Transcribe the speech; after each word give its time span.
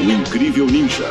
O 0.00 0.10
Incrível 0.10 0.66
Ninja. 0.66 1.10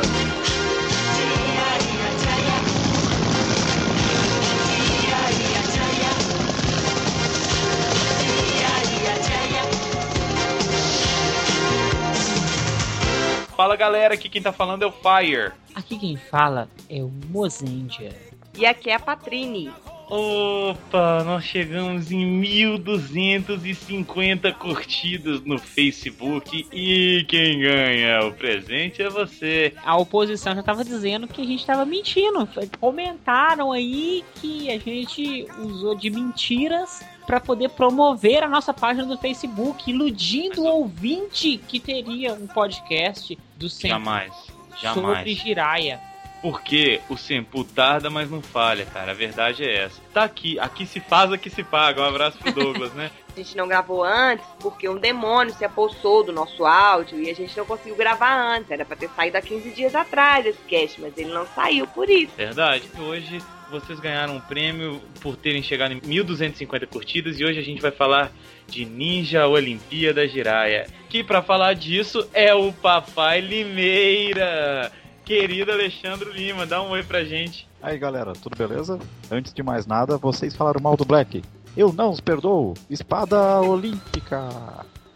Fala 13.56 13.76
galera, 13.76 14.14
aqui 14.14 14.28
quem 14.28 14.42
tá 14.42 14.52
falando 14.52 14.82
é 14.82 14.86
o 14.86 14.92
Fire. 14.92 15.52
Aqui 15.74 15.98
quem 15.98 16.16
fala 16.16 16.68
é 16.88 17.02
o 17.02 17.10
Mozendia. 17.30 18.12
E 18.56 18.66
aqui 18.66 18.90
é 18.90 18.94
a 18.94 19.00
Patrine. 19.00 19.72
Opa, 20.08 21.22
nós 21.24 21.44
chegamos 21.44 22.10
em 22.12 22.24
1250 22.26 24.52
curtidas 24.52 25.40
no 25.42 25.58
Facebook 25.58 26.66
e 26.72 27.24
quem 27.26 27.60
ganha 27.60 28.26
o 28.26 28.32
presente 28.32 29.02
é 29.02 29.08
você. 29.08 29.72
A 29.82 29.96
oposição 29.96 30.54
já 30.54 30.62
tava 30.62 30.84
dizendo 30.84 31.26
que 31.26 31.40
a 31.40 31.44
gente 31.44 31.64
tava 31.64 31.86
mentindo. 31.86 32.46
Comentaram 32.78 33.72
aí 33.72 34.22
que 34.36 34.70
a 34.70 34.78
gente 34.78 35.48
usou 35.58 35.94
de 35.94 36.10
mentiras 36.10 37.02
para 37.26 37.40
poder 37.40 37.70
promover 37.70 38.44
a 38.44 38.48
nossa 38.48 38.74
página 38.74 39.06
do 39.06 39.16
Facebook, 39.16 39.90
iludindo 39.90 40.60
o 40.62 40.66
ouvinte 40.66 41.56
que 41.56 41.80
teria 41.80 42.34
um 42.34 42.46
podcast 42.46 43.38
do 43.56 43.70
Sempre 43.70 43.88
Jamais, 43.88 44.34
sobre 44.34 44.80
jamais. 44.80 45.38
Jiraya. 45.38 46.13
Porque 46.44 47.00
o 47.08 47.16
Sempu 47.16 47.64
tarda, 47.64 48.10
mas 48.10 48.30
não 48.30 48.42
falha, 48.42 48.84
cara. 48.84 49.12
A 49.12 49.14
verdade 49.14 49.64
é 49.64 49.84
essa. 49.84 49.98
Tá 50.12 50.24
aqui, 50.24 50.58
aqui 50.58 50.84
se 50.84 51.00
faz, 51.00 51.32
aqui 51.32 51.48
se 51.48 51.64
paga. 51.64 52.02
Um 52.02 52.04
abraço 52.04 52.36
pro 52.36 52.52
Douglas, 52.52 52.92
né? 52.92 53.10
A 53.34 53.38
gente 53.38 53.56
não 53.56 53.66
gravou 53.66 54.04
antes 54.04 54.44
porque 54.60 54.86
um 54.86 54.98
demônio 54.98 55.54
se 55.54 55.64
apossou 55.64 56.22
do 56.22 56.34
nosso 56.34 56.66
áudio 56.66 57.18
e 57.18 57.28
a 57.30 57.34
gente 57.34 57.56
não 57.56 57.64
conseguiu 57.64 57.96
gravar 57.96 58.56
antes. 58.56 58.70
Era 58.70 58.84
pra 58.84 58.94
ter 58.94 59.08
saído 59.08 59.38
há 59.38 59.42
15 59.42 59.70
dias 59.70 59.92
atrás 59.92 60.46
esse 60.46 60.60
cast, 60.68 61.00
mas 61.00 61.16
ele 61.16 61.32
não 61.32 61.44
saiu 61.46 61.84
por 61.88 62.08
isso. 62.08 62.32
Verdade. 62.36 62.88
Hoje 62.96 63.42
vocês 63.70 63.98
ganharam 63.98 64.36
um 64.36 64.40
prêmio 64.40 65.00
por 65.20 65.36
terem 65.36 65.62
chegado 65.64 65.94
em 65.94 66.00
1250 66.04 66.86
curtidas 66.86 67.40
e 67.40 67.44
hoje 67.44 67.58
a 67.58 67.64
gente 67.64 67.82
vai 67.82 67.90
falar 67.90 68.30
de 68.68 68.84
Ninja 68.84 69.48
Olimpíada 69.48 70.28
Jiraya. 70.28 70.86
Que 71.08 71.24
pra 71.24 71.42
falar 71.42 71.74
disso 71.74 72.28
é 72.32 72.54
o 72.54 72.72
Papai 72.72 73.40
Limeira. 73.40 74.92
Querido 75.24 75.72
Alexandre 75.72 76.30
Lima, 76.30 76.66
dá 76.66 76.82
um 76.82 76.90
oi 76.90 77.02
pra 77.02 77.24
gente. 77.24 77.66
Aí 77.82 77.96
galera, 77.96 78.34
tudo 78.34 78.56
beleza? 78.56 78.98
Antes 79.30 79.54
de 79.54 79.62
mais 79.62 79.86
nada, 79.86 80.18
vocês 80.18 80.54
falaram 80.54 80.82
mal 80.82 80.98
do 80.98 81.04
Black. 81.04 81.42
Eu 81.74 81.92
não 81.94 82.10
os 82.10 82.20
perdoo! 82.20 82.74
Espada 82.90 83.60
Olímpica! 83.60 84.48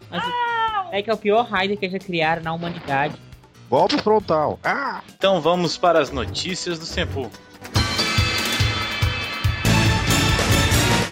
Mas 0.09 0.23
é 0.91 1.03
que 1.03 1.11
é 1.11 1.13
o 1.13 1.17
pior 1.17 1.45
Raider 1.45 1.77
que 1.77 1.87
já 1.87 1.99
criaram 1.99 2.41
na 2.41 2.53
humanidade. 2.53 3.15
Golpe 3.69 4.01
frontal! 4.01 4.59
Ah! 4.63 5.01
Então 5.15 5.39
vamos 5.41 5.77
para 5.77 5.99
as 5.99 6.09
notícias 6.09 6.79
do 6.79 6.85
Sempu. 6.85 7.29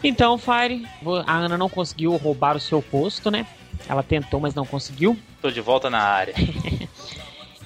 Então, 0.03 0.37
Fire, 0.39 0.87
a 1.27 1.37
Ana 1.37 1.57
não 1.57 1.69
conseguiu 1.69 2.15
roubar 2.15 2.55
o 2.55 2.59
seu 2.59 2.81
posto, 2.81 3.29
né? 3.29 3.45
Ela 3.87 4.01
tentou, 4.01 4.39
mas 4.39 4.55
não 4.55 4.65
conseguiu. 4.65 5.17
Tô 5.41 5.51
de 5.51 5.61
volta 5.61 5.87
na 5.89 5.99
área. 5.99 6.33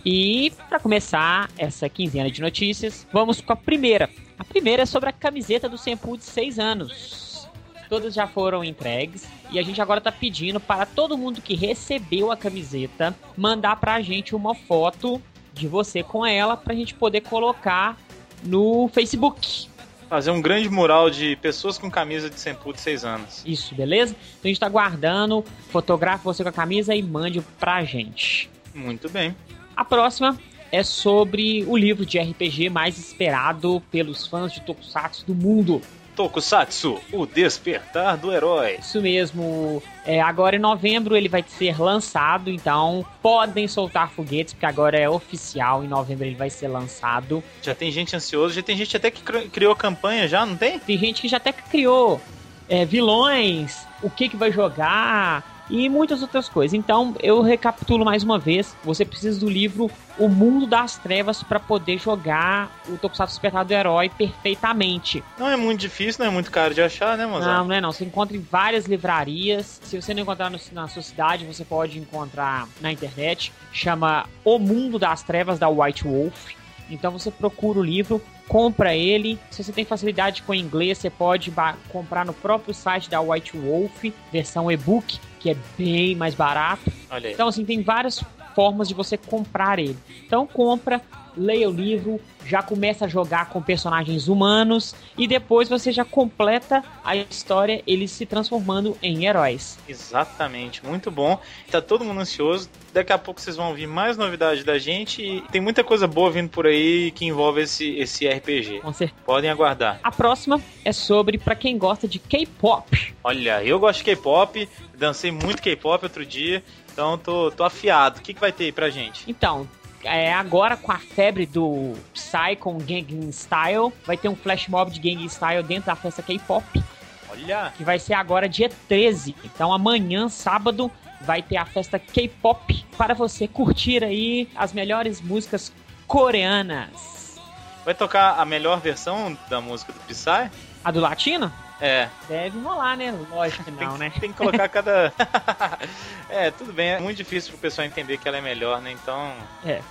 E 0.05 0.51
para 0.67 0.79
começar 0.79 1.49
essa 1.57 1.87
quinzena 1.87 2.29
de 2.31 2.41
notícias, 2.41 3.07
vamos 3.13 3.39
com 3.39 3.53
a 3.53 3.55
primeira. 3.55 4.09
A 4.37 4.43
primeira 4.43 4.83
é 4.83 4.85
sobre 4.85 5.09
a 5.09 5.13
camiseta 5.13 5.69
do 5.69 5.77
Sempu 5.77 6.17
de 6.17 6.23
6 6.23 6.57
anos. 6.57 7.47
Todas 7.87 8.13
já 8.13 8.25
foram 8.25 8.63
entregues 8.63 9.27
e 9.51 9.59
a 9.59 9.63
gente 9.63 9.81
agora 9.81 10.01
tá 10.01 10.11
pedindo 10.11 10.59
para 10.59 10.85
todo 10.85 11.17
mundo 11.17 11.41
que 11.41 11.55
recebeu 11.55 12.31
a 12.31 12.37
camiseta 12.37 13.15
mandar 13.37 13.75
pra 13.75 14.01
gente 14.01 14.35
uma 14.35 14.55
foto 14.55 15.21
de 15.53 15.67
você 15.67 16.01
com 16.01 16.25
ela 16.25 16.57
pra 16.57 16.73
gente 16.73 16.93
poder 16.95 17.21
colocar 17.21 17.97
no 18.43 18.87
Facebook. 18.87 19.67
Fazer 20.09 20.31
um 20.31 20.41
grande 20.41 20.69
mural 20.69 21.09
de 21.09 21.35
pessoas 21.35 21.77
com 21.77 21.91
camisa 21.91 22.29
de 22.29 22.39
Sempu 22.39 22.73
de 22.73 22.81
6 22.81 23.05
anos. 23.05 23.43
Isso, 23.45 23.75
beleza? 23.75 24.15
Então 24.39 24.45
a 24.45 24.47
gente 24.47 24.59
tá 24.59 24.69
guardando, 24.69 25.45
fotografe 25.69 26.23
você 26.23 26.43
com 26.43 26.49
a 26.49 26.53
camisa 26.53 26.95
e 26.95 27.03
mande 27.03 27.41
pra 27.59 27.83
gente. 27.83 28.49
Muito 28.73 29.09
bem. 29.09 29.35
A 29.81 29.83
próxima 29.83 30.37
é 30.71 30.83
sobre 30.83 31.65
o 31.67 31.75
livro 31.75 32.05
de 32.05 32.19
RPG 32.19 32.69
mais 32.69 32.99
esperado 32.99 33.81
pelos 33.89 34.27
fãs 34.27 34.51
de 34.53 34.61
Tokusatsu 34.61 35.25
do 35.25 35.33
mundo. 35.33 35.81
Tokusatsu, 36.15 36.99
o 37.11 37.25
despertar 37.25 38.15
do 38.15 38.31
herói. 38.31 38.75
Isso 38.79 39.01
mesmo. 39.01 39.81
É, 40.05 40.21
agora 40.21 40.55
em 40.55 40.59
novembro 40.59 41.17
ele 41.17 41.27
vai 41.27 41.43
ser 41.47 41.81
lançado, 41.81 42.51
então 42.51 43.03
podem 43.23 43.67
soltar 43.67 44.11
foguetes, 44.11 44.53
porque 44.53 44.67
agora 44.67 44.99
é 44.99 45.09
oficial. 45.09 45.83
Em 45.83 45.87
novembro 45.87 46.25
ele 46.27 46.35
vai 46.35 46.51
ser 46.51 46.67
lançado. 46.67 47.43
Já 47.63 47.73
tem 47.73 47.91
gente 47.91 48.15
ansiosa, 48.15 48.53
já 48.53 48.61
tem 48.61 48.77
gente 48.77 48.95
até 48.95 49.09
que 49.09 49.23
cri- 49.23 49.49
criou 49.49 49.75
campanha 49.75 50.27
já, 50.27 50.45
não 50.45 50.55
tem? 50.55 50.77
Tem 50.77 50.95
gente 50.95 51.23
que 51.23 51.27
já 51.27 51.37
até 51.37 51.51
criou 51.51 52.21
é, 52.69 52.85
vilões, 52.85 53.83
o 54.03 54.11
que, 54.11 54.29
que 54.29 54.37
vai 54.37 54.51
jogar 54.51 55.60
e 55.71 55.87
muitas 55.89 56.21
outras 56.21 56.47
coisas. 56.49 56.73
Então 56.73 57.15
eu 57.23 57.41
recapitulo 57.41 58.05
mais 58.05 58.23
uma 58.23 58.37
vez: 58.37 58.75
você 58.83 59.03
precisa 59.05 59.39
do 59.39 59.49
livro 59.49 59.89
O 60.19 60.27
Mundo 60.27 60.67
das 60.67 60.97
Trevas 60.97 61.41
para 61.41 61.59
poder 61.59 61.97
jogar 61.97 62.69
o 62.87 62.97
Tokusatsu 62.97 63.33
Despertar 63.35 63.63
do 63.65 63.71
Herói 63.73 64.09
perfeitamente. 64.09 65.23
Não 65.39 65.47
é 65.49 65.55
muito 65.55 65.79
difícil, 65.79 66.23
não 66.23 66.31
é 66.31 66.33
muito 66.33 66.51
caro 66.51 66.73
de 66.73 66.81
achar, 66.81 67.17
né, 67.17 67.23
Não, 67.25 67.31
Mozart? 67.31 67.67
não 67.67 67.73
é 67.75 67.81
não. 67.81 67.91
Você 67.91 68.03
encontra 68.03 68.35
em 68.35 68.41
várias 68.41 68.85
livrarias. 68.85 69.79
Se 69.83 69.99
você 69.99 70.13
não 70.13 70.21
encontrar 70.23 70.49
no- 70.49 70.59
na 70.73 70.87
sua 70.87 71.01
cidade, 71.01 71.45
você 71.45 71.63
pode 71.63 71.97
encontrar 71.97 72.67
na 72.81 72.91
internet. 72.91 73.51
Chama 73.71 74.25
O 74.43 74.59
Mundo 74.59 74.99
das 74.99 75.23
Trevas 75.23 75.57
da 75.57 75.69
White 75.69 76.03
Wolf. 76.03 76.51
Então 76.89 77.11
você 77.11 77.31
procura 77.31 77.79
o 77.79 77.83
livro, 77.83 78.21
compra 78.49 78.93
ele. 78.93 79.39
Se 79.49 79.63
você 79.63 79.71
tem 79.71 79.85
facilidade 79.85 80.43
com 80.43 80.53
inglês, 80.53 80.97
você 80.97 81.09
pode 81.09 81.53
comprar 81.87 82.25
no 82.25 82.33
próprio 82.33 82.73
site 82.73 83.09
da 83.09 83.21
White 83.21 83.55
Wolf, 83.57 84.03
versão 84.29 84.69
e-book, 84.69 85.17
que 85.41 85.49
é 85.49 85.55
bem 85.77 86.15
mais 86.15 86.35
barato. 86.35 86.91
Então, 87.33 87.47
assim, 87.47 87.65
tem 87.65 87.81
várias 87.81 88.23
formas 88.55 88.87
de 88.87 88.93
você 88.93 89.17
comprar 89.17 89.79
ele. 89.79 89.97
Então, 90.25 90.45
compra, 90.45 91.01
leia 91.35 91.69
o 91.69 91.71
livro, 91.71 92.19
já 92.45 92.61
começa 92.61 93.05
a 93.05 93.07
jogar 93.07 93.49
com 93.49 93.61
personagens 93.61 94.27
humanos 94.27 94.95
e 95.17 95.27
depois 95.27 95.69
você 95.69 95.91
já 95.91 96.03
completa 96.03 96.83
a 97.03 97.15
história, 97.15 97.81
eles 97.85 98.11
se 98.11 98.25
transformando 98.25 98.97
em 99.01 99.25
heróis. 99.25 99.77
Exatamente, 99.87 100.85
muito 100.85 101.11
bom. 101.11 101.39
Tá 101.69 101.81
todo 101.81 102.03
mundo 102.03 102.21
ansioso. 102.21 102.69
Daqui 102.93 103.13
a 103.13 103.17
pouco 103.17 103.39
vocês 103.39 103.55
vão 103.55 103.69
ouvir 103.69 103.87
mais 103.87 104.17
novidades 104.17 104.63
da 104.63 104.77
gente 104.77 105.23
e 105.23 105.41
tem 105.51 105.61
muita 105.61 105.83
coisa 105.83 106.07
boa 106.07 106.29
vindo 106.29 106.49
por 106.49 106.65
aí 106.65 107.11
que 107.11 107.25
envolve 107.25 107.61
esse, 107.61 107.95
esse 107.97 108.27
RPG. 108.27 108.81
Com 108.81 108.91
certeza. 108.91 109.21
Podem 109.25 109.49
aguardar. 109.49 109.99
A 110.03 110.11
próxima 110.11 110.61
é 110.83 110.91
sobre 110.91 111.37
para 111.37 111.55
quem 111.55 111.77
gosta 111.77 112.07
de 112.07 112.19
K-pop. 112.19 113.13
Olha, 113.23 113.63
eu 113.63 113.79
gosto 113.79 113.99
de 113.99 114.03
K-pop, 114.05 114.67
dancei 114.97 115.31
muito 115.31 115.61
K-pop 115.61 116.03
outro 116.03 116.25
dia, 116.25 116.63
então 116.91 117.17
tô, 117.17 117.49
tô 117.51 117.63
afiado. 117.63 118.19
O 118.19 118.21
que, 118.21 118.33
que 118.33 118.41
vai 118.41 118.51
ter 118.51 118.65
aí 118.65 118.71
pra 118.71 118.89
gente? 118.89 119.23
Então, 119.27 119.67
é, 120.03 120.33
agora 120.33 120.75
com 120.77 120.91
a 120.91 120.97
febre 120.97 121.45
do 121.45 121.93
Psy 122.13 122.55
com 122.59 122.77
Gangnam 122.77 123.31
Style, 123.31 123.93
vai 124.05 124.17
ter 124.17 124.29
um 124.29 124.35
flash 124.35 124.67
mob 124.67 124.91
de 124.91 124.99
Gangnam 124.99 125.27
Style 125.27 125.63
dentro 125.63 125.85
da 125.85 125.95
festa 125.95 126.21
K-pop. 126.21 126.83
Olha, 127.29 127.71
que 127.77 127.83
vai 127.83 127.97
ser 127.97 128.13
agora 128.13 128.47
dia 128.49 128.69
13. 128.87 129.35
Então 129.43 129.73
amanhã, 129.73 130.27
sábado, 130.27 130.91
vai 131.21 131.41
ter 131.41 131.57
a 131.57 131.65
festa 131.65 131.97
K-pop 131.97 132.85
para 132.97 133.13
você 133.13 133.47
curtir 133.47 134.03
aí 134.03 134.49
as 134.55 134.73
melhores 134.73 135.21
músicas 135.21 135.71
coreanas. 136.07 137.39
vai 137.85 137.93
tocar 137.93 138.39
a 138.39 138.45
melhor 138.45 138.79
versão 138.81 139.37
da 139.49 139.61
música 139.61 139.93
do 139.93 139.99
Psy? 140.01 140.51
A 140.83 140.91
do 140.91 140.99
latino? 140.99 141.51
É, 141.81 142.07
Deve 142.29 142.59
rolar, 142.59 142.95
né? 142.95 143.13
Lógico 143.31 143.63
que 143.63 143.71
tem, 143.71 143.85
não, 143.87 143.93
que- 143.93 143.99
né? 143.99 144.11
tem 144.19 144.31
que 144.31 144.37
colocar 144.37 144.69
cada. 144.69 145.11
é, 146.29 146.51
tudo 146.51 146.71
bem, 146.71 146.91
é 146.91 146.99
muito 146.99 147.17
difícil 147.17 147.51
pro 147.51 147.59
pessoal 147.61 147.85
entender 147.87 148.17
que 148.17 148.27
ela 148.27 148.37
é 148.37 148.41
melhor, 148.41 148.79
né? 148.81 148.91
Então 148.91 149.33
É, 149.65 149.81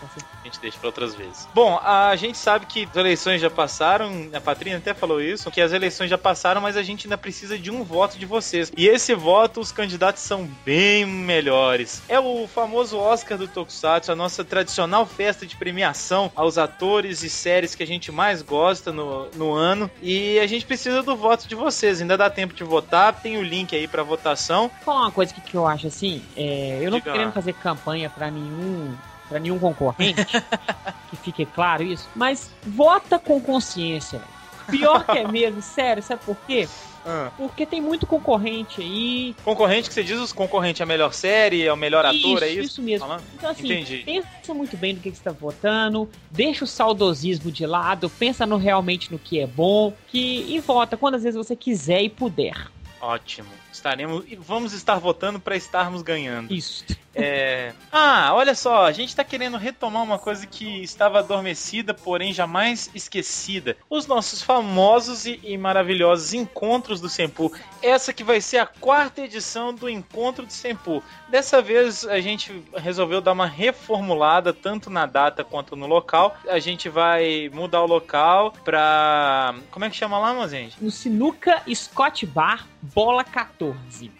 a 0.40 0.44
gente 0.44 0.60
deixa 0.60 0.78
pra 0.78 0.88
outras 0.88 1.14
vezes. 1.14 1.48
Bom, 1.52 1.78
a 1.82 2.14
gente 2.16 2.38
sabe 2.38 2.66
que 2.66 2.88
as 2.88 2.96
eleições 2.96 3.40
já 3.40 3.50
passaram, 3.50 4.28
a 4.32 4.40
Patrícia 4.40 4.78
até 4.78 4.94
falou 4.94 5.20
isso, 5.20 5.50
que 5.50 5.60
as 5.60 5.72
eleições 5.72 6.08
já 6.08 6.16
passaram, 6.16 6.60
mas 6.60 6.76
a 6.76 6.82
gente 6.82 7.06
ainda 7.06 7.18
precisa 7.18 7.58
de 7.58 7.70
um 7.70 7.82
voto 7.82 8.18
de 8.18 8.24
vocês. 8.26 8.70
E 8.76 8.86
esse 8.86 9.14
voto, 9.14 9.60
os 9.60 9.72
candidatos 9.72 10.22
são 10.22 10.48
bem 10.64 11.04
melhores. 11.04 12.02
É 12.08 12.20
o 12.20 12.46
famoso 12.46 12.96
Oscar 12.98 13.36
do 13.36 13.48
Tokusatsu, 13.48 14.12
a 14.12 14.16
nossa 14.16 14.44
tradicional 14.44 15.04
festa 15.06 15.44
de 15.46 15.56
premiação 15.56 16.30
aos 16.36 16.56
atores 16.58 17.22
e 17.22 17.30
séries 17.30 17.74
que 17.74 17.82
a 17.82 17.86
gente 17.86 18.12
mais 18.12 18.42
gosta 18.42 18.92
no, 18.92 19.28
no 19.32 19.52
ano. 19.54 19.90
E 20.00 20.38
a 20.38 20.46
gente 20.46 20.64
precisa 20.64 21.02
do 21.02 21.16
voto 21.16 21.48
de 21.48 21.54
vocês. 21.54 21.79
Ainda 21.86 22.16
dá 22.16 22.28
tempo 22.28 22.54
de 22.54 22.64
votar, 22.64 23.14
tem 23.14 23.38
o 23.38 23.42
link 23.42 23.74
aí 23.74 23.88
pra 23.88 24.02
votação. 24.02 24.68
Vou 24.68 24.94
falar 24.94 25.00
uma 25.02 25.12
coisa 25.12 25.32
que, 25.32 25.40
que 25.40 25.56
eu 25.56 25.66
acho 25.66 25.86
assim, 25.86 26.22
é, 26.36 26.78
eu 26.80 26.90
não 26.90 27.00
tô 27.00 27.10
querendo 27.12 27.32
fazer 27.32 27.52
campanha 27.54 28.10
pra 28.10 28.30
nenhum 28.30 28.94
para 29.28 29.38
nenhum 29.38 29.60
concorrente, 29.60 30.26
que 31.08 31.16
fique 31.16 31.46
claro 31.46 31.84
isso, 31.84 32.08
mas 32.16 32.50
vota 32.66 33.16
com 33.16 33.40
consciência. 33.40 34.20
Pior 34.68 35.04
que 35.04 35.18
é 35.18 35.26
mesmo, 35.26 35.62
sério, 35.62 36.02
sabe 36.02 36.20
por 36.24 36.36
quê? 36.46 36.68
Ah. 37.04 37.30
Porque 37.36 37.64
tem 37.64 37.80
muito 37.80 38.06
concorrente 38.06 38.80
aí. 38.80 39.34
Concorrente 39.44 39.88
que 39.88 39.94
você 39.94 40.04
diz, 40.04 40.18
os 40.18 40.32
concorrentes 40.32 40.80
é 40.80 40.84
a 40.84 40.86
melhor 40.86 41.12
série, 41.12 41.66
é 41.66 41.72
o 41.72 41.76
melhor 41.76 42.04
ator, 42.04 42.42
é 42.42 42.48
isso? 42.48 42.60
Isso 42.60 42.82
mesmo. 42.82 43.06
Falando? 43.06 43.24
Então, 43.34 43.50
assim, 43.50 43.64
Entendi. 43.64 44.02
pensa 44.04 44.54
muito 44.54 44.76
bem 44.76 44.94
no 44.94 45.00
que, 45.00 45.10
que 45.10 45.16
você 45.16 45.20
está 45.20 45.32
votando, 45.32 46.08
deixa 46.30 46.64
o 46.64 46.66
saudosismo 46.66 47.50
de 47.50 47.66
lado, 47.66 48.10
pensa 48.10 48.44
no 48.44 48.56
realmente 48.56 49.10
no 49.10 49.18
que 49.18 49.40
é 49.40 49.46
bom, 49.46 49.92
que 50.08 50.44
e 50.48 50.60
vota 50.60 50.96
quantas 50.96 51.22
vezes 51.22 51.36
você 51.36 51.56
quiser 51.56 52.02
e 52.02 52.08
puder. 52.08 52.68
Ótimo. 53.00 53.48
Estaremos 53.80 54.24
e 54.28 54.36
vamos 54.36 54.74
estar 54.74 54.98
votando 54.98 55.40
para 55.40 55.56
estarmos 55.56 56.02
ganhando. 56.02 56.52
Isso. 56.52 56.84
É... 57.14 57.72
Ah, 57.90 58.30
olha 58.34 58.54
só, 58.54 58.84
a 58.84 58.92
gente 58.92 59.16
tá 59.16 59.24
querendo 59.24 59.56
retomar 59.56 60.02
uma 60.02 60.18
coisa 60.18 60.46
que 60.46 60.82
estava 60.82 61.18
adormecida, 61.18 61.94
porém 61.94 62.32
jamais 62.32 62.90
esquecida. 62.94 63.76
Os 63.88 64.06
nossos 64.06 64.42
famosos 64.42 65.24
e, 65.24 65.40
e 65.42 65.56
maravilhosos 65.56 66.34
encontros 66.34 67.00
do 67.00 67.08
Sempu. 67.08 67.52
Essa 67.82 68.12
que 68.12 68.22
vai 68.22 68.40
ser 68.40 68.58
a 68.58 68.66
quarta 68.66 69.22
edição 69.22 69.74
do 69.74 69.88
Encontro 69.88 70.44
do 70.44 70.52
Sempu. 70.52 71.02
Dessa 71.28 71.62
vez 71.62 72.04
a 72.04 72.20
gente 72.20 72.62
resolveu 72.76 73.22
dar 73.22 73.32
uma 73.32 73.46
reformulada 73.46 74.52
tanto 74.52 74.90
na 74.90 75.06
data 75.06 75.42
quanto 75.42 75.74
no 75.74 75.86
local. 75.86 76.36
A 76.46 76.58
gente 76.58 76.88
vai 76.90 77.50
mudar 77.52 77.82
o 77.82 77.86
local 77.86 78.52
pra. 78.62 79.54
Como 79.70 79.86
é 79.86 79.90
que 79.90 79.96
chama 79.96 80.18
lá, 80.18 80.34
mas 80.34 80.50
gente? 80.50 80.76
No 80.82 80.90
Sinuca 80.90 81.62
Scott 81.74 82.26
Bar, 82.26 82.66
bola 82.82 83.24
14. 83.24 83.69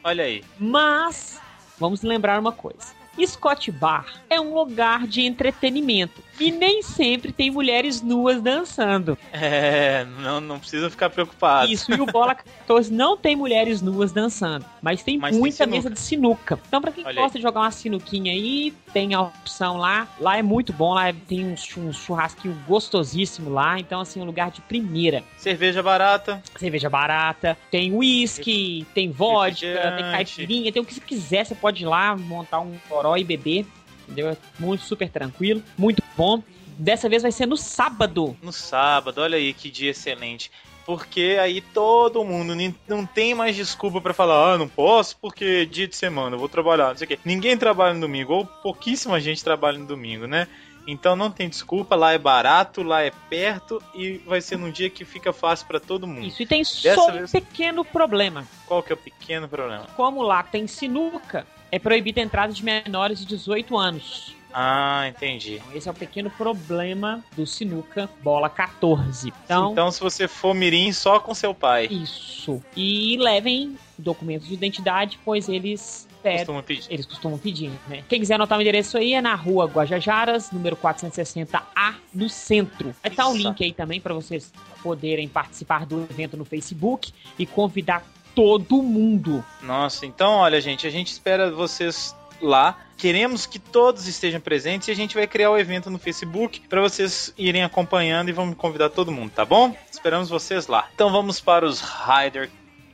Olha 0.04 0.24
aí. 0.24 0.44
Mas, 0.58 1.40
vamos 1.78 2.02
lembrar 2.02 2.38
uma 2.38 2.52
coisa. 2.52 3.00
Scott 3.26 3.70
Bar 3.70 4.22
é 4.30 4.40
um 4.40 4.54
lugar 4.54 5.06
de 5.06 5.22
entretenimento 5.22 6.22
e 6.40 6.50
nem 6.50 6.82
sempre 6.82 7.32
tem 7.32 7.50
mulheres 7.50 8.02
nuas 8.02 8.40
dançando. 8.40 9.16
É, 9.32 10.06
não, 10.20 10.40
não 10.40 10.58
precisa 10.58 10.88
ficar 10.90 11.10
preocupado. 11.10 11.70
Isso, 11.70 11.92
e 11.92 12.00
o 12.00 12.06
Bola 12.06 12.34
14 12.34 12.92
não 12.92 13.16
tem 13.16 13.36
mulheres 13.36 13.82
nuas 13.82 14.12
dançando, 14.12 14.64
mas 14.82 15.02
tem 15.02 15.18
Mas 15.18 15.32
tem 15.32 15.40
muita 15.40 15.56
sinuca. 15.56 15.76
mesa 15.76 15.90
de 15.90 16.00
sinuca. 16.00 16.58
Então, 16.66 16.80
pra 16.80 16.90
quem 16.92 17.04
Olha 17.04 17.20
gosta 17.20 17.38
de 17.38 17.42
jogar 17.42 17.60
uma 17.60 17.70
sinuquinha 17.70 18.32
aí, 18.32 18.72
tem 18.92 19.14
a 19.14 19.20
opção 19.22 19.76
lá. 19.76 20.08
Lá 20.18 20.38
é 20.38 20.42
muito 20.42 20.72
bom, 20.72 20.94
lá 20.94 21.12
tem 21.28 21.44
um, 21.44 21.54
um 21.78 21.92
churrasquinho 21.92 22.56
gostosíssimo 22.66 23.50
lá. 23.50 23.78
Então, 23.78 24.00
assim, 24.00 24.20
um 24.20 24.24
lugar 24.24 24.50
de 24.50 24.60
primeira. 24.62 25.22
Cerveja 25.36 25.82
barata. 25.82 26.42
Cerveja 26.56 26.88
barata, 26.88 27.56
tem 27.70 27.92
uísque, 27.94 28.86
tem 28.94 29.10
vodka, 29.10 29.92
tem 29.96 30.10
caipirinha, 30.10 30.72
tem 30.72 30.82
o 30.82 30.84
que 30.84 30.94
você 30.94 31.00
quiser. 31.00 31.44
Você 31.44 31.54
pode 31.54 31.82
ir 31.82 31.86
lá 31.86 32.16
montar 32.16 32.60
um 32.60 32.72
toró 32.88 33.16
e 33.16 33.24
beber. 33.24 33.66
Entendeu? 34.10 34.30
É 34.30 34.36
muito 34.58 34.82
super 34.84 35.08
tranquilo, 35.08 35.62
muito 35.78 36.02
bom. 36.16 36.42
Dessa 36.76 37.08
vez 37.08 37.22
vai 37.22 37.30
ser 37.30 37.46
no 37.46 37.56
sábado. 37.56 38.36
no 38.42 38.52
sábado. 38.52 39.20
Olha 39.20 39.36
aí 39.36 39.52
que 39.54 39.70
dia 39.70 39.90
excelente. 39.90 40.50
Porque 40.86 41.36
aí 41.40 41.60
todo 41.60 42.24
mundo 42.24 42.54
não 42.88 43.06
tem 43.06 43.34
mais 43.34 43.54
desculpa 43.54 44.00
pra 44.00 44.12
falar, 44.14 44.54
ah, 44.54 44.58
não 44.58 44.66
posso 44.66 45.16
porque 45.18 45.44
é 45.44 45.64
dia 45.64 45.86
de 45.86 45.94
semana, 45.94 46.34
eu 46.34 46.40
vou 46.40 46.48
trabalhar, 46.48 46.88
não 46.88 46.96
sei 46.96 47.04
o 47.04 47.08
quê. 47.08 47.18
Ninguém 47.24 47.56
trabalha 47.56 47.94
no 47.94 48.00
domingo, 48.00 48.32
ou 48.32 48.46
pouquíssima 48.46 49.20
gente 49.20 49.44
trabalha 49.44 49.78
no 49.78 49.86
domingo, 49.86 50.26
né? 50.26 50.48
Então 50.86 51.14
não 51.14 51.30
tem 51.30 51.48
desculpa, 51.48 51.94
lá 51.94 52.12
é 52.12 52.18
barato, 52.18 52.82
lá 52.82 53.02
é 53.02 53.12
perto 53.28 53.80
e 53.94 54.18
vai 54.26 54.40
ser 54.40 54.58
num 54.58 54.70
dia 54.70 54.90
que 54.90 55.04
fica 55.04 55.32
fácil 55.32 55.66
pra 55.66 55.78
todo 55.78 56.06
mundo. 56.08 56.26
Isso, 56.26 56.42
e 56.42 56.46
tem 56.46 56.62
Dessa 56.62 56.94
só 56.94 57.08
um 57.08 57.12
vez- 57.12 57.30
pequeno 57.30 57.84
problema. 57.84 58.48
Qual 58.66 58.82
que 58.82 58.90
é 58.90 58.94
o 58.94 58.98
pequeno 58.98 59.46
problema? 59.48 59.86
Como 59.94 60.22
lá 60.22 60.42
tem 60.42 60.66
sinuca, 60.66 61.46
é 61.70 61.78
proibida 61.78 62.20
a 62.20 62.24
entrada 62.24 62.52
de 62.52 62.64
menores 62.64 63.20
de 63.20 63.26
18 63.26 63.76
anos. 63.76 64.34
Ah, 64.52 65.06
entendi. 65.08 65.54
Então, 65.54 65.76
esse 65.76 65.88
é 65.88 65.92
o 65.92 65.94
pequeno 65.94 66.30
problema 66.30 67.24
do 67.36 67.46
sinuca 67.46 68.10
bola 68.22 68.48
14. 68.48 69.32
Então, 69.44 69.72
Então 69.72 69.90
se 69.90 70.00
você 70.00 70.26
for 70.26 70.54
mirim 70.54 70.92
só 70.92 71.20
com 71.20 71.32
seu 71.34 71.54
pai, 71.54 71.86
isso. 71.86 72.62
E 72.76 73.16
levem 73.18 73.76
documentos 73.96 74.48
de 74.48 74.54
identidade, 74.54 75.18
pois 75.24 75.48
eles 75.48 76.08
pedem. 76.22 76.38
costuma 76.38 76.62
pedir. 76.62 76.86
Eles 76.90 77.06
costumam 77.06 77.38
pedir, 77.38 77.70
né? 77.88 78.02
Quem 78.08 78.18
quiser 78.18 78.34
anotar 78.34 78.58
o 78.58 78.60
endereço 78.60 78.98
aí 78.98 79.14
é 79.14 79.20
na 79.20 79.34
rua 79.34 79.66
Guajajaras, 79.66 80.50
número 80.50 80.76
460A, 80.76 81.94
no 82.12 82.28
centro. 82.28 82.94
Vai 83.02 83.10
estar 83.12 83.28
o 83.28 83.36
link 83.36 83.62
aí 83.62 83.72
também 83.72 84.00
para 84.00 84.14
vocês 84.14 84.52
poderem 84.82 85.28
participar 85.28 85.86
do 85.86 86.02
evento 86.10 86.36
no 86.36 86.44
Facebook 86.44 87.12
e 87.38 87.46
convidar 87.46 88.04
todo 88.34 88.82
mundo. 88.82 89.44
Nossa, 89.62 90.06
então 90.06 90.34
olha, 90.34 90.60
gente, 90.60 90.86
a 90.86 90.90
gente 90.90 91.12
espera 91.12 91.50
vocês 91.50 92.14
lá. 92.40 92.78
Queremos 92.96 93.46
que 93.46 93.58
todos 93.58 94.06
estejam 94.06 94.40
presentes 94.40 94.88
e 94.88 94.90
a 94.90 94.94
gente 94.94 95.14
vai 95.14 95.26
criar 95.26 95.50
o 95.50 95.58
evento 95.58 95.88
no 95.88 95.98
Facebook 95.98 96.60
para 96.68 96.80
vocês 96.80 97.32
irem 97.36 97.62
acompanhando 97.62 98.28
e 98.28 98.32
vamos 98.32 98.56
convidar 98.56 98.90
todo 98.90 99.10
mundo, 99.10 99.30
tá 99.30 99.44
bom? 99.44 99.74
Esperamos 99.90 100.28
vocês 100.28 100.66
lá. 100.66 100.88
Então 100.94 101.10
vamos 101.10 101.40
para 101.40 101.64
os 101.64 101.80
Rider 101.80 102.50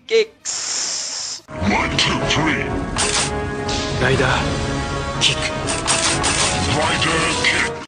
Kicks. 0.06 1.42
One, 1.48 1.96
two, 1.96 2.18
three. 2.28 2.64
Rider 4.00 4.26
kick. 5.20 5.56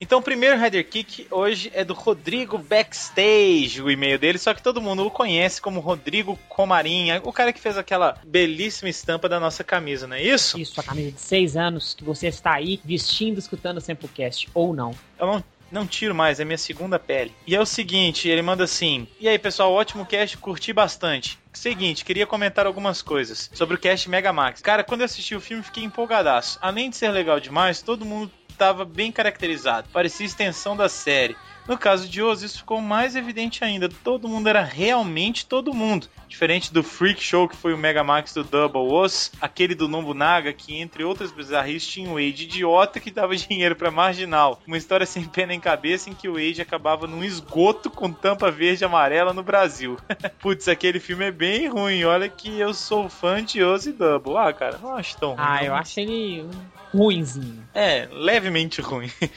Então 0.09 0.21
o 0.21 0.23
primeiro 0.23 0.59
Rider 0.59 0.89
Kick 0.89 1.27
hoje 1.31 1.71
é 1.75 1.85
do 1.85 1.93
Rodrigo 1.93 2.57
Backstage, 2.57 3.83
o 3.83 3.91
e-mail 3.91 4.19
dele, 4.19 4.39
só 4.39 4.55
que 4.55 4.63
todo 4.63 4.81
mundo 4.81 5.05
o 5.05 5.11
conhece 5.11 5.61
como 5.61 5.81
Rodrigo 5.81 6.39
Comarinha, 6.49 7.21
o 7.25 7.31
cara 7.31 7.53
que 7.53 7.61
fez 7.61 7.77
aquela 7.77 8.19
belíssima 8.25 8.89
estampa 8.89 9.29
da 9.29 9.39
nossa 9.39 9.63
camisa, 9.63 10.07
não 10.07 10.17
é 10.17 10.23
isso? 10.23 10.59
Isso, 10.59 10.81
a 10.81 10.83
camisa 10.83 11.13
de 11.13 11.21
6 11.21 11.59
anos 11.59 11.93
que 11.93 12.03
você 12.03 12.29
está 12.29 12.55
aí 12.55 12.81
vestindo, 12.83 13.37
escutando 13.37 13.77
o 13.77 13.81
Samplecast, 13.83 14.49
ou 14.55 14.73
não. 14.73 14.95
Eu 15.19 15.27
não, 15.27 15.45
não 15.71 15.87
tiro 15.87 16.15
mais, 16.15 16.41
é 16.41 16.45
minha 16.47 16.57
segunda 16.57 16.99
pele. 16.99 17.35
E 17.47 17.55
é 17.55 17.61
o 17.61 17.67
seguinte, 17.67 18.31
ele 18.31 18.41
manda 18.41 18.65
assim: 18.65 19.07
E 19.21 19.29
aí, 19.29 19.39
pessoal, 19.39 19.75
ótimo 19.75 20.07
cast, 20.07 20.39
curti 20.39 20.73
bastante. 20.73 21.39
Seguinte, 21.53 22.05
queria 22.05 22.27
comentar 22.27 22.67
algumas 22.67 23.03
coisas 23.03 23.51
sobre 23.53 23.75
o 23.75 23.79
cast 23.79 24.09
Mega 24.09 24.33
Max. 24.33 24.63
Cara, 24.63 24.83
quando 24.83 25.03
eu 25.03 25.05
assisti 25.05 25.35
o 25.35 25.41
filme, 25.41 25.63
fiquei 25.63 25.85
empolgadaço. 25.85 26.59
Além 26.63 26.89
de 26.89 26.97
ser 26.97 27.11
legal 27.11 27.39
demais, 27.41 27.83
todo 27.83 28.07
mundo 28.07 28.31
tava 28.59 28.85
bem 28.85 29.11
caracterizado. 29.13 29.89
Parecia 29.93 30.27
extensão 30.27 30.77
da 30.77 30.89
série. 30.89 31.37
No 31.69 31.77
caso 31.77 32.09
de 32.09 32.23
Oz, 32.23 32.41
isso 32.41 32.61
ficou 32.61 32.81
mais 32.81 33.15
evidente 33.15 33.63
ainda. 33.63 33.91
Todo 33.91 34.27
mundo 34.27 34.49
era 34.49 34.63
realmente 34.63 35.45
todo 35.45 35.75
mundo. 35.75 36.09
Diferente 36.27 36.73
do 36.73 36.83
Freak 36.83 37.23
Show, 37.23 37.47
que 37.47 37.57
foi 37.57 37.75
o 37.75 37.79
Mega 37.79 38.03
Max 38.03 38.33
do 38.33 38.43
Double 38.43 38.91
Oz, 38.91 39.31
aquele 39.39 39.75
do 39.75 39.87
Nobunaga, 39.87 40.51
que 40.53 40.79
entre 40.79 41.05
outras 41.05 41.31
bizarrices 41.31 41.87
tinha 41.87 42.09
o 42.09 42.15
Wade 42.15 42.45
idiota 42.45 42.99
que 42.99 43.11
dava 43.11 43.37
dinheiro 43.37 43.77
pra 43.77 43.91
marginal. 43.91 44.63
Uma 44.67 44.79
história 44.79 45.05
sem 45.05 45.25
pé 45.25 45.45
nem 45.45 45.61
cabeça 45.61 46.09
em 46.09 46.15
que 46.15 46.27
o 46.27 46.35
Wade 46.35 46.63
acabava 46.63 47.07
num 47.07 47.23
esgoto 47.23 47.91
com 47.91 48.11
tampa 48.11 48.51
verde 48.51 48.83
e 48.83 48.87
amarela 48.87 49.35
no 49.35 49.43
Brasil. 49.43 49.99
Putz, 50.41 50.69
aquele 50.69 50.99
filme 50.99 51.27
é 51.27 51.31
bem 51.31 51.69
ruim. 51.69 52.03
Olha 52.05 52.31
que 52.31 52.59
eu 52.59 52.73
sou 52.73 53.11
fã 53.11 53.45
de 53.45 53.63
Oz 53.63 53.85
e 53.85 53.93
Double. 53.93 54.39
Ah, 54.39 54.53
cara, 54.55 54.79
não 54.79 54.95
acho 54.95 55.19
tão 55.19 55.31
ruim. 55.35 55.39
Ah, 55.47 55.63
eu 55.63 55.75
acho 55.75 56.01
ele 56.01 56.49
ruinzinho. 56.95 57.63
É, 57.75 58.09
levemente 58.11 58.81
ruim. 58.81 59.11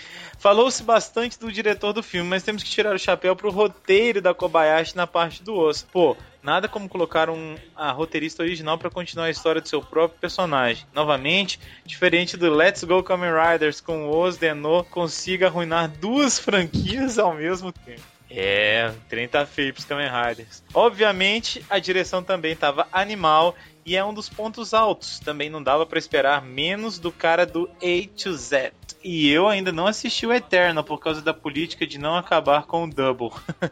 Falou-se 0.42 0.82
bastante 0.82 1.40
do 1.40 1.52
diretor 1.52 1.94
do 1.94 2.02
filme, 2.02 2.28
mas 2.28 2.42
temos 2.42 2.64
que 2.64 2.70
tirar 2.72 2.96
o 2.96 3.00
chapéu 3.00 3.36
pro 3.36 3.52
roteiro 3.52 4.20
da 4.20 4.34
Kobayashi 4.34 4.98
na 4.98 5.06
parte 5.06 5.44
do 5.44 5.56
osso. 5.56 5.86
Pô, 5.94 6.18
nada 6.42 6.68
como 6.68 6.90
colocar 6.90 7.30
um 7.30 7.56
a 7.76 7.92
roteirista 7.92 8.42
original 8.42 8.76
para 8.76 8.90
continuar 8.90 9.26
a 9.26 9.30
história 9.30 9.62
do 9.62 9.70
seu 9.70 9.84
próprio 9.84 10.20
personagem. 10.20 10.84
Novamente, 10.96 11.60
diferente 11.86 12.36
do 12.38 12.52
Let's 12.52 12.84
Go 12.84 13.04
Kamen 13.04 13.30
Riders 13.30 13.80
com 13.80 14.08
o 14.08 14.18
Oz 14.18 14.36
Denô, 14.36 14.84
consiga 14.84 15.46
arruinar 15.46 15.88
duas 15.88 16.40
franquias 16.40 17.20
ao 17.20 17.36
mesmo 17.36 17.72
tempo. 17.72 18.02
É, 18.28 18.92
o 18.96 19.10
trem 19.10 19.28
tá 19.28 19.46
feio 19.46 19.72
pros 19.74 19.86
Kamen 19.86 20.10
Riders. 20.10 20.64
Obviamente, 20.74 21.64
a 21.70 21.78
direção 21.78 22.24
também 22.24 22.56
tava 22.56 22.88
animal 22.92 23.56
e 23.86 23.96
é 23.96 24.04
um 24.04 24.14
dos 24.14 24.30
pontos 24.30 24.74
altos. 24.74 25.20
Também 25.20 25.50
não 25.50 25.62
dava 25.62 25.86
pra 25.86 26.00
esperar 26.00 26.42
menos 26.42 27.00
do 27.00 27.12
cara 27.12 27.46
do 27.46 27.70
A 27.78 28.22
to 28.22 28.34
Z. 28.34 28.72
E 29.04 29.30
eu 29.30 29.48
ainda 29.48 29.72
não 29.72 29.88
assisti 29.88 30.26
o 30.26 30.34
Eterno 30.34 30.84
por 30.84 31.00
causa 31.00 31.22
da 31.22 31.34
política 31.34 31.88
de 31.88 31.98
não 31.98 32.16
acabar 32.16 32.66
com 32.66 32.84
o 32.84 32.90
Double. 32.90 33.32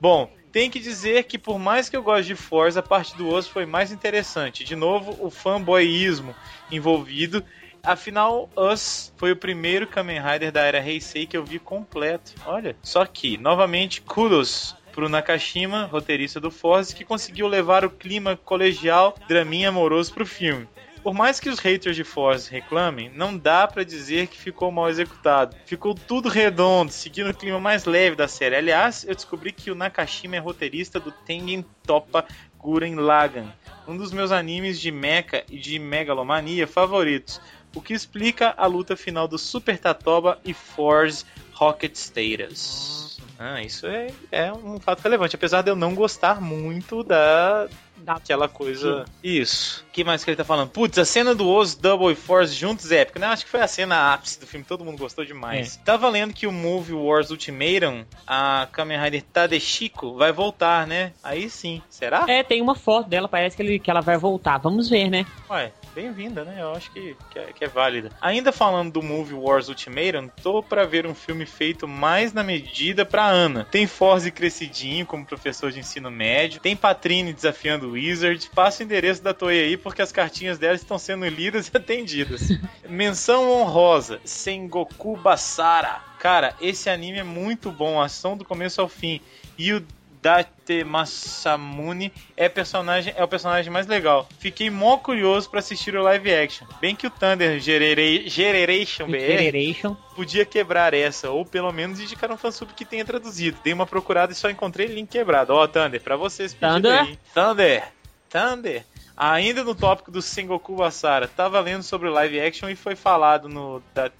Bom, 0.00 0.30
tem 0.50 0.68
que 0.70 0.80
dizer 0.80 1.24
que 1.24 1.38
por 1.38 1.58
mais 1.58 1.88
que 1.88 1.96
eu 1.96 2.02
goste 2.02 2.26
de 2.26 2.34
Forza, 2.34 2.80
a 2.80 2.82
parte 2.82 3.16
do 3.16 3.28
osso 3.28 3.50
foi 3.50 3.64
mais 3.64 3.92
interessante. 3.92 4.64
De 4.64 4.74
novo, 4.74 5.16
o 5.24 5.30
fanboyismo 5.30 6.34
envolvido. 6.70 7.44
Afinal, 7.82 8.48
Us 8.56 9.12
foi 9.16 9.32
o 9.32 9.36
primeiro 9.36 9.86
Kamen 9.86 10.20
Rider 10.20 10.52
da 10.52 10.60
era 10.60 10.78
Heisei 10.78 11.26
que 11.26 11.36
eu 11.36 11.44
vi 11.44 11.58
completo. 11.58 12.34
Olha, 12.46 12.76
só 12.82 13.04
que, 13.04 13.36
novamente, 13.38 14.00
kudos 14.02 14.76
pro 14.92 15.08
Nakashima, 15.08 15.86
roteirista 15.86 16.38
do 16.38 16.50
Forza, 16.50 16.94
que 16.94 17.04
conseguiu 17.04 17.48
levar 17.48 17.84
o 17.84 17.90
clima 17.90 18.36
colegial, 18.36 19.16
draminha 19.26 19.70
amoroso 19.70 20.12
pro 20.12 20.26
filme. 20.26 20.68
Por 21.02 21.12
mais 21.12 21.40
que 21.40 21.48
os 21.48 21.58
haters 21.58 21.96
de 21.96 22.04
Forza 22.04 22.48
reclamem, 22.48 23.10
não 23.12 23.36
dá 23.36 23.66
pra 23.66 23.82
dizer 23.82 24.28
que 24.28 24.38
ficou 24.38 24.70
mal 24.70 24.88
executado. 24.88 25.56
Ficou 25.66 25.96
tudo 25.96 26.28
redondo, 26.28 26.92
seguindo 26.92 27.30
o 27.30 27.34
clima 27.34 27.58
mais 27.58 27.84
leve 27.86 28.14
da 28.14 28.28
série. 28.28 28.54
Aliás, 28.54 29.04
eu 29.04 29.14
descobri 29.14 29.50
que 29.50 29.70
o 29.70 29.74
Nakashima 29.74 30.36
é 30.36 30.38
roteirista 30.38 31.00
do 31.00 31.10
Tengen 31.10 31.64
Toppa 31.84 32.24
Guren 32.56 32.94
Lagann, 32.94 33.52
um 33.88 33.96
dos 33.96 34.12
meus 34.12 34.30
animes 34.30 34.80
de 34.80 34.92
mecha 34.92 35.42
e 35.50 35.58
de 35.58 35.76
megalomania 35.80 36.68
favoritos, 36.68 37.40
o 37.74 37.82
que 37.82 37.94
explica 37.94 38.54
a 38.56 38.66
luta 38.66 38.94
final 38.94 39.26
do 39.26 39.38
Super 39.38 39.78
Tatoba 39.78 40.38
e 40.44 40.54
Force 40.54 41.24
Rocket 41.52 41.96
Status. 41.96 43.11
Ah, 43.42 43.62
isso 43.62 43.86
é, 43.86 44.08
é 44.30 44.52
um 44.52 44.78
fato 44.78 45.00
relevante, 45.02 45.34
apesar 45.36 45.62
de 45.62 45.70
eu 45.70 45.76
não 45.76 45.94
gostar 45.94 46.40
muito 46.40 47.02
da 47.02 47.68
Da- 47.96 48.14
Aquela 48.14 48.48
coisa. 48.48 49.04
Isso. 49.22 49.84
O 49.88 49.92
que 49.92 50.02
mais 50.02 50.24
que 50.24 50.30
ele 50.30 50.36
tá 50.36 50.44
falando? 50.44 50.70
Putz, 50.70 50.98
a 50.98 51.04
cena 51.04 51.34
do 51.36 51.48
Oz 51.48 51.74
Double 51.76 52.14
Force 52.16 52.52
juntos 52.52 52.90
é 52.90 52.96
épica, 53.02 53.20
né? 53.20 53.26
Acho 53.28 53.44
que 53.44 53.50
foi 53.50 53.60
a 53.60 53.68
cena 53.68 54.12
ápice 54.12 54.40
do 54.40 54.46
filme, 54.46 54.64
todo 54.66 54.84
mundo 54.84 54.98
gostou 54.98 55.24
demais. 55.24 55.76
Tava 55.84 56.08
lendo 56.08 56.34
que 56.34 56.46
o 56.46 56.50
Movie 56.52 56.94
Wars 56.94 57.30
Ultimatum, 57.30 58.04
a 58.26 58.66
Kamen 58.72 58.98
Rider 59.00 59.22
Tadeshiko, 59.22 60.14
vai 60.16 60.32
voltar, 60.32 60.84
né? 60.86 61.12
Aí 61.22 61.48
sim. 61.48 61.80
Será? 61.88 62.24
É, 62.28 62.42
tem 62.42 62.60
uma 62.60 62.74
foto 62.74 63.08
dela, 63.08 63.28
parece 63.28 63.54
que, 63.56 63.62
ele, 63.62 63.78
que 63.78 63.90
ela 63.90 64.00
vai 64.00 64.16
voltar. 64.16 64.58
Vamos 64.58 64.88
ver, 64.88 65.08
né? 65.08 65.24
Ué, 65.48 65.72
bem-vinda, 65.94 66.44
né? 66.44 66.56
Eu 66.60 66.72
acho 66.72 66.90
que, 66.90 67.16
que, 67.30 67.38
é, 67.38 67.52
que 67.52 67.64
é 67.64 67.68
válida. 67.68 68.10
Ainda 68.20 68.52
falando 68.52 68.92
do 68.92 69.02
Movie 69.02 69.34
Wars 69.34 69.68
Ultimatum, 69.68 70.28
tô 70.42 70.62
pra 70.62 70.84
ver 70.84 71.06
um 71.06 71.14
filme 71.14 71.46
feito 71.46 71.86
mais 71.86 72.32
na 72.32 72.42
medida 72.42 73.04
pra 73.04 73.26
Ana. 73.26 73.66
Tem 73.70 73.86
Forze 73.86 74.30
crescidinho 74.30 75.06
como 75.06 75.24
professor 75.24 75.70
de 75.70 75.80
ensino 75.80 76.10
médio, 76.10 76.60
tem 76.60 76.76
Patrine 76.76 77.32
desafiando 77.32 77.88
o 77.88 77.92
Wizard. 77.92 78.50
Passa 78.54 78.82
o 78.82 78.84
endereço 78.84 79.22
da 79.22 79.34
Toei 79.34 79.64
aí 79.64 79.76
porque 79.76 80.02
as 80.02 80.12
cartinhas 80.12 80.58
dela 80.58 80.74
estão 80.74 80.98
sendo 80.98 81.26
lidas 81.26 81.68
e 81.68 81.76
atendidas. 81.76 82.48
Menção 82.88 83.50
honrosa: 83.50 84.20
Sengoku 84.24 85.16
Basara. 85.16 86.00
Cara, 86.18 86.54
esse 86.60 86.88
anime 86.88 87.18
é 87.18 87.24
muito 87.24 87.72
bom, 87.72 88.00
ação 88.00 88.36
do 88.36 88.44
começo 88.44 88.80
ao 88.80 88.88
fim. 88.88 89.20
E 89.58 89.72
o 89.72 89.84
Date 90.22 90.84
Masamune 90.84 92.12
é, 92.36 92.48
personagem, 92.48 93.12
é 93.16 93.24
o 93.24 93.28
personagem 93.28 93.72
mais 93.72 93.88
legal. 93.88 94.28
Fiquei 94.38 94.70
mó 94.70 94.96
curioso 94.96 95.50
pra 95.50 95.58
assistir 95.58 95.96
o 95.96 96.02
live 96.02 96.32
action. 96.32 96.64
Bem 96.80 96.94
que 96.94 97.08
o 97.08 97.10
Thunder 97.10 97.58
Generation 97.58 99.06
BR 99.06 99.18
Generation. 99.18 99.96
podia 100.14 100.44
quebrar 100.44 100.94
essa, 100.94 101.28
ou 101.28 101.44
pelo 101.44 101.72
menos 101.72 101.98
indicar 101.98 102.30
um 102.30 102.36
fansub 102.36 102.72
que 102.72 102.84
tenha 102.84 103.04
traduzido. 103.04 103.58
Dei 103.64 103.72
uma 103.72 103.84
procurada 103.84 104.32
e 104.32 104.36
só 104.36 104.48
encontrei 104.48 104.86
link 104.86 105.10
quebrado. 105.10 105.52
Ó, 105.52 105.66
Thunder, 105.66 106.00
pra 106.00 106.16
vocês 106.16 106.54
Thunder? 106.54 107.00
aí. 107.00 107.18
Thunder! 107.34 107.82
Thunder! 108.30 108.84
Ainda 109.16 109.62
no 109.62 109.74
tópico 109.74 110.10
do 110.10 110.22
Sengoku 110.22 110.76
Basara, 110.76 111.28
tava 111.28 111.60
lendo 111.60 111.82
sobre 111.82 112.08
o 112.08 112.12
live 112.12 112.40
action 112.40 112.70
e 112.70 112.76
foi 112.76 112.96
falado 112.96 113.48
no 113.48 113.82
da, 113.92 114.10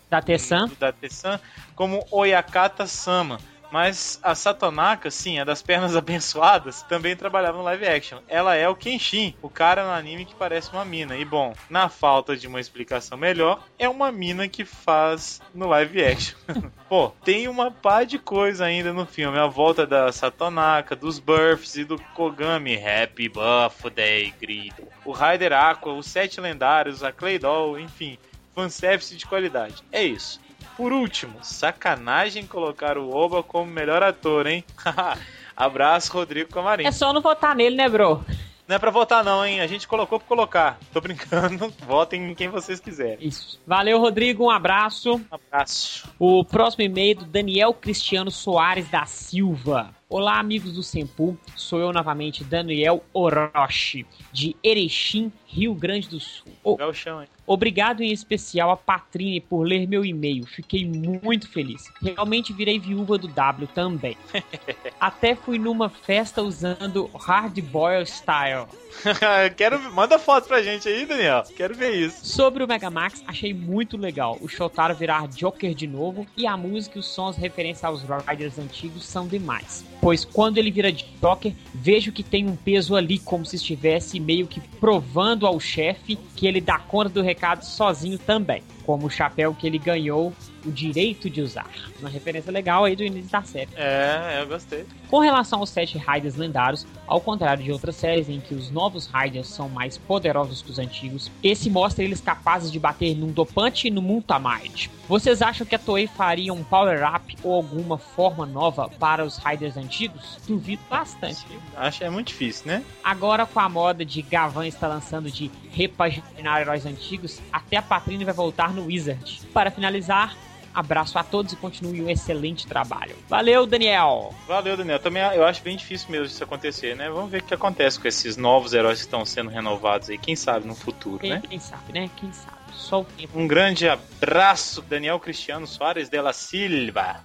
da 0.78 0.92
Tessan 0.92 1.40
como 1.74 2.04
Oyakata 2.10 2.86
Sama. 2.86 3.38
Mas 3.72 4.20
a 4.22 4.34
Satonaka, 4.34 5.10
sim, 5.10 5.38
a 5.38 5.44
das 5.44 5.62
pernas 5.62 5.96
abençoadas, 5.96 6.82
também 6.82 7.16
trabalhava 7.16 7.56
no 7.56 7.64
live 7.64 7.86
action. 7.86 8.18
Ela 8.28 8.54
é 8.54 8.68
o 8.68 8.76
Kenshin, 8.76 9.34
o 9.40 9.48
cara 9.48 9.84
no 9.84 9.90
anime 9.90 10.26
que 10.26 10.34
parece 10.34 10.70
uma 10.70 10.84
mina. 10.84 11.16
E 11.16 11.24
bom, 11.24 11.54
na 11.70 11.88
falta 11.88 12.36
de 12.36 12.46
uma 12.46 12.60
explicação 12.60 13.16
melhor, 13.16 13.64
é 13.78 13.88
uma 13.88 14.12
mina 14.12 14.46
que 14.46 14.66
faz 14.66 15.40
no 15.54 15.66
live 15.68 16.04
action. 16.04 16.36
Pô, 16.86 17.08
tem 17.24 17.48
uma 17.48 17.70
pá 17.70 18.04
de 18.04 18.18
coisa 18.18 18.66
ainda 18.66 18.92
no 18.92 19.06
filme. 19.06 19.38
A 19.38 19.46
volta 19.46 19.86
da 19.86 20.12
Satonaka, 20.12 20.94
dos 20.94 21.18
Births 21.18 21.76
e 21.76 21.84
do 21.84 21.98
Kogami. 22.14 22.76
Happy 22.76 23.30
Birthday, 23.30 24.34
grito. 24.38 24.86
O 25.02 25.12
Rider 25.12 25.54
Aqua, 25.54 25.94
os 25.94 26.04
Sete 26.04 26.38
Lendários, 26.38 27.02
a 27.02 27.10
Clay 27.10 27.38
Doll, 27.38 27.78
enfim. 27.78 28.18
Fanservice 28.54 29.16
de 29.16 29.24
qualidade. 29.24 29.82
É 29.90 30.04
isso. 30.04 30.38
Por 30.76 30.92
último, 30.92 31.38
sacanagem 31.42 32.46
colocar 32.46 32.96
o 32.96 33.10
Oba 33.14 33.42
como 33.42 33.70
melhor 33.70 34.02
ator, 34.02 34.46
hein? 34.46 34.64
Abraço, 35.56 36.12
Rodrigo 36.12 36.50
Camarim. 36.50 36.86
É 36.86 36.92
só 36.92 37.12
não 37.12 37.20
votar 37.20 37.54
nele, 37.54 37.76
né, 37.76 37.88
bro? 37.88 38.24
Não 38.66 38.76
é 38.76 38.78
pra 38.78 38.90
votar 38.90 39.22
não, 39.22 39.44
hein? 39.44 39.60
A 39.60 39.66
gente 39.66 39.86
colocou 39.86 40.18
pra 40.18 40.28
colocar. 40.28 40.78
Tô 40.92 41.00
brincando. 41.00 41.68
Votem 41.84 42.30
em 42.30 42.34
quem 42.34 42.48
vocês 42.48 42.80
quiserem. 42.80 43.18
Isso. 43.20 43.60
Valeu, 43.66 43.98
Rodrigo. 43.98 44.44
Um 44.44 44.50
abraço. 44.50 45.20
Abraço. 45.30 46.08
O 46.18 46.44
próximo 46.44 46.84
e-mail 46.84 47.16
do 47.16 47.24
Daniel 47.26 47.74
Cristiano 47.74 48.30
Soares 48.30 48.88
da 48.88 49.04
Silva. 49.04 49.94
Olá, 50.08 50.38
amigos 50.38 50.72
do 50.74 50.82
Sempu. 50.82 51.36
Sou 51.56 51.80
eu 51.80 51.92
novamente, 51.92 52.44
Daniel 52.44 53.04
Orochi, 53.12 54.06
de 54.32 54.54
Erechim, 54.62 55.32
Rio 55.52 55.74
Grande 55.74 56.08
do 56.08 56.18
Sul. 56.18 56.46
Chão, 56.94 57.20
hein? 57.20 57.28
Obrigado 57.46 58.02
em 58.02 58.10
especial 58.10 58.70
a 58.70 58.76
Patrine 58.76 59.40
por 59.40 59.64
ler 59.64 59.86
meu 59.86 60.04
e-mail. 60.04 60.46
Fiquei 60.46 60.86
muito 60.86 61.48
feliz. 61.48 61.92
Realmente 62.00 62.52
virei 62.52 62.78
viúva 62.78 63.18
do 63.18 63.28
W 63.28 63.68
também. 63.74 64.16
Até 64.98 65.34
fui 65.34 65.58
numa 65.58 65.90
festa 65.90 66.40
usando 66.40 67.10
Hard 67.14 67.60
Boil 67.60 68.06
Style. 68.06 68.66
Quero... 69.56 69.78
Manda 69.92 70.18
foto 70.18 70.48
pra 70.48 70.62
gente 70.62 70.88
aí, 70.88 71.04
Daniel. 71.04 71.42
Quero 71.56 71.74
ver 71.74 71.94
isso. 71.94 72.24
Sobre 72.24 72.64
o 72.64 72.68
Megamax, 72.68 73.22
achei 73.26 73.52
muito 73.52 73.96
legal. 73.96 74.38
O 74.40 74.48
Shotaro 74.48 74.94
virar 74.94 75.28
Joker 75.28 75.74
de 75.74 75.86
novo 75.86 76.26
e 76.36 76.46
a 76.46 76.56
música 76.56 76.96
e 76.96 77.00
os 77.00 77.06
sons 77.06 77.36
referentes 77.36 77.82
aos 77.84 78.02
Riders 78.02 78.58
antigos 78.58 79.04
são 79.04 79.26
demais. 79.26 79.84
Pois 80.00 80.24
quando 80.24 80.58
ele 80.58 80.70
vira 80.70 80.92
Joker, 80.92 81.52
vejo 81.74 82.12
que 82.12 82.22
tem 82.22 82.46
um 82.48 82.56
peso 82.56 82.94
ali, 82.94 83.18
como 83.18 83.44
se 83.44 83.56
estivesse 83.56 84.18
meio 84.18 84.46
que 84.46 84.60
provando 84.78 85.41
ao 85.46 85.58
chefe 85.60 86.16
que 86.36 86.46
ele 86.46 86.60
dá 86.60 86.78
conta 86.78 87.08
do 87.08 87.22
recado 87.22 87.64
sozinho 87.64 88.18
também. 88.18 88.62
Como 88.84 89.06
o 89.06 89.10
chapéu 89.10 89.54
que 89.54 89.66
ele 89.66 89.78
ganhou 89.78 90.32
o 90.64 90.70
direito 90.70 91.28
de 91.28 91.40
usar. 91.40 91.70
Uma 92.00 92.08
referência 92.08 92.52
legal 92.52 92.84
aí 92.84 92.96
do 92.96 93.02
início 93.02 93.30
da 93.30 93.42
série. 93.42 93.68
É, 93.76 94.38
eu 94.40 94.46
gostei. 94.46 94.84
Com 95.08 95.18
relação 95.18 95.60
aos 95.60 95.70
sete 95.70 95.98
Raiders 95.98 96.36
lendários, 96.36 96.86
ao 97.06 97.20
contrário 97.20 97.62
de 97.62 97.72
outras 97.72 97.96
séries 97.96 98.28
em 98.28 98.40
que 98.40 98.54
os 98.54 98.70
novos 98.70 99.06
Raiders 99.06 99.48
são 99.48 99.68
mais 99.68 99.98
poderosos 99.98 100.62
que 100.62 100.70
os 100.70 100.78
antigos, 100.78 101.30
esse 101.42 101.68
mostra 101.68 102.04
eles 102.04 102.20
capazes 102.20 102.70
de 102.70 102.78
bater 102.78 103.14
num 103.16 103.32
Dopante 103.32 103.88
e 103.88 103.90
no 103.90 104.02
Muntamide. 104.02 104.90
Vocês 105.08 105.42
acham 105.42 105.66
que 105.66 105.74
a 105.74 105.78
Toei 105.78 106.06
faria 106.06 106.52
um 106.52 106.64
power-up 106.64 107.36
ou 107.42 107.54
alguma 107.54 107.98
forma 107.98 108.46
nova 108.46 108.88
para 108.88 109.24
os 109.24 109.36
Raiders 109.36 109.76
antigos? 109.76 110.38
Duvido 110.46 110.82
bastante. 110.88 111.44
Acho 111.76 111.98
que 111.98 112.04
é 112.04 112.10
muito 112.10 112.28
difícil, 112.28 112.66
né? 112.66 112.84
Agora 113.04 113.44
com 113.44 113.60
a 113.60 113.68
moda 113.68 114.04
de 114.04 114.22
Gavan 114.22 114.66
está 114.66 114.88
lançando 114.88 115.30
de 115.30 115.50
repaginar 115.70 116.60
heróis 116.60 116.86
antigos, 116.86 117.40
até 117.52 117.76
a 117.76 117.82
Patrine 117.82 118.24
vai 118.24 118.34
voltar 118.34 118.72
no 118.72 118.86
Wizard. 118.86 119.42
Para 119.52 119.70
finalizar, 119.70 120.36
abraço 120.74 121.18
a 121.18 121.24
todos 121.24 121.52
e 121.52 121.56
continue 121.56 122.02
um 122.02 122.08
excelente 122.10 122.66
trabalho. 122.66 123.14
Valeu, 123.28 123.66
Daniel! 123.66 124.34
Valeu, 124.46 124.76
Daniel. 124.76 124.98
Também 124.98 125.22
eu 125.34 125.44
acho 125.44 125.62
bem 125.62 125.76
difícil 125.76 126.10
mesmo 126.10 126.26
isso 126.26 126.42
acontecer, 126.42 126.96
né? 126.96 127.08
Vamos 127.10 127.30
ver 127.30 127.42
o 127.42 127.44
que 127.44 127.54
acontece 127.54 127.98
com 128.00 128.08
esses 128.08 128.36
novos 128.36 128.72
heróis 128.72 128.98
que 128.98 129.04
estão 129.06 129.24
sendo 129.24 129.50
renovados 129.50 130.08
aí. 130.10 130.18
Quem 130.18 130.36
sabe 130.36 130.66
no 130.66 130.74
futuro, 130.74 131.18
Quem, 131.18 131.30
né? 131.30 131.42
quem 131.48 131.58
sabe, 131.58 131.92
né? 131.92 132.10
Quem 132.16 132.32
sabe? 132.32 132.56
Só 132.72 133.00
o 133.00 133.04
tempo. 133.04 133.38
Um 133.38 133.46
grande 133.46 133.88
abraço, 133.88 134.82
Daniel 134.82 135.20
Cristiano 135.20 135.66
Soares 135.66 136.08
de 136.08 136.20
la 136.20 136.32
Silva. 136.32 137.24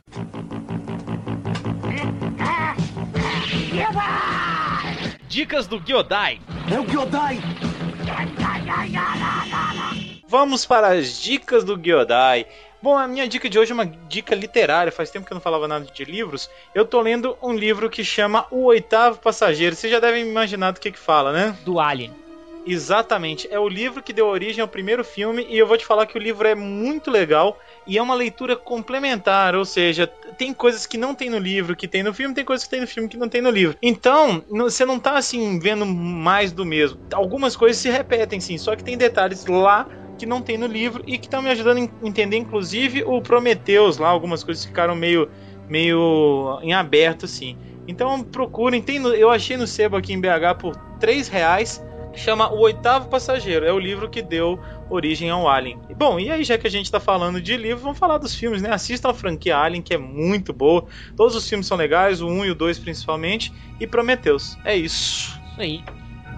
Dicas 5.28 5.68
do 5.68 5.80
Gyodai. 5.80 6.40
É 6.74 6.80
o 6.80 6.86
Gyodai! 6.86 7.40
Vamos 10.28 10.66
para 10.66 10.90
as 10.90 11.22
dicas 11.22 11.64
do 11.64 11.78
Gyodai. 11.78 12.46
Bom, 12.82 12.96
a 12.96 13.08
minha 13.08 13.28
dica 13.28 13.50
de 13.50 13.58
hoje 13.58 13.72
é 13.72 13.74
uma 13.74 13.86
dica 13.86 14.36
literária. 14.36 14.92
Faz 14.92 15.10
tempo 15.10 15.26
que 15.26 15.34
eu 15.34 15.36
não 15.36 15.42
falava 15.42 15.68
nada 15.68 15.86
de 15.86 16.06
livros. 16.06 16.50
Eu 16.76 16.86
tô 16.86 17.02
lendo 17.02 17.36
um 17.42 17.54
livro 17.54 17.90
que 17.90 18.04
chama 18.04 18.46
O 18.52 18.66
Oitavo 18.66 19.20
Passageiro. 19.20 19.76
Vocês 19.76 19.92
já 19.92 20.00
devem 20.00 20.28
imaginar 20.28 20.72
do 20.72 20.80
que 20.80 20.92
que 20.92 21.00
fala, 21.00 21.34
né? 21.34 21.58
Do 21.66 21.80
Alien. 21.80 22.14
Exatamente. 22.68 23.48
É 23.50 23.58
o 23.58 23.68
livro 23.68 24.04
que 24.04 24.14
deu 24.14 24.28
origem 24.28 24.62
ao 24.62 24.68
primeiro 24.68 25.04
filme 25.04 25.48
e 25.50 25.58
eu 25.58 25.66
vou 25.66 25.78
te 25.78 25.86
falar 25.86 26.06
que 26.06 26.18
o 26.18 26.22
livro 26.22 26.46
é 26.48 26.54
muito 26.54 27.10
legal 27.10 27.58
e 27.88 27.98
é 27.98 28.02
uma 28.02 28.14
leitura 28.14 28.58
complementar, 28.58 29.56
ou 29.56 29.64
seja, 29.64 30.06
tem 30.38 30.54
coisas 30.54 30.86
que 30.86 30.98
não 30.98 31.16
tem 31.16 31.30
no 31.30 31.40
livro, 31.40 31.78
que 31.78 31.88
tem 31.88 32.04
no 32.04 32.14
filme, 32.14 32.36
tem 32.36 32.44
coisas 32.44 32.66
que 32.66 32.70
tem 32.70 32.82
no 32.82 32.88
filme 32.88 33.08
que 33.08 33.16
não 33.16 33.30
tem 33.30 33.42
no 33.42 33.50
livro. 33.50 33.78
Então, 33.82 34.44
você 34.50 34.86
não 34.86 35.00
tá 35.00 35.18
assim 35.18 35.58
vendo 35.60 35.86
mais 35.86 36.52
do 36.52 36.66
mesmo. 36.66 37.00
Algumas 37.14 37.56
coisas 37.56 37.82
se 37.82 37.90
repetem 37.90 38.42
sim, 38.42 38.58
só 38.58 38.76
que 38.76 38.84
tem 38.84 38.98
detalhes 38.98 39.46
lá 39.46 39.88
que 40.18 40.26
não 40.26 40.42
tem 40.42 40.58
no 40.58 40.68
livro 40.68 41.04
e 41.06 41.18
que 41.18 41.28
estão 41.28 41.42
me 41.42 41.50
ajudando 41.50 41.78
a 41.78 42.08
entender 42.08 42.38
inclusive 42.38 43.04
o 43.06 43.22
Prometheus 43.22 43.98
lá, 43.98 44.10
algumas 44.10 44.44
coisas 44.44 44.66
ficaram 44.66 44.96
meio 44.96 45.30
meio 45.70 46.60
em 46.62 46.74
aberto 46.74 47.26
assim. 47.26 47.58
Então 47.88 48.24
procurem, 48.24 48.82
tem 48.82 49.00
no- 49.00 49.14
eu 49.14 49.30
achei 49.30 49.56
no 49.58 49.68
sebo 49.68 49.96
aqui 49.96 50.14
em 50.14 50.20
BH 50.20 50.56
por 50.60 50.76
3 51.00 51.28
reais 51.28 51.84
chama 52.18 52.52
O 52.52 52.60
Oitavo 52.62 53.10
Passageiro. 53.10 53.66
É 53.66 53.72
o 53.72 53.78
livro 53.80 54.10
que 54.10 54.22
deu 54.22 54.60
origem 54.90 55.30
ao 55.30 55.48
Alien. 55.48 55.80
Bom, 55.96 56.20
e 56.20 56.32
aí, 56.32 56.44
já 56.44 56.58
que 56.58 56.66
a 56.66 56.70
gente 56.70 56.90
tá 56.90 57.00
falando 57.00 57.40
de 57.40 57.56
livro, 57.56 57.84
vamos 57.84 58.00
falar 58.00 58.18
dos 58.18 58.34
filmes, 58.34 58.62
né? 58.62 58.72
Assistam 58.74 59.10
a 59.10 59.14
franquia 59.14 59.58
Alien, 59.58 59.82
que 59.84 59.94
é 59.94 59.98
muito 59.98 60.52
boa. 60.52 60.86
Todos 61.16 61.36
os 61.36 61.48
filmes 61.48 61.68
são 61.68 61.78
legais, 61.78 62.22
o 62.22 62.28
1 62.28 62.46
e 62.46 62.52
o 62.52 62.56
2 62.56 62.80
principalmente. 62.80 63.54
E 63.80 63.86
Prometheus. 63.86 64.58
É 64.66 64.76
isso. 64.76 65.40
Isso 65.52 65.62
aí. 65.62 65.84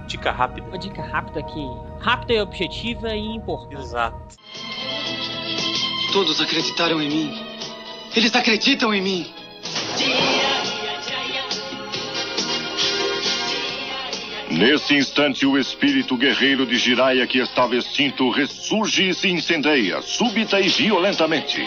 Dica 0.07 0.31
rápida. 0.31 0.67
Uma 0.67 0.77
dica 0.77 1.01
rápida 1.01 1.39
aqui. 1.39 1.65
Rápida 2.00 2.34
e 2.34 2.41
objetiva 2.41 3.15
e 3.15 3.36
importante. 3.36 3.82
Exato. 3.82 4.36
Todos 6.12 6.41
acreditaram 6.41 7.01
em 7.01 7.10
mim. 7.10 7.50
Eles 8.15 8.34
acreditam 8.36 8.94
em 8.94 9.01
mim. 9.01 9.34
Nesse 14.50 14.96
instante, 14.96 15.46
o 15.46 15.58
espírito 15.58 16.18
guerreiro 16.18 16.65
de 16.65 16.77
Jiraiya 16.77 17.27
que 17.27 17.38
estava 17.38 17.75
extinto 17.75 18.29
ressurge 18.29 19.10
e 19.10 19.13
se 19.13 19.29
incendeia, 19.29 20.01
súbita 20.01 20.60
e 20.60 20.68
violentamente. 20.68 21.65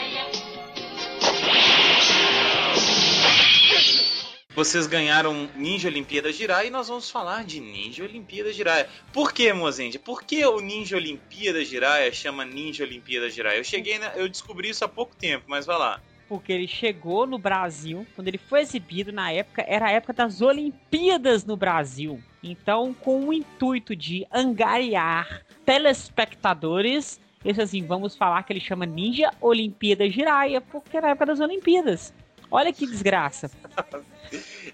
Vocês 4.55 4.87
ganharam 4.87 5.49
Ninja 5.57 5.89
Olimpíada 5.89 6.31
Jiraiya 6.31 6.69
e 6.69 6.71
nós 6.71 6.89
vamos 6.89 7.11
falar 7.11 7.43
de 7.43 7.59
Ninja 7.59 8.05
Olimpíada 8.05 8.53
Jiraiya. 8.53 8.87
Por 9.11 9.33
que, 9.33 9.51
Mozende? 9.51 9.99
Por 9.99 10.23
que 10.23 10.45
o 10.45 10.61
Ninja 10.61 10.95
Olimpíada 10.95 11.65
Jiraiya 11.65 12.13
chama 12.13 12.45
Ninja 12.45 12.85
Olimpíada 12.85 13.31
Jiraiya? 13.31 13.61
Eu 13.61 13.65
cheguei, 13.65 13.99
na, 13.99 14.09
eu 14.09 14.29
descobri 14.29 14.69
isso 14.69 14.85
há 14.85 14.89
pouco 14.89 15.17
tempo, 15.17 15.45
mas 15.49 15.65
vai 15.65 15.79
lá. 15.79 16.03
Porque 16.29 16.53
ele 16.53 16.69
chegou 16.69 17.27
no 17.27 17.39
Brasil, 17.39 18.07
quando 18.15 18.29
ele 18.29 18.37
foi 18.37 18.61
exibido 18.61 19.11
na 19.11 19.33
época, 19.33 19.65
era 19.67 19.87
a 19.87 19.91
época 19.91 20.13
das 20.13 20.43
Olimpíadas 20.43 21.47
no 21.47 21.57
Brasil. 21.57 22.23
Então, 22.43 22.93
com 22.93 23.29
o 23.29 23.33
intuito 23.33 23.97
de 23.97 24.27
angariar 24.31 25.47
telespectadores, 25.65 27.19
eles 27.43 27.59
assim, 27.59 27.87
vamos 27.87 28.15
falar 28.15 28.43
que 28.43 28.53
ele 28.53 28.61
chama 28.61 28.85
Ninja 28.85 29.31
Olimpíada 29.41 30.09
Jiraiya, 30.11 30.61
porque 30.61 30.95
era 30.95 31.07
a 31.07 31.11
época 31.13 31.27
das 31.27 31.41
Olimpíadas. 31.41 32.13
Olha 32.53 32.71
que 32.71 32.87
desgraça. 32.87 33.51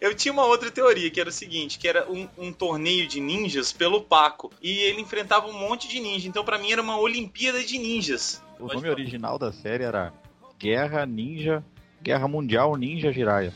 Eu 0.00 0.14
tinha 0.14 0.32
uma 0.32 0.44
outra 0.44 0.70
teoria, 0.70 1.10
que 1.10 1.20
era 1.20 1.28
o 1.28 1.32
seguinte, 1.32 1.78
que 1.78 1.86
era 1.88 2.10
um, 2.10 2.28
um, 2.36 2.52
torneio 2.52 3.06
de 3.06 3.20
ninjas 3.20 3.72
pelo 3.72 4.02
Paco. 4.02 4.52
E 4.60 4.78
ele 4.80 5.00
enfrentava 5.00 5.46
um 5.46 5.52
monte 5.52 5.88
de 5.88 6.00
ninja. 6.00 6.28
Então, 6.28 6.44
para 6.44 6.58
mim, 6.58 6.70
era 6.70 6.82
uma 6.82 6.98
Olimpíada 6.98 7.62
de 7.64 7.78
Ninjas. 7.78 8.42
O 8.54 8.66
Pode 8.66 8.74
nome 8.74 8.80
falar. 8.82 8.92
original 8.92 9.38
da 9.38 9.52
série 9.52 9.84
era 9.84 10.12
Guerra 10.58 11.06
Ninja... 11.06 11.64
Guerra 12.00 12.28
Mundial 12.28 12.76
Ninja 12.76 13.12
Jiraiya. 13.12 13.52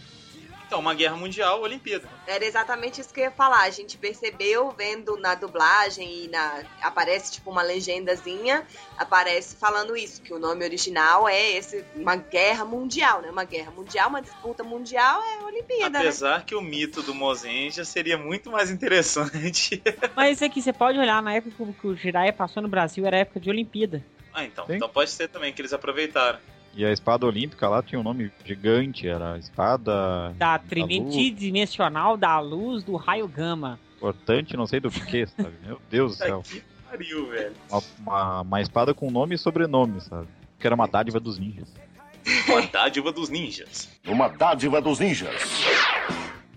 Então, 0.73 0.81
uma 0.81 0.95
guerra 0.95 1.17
mundial, 1.17 1.61
Olimpíada. 1.61 2.09
Era 2.26 2.47
exatamente 2.47 2.99
isso 2.99 3.12
que 3.12 3.21
eu 3.21 3.25
ia 3.25 3.31
falar. 3.31 3.61
A 3.61 3.69
gente 3.69 3.99
percebeu 3.99 4.71
vendo 4.71 5.19
na 5.19 5.35
dublagem 5.35 6.25
e 6.25 6.29
na 6.29 6.62
aparece 6.81 7.31
tipo 7.31 7.50
uma 7.50 7.61
legendazinha, 7.61 8.67
aparece 8.97 9.55
falando 9.57 9.95
isso, 9.95 10.23
que 10.23 10.33
o 10.33 10.38
nome 10.38 10.64
original 10.64 11.29
é 11.29 11.59
esse, 11.59 11.85
uma 11.95 12.17
guerra 12.17 12.64
mundial, 12.64 13.21
né? 13.21 13.31
Uma 13.31 13.45
guerra 13.45 13.71
mundial, 13.71 14.09
uma 14.09 14.23
disputa 14.23 14.64
mundial 14.64 15.23
é 15.23 15.45
Olimpíada. 15.45 15.91
Né? 15.91 15.99
Apesar 15.99 16.38
né? 16.38 16.45
que 16.47 16.55
o 16.55 16.62
mito 16.62 17.02
do 17.02 17.14
Mozenja 17.14 17.85
seria 17.85 18.17
muito 18.17 18.50
mais 18.50 18.71
interessante. 18.71 19.83
Mas 20.17 20.41
é 20.41 20.49
que 20.49 20.62
você 20.62 20.73
pode 20.73 20.99
olhar 20.99 21.23
na 21.23 21.35
época 21.35 21.55
que 21.79 21.87
o 21.87 21.95
Jiraiya 21.95 22.33
passou 22.33 22.62
no 22.62 22.69
Brasil, 22.71 23.05
era 23.05 23.19
época 23.19 23.38
de 23.38 23.50
Olimpíada. 23.50 24.02
Ah, 24.33 24.43
então. 24.43 24.64
Sim. 24.64 24.76
Então 24.76 24.88
pode 24.88 25.11
ser 25.11 25.29
também 25.29 25.52
que 25.52 25.61
eles 25.61 25.75
aproveitaram. 25.75 26.38
E 26.75 26.85
a 26.85 26.93
espada 26.93 27.26
olímpica 27.26 27.69
lá 27.69 27.83
tinha 27.83 28.00
um 28.00 28.02
nome 28.02 28.33
gigante, 28.45 29.07
era 29.07 29.35
a 29.35 29.38
espada. 29.38 30.33
Da 30.38 30.59
trinity 30.59 31.31
da 31.31 31.38
dimensional 31.38 32.17
da 32.17 32.41
luz 32.41 32.83
do 32.83 32.97
raio 32.97 33.29
gama. 33.29 33.79
Importante, 33.97 34.57
não 34.57 34.67
sei 34.67 34.81
do 34.81 34.91
que, 34.91 35.26
sabe? 35.26 35.52
Meu 35.64 35.81
Deus 35.91 36.12
do 36.12 36.19
céu. 36.19 36.43
Que 36.43 36.62
pariu, 36.91 37.29
velho. 37.29 37.52
Uma, 37.71 37.83
uma, 38.00 38.41
uma, 38.41 38.61
espada 38.61 38.95
com 38.95 39.11
nome 39.11 39.35
e 39.35 39.38
sobrenome, 39.38 40.00
sabe? 40.00 40.29
Que 40.59 40.67
era 40.67 40.75
uma 40.75 40.88
dádiva 40.88 41.21
dos 41.21 41.38
ninjas. 41.38 41.69
Uma 42.49 42.62
dádiva 42.62 43.12
dos 43.12 43.29
ninjas. 43.29 43.88
Uma 44.07 44.29
dádiva 44.29 44.81
dos 44.81 44.99
ninjas. 44.99 45.31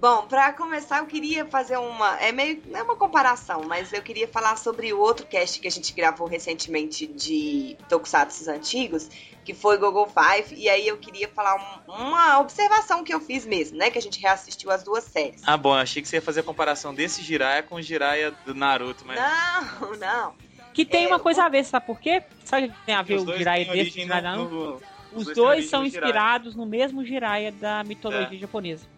Bom, 0.05 0.27
para 0.27 0.53
começar, 0.53 0.99
eu 0.99 1.07
queria 1.07 1.47
fazer 1.47 1.77
uma. 1.77 2.15
É 2.21 2.31
meio. 2.31 2.61
Não 2.67 2.79
é 2.79 2.83
uma 2.83 2.95
comparação, 2.95 3.63
mas 3.63 3.91
eu 3.91 4.03
queria 4.03 4.27
falar 4.27 4.55
sobre 4.55 4.93
o 4.93 4.99
outro 4.99 5.25
cast 5.25 5.59
que 5.59 5.67
a 5.67 5.71
gente 5.71 5.91
gravou 5.93 6.27
recentemente 6.27 7.07
de 7.07 7.75
Tokusatsu 7.89 8.47
antigos, 8.51 9.09
que 9.43 9.55
foi 9.55 9.79
Google 9.79 10.05
Five. 10.05 10.53
E 10.61 10.69
aí 10.69 10.87
eu 10.87 10.95
queria 10.99 11.27
falar 11.27 11.55
um, 11.87 11.91
uma 12.05 12.37
observação 12.39 13.03
que 13.03 13.11
eu 13.11 13.19
fiz 13.19 13.47
mesmo, 13.47 13.79
né? 13.79 13.89
Que 13.89 13.97
a 13.97 14.01
gente 14.01 14.21
reassistiu 14.21 14.69
as 14.69 14.83
duas 14.83 15.05
séries. 15.05 15.41
Ah, 15.43 15.57
bom, 15.57 15.73
achei 15.73 16.03
que 16.03 16.07
você 16.07 16.17
ia 16.17 16.21
fazer 16.21 16.41
a 16.41 16.43
comparação 16.43 16.93
desse 16.93 17.23
Jiraiya 17.23 17.63
com 17.63 17.73
o 17.73 17.81
Jiraiya 17.81 18.31
do 18.45 18.53
Naruto, 18.53 19.03
mas. 19.07 19.19
Não, 19.19 19.97
não. 19.97 20.35
Que 20.71 20.85
tem 20.85 21.05
é, 21.05 21.07
uma 21.07 21.17
coisa 21.17 21.41
o... 21.41 21.45
a 21.45 21.49
ver, 21.49 21.65
sabe 21.65 21.87
por 21.87 21.99
quê? 21.99 22.21
Sabe 22.43 22.67
o 22.67 22.71
que 22.71 22.85
tem 22.85 22.93
a 22.93 23.01
ver 23.01 23.21
o 23.21 23.35
Jiraiya 23.35 23.73
desse 23.73 24.01
Jiraiya? 24.01 24.35
No, 24.35 24.49
no, 24.49 24.81
os, 25.15 25.25
dois, 25.25 25.35
dois 25.35 25.65
são 25.67 25.83
inspirados 25.83 26.55
no 26.55 26.67
mesmo 26.67 27.03
Jiraiya 27.03 27.51
da 27.53 27.83
mitologia 27.83 28.37
é. 28.37 28.41
japonesa. 28.41 28.93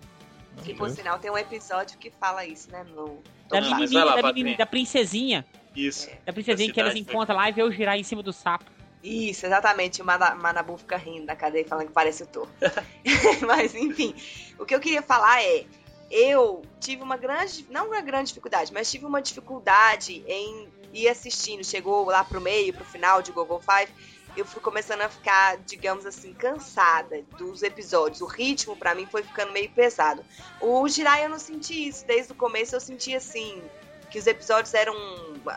Que 0.64 0.74
por 0.74 0.90
sinal 0.90 1.20
tem 1.20 1.32
um 1.32 1.38
episódio 1.38 1.98
que 1.98 2.12
fala 2.12 2.46
isso, 2.46 2.72
né? 2.72 2.84
No... 2.84 3.22
Da, 3.50 3.62
menininha, 3.62 4.04
lá, 4.04 4.16
da, 4.16 4.24
menininha, 4.24 4.58
da 4.58 4.66
princesinha. 4.66 5.46
Isso. 5.76 6.10
Da 6.26 6.34
princesinha 6.34 6.68
da 6.68 6.74
que 6.74 6.80
elas 6.80 6.96
encontram 6.96 7.36
lá 7.36 7.50
e 7.50 7.54
vê 7.54 7.64
o 7.64 7.72
girar 7.72 7.98
em 7.98 8.04
cima 8.04 8.22
do 8.22 8.34
sapo. 8.34 8.66
Isso, 9.04 9.46
exatamente. 9.46 10.02
O 10.02 10.06
Manabu 10.06 10.78
fica 10.78 10.98
rindo 10.98 11.26
da 11.26 11.36
cadeia 11.36 11.66
falando 11.66 11.88
que 11.88 11.94
parece 11.94 12.24
o 12.24 12.28
Thor. 12.28 12.48
Mas, 13.46 13.74
enfim, 13.76 14.14
o 14.60 14.66
que 14.66 14.76
eu 14.76 14.80
queria 14.80 15.02
falar 15.02 15.42
é. 15.42 15.66
Eu 16.10 16.62
tive 16.80 17.04
uma 17.04 17.18
grande, 17.18 17.66
não 17.70 17.88
uma 17.88 18.00
grande 18.00 18.30
dificuldade, 18.30 18.72
mas 18.72 18.90
tive 18.90 19.06
uma 19.06 19.22
dificuldade 19.22 20.24
em 20.26 20.70
ir 20.94 21.10
assistindo. 21.10 21.66
Chegou 21.66 22.06
lá 22.06 22.24
pro 22.24 22.40
meio, 22.40 22.74
pro 22.74 22.86
final 22.86 23.22
de 23.22 23.34
Google 23.34 23.60
Five 23.60 23.92
eu 24.40 24.46
fui 24.46 24.62
começando 24.62 25.02
a 25.02 25.10
ficar, 25.10 25.58
digamos 25.66 26.06
assim, 26.06 26.34
cansada 26.34 27.22
dos 27.38 27.64
episódios. 27.64 28.22
O 28.22 28.26
ritmo 28.26 28.76
para 28.76 28.94
mim 28.94 29.06
foi 29.06 29.24
ficando 29.24 29.52
meio 29.52 29.70
pesado. 29.70 30.24
O 30.62 30.88
Jirai 30.88 31.26
eu 31.26 31.30
não 31.30 31.40
senti 31.40 31.88
isso. 31.88 32.06
Desde 32.06 32.32
o 32.32 32.36
começo 32.36 32.76
eu 32.76 32.80
senti 32.80 33.16
assim 33.16 33.62
que 34.10 34.18
os 34.18 34.28
episódios 34.28 34.74
eram 34.74 34.96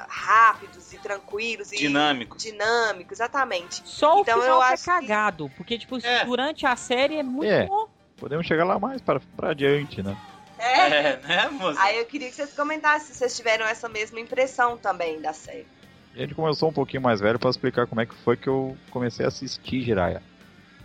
rápidos 0.09 0.93
e 0.93 0.99
tranquilos 0.99 1.73
e 1.73 1.77
dinâmicos. 1.77 2.43
Dinâmicos, 2.43 3.19
exatamente. 3.19 3.83
Só 3.85 4.19
o 4.19 4.21
então, 4.23 4.41
final 4.41 4.59
eu 4.59 4.63
é 4.63 4.73
acho 4.73 4.85
cagado, 4.85 5.49
que... 5.49 5.55
porque 5.57 5.79
tipo, 5.79 6.05
é. 6.05 6.25
durante 6.25 6.67
a 6.67 6.75
série 6.77 7.17
é 7.17 7.23
muito 7.23 7.51
é. 7.51 7.67
bom. 7.67 7.89
Podemos 8.17 8.47
chegar 8.47 8.65
lá 8.65 8.79
mais 8.79 9.01
para, 9.01 9.21
para 9.37 9.51
adiante, 9.51 10.03
né? 10.03 10.17
É. 10.59 10.89
é, 10.89 11.17
né, 11.17 11.49
moça? 11.49 11.81
Aí 11.81 11.99
eu 11.99 12.05
queria 12.05 12.29
que 12.29 12.35
vocês 12.35 12.53
comentassem 12.53 13.09
se 13.09 13.15
vocês 13.15 13.35
tiveram 13.35 13.65
essa 13.65 13.89
mesma 13.89 14.21
impressão 14.21 14.77
também 14.77 15.21
da 15.21 15.33
série. 15.33 15.67
Gente 16.15 16.35
começou 16.35 16.69
um 16.69 16.73
pouquinho 16.73 17.03
mais 17.03 17.21
velho 17.21 17.39
para 17.39 17.51
explicar 17.51 17.87
como 17.87 18.01
é 18.01 18.07
que 18.07 18.15
foi 18.15 18.37
que 18.37 18.49
eu 18.49 18.77
comecei 18.91 19.25
a 19.25 19.29
assistir 19.29 19.83
Jiraiya. 19.83 20.23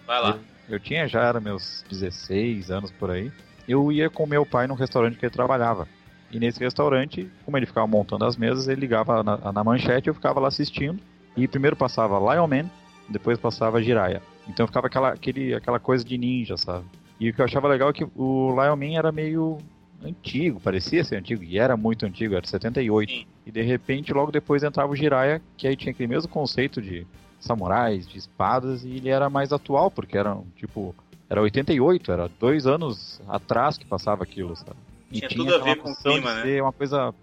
Vai 0.05 0.21
lá. 0.21 0.29
Eu, 0.69 0.75
eu 0.75 0.79
tinha 0.79 1.07
já 1.07 1.23
era 1.23 1.39
meus 1.39 1.83
16 1.89 2.69
anos 2.69 2.91
por 2.91 3.09
aí. 3.09 3.31
Eu 3.67 3.91
ia 3.91 4.09
com 4.09 4.27
meu 4.27 4.45
pai 4.45 4.67
num 4.67 4.75
restaurante 4.75 5.17
que 5.17 5.25
ele 5.25 5.33
trabalhava. 5.33 5.87
E 6.31 6.39
nesse 6.39 6.59
restaurante, 6.59 7.29
como 7.43 7.57
ele 7.57 7.65
ficava 7.65 7.87
montando 7.87 8.25
as 8.25 8.37
mesas, 8.37 8.67
ele 8.67 8.81
ligava 8.81 9.23
na, 9.23 9.51
na 9.51 9.63
manchete, 9.63 10.07
eu 10.07 10.13
ficava 10.13 10.39
lá 10.39 10.47
assistindo. 10.47 10.99
E 11.35 11.47
primeiro 11.47 11.75
passava 11.75 12.19
Lion 12.33 12.47
Man, 12.47 12.69
depois 13.09 13.39
passava 13.39 13.81
Jiraiya. 13.81 14.21
Então 14.47 14.67
ficava 14.67 14.87
aquela, 14.87 15.09
aquele, 15.09 15.53
aquela 15.53 15.79
coisa 15.79 16.03
de 16.03 16.17
ninja, 16.17 16.55
sabe? 16.55 16.85
E 17.19 17.29
o 17.29 17.33
que 17.33 17.41
eu 17.41 17.45
achava 17.45 17.67
legal 17.67 17.89
é 17.89 17.93
que 17.93 18.05
o 18.15 18.51
Lion 18.51 18.75
Man 18.75 18.97
era 18.97 19.11
meio 19.11 19.57
antigo, 20.03 20.59
parecia 20.59 21.03
ser 21.03 21.17
antigo, 21.17 21.43
e 21.43 21.57
era 21.57 21.75
muito 21.75 22.05
antigo, 22.05 22.33
era 22.33 22.41
de 22.41 22.49
78. 22.49 23.11
Sim. 23.11 23.25
E 23.45 23.51
de 23.51 23.61
repente, 23.61 24.13
logo 24.13 24.31
depois 24.31 24.63
entrava 24.63 24.91
o 24.91 24.95
Jiraiya, 24.95 25.41
que 25.57 25.67
aí 25.67 25.75
tinha 25.75 25.91
aquele 25.91 26.07
mesmo 26.07 26.29
conceito 26.29 26.81
de 26.81 27.05
samurais, 27.39 28.07
de 28.07 28.17
espadas, 28.17 28.83
e 28.83 28.97
ele 28.97 29.09
era 29.09 29.29
mais 29.29 29.53
atual, 29.53 29.91
porque 29.91 30.17
era 30.17 30.37
tipo. 30.55 30.95
Era 31.27 31.41
88, 31.41 32.11
era 32.11 32.29
dois 32.39 32.67
anos 32.67 33.19
atrás 33.27 33.79
que 33.79 33.85
passava 33.85 34.23
aquilo, 34.23 34.55
sabe? 34.55 34.77
E 35.11 35.17
tinha, 35.17 35.27
tinha 35.27 35.43
tudo 35.43 35.55
a 35.55 35.63
ver 35.63 35.77
com 35.77 35.91
o 35.91 35.95
clima, 35.95 36.43
né? 36.43 36.61
uma 36.61 36.71
coisa 36.71 37.13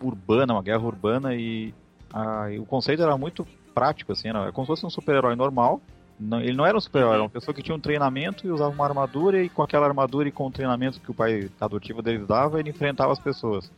urbana, 0.00 0.54
uma 0.54 0.62
guerra 0.62 0.82
urbana, 0.82 1.34
e, 1.34 1.74
a, 2.12 2.50
e 2.50 2.58
o 2.58 2.64
conceito 2.64 3.02
era 3.02 3.16
muito 3.18 3.46
prático, 3.74 4.12
assim, 4.12 4.28
era 4.28 4.50
como 4.52 4.64
se 4.64 4.68
fosse 4.68 4.86
um 4.86 4.90
super-herói 4.90 5.36
normal, 5.36 5.82
não, 6.18 6.40
ele 6.40 6.54
não 6.54 6.64
era 6.64 6.76
um 6.76 6.80
super-herói, 6.80 7.14
era 7.14 7.22
uma 7.22 7.28
pessoa 7.28 7.54
que 7.54 7.62
tinha 7.62 7.74
um 7.74 7.80
treinamento 7.80 8.46
e 8.46 8.50
usava 8.50 8.70
uma 8.70 8.84
armadura, 8.84 9.42
e 9.42 9.48
com 9.48 9.62
aquela 9.62 9.86
armadura 9.86 10.28
e 10.28 10.32
com 10.32 10.46
o 10.46 10.50
treinamento 10.50 11.00
que 11.00 11.10
o 11.10 11.14
pai 11.14 11.50
adotivo 11.60 12.00
dele 12.00 12.24
dava, 12.24 12.58
ele 12.58 12.70
enfrentava 12.70 13.12
as 13.12 13.18
pessoas. 13.18 13.70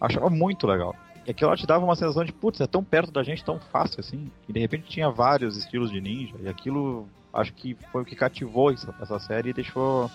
Achava 0.00 0.30
muito 0.30 0.66
legal. 0.66 0.94
E 1.26 1.30
aquilo 1.30 1.54
te 1.56 1.66
dava 1.66 1.84
uma 1.84 1.96
sensação 1.96 2.24
de, 2.24 2.32
putz, 2.32 2.60
é 2.60 2.66
tão 2.66 2.82
perto 2.82 3.10
da 3.10 3.22
gente, 3.22 3.44
tão 3.44 3.58
fácil 3.58 4.00
assim. 4.00 4.30
E 4.48 4.52
de 4.52 4.60
repente 4.60 4.88
tinha 4.88 5.10
vários 5.10 5.56
estilos 5.56 5.90
de 5.90 6.00
ninja, 6.00 6.34
e 6.40 6.48
aquilo 6.48 7.08
acho 7.32 7.52
que 7.52 7.76
foi 7.92 8.02
o 8.02 8.04
que 8.04 8.16
cativou 8.16 8.72
essa, 8.72 8.94
essa 9.00 9.18
série 9.18 9.50
e 9.50 9.52
deixou 9.52 10.10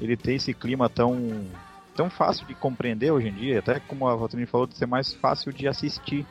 ele 0.00 0.16
ter 0.16 0.34
esse 0.34 0.54
clima 0.54 0.88
tão, 0.88 1.44
tão 1.96 2.08
fácil 2.08 2.46
de 2.46 2.54
compreender 2.54 3.10
hoje 3.10 3.28
em 3.28 3.34
dia, 3.34 3.58
até 3.58 3.80
como 3.80 4.08
a 4.08 4.14
Rotrine 4.14 4.46
falou, 4.46 4.66
de 4.66 4.76
ser 4.76 4.86
mais 4.86 5.12
fácil 5.14 5.52
de 5.52 5.66
assistir. 5.66 6.24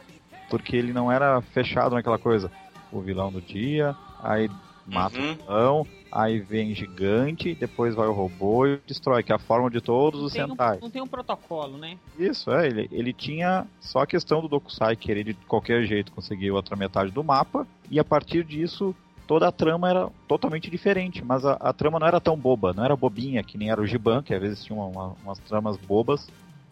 Porque 0.50 0.78
ele 0.78 0.94
não 0.94 1.12
era 1.12 1.42
fechado 1.42 1.94
naquela 1.94 2.18
coisa. 2.18 2.50
O 2.90 3.02
vilão 3.02 3.30
do 3.30 3.42
dia, 3.42 3.94
aí 4.24 4.50
mata 4.88 5.20
uhum. 5.20 5.32
o 5.32 5.36
vilão, 5.36 5.88
aí 6.12 6.40
vem 6.40 6.74
gigante, 6.74 7.54
depois 7.56 7.94
vai 7.94 8.08
o 8.08 8.14
robô 8.14 8.66
e 8.66 8.80
destrói, 8.88 9.24
que 9.24 9.32
é 9.32 9.36
a 9.36 9.40
forma 9.40 9.70
de 9.70 9.82
todos 9.82 10.22
os 10.22 10.32
Sentai. 10.32 10.78
Um, 10.78 10.82
não 10.82 10.90
tem 10.90 11.02
um 11.02 11.08
protocolo, 11.08 11.78
né? 11.78 11.98
Isso, 12.18 12.52
é, 12.52 12.68
ele, 12.68 12.90
ele 12.92 13.14
tinha 13.14 13.66
só 13.80 14.00
a 14.00 14.08
questão 14.08 14.42
do 14.42 14.48
Dokusai 14.48 14.96
querer 14.96 15.24
de 15.24 15.34
qualquer 15.34 15.86
jeito 15.86 16.12
conseguir 16.12 16.52
outra 16.52 16.76
metade 16.76 17.12
do 17.12 17.24
mapa, 17.24 17.68
e 17.90 18.00
a 18.00 18.04
partir 18.04 18.44
disso 18.44 18.96
toda 19.28 19.48
a 19.48 19.52
trama 19.52 19.90
era 19.90 20.10
totalmente 20.28 20.72
diferente, 20.72 21.24
mas 21.24 21.46
a, 21.46 21.54
a 21.54 21.74
trama 21.74 22.00
não 22.00 22.08
era 22.08 22.22
tão 22.22 22.38
boba, 22.38 22.74
não 22.74 22.86
era 22.86 22.96
bobinha, 22.96 23.44
que 23.44 23.58
nem 23.58 23.70
era 23.70 23.82
o 23.82 23.86
Giban, 23.86 24.24
que 24.24 24.34
às 24.34 24.42
vezes 24.42 24.64
tinha 24.64 24.78
uma, 24.78 24.88
uma, 24.88 25.16
umas 25.24 25.40
tramas 25.40 25.76
bobas, 25.76 26.30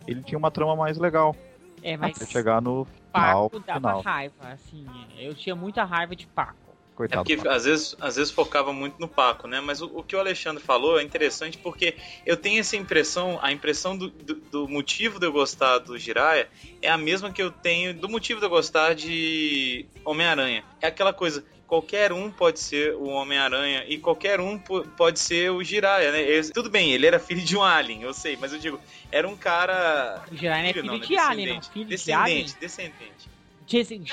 ele 0.08 0.24
tinha 0.24 0.38
uma 0.38 0.50
trama 0.50 0.76
mais 0.76 0.98
legal. 0.98 1.36
É, 1.84 1.98
mas 1.98 2.16
até 2.16 2.26
chegar 2.26 2.62
no 2.62 2.88
final, 3.14 3.50
Paco 3.50 3.60
dava 3.60 3.80
final. 3.80 4.02
raiva, 4.02 4.48
assim, 4.48 4.88
eu 5.20 5.36
tinha 5.36 5.56
muita 5.56 5.84
raiva 5.84 6.16
de 6.16 6.26
Paco. 6.26 6.65
Coitado. 6.96 7.30
É 7.30 7.36
porque 7.36 7.48
às 7.48 7.66
vezes, 7.66 7.96
às 8.00 8.16
vezes 8.16 8.32
focava 8.32 8.72
muito 8.72 8.98
no 9.00 9.08
Paco, 9.08 9.50
né? 9.50 9.60
Mas 9.60 9.82
o, 9.82 9.88
o, 9.88 10.02
que 10.02 10.16
o 10.16 10.20
Alexandre 10.20 10.64
falou 10.64 10.98
é 10.98 11.04
interessante 11.04 11.58
porque 11.58 11.96
eu 12.26 12.38
tenho 12.38 12.62
essa 12.62 12.78
impressão, 12.78 13.38
a 13.42 13.52
impressão 13.52 13.98
do, 13.98 14.10
do, 14.10 14.36
do, 14.36 14.68
motivo 14.68 15.20
de 15.20 15.26
eu 15.26 15.32
gostar 15.32 15.80
do 15.80 15.98
Jiraya 15.98 16.48
é 16.82 16.90
a 16.90 16.98
mesma 16.98 17.32
que 17.32 17.42
eu 17.42 17.52
tenho 17.52 17.94
do 17.94 18.08
motivo 18.08 18.40
de 18.40 18.46
eu 18.46 18.50
gostar 18.50 18.96
de 18.96 19.86
Homem-Aranha. 20.06 20.64
É 20.82 20.88
aquela 20.88 21.12
coisa, 21.12 21.44
qualquer 21.68 22.14
um 22.14 22.32
pode 22.32 22.62
ser 22.62 22.96
o 22.96 23.08
Homem-Aranha 23.08 23.84
e 23.90 23.98
qualquer 23.98 24.40
um 24.40 24.58
po- 24.58 24.88
pode 24.96 25.20
ser 25.20 25.52
o 25.52 25.62
Jiraiya, 25.62 26.14
né? 26.14 26.22
Esse- 26.22 26.54
tudo 26.54 26.70
bem, 26.70 26.94
ele 26.94 27.06
era 27.06 27.20
filho 27.20 27.42
de 27.42 27.58
um 27.58 27.64
alien, 27.64 28.04
eu 28.04 28.14
sei, 28.14 28.38
mas 28.38 28.54
eu 28.54 28.60
digo, 28.60 28.80
era 29.12 29.28
um 29.28 29.36
cara... 29.36 30.24
O 30.32 30.36
Jiraiya 30.36 30.70
é 30.70 30.74
filho 30.74 30.86
não, 30.86 30.98
de 30.98 31.14
né? 31.14 31.22
Alien, 31.22 31.48
não. 31.56 31.60
Descendente. 31.60 31.74
Filho 31.74 31.98
de 31.98 32.12
Alien. 32.14 32.46
Descendente, 32.46 32.60
descendente. 32.62 33.36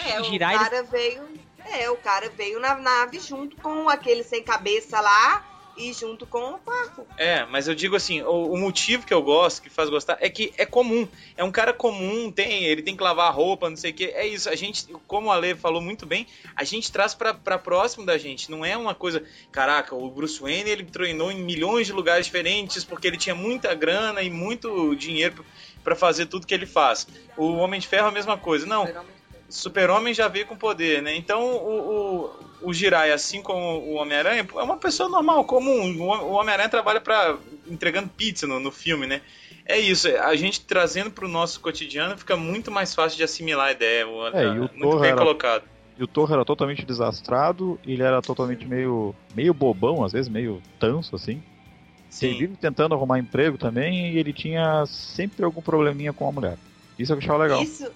É, 0.09 0.21
o 0.21 0.25
Jiraiya 0.25 0.59
cara 0.59 0.83
veio. 0.83 1.29
É, 1.67 1.91
o 1.91 1.97
cara 1.97 2.29
veio 2.31 2.61
na 2.61 2.75
nave 2.77 3.19
junto 3.19 3.57
com 3.57 3.89
aquele 3.89 4.23
sem 4.23 4.43
cabeça 4.43 5.01
lá 5.01 5.53
e 5.77 5.93
junto 5.93 6.27
com 6.27 6.55
o 6.55 6.59
Paco. 6.59 7.07
É, 7.17 7.45
mas 7.47 7.67
eu 7.67 7.75
digo 7.75 7.97
assim, 7.97 8.23
o, 8.23 8.53
o 8.53 8.59
motivo 8.59 9.07
que 9.07 9.15
eu 9.15 9.23
gosto, 9.23 9.63
que 9.63 9.71
faz 9.71 9.89
gostar, 9.89 10.19
é 10.21 10.29
que 10.29 10.53
é 10.59 10.67
comum. 10.67 11.09
É 11.37 11.43
um 11.43 11.51
cara 11.51 11.73
comum, 11.73 12.31
tem, 12.31 12.65
ele 12.65 12.83
tem 12.83 12.97
que 12.97 13.03
lavar 13.03 13.29
a 13.29 13.31
roupa, 13.31 13.71
não 13.71 13.77
sei 13.77 13.91
o 13.91 13.95
que. 13.95 14.05
É 14.05 14.27
isso. 14.27 14.49
A 14.49 14.55
gente, 14.55 14.87
como 15.07 15.31
a 15.31 15.35
Ale 15.35 15.55
falou 15.55 15.81
muito 15.81 16.05
bem, 16.05 16.27
a 16.55 16.65
gente 16.65 16.93
traz 16.93 17.15
pra 17.15 17.35
próximo 17.59 18.05
da 18.05 18.19
gente. 18.19 18.51
Não 18.51 18.65
é 18.65 18.77
uma 18.77 18.95
coisa, 18.95 19.23
caraca, 19.51 19.95
o 19.95 20.11
Bruce 20.11 20.41
Wayne 20.41 20.71
ele 20.71 20.85
treinou 20.85 21.31
em 21.31 21.43
milhões 21.43 21.87
de 21.87 21.93
lugares 21.93 22.27
diferentes 22.27 22.85
porque 22.85 23.07
ele 23.07 23.17
tinha 23.17 23.35
muita 23.35 23.75
grana 23.75 24.23
e 24.23 24.31
muito 24.31 24.95
dinheiro 24.95 25.45
pra 25.83 25.97
fazer 25.97 26.27
tudo 26.27 26.47
que 26.47 26.55
ele 26.55 26.67
faz. 26.67 27.07
O 27.37 27.55
Homem 27.55 27.81
de 27.81 27.89
Ferro 27.89 28.07
é 28.07 28.11
a 28.11 28.13
mesma 28.13 28.37
coisa. 28.37 28.67
Não, 28.67 28.87
Super-Homem 29.53 30.15
já 30.15 30.29
veio 30.29 30.47
com 30.47 30.57
poder, 30.57 31.03
né? 31.03 31.15
Então 31.17 31.43
o, 31.43 32.27
o, 32.63 32.69
o 32.69 32.73
Jirai, 32.73 33.13
assim 33.13 33.43
como 33.43 33.79
o 33.81 33.95
Homem-Aranha, 33.95 34.47
é 34.57 34.63
uma 34.63 34.77
pessoa 34.77 35.09
normal, 35.09 35.45
comum. 35.45 36.01
O 36.01 36.05
o 36.05 36.33
Homem-Aranha 36.33 36.69
trabalha 36.69 37.01
para 37.01 37.37
entregando 37.67 38.09
pizza 38.09 38.47
no, 38.47 38.59
no 38.61 38.71
filme, 38.71 39.07
né? 39.07 39.21
É 39.67 39.79
isso, 39.79 40.09
a 40.19 40.35
gente 40.35 40.61
trazendo 40.63 41.11
pro 41.11 41.29
nosso 41.29 41.61
cotidiano 41.61 42.17
fica 42.19 42.37
muito 42.37 42.71
mais 42.71 42.95
fácil 42.95 43.17
de 43.17 43.25
assimilar 43.25 43.69
a 43.69 43.73
ideia. 43.73 44.09
o- 44.09 44.27
É, 44.29 44.45
e 44.45 44.49
o 44.59 44.61
muito 44.63 44.81
Thor 44.81 45.01
bem 45.01 45.11
era- 45.11 45.19
colocado. 45.19 45.65
E 45.97 46.03
o 46.03 46.07
Thor 46.07 46.33
era 46.33 46.45
totalmente 46.45 46.85
desastrado, 46.87 47.79
ele 47.87 48.03
era 48.03 48.23
totalmente 48.23 48.67
meio, 48.67 49.15
meio 49.37 49.53
bobão, 49.53 50.03
às 50.03 50.13
vezes 50.13 50.29
meio 50.31 50.61
tanso, 50.81 51.15
assim. 51.15 51.33
Ele 52.21 52.33
Sim. 52.33 52.39
vive 52.39 52.57
tentando 52.57 52.95
arrumar 52.95 53.19
emprego 53.19 53.57
também 53.59 54.13
e 54.13 54.19
ele 54.19 54.33
tinha 54.33 54.85
sempre 54.87 55.45
algum 55.45 55.61
probleminha 55.63 56.13
com 56.13 56.27
a 56.29 56.33
mulher. 56.33 56.59
Isso 56.99 57.13
eu 57.13 57.19
achava 57.19 57.39
legal. 57.43 57.63
Isso. 57.63 57.91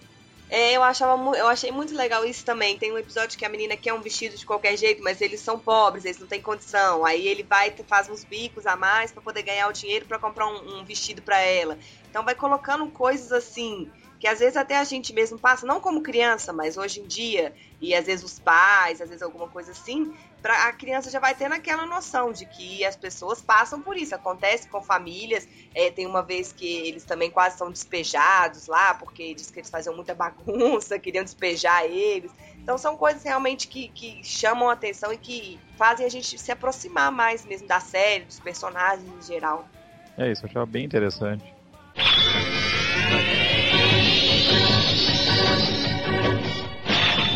É, 0.48 0.76
eu 0.76 0.82
achava 0.82 1.36
eu 1.36 1.48
achei 1.48 1.72
muito 1.72 1.94
legal 1.94 2.24
isso 2.24 2.44
também. 2.44 2.78
Tem 2.78 2.92
um 2.92 2.98
episódio 2.98 3.36
que 3.36 3.44
a 3.44 3.48
menina 3.48 3.76
quer 3.76 3.92
um 3.92 4.00
vestido 4.00 4.36
de 4.36 4.46
qualquer 4.46 4.76
jeito, 4.76 5.02
mas 5.02 5.20
eles 5.20 5.40
são 5.40 5.58
pobres, 5.58 6.04
eles 6.04 6.18
não 6.20 6.26
têm 6.26 6.40
condição. 6.40 7.04
Aí 7.04 7.26
ele 7.26 7.42
vai 7.42 7.74
faz 7.88 8.08
uns 8.08 8.24
bicos 8.24 8.64
a 8.66 8.76
mais 8.76 9.12
pra 9.12 9.22
poder 9.22 9.42
ganhar 9.42 9.68
o 9.68 9.72
dinheiro 9.72 10.06
pra 10.06 10.18
comprar 10.18 10.46
um, 10.46 10.78
um 10.78 10.84
vestido 10.84 11.20
pra 11.22 11.38
ela. 11.40 11.76
Então 12.08 12.24
vai 12.24 12.34
colocando 12.34 12.88
coisas 12.90 13.32
assim 13.32 13.90
que 14.18 14.26
às 14.26 14.38
vezes 14.38 14.56
até 14.56 14.76
a 14.76 14.84
gente 14.84 15.12
mesmo 15.12 15.38
passa, 15.38 15.66
não 15.66 15.80
como 15.80 16.02
criança, 16.02 16.52
mas 16.52 16.76
hoje 16.76 17.00
em 17.00 17.06
dia, 17.06 17.54
e 17.80 17.94
às 17.94 18.06
vezes 18.06 18.24
os 18.24 18.38
pais, 18.38 19.00
às 19.00 19.08
vezes 19.08 19.22
alguma 19.22 19.48
coisa 19.48 19.72
assim, 19.72 20.14
pra, 20.40 20.68
a 20.68 20.72
criança 20.72 21.10
já 21.10 21.18
vai 21.18 21.34
tendo 21.34 21.54
aquela 21.54 21.84
noção 21.86 22.32
de 22.32 22.46
que 22.46 22.84
as 22.84 22.96
pessoas 22.96 23.42
passam 23.42 23.82
por 23.82 23.96
isso. 23.96 24.14
Acontece 24.14 24.68
com 24.68 24.80
famílias. 24.80 25.46
É, 25.74 25.90
tem 25.90 26.06
uma 26.06 26.22
vez 26.22 26.52
que 26.52 26.66
eles 26.66 27.04
também 27.04 27.30
quase 27.30 27.58
são 27.58 27.70
despejados 27.70 28.66
lá, 28.66 28.94
porque 28.94 29.34
diz 29.34 29.50
que 29.50 29.58
eles 29.58 29.70
faziam 29.70 29.94
muita 29.94 30.14
bagunça, 30.16 30.98
queriam 30.98 31.24
despejar 31.24 31.84
eles. 31.84 32.32
Então 32.56 32.78
são 32.78 32.96
coisas 32.96 33.22
realmente 33.22 33.68
que, 33.68 33.88
que 33.88 34.22
chamam 34.24 34.70
a 34.70 34.72
atenção 34.72 35.12
e 35.12 35.18
que 35.18 35.60
fazem 35.76 36.06
a 36.06 36.10
gente 36.10 36.38
se 36.38 36.50
aproximar 36.50 37.12
mais 37.12 37.44
mesmo 37.44 37.68
da 37.68 37.80
série, 37.80 38.24
dos 38.24 38.40
personagens 38.40 39.08
em 39.08 39.22
geral. 39.22 39.68
É 40.16 40.30
isso, 40.30 40.44
eu 40.44 40.48
achava 40.48 40.66
bem 40.66 40.84
interessante. 40.84 41.44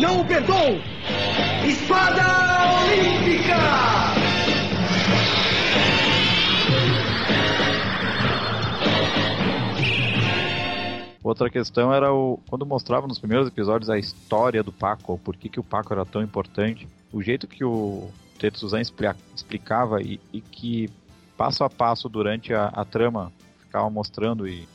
Não 0.00 0.20
o! 0.20 0.80
Espada 1.66 2.22
Olímpica! 2.82 4.20
Outra 11.22 11.48
questão 11.48 11.92
era 11.92 12.12
o 12.12 12.40
quando 12.48 12.66
mostrava 12.66 13.06
nos 13.06 13.18
primeiros 13.18 13.46
episódios 13.46 13.88
a 13.88 13.98
história 13.98 14.62
do 14.62 14.72
Paco, 14.72 15.12
o 15.12 15.18
porquê 15.18 15.48
que 15.48 15.60
o 15.60 15.64
Paco 15.64 15.92
era 15.92 16.04
tão 16.04 16.22
importante, 16.22 16.88
o 17.12 17.22
jeito 17.22 17.46
que 17.46 17.64
o 17.64 18.10
Tetsuzan 18.38 18.80
explicava 18.80 20.02
e, 20.02 20.18
e 20.32 20.40
que 20.40 20.90
passo 21.36 21.62
a 21.62 21.70
passo 21.70 22.08
durante 22.08 22.52
a, 22.52 22.66
a 22.68 22.84
trama 22.84 23.30
ficava 23.60 23.88
mostrando 23.88 24.48
e 24.48 24.66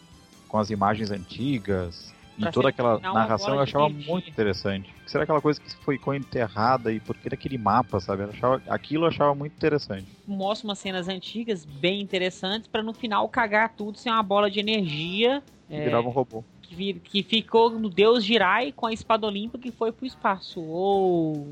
com 0.47 0.57
as 0.57 0.69
imagens 0.69 1.11
antigas 1.11 2.14
e 2.37 2.51
toda 2.51 2.69
aquela 2.69 2.99
narração 2.99 3.55
eu 3.55 3.61
achava 3.61 3.89
muito 3.89 4.29
interessante. 4.29 4.93
Que 5.03 5.11
será 5.11 5.23
aquela 5.23 5.41
coisa 5.41 5.59
que 5.59 5.73
foi 5.77 5.97
ficou 5.97 6.13
enterrada 6.13 6.91
e 6.91 6.99
por 6.99 7.15
que 7.17 7.29
daquele 7.29 7.57
mapa, 7.57 7.99
sabe? 7.99 8.23
Eu 8.23 8.29
achava, 8.29 8.61
aquilo 8.67 9.05
eu 9.05 9.09
achava 9.09 9.33
muito 9.35 9.53
interessante. 9.53 10.05
mostra 10.27 10.67
umas 10.67 10.79
cenas 10.79 11.07
antigas 11.07 11.63
bem 11.65 12.01
interessantes 12.01 12.67
pra 12.67 12.83
no 12.83 12.93
final 12.93 13.27
cagar 13.29 13.73
tudo 13.75 13.97
sem 13.97 14.11
uma 14.11 14.23
bola 14.23 14.49
de 14.51 14.59
energia 14.59 15.41
E 15.69 15.75
É. 15.75 15.83
virava 15.83 16.07
um 16.07 16.11
robô. 16.11 16.43
que, 16.63 16.99
ficou 17.23 17.69
no 17.69 17.89
Deus 17.89 18.23
Jirai 18.23 18.71
com 18.71 18.87
a 18.87 18.93
espada 18.93 19.25
olímpica 19.27 19.57
que 19.59 19.71
foi 19.71 19.91
pro 19.91 20.05
espaço. 20.05 20.59
Ou 20.61 21.47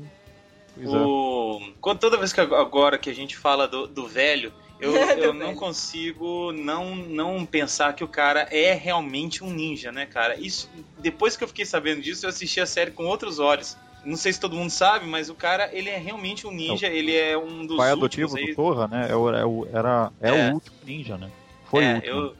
Pois 0.74 0.92
é. 0.92 0.96
O... 0.98 1.60
Quando, 1.80 2.00
toda 2.00 2.18
vez 2.18 2.32
que 2.32 2.40
ag- 2.40 2.52
agora 2.54 2.98
que 2.98 3.08
a 3.08 3.14
gente 3.14 3.36
fala 3.36 3.66
do, 3.68 3.86
do 3.86 4.06
velho, 4.08 4.52
eu, 4.84 4.94
eu 5.18 5.32
não 5.34 5.54
consigo 5.54 6.52
não, 6.52 6.94
não 6.96 7.44
pensar 7.46 7.92
que 7.94 8.04
o 8.04 8.08
cara 8.08 8.46
é 8.50 8.72
realmente 8.72 9.42
um 9.42 9.50
ninja, 9.50 9.90
né, 9.92 10.06
cara? 10.06 10.38
Isso, 10.38 10.68
depois 10.98 11.36
que 11.36 11.44
eu 11.44 11.48
fiquei 11.48 11.64
sabendo 11.66 12.02
disso, 12.02 12.26
eu 12.26 12.30
assisti 12.30 12.60
a 12.60 12.66
série 12.66 12.90
com 12.90 13.04
outros 13.06 13.38
olhos. 13.38 13.76
Não 14.04 14.16
sei 14.16 14.32
se 14.34 14.40
todo 14.40 14.54
mundo 14.56 14.68
sabe, 14.70 15.06
mas 15.06 15.30
o 15.30 15.34
cara, 15.34 15.70
ele 15.72 15.88
é 15.88 15.96
realmente 15.96 16.46
um 16.46 16.50
ninja, 16.52 16.88
ele 16.88 17.16
é 17.16 17.38
um 17.38 17.64
dos 17.64 17.76
O 17.76 17.78
pai 17.78 17.92
últimos 17.92 18.32
adotivo 18.32 18.36
aí. 18.36 18.46
do 18.48 18.54
Torra, 18.54 18.86
né? 18.88 19.06
É 19.10 19.16
o, 19.16 19.30
é 19.34 19.44
o- 19.46 19.66
era, 19.72 20.12
é, 20.20 20.28
É. 20.28 20.50
o 20.50 20.54
último 20.54 20.76
ninja, 20.84 21.16
né? 21.16 21.30
Foi 21.70 21.82
o 21.82 21.86
é, 21.88 21.94
último. 21.94 22.12
eu, 22.16 22.36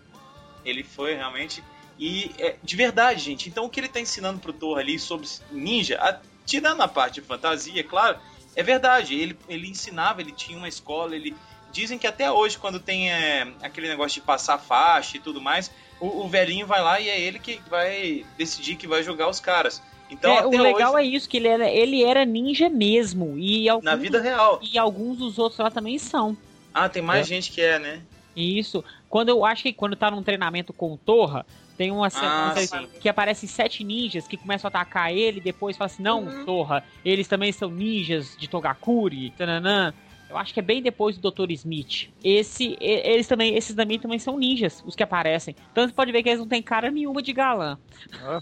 ele 0.64 0.84
foi 0.84 1.14
realmente. 1.14 1.64
E 1.98 2.30
é, 2.38 2.56
de 2.62 2.76
verdade, 2.76 3.20
gente. 3.20 3.48
Então 3.48 3.64
o 3.64 3.70
que 3.70 3.80
ele 3.80 3.88
tá 3.88 3.98
ensinando 4.00 4.40
pro 4.40 4.52
Thor 4.52 4.78
ali 4.78 4.98
sobre 4.98 5.26
ninja, 5.50 5.96
a- 6.00 6.20
tirando 6.44 6.82
a 6.82 6.88
parte 6.88 7.14
de 7.14 7.22
fantasia, 7.26 7.80
é 7.80 7.82
claro, 7.84 8.18
é 8.54 8.62
verdade. 8.62 9.14
Ele, 9.18 9.34
ele 9.48 9.66
ensinava, 9.68 10.20
ele 10.20 10.32
tinha 10.32 10.58
uma 10.58 10.68
escola, 10.68 11.16
ele. 11.16 11.34
Dizem 11.74 11.98
que 11.98 12.06
até 12.06 12.30
hoje, 12.30 12.56
quando 12.56 12.78
tem 12.78 13.10
é, 13.12 13.48
aquele 13.60 13.88
negócio 13.88 14.20
de 14.20 14.26
passar 14.26 14.58
faixa 14.58 15.16
e 15.16 15.20
tudo 15.20 15.40
mais, 15.40 15.70
o, 16.00 16.24
o 16.24 16.28
velhinho 16.28 16.66
vai 16.68 16.80
lá 16.80 17.00
e 17.00 17.08
é 17.08 17.20
ele 17.20 17.40
que 17.40 17.60
vai 17.68 18.24
decidir 18.38 18.76
que 18.76 18.86
vai 18.86 19.02
jogar 19.02 19.28
os 19.28 19.40
caras. 19.40 19.82
Então, 20.08 20.32
É, 20.32 20.46
o 20.46 20.50
legal 20.62 20.94
hoje, 20.94 21.02
é 21.02 21.16
isso, 21.16 21.28
que 21.28 21.36
ele 21.36 21.48
era, 21.48 21.68
ele 21.68 22.04
era 22.04 22.24
ninja 22.24 22.68
mesmo. 22.70 23.36
E 23.36 23.68
alguns, 23.68 23.84
na 23.84 23.96
vida 23.96 24.20
real. 24.20 24.60
e 24.62 24.78
alguns 24.78 25.18
dos 25.18 25.36
outros 25.36 25.58
lá 25.58 25.68
também 25.68 25.98
são. 25.98 26.36
Ah, 26.72 26.88
tem 26.88 27.02
mais 27.02 27.22
É. 27.22 27.24
gente 27.24 27.50
que 27.50 27.60
é, 27.60 27.78
né? 27.80 28.00
Isso. 28.36 28.84
Quando 29.08 29.30
eu 29.30 29.44
acho 29.44 29.62
que 29.64 29.72
quando 29.72 29.96
tá 29.96 30.10
num 30.12 30.22
treinamento 30.22 30.72
com 30.72 30.92
o 30.92 30.96
Torra, 30.98 31.44
tem 31.76 31.90
uma 31.90 32.08
cena 32.08 32.52
Ah, 32.52 32.54
que- 33.00 33.08
aparecem 33.08 33.48
sete 33.48 33.82
ninjas 33.82 34.28
que 34.28 34.36
começam 34.36 34.68
a 34.68 34.70
atacar 34.70 35.12
ele, 35.12 35.40
depois 35.40 35.76
fala 35.76 35.86
assim, 35.86 36.02
não, 36.04 36.24
Uhum. 36.24 36.44
Torra, 36.44 36.84
eles 37.04 37.26
também 37.26 37.50
são 37.50 37.68
ninjas 37.70 38.36
de 38.36 38.46
Togakuri, 38.48 39.30
tananã. 39.32 39.92
Eu 40.28 40.36
acho 40.38 40.52
que 40.52 40.58
é 40.60 40.62
bem 40.62 40.82
depois 40.82 41.16
do 41.16 41.30
Dr. 41.30 41.50
Smith. 41.52 42.08
Esse, 42.22 42.76
eles 42.80 43.26
também, 43.28 43.54
esses 43.56 43.74
também 43.76 43.98
também 43.98 44.18
são 44.18 44.36
ninjas, 44.38 44.82
os 44.86 44.96
que 44.96 45.02
aparecem. 45.02 45.54
Tanto 45.72 45.90
você 45.90 45.94
pode 45.94 46.10
ver 46.12 46.22
que 46.22 46.28
eles 46.28 46.40
não 46.40 46.48
têm 46.48 46.62
cara 46.62 46.90
nenhuma 46.90 47.22
de 47.22 47.32
galã. 47.32 47.78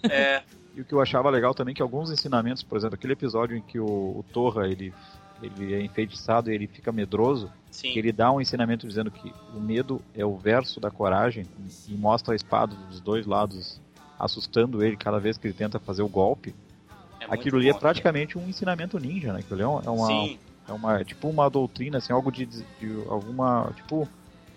É. 0.08 0.42
E 0.74 0.80
o 0.80 0.84
que 0.86 0.94
eu 0.94 1.00
achava 1.02 1.28
legal 1.28 1.52
também 1.52 1.72
é 1.72 1.74
que 1.74 1.82
alguns 1.82 2.10
ensinamentos, 2.10 2.62
por 2.62 2.78
exemplo, 2.78 2.94
aquele 2.94 3.12
episódio 3.12 3.56
em 3.56 3.60
que 3.60 3.78
o, 3.78 3.84
o 3.84 4.24
Torra 4.32 4.66
ele, 4.68 4.92
ele 5.42 5.74
é 5.74 5.82
enfeitiçado 5.82 6.50
e 6.50 6.54
ele 6.54 6.66
fica 6.66 6.90
medroso, 6.90 7.52
Sim. 7.70 7.92
que 7.92 7.98
ele 7.98 8.10
dá 8.10 8.32
um 8.32 8.40
ensinamento 8.40 8.86
dizendo 8.88 9.10
que 9.10 9.30
o 9.54 9.60
medo 9.60 10.00
é 10.14 10.24
o 10.24 10.34
verso 10.34 10.80
da 10.80 10.90
coragem 10.90 11.44
e 11.88 11.92
mostra 11.92 12.32
a 12.32 12.36
espada 12.36 12.74
dos 12.88 13.00
dois 13.00 13.26
lados 13.26 13.78
assustando 14.18 14.82
ele 14.82 14.96
cada 14.96 15.18
vez 15.18 15.36
que 15.36 15.46
ele 15.46 15.52
tenta 15.54 15.78
fazer 15.78 16.00
o 16.02 16.08
golpe. 16.08 16.54
é 17.20 17.26
Aquilo 17.28 17.58
ali 17.58 17.68
é 17.68 17.72
bom. 17.74 17.78
praticamente 17.78 18.38
um 18.38 18.48
ensinamento 18.48 18.98
ninja, 18.98 19.32
né? 19.32 19.40
Aquilo 19.40 19.60
é 19.60 19.68
um- 19.68 19.80
é 19.80 19.90
uma, 19.90 20.06
Sim. 20.06 20.38
É 20.68 20.72
uma 20.72 21.04
tipo 21.04 21.28
uma 21.28 21.48
doutrina, 21.48 21.98
assim, 21.98 22.12
algo 22.12 22.30
de, 22.30 22.46
de 22.46 22.64
alguma 23.08 23.72
tipo 23.76 24.08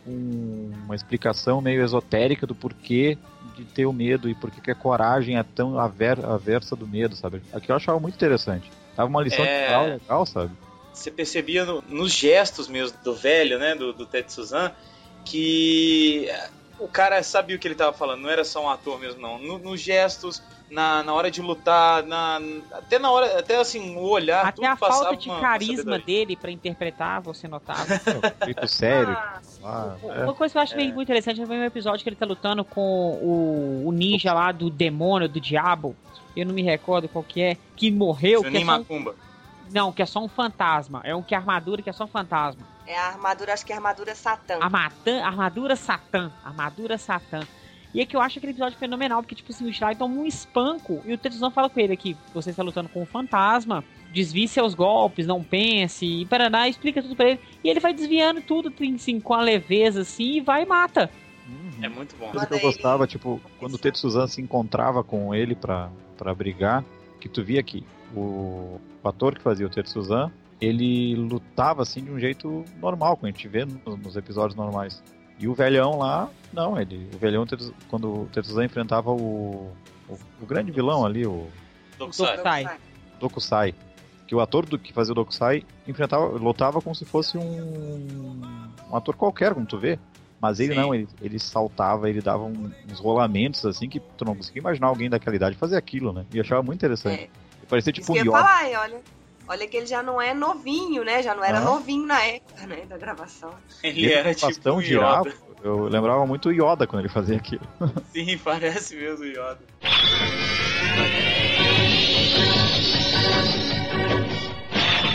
um- 0.08 0.72
uma 0.86 0.96
explicação 0.96 1.62
meio 1.62 1.84
esotérica 1.84 2.46
do 2.46 2.54
porquê 2.54 3.18
de 3.56 3.66
ter 3.66 3.86
o 3.86 3.94
medo 3.94 4.30
e 4.30 4.36
por 4.36 4.52
que 4.52 4.62
que 4.62 4.72
a 4.72 4.76
coragem 4.76 5.38
é 5.38 5.44
tão 5.44 5.80
aver, 5.80 6.24
aversa 6.26 6.76
do 6.76 6.86
medo, 6.88 7.16
sabe? 7.16 7.42
Aquilo 7.52 7.74
eu 7.74 7.76
achava 7.78 8.00
muito 8.00 8.16
interessante. 8.16 8.72
Tava 8.96 9.10
uma 9.10 9.24
lição 9.24 9.44
É. 9.44 9.62
de 9.66 9.72
moral 9.74 9.88
legal, 9.88 10.26
sabe? 10.26 10.52
você 10.94 11.12
percebia 11.12 11.66
no- 11.66 11.84
nos 11.90 12.14
gestos 12.14 12.70
mesmo 12.70 12.98
do 13.04 13.14
velho, 13.14 13.60
né, 13.60 13.76
do, 13.76 13.92
do 13.92 14.06
Tetsuzan, 14.06 14.72
que 15.26 16.26
eh, 16.30 16.50
o 16.80 16.88
cara 16.88 17.22
sabia 17.24 17.56
o 17.56 17.60
que 17.60 17.68
ele 17.68 17.76
tava 17.76 17.92
falando, 17.92 18.22
não 18.22 18.30
era 18.30 18.46
só 18.46 18.64
um 18.64 18.70
ator 18.70 18.98
mesmo, 19.00 19.20
não. 19.22 19.38
No- 19.38 19.58
nos 19.58 19.82
gestos, 19.82 20.42
na, 20.70 21.04
na 21.04 21.14
hora 21.14 21.30
de 21.30 21.42
lutar, 21.42 22.04
na, 22.04 22.40
até 22.72 22.98
na 23.00 23.12
hora, 23.12 23.40
até 23.40 23.56
assim, 23.58 23.96
o 23.96 24.02
olhar, 24.10 24.42
Até 24.46 24.54
tudo 24.54 24.66
a 24.66 24.76
passava 24.76 25.04
falta 25.06 25.18
de 25.18 25.30
carisma 25.42 26.00
dele 26.00 26.36
pra 26.36 26.50
interpretar, 26.52 27.22
você 27.22 27.48
notava. 27.48 27.86
Feito 28.44 28.68
sério. 28.68 29.10
Ah, 29.16 29.40
Ah, 29.64 29.96
é. 30.04 30.24
Uma 30.24 30.34
coisa 30.34 30.52
que 30.52 30.58
eu 30.58 30.62
acho 30.62 30.76
bem 30.76 30.90
É. 30.90 30.94
muito 30.94 31.08
interessante 31.08 31.42
é 31.42 31.46
ver 31.46 31.56
um 31.56 31.64
episódio 31.64 32.04
que 32.04 32.10
ele 32.10 32.16
tá 32.16 32.26
lutando 32.26 32.64
com 32.66 32.82
o, 32.82 33.84
o 33.88 33.92
ninja 33.92 34.34
lá 34.34 34.52
do 34.52 34.70
demônio, 34.70 35.28
do 35.30 35.40
diabo. 35.40 35.96
Eu 36.36 36.46
não 36.46 36.54
me 36.54 36.62
recordo 36.62 37.08
qual 37.08 37.24
que 37.24 37.42
é. 37.42 37.58
Que 37.76 37.90
morreu. 37.90 38.42
Que 38.42 38.48
é 38.50 38.52
só 38.52 38.58
um- 38.60 38.66
Macumba. 38.66 39.16
Não, 39.72 39.92
que 39.92 40.02
é 40.02 40.06
só 40.06 40.20
um 40.20 40.28
fantasma. 40.28 41.02
É 41.04 41.16
um 41.16 41.24
que 41.24 41.34
é 41.34 41.38
armadura 41.38 41.82
que 41.82 41.90
é 41.90 41.94
só 41.94 42.04
um 42.04 42.08
fantasma. 42.08 42.62
É 42.86 42.96
a 42.96 43.08
armadura, 43.08 43.54
acho 43.54 43.66
que 43.66 43.72
é 43.72 43.76
a 43.76 43.80
armadura 43.80 44.14
Satã. 44.14 44.60
Armatã, 44.62 45.24
armadura 45.24 45.76
Satã. 45.76 46.32
Armadura 46.44 46.98
Satã. 47.00 47.40
E 47.96 48.02
é 48.02 48.06
que 48.06 48.14
eu 48.14 48.20
acho 48.22 48.38
aquele 48.38 48.52
episódio 48.52 48.78
fenomenal, 48.78 49.22
porque, 49.24 49.36
tipo 49.36 49.54
assim, 49.54 49.70
o 49.70 49.74
Shirai 49.74 49.96
toma 49.96 50.14
um 50.16 50.26
espanco 50.26 51.02
e 51.06 51.14
o 51.14 51.18
Tetsuzan 51.18 51.50
fala 51.50 51.70
com 51.70 51.80
ele 51.80 51.94
aqui: 51.94 52.18
você 52.34 52.50
está 52.50 52.62
lutando 52.62 52.90
com 52.90 53.02
um 53.02 53.06
fantasma, 53.06 53.86
desvie 54.12 54.50
seus 54.50 54.76
golpes, 54.76 55.26
não 55.26 55.42
pense, 55.42 56.06
e 56.06 56.26
Paraná 56.26 56.68
explica 56.68 57.02
tudo 57.02 57.16
pra 57.16 57.30
ele. 57.30 57.40
E 57.64 57.70
ele 57.70 57.80
vai 57.80 57.94
desviando 57.94 58.42
tudo, 58.42 58.74
assim, 58.94 59.20
com 59.22 59.34
a 59.34 59.42
leveza, 59.42 60.02
assim, 60.02 60.34
e 60.34 60.42
vai 60.42 60.64
e 60.64 60.66
mata. 60.66 61.10
É 61.82 61.88
muito 61.88 62.18
bom. 62.18 62.32
Coisa 62.32 62.46
que 62.46 62.54
eu 62.54 62.60
gostava, 62.60 63.08
tipo, 63.08 63.40
quando 63.60 63.76
o 63.76 63.78
Tetsuzan 63.78 64.28
se 64.28 64.42
encontrava 64.42 65.02
com 65.02 65.34
ele 65.34 65.56
pra, 65.56 65.90
pra 66.18 66.36
brigar, 66.36 66.84
que 67.22 67.30
tu 67.30 67.44
via 67.46 67.64
que 67.64 67.82
o, 68.14 68.20
o 69.04 69.08
ator 69.08 69.36
que 69.36 69.42
fazia 69.42 69.66
o 69.66 69.70
Tetsuzan, 69.70 70.32
ele 70.60 71.16
lutava 71.16 71.82
assim 71.82 72.04
de 72.04 72.12
um 72.12 72.20
jeito 72.20 72.66
normal, 72.82 73.16
como 73.16 73.28
a 73.28 73.32
gente 73.32 73.48
vê 73.48 73.64
no- 73.66 73.96
nos 73.96 74.16
episódios 74.18 74.56
normais. 74.56 75.02
E 75.38 75.48
o 75.48 75.54
velhão 75.54 75.98
lá, 75.98 76.30
não, 76.54 76.80
ele, 76.80 77.10
o 77.14 77.18
velhão, 77.18 77.46
quando 77.90 78.22
o 78.22 78.26
Tetsuzan 78.32 78.66
enfrentava 78.66 79.12
o, 79.12 79.72
o, 80.08 80.18
o 80.42 80.46
grande 80.46 80.72
vilão 80.72 81.06
ali, 81.06 81.26
o 81.26 81.48
Dokusai. 81.98 82.80
Dokusai. 83.20 83.76
Que 84.28 84.34
o 84.34 84.40
ator 84.40 84.66
do 84.66 84.80
que 84.80 84.92
fazia 84.94 85.12
o 85.12 85.16
Dokusai 85.16 85.64
enfrentava, 85.88 86.26
lutava 86.26 86.82
como 86.82 86.96
se 86.96 87.06
fosse 87.06 87.38
um, 87.38 88.42
um 88.90 88.96
ator 88.96 89.16
qualquer, 89.16 89.54
como 89.54 89.66
tu 89.66 89.78
vê. 89.78 90.00
Mas 90.42 90.60
ele 90.60 90.74
Sim. 90.74 90.80
não, 90.80 90.94
ele, 90.94 91.08
ele 91.22 91.40
saltava, 91.40 92.10
ele 92.10 92.22
dava 92.22 92.44
um- 92.44 92.72
uns 92.92 93.00
rolamentos 93.00 93.66
assim 93.66 93.88
que 93.88 94.00
tu 94.00 94.26
não 94.26 94.36
conseguia 94.36 94.60
imaginar 94.62 94.88
alguém 94.88 95.10
daquela 95.10 95.36
idade 95.36 95.56
fazer 95.56 95.78
aquilo, 95.78 96.12
né? 96.12 96.26
E 96.34 96.38
eu 96.38 96.44
achava 96.44 96.62
muito 96.62 96.78
interessante. 96.80 97.24
É. 97.24 97.30
Parecia 97.70 97.92
Isso 97.92 98.02
tipo 98.02 98.14
que 98.14 98.20
um 98.20 98.24
ia 98.24 98.30
Yoda. 98.30 98.38
falar, 98.40 98.82
olha. 98.82 99.02
Olha 99.48 99.68
que 99.68 99.78
ele 99.78 99.86
já 99.86 100.02
não 100.02 100.22
é 100.22 100.34
novinho, 100.34 101.04
né? 101.04 101.22
Já 101.22 101.36
não 101.36 101.44
era 101.44 101.60
Ah. 101.60 101.62
novinho 101.62 102.06
na 102.08 102.22
época, 102.24 102.66
né? 102.68 102.86
Da 102.88 102.98
gravação. 102.98 103.52
Ele 103.84 104.12
era 104.12 104.34
tipo 104.34 104.48
bastão 104.48 104.82
girava. 104.82 105.30
Yoda. 105.30 105.46
Eu 105.64 105.84
lembrava 105.86 106.26
muito 106.28 106.50
o 106.50 106.52
Yoda 106.52 106.86
quando 106.88 107.02
ele 107.02 107.10
fazia 107.10 107.38
aquilo. 107.38 107.62
Sim, 108.14 108.38
parece 108.38 108.96
mesmo 108.96 109.24
o 109.24 109.28
Yoda. 109.28 109.60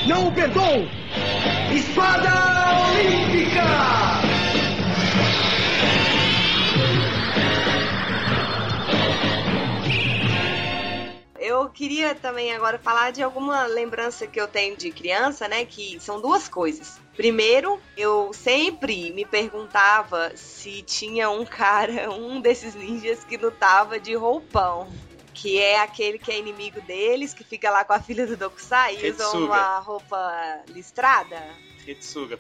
Não 0.07 0.29
o 0.29 0.33
perdoo! 0.33 0.89
Espada 1.73 2.31
Olímpica! 2.91 4.40
Eu 11.41 11.71
queria 11.71 12.15
também 12.15 12.53
agora 12.53 12.79
falar 12.79 13.13
de 13.13 13.23
alguma 13.23 13.65
lembrança 13.65 14.27
que 14.27 14.39
eu 14.39 14.47
tenho 14.47 14.77
de 14.77 14.91
criança, 14.91 15.49
né? 15.49 15.65
Que 15.65 15.99
são 15.99 16.21
duas 16.21 16.49
coisas. 16.49 17.01
Primeiro, 17.17 17.81
eu 17.97 18.31
sempre 18.35 19.11
me 19.13 19.25
perguntava 19.25 20.33
se 20.37 20.83
tinha 20.83 21.31
um 21.31 21.47
cara, 21.47 22.11
um 22.13 22.43
desses 22.43 22.75
ninjas 22.75 23.25
que 23.25 23.39
lutava 23.39 23.99
de 23.99 24.15
roupão. 24.15 24.87
Que 25.33 25.59
é 25.59 25.81
aquele 25.81 26.19
que 26.19 26.31
é 26.31 26.39
inimigo 26.39 26.83
deles, 26.83 27.33
que 27.33 27.43
fica 27.43 27.71
lá 27.71 27.85
com 27.85 27.95
a 27.95 28.01
filha 28.01 28.27
do 28.27 28.37
Dokusai 28.37 28.99
e 29.03 29.11
usa 29.11 29.31
uma 29.31 29.79
roupa 29.79 30.63
listrada. 30.69 31.43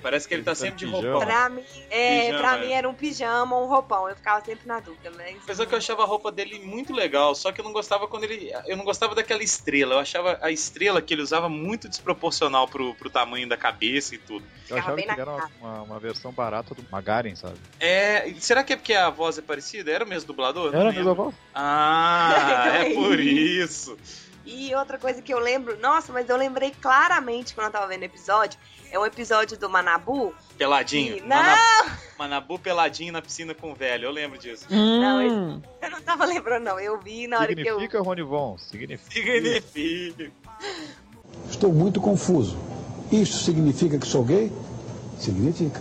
Parece 0.00 0.26
que 0.28 0.34
ele 0.34 0.42
tá 0.42 0.52
Ele 0.52 0.58
tá 0.58 0.64
sempre 0.64 0.78
de 0.78 0.86
roupão. 0.86 1.20
Pra 1.20 1.48
mim, 1.48 1.64
é, 1.90 2.20
Pijama, 2.26 2.38
pra 2.38 2.56
é. 2.56 2.60
mim 2.66 2.72
era 2.72 2.88
um 2.88 2.94
pijama 2.94 3.56
ou 3.56 3.64
um 3.64 3.68
roupão. 3.68 4.08
Eu 4.08 4.16
ficava 4.16 4.44
sempre 4.44 4.66
na 4.66 4.80
dúvida, 4.80 5.10
mas. 5.16 5.36
Apesar 5.42 5.66
que 5.66 5.74
eu 5.74 5.78
achava 5.78 6.02
a 6.02 6.06
roupa 6.06 6.30
dele 6.32 6.58
muito 6.60 6.92
legal, 6.92 7.34
só 7.34 7.52
que 7.52 7.60
eu 7.60 7.64
não 7.64 7.72
gostava 7.72 8.06
quando 8.06 8.24
ele. 8.24 8.50
Eu 8.66 8.76
não 8.76 8.84
gostava 8.84 9.14
daquela 9.14 9.42
estrela. 9.42 9.94
Eu 9.94 9.98
achava 9.98 10.38
a 10.42 10.50
estrela 10.50 11.00
que 11.02 11.14
ele 11.14 11.22
usava 11.22 11.48
muito 11.48 11.88
desproporcional 11.88 12.66
pro, 12.68 12.94
pro 12.94 13.10
tamanho 13.10 13.48
da 13.48 13.56
cabeça 13.56 14.14
e 14.14 14.18
tudo. 14.18 14.44
Eu 14.68 14.76
Ficava 14.76 14.80
achava 14.80 14.96
bem 14.96 15.04
que 15.06 15.10
ele 15.10 15.16
na 15.16 15.22
era 15.22 15.30
uma, 15.30 15.40
cara. 15.40 15.52
uma, 15.60 15.82
uma 15.82 15.98
versão 15.98 16.32
barata 16.32 16.74
do 16.74 16.84
Magaren, 16.90 17.34
sabe? 17.34 17.56
É. 17.78 18.32
Será 18.38 18.62
que 18.64 18.72
é 18.72 18.76
porque 18.76 18.94
a 18.94 19.10
voz 19.10 19.38
é 19.38 19.42
parecida? 19.42 19.90
Era 19.90 20.04
o 20.04 20.08
mesmo 20.08 20.26
dublador? 20.28 20.68
Era 20.74 20.90
a 20.90 20.92
mesma 20.92 21.10
lembro. 21.10 21.24
voz. 21.24 21.34
Ah, 21.54 22.72
é 22.84 22.94
por 22.94 23.18
isso. 23.20 23.96
E 24.52 24.74
outra 24.74 24.98
coisa 24.98 25.22
que 25.22 25.32
eu 25.32 25.38
lembro, 25.38 25.78
nossa, 25.80 26.12
mas 26.12 26.28
eu 26.28 26.36
lembrei 26.36 26.72
claramente 26.72 27.54
quando 27.54 27.66
eu 27.66 27.72
tava 27.72 27.86
vendo 27.86 28.02
o 28.02 28.04
episódio, 28.04 28.58
é 28.90 28.98
um 28.98 29.06
episódio 29.06 29.56
do 29.56 29.70
Manabu. 29.70 30.34
Peladinho. 30.58 31.14
que- 31.14 31.20
não, 31.20 31.28
Mana- 31.36 31.98
Manabu 32.18 32.58
peladinho 32.58 33.12
na 33.12 33.22
piscina 33.22 33.54
com 33.54 33.70
o 33.70 33.74
velho. 33.74 34.06
Eu 34.06 34.10
lembro 34.10 34.36
disso. 34.38 34.66
Não, 34.68 35.20
Hum, 35.26 35.62
eu 35.80 35.90
não 35.90 36.00
tava 36.02 36.24
lembrando, 36.24 36.64
não. 36.64 36.80
Eu 36.80 36.98
vi 37.00 37.26
na 37.28 37.38
hora 37.38 37.54
que 37.54 37.60
eu. 37.60 37.64
Significa, 37.74 38.00
Rony 38.02 38.22
Von, 38.22 38.58
significa. 38.58 39.10
Significa. 39.12 40.30
Estou 41.48 41.72
muito 41.72 42.00
confuso. 42.00 42.58
Isso 43.12 43.44
significa 43.44 43.98
que 43.98 44.06
sou 44.06 44.24
gay? 44.24 44.52
Significa. 45.18 45.80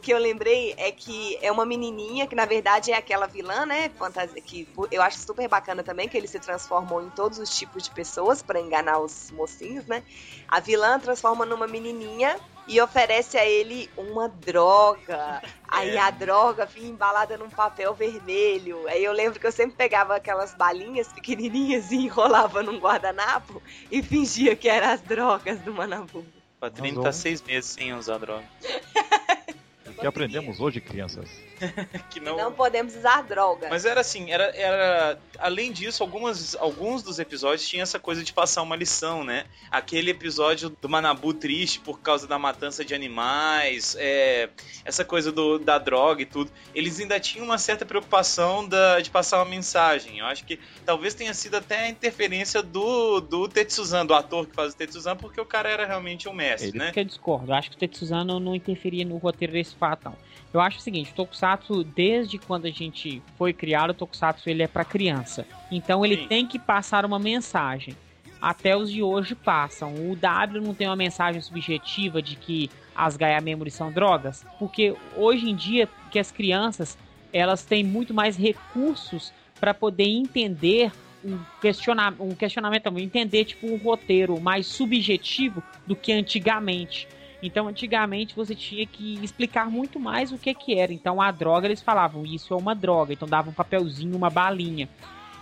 O 0.00 0.02
que 0.02 0.14
eu 0.14 0.18
lembrei 0.18 0.74
é 0.78 0.90
que 0.90 1.36
é 1.42 1.52
uma 1.52 1.66
menininha 1.66 2.26
que 2.26 2.34
na 2.34 2.46
verdade 2.46 2.90
é 2.90 2.96
aquela 2.96 3.26
vilã, 3.26 3.66
né? 3.66 3.90
Fantasia 3.98 4.40
que 4.40 4.66
eu 4.90 5.02
acho 5.02 5.18
super 5.18 5.46
bacana 5.46 5.82
também 5.82 6.08
que 6.08 6.16
ele 6.16 6.26
se 6.26 6.40
transformou 6.40 7.02
em 7.02 7.10
todos 7.10 7.38
os 7.38 7.50
tipos 7.50 7.82
de 7.82 7.90
pessoas 7.90 8.40
pra 8.40 8.58
enganar 8.58 8.98
os 8.98 9.30
mocinhos, 9.30 9.84
né? 9.84 10.02
A 10.48 10.58
vilã 10.58 10.98
transforma 10.98 11.44
numa 11.44 11.66
menininha 11.66 12.34
e 12.66 12.80
oferece 12.80 13.36
a 13.36 13.44
ele 13.44 13.90
uma 13.94 14.26
droga. 14.26 15.42
Aí 15.68 15.98
a 15.98 16.08
droga 16.08 16.64
vinha 16.64 16.88
embalada 16.88 17.36
num 17.36 17.50
papel 17.50 17.92
vermelho. 17.92 18.88
Aí 18.88 19.04
eu 19.04 19.12
lembro 19.12 19.38
que 19.38 19.46
eu 19.46 19.52
sempre 19.52 19.76
pegava 19.76 20.16
aquelas 20.16 20.54
balinhas 20.54 21.08
pequenininhas 21.08 21.90
e 21.90 21.96
enrolava 21.96 22.62
num 22.62 22.78
guardanapo 22.78 23.62
e 23.90 24.02
fingia 24.02 24.56
que 24.56 24.66
eram 24.66 24.88
as 24.94 25.02
drogas 25.02 25.58
do 25.58 25.74
Manabu. 25.74 26.24
Nós 26.62 27.04
tá 27.04 27.12
seis 27.12 27.42
meses 27.42 27.70
sem 27.70 27.92
usar 27.92 28.16
droga. 28.16 28.48
Que 30.00 30.06
aprendemos 30.06 30.60
hoje, 30.60 30.80
crianças? 30.80 31.28
Que 32.10 32.20
Não 32.20 32.52
podemos 32.52 32.96
usar 32.96 33.22
droga. 33.22 33.68
Mas 33.68 33.84
era 33.84 34.00
assim, 34.00 34.30
era, 34.30 34.44
era 34.56 35.18
além 35.38 35.72
disso, 35.72 36.02
algumas, 36.02 36.54
alguns 36.56 37.02
dos 37.02 37.18
episódios 37.18 37.68
tinham 37.68 37.82
essa 37.82 37.98
coisa 37.98 38.22
de 38.22 38.32
passar 38.32 38.62
uma 38.62 38.76
lição, 38.76 39.24
né? 39.24 39.44
Aquele 39.70 40.10
episódio 40.10 40.70
do 40.70 40.88
Manabu 40.88 41.32
triste 41.34 41.80
por 41.80 42.00
causa 42.00 42.26
da 42.26 42.38
matança 42.38 42.84
de 42.84 42.94
animais, 42.94 43.96
é, 43.98 44.48
essa 44.84 45.04
coisa 45.04 45.30
do, 45.30 45.58
da 45.58 45.78
droga 45.78 46.22
e 46.22 46.26
tudo. 46.26 46.50
Eles 46.74 46.98
ainda 47.00 47.18
tinham 47.20 47.44
uma 47.44 47.58
certa 47.58 47.84
preocupação 47.84 48.66
da, 48.66 49.00
de 49.00 49.10
passar 49.10 49.38
uma 49.38 49.50
mensagem. 49.50 50.18
Eu 50.18 50.26
acho 50.26 50.44
que 50.44 50.58
talvez 50.84 51.14
tenha 51.14 51.34
sido 51.34 51.56
até 51.56 51.80
a 51.80 51.88
interferência 51.88 52.62
do, 52.62 53.20
do 53.20 53.48
Tetsuzan, 53.48 54.06
do 54.06 54.14
ator 54.14 54.46
que 54.46 54.54
faz 54.54 54.72
o 54.72 54.76
Tetsuzan, 54.76 55.16
porque 55.16 55.40
o 55.40 55.46
cara 55.46 55.68
era 55.68 55.86
realmente 55.86 56.28
um 56.28 56.32
mestre, 56.32 56.70
Ele- 56.70 56.78
né? 56.78 56.92
que 56.92 57.00
eu 57.00 57.04
discordo. 57.04 57.50
Eu 57.50 57.54
acho 57.54 57.70
que 57.70 57.76
o 57.76 57.78
Tetsuzano 57.78 58.40
não 58.40 58.54
interferia 58.54 59.04
no 59.04 59.16
roteiro 59.16 59.52
desse 59.52 59.74
fato, 59.74 60.04
não. 60.06 60.29
Eu 60.52 60.60
acho 60.60 60.78
o 60.78 60.80
seguinte, 60.80 61.12
o 61.12 61.14
Tokusatsu, 61.14 61.84
desde 61.84 62.38
quando 62.38 62.66
a 62.66 62.70
gente 62.70 63.22
foi 63.38 63.52
criado, 63.52 63.90
o 63.90 63.94
Tokusatsu 63.94 64.50
ele 64.50 64.62
é 64.62 64.66
pra 64.66 64.84
criança. 64.84 65.46
Então 65.70 66.04
ele 66.04 66.16
Sim. 66.16 66.26
tem 66.26 66.46
que 66.46 66.58
passar 66.58 67.04
uma 67.04 67.18
mensagem. 67.18 67.96
Até 68.42 68.76
os 68.76 68.90
de 68.90 69.02
hoje 69.02 69.34
passam. 69.34 69.94
O 70.10 70.16
W 70.16 70.60
não 70.60 70.74
tem 70.74 70.88
uma 70.88 70.96
mensagem 70.96 71.40
subjetiva 71.40 72.20
de 72.20 72.36
que 72.36 72.70
as 72.94 73.16
Gaia 73.16 73.40
Memory 73.40 73.70
são 73.70 73.92
drogas, 73.92 74.44
porque 74.58 74.94
hoje 75.16 75.48
em 75.48 75.54
dia 75.54 75.88
que 76.10 76.18
as 76.18 76.30
crianças 76.30 76.98
elas 77.32 77.64
têm 77.64 77.84
muito 77.84 78.12
mais 78.12 78.36
recursos 78.36 79.32
para 79.60 79.72
poder 79.72 80.08
entender 80.08 80.90
um, 81.24 81.38
questiona 81.60 82.14
um 82.18 82.34
questionamento, 82.34 82.86
entender 82.98 83.44
tipo 83.44 83.66
um 83.66 83.76
roteiro 83.76 84.40
mais 84.40 84.66
subjetivo 84.66 85.62
do 85.86 85.94
que 85.94 86.12
antigamente. 86.12 87.06
Então, 87.42 87.68
antigamente 87.68 88.34
você 88.36 88.54
tinha 88.54 88.86
que 88.86 89.22
explicar 89.22 89.70
muito 89.70 89.98
mais 89.98 90.30
o 90.32 90.38
que 90.38 90.52
que 90.52 90.78
era. 90.78 90.92
Então, 90.92 91.20
a 91.20 91.30
droga 91.30 91.66
eles 91.66 91.80
falavam, 91.80 92.26
isso 92.26 92.52
é 92.52 92.56
uma 92.56 92.74
droga. 92.74 93.12
Então, 93.12 93.26
dava 93.26 93.48
um 93.50 93.52
papelzinho, 93.52 94.16
uma 94.16 94.28
balinha. 94.28 94.88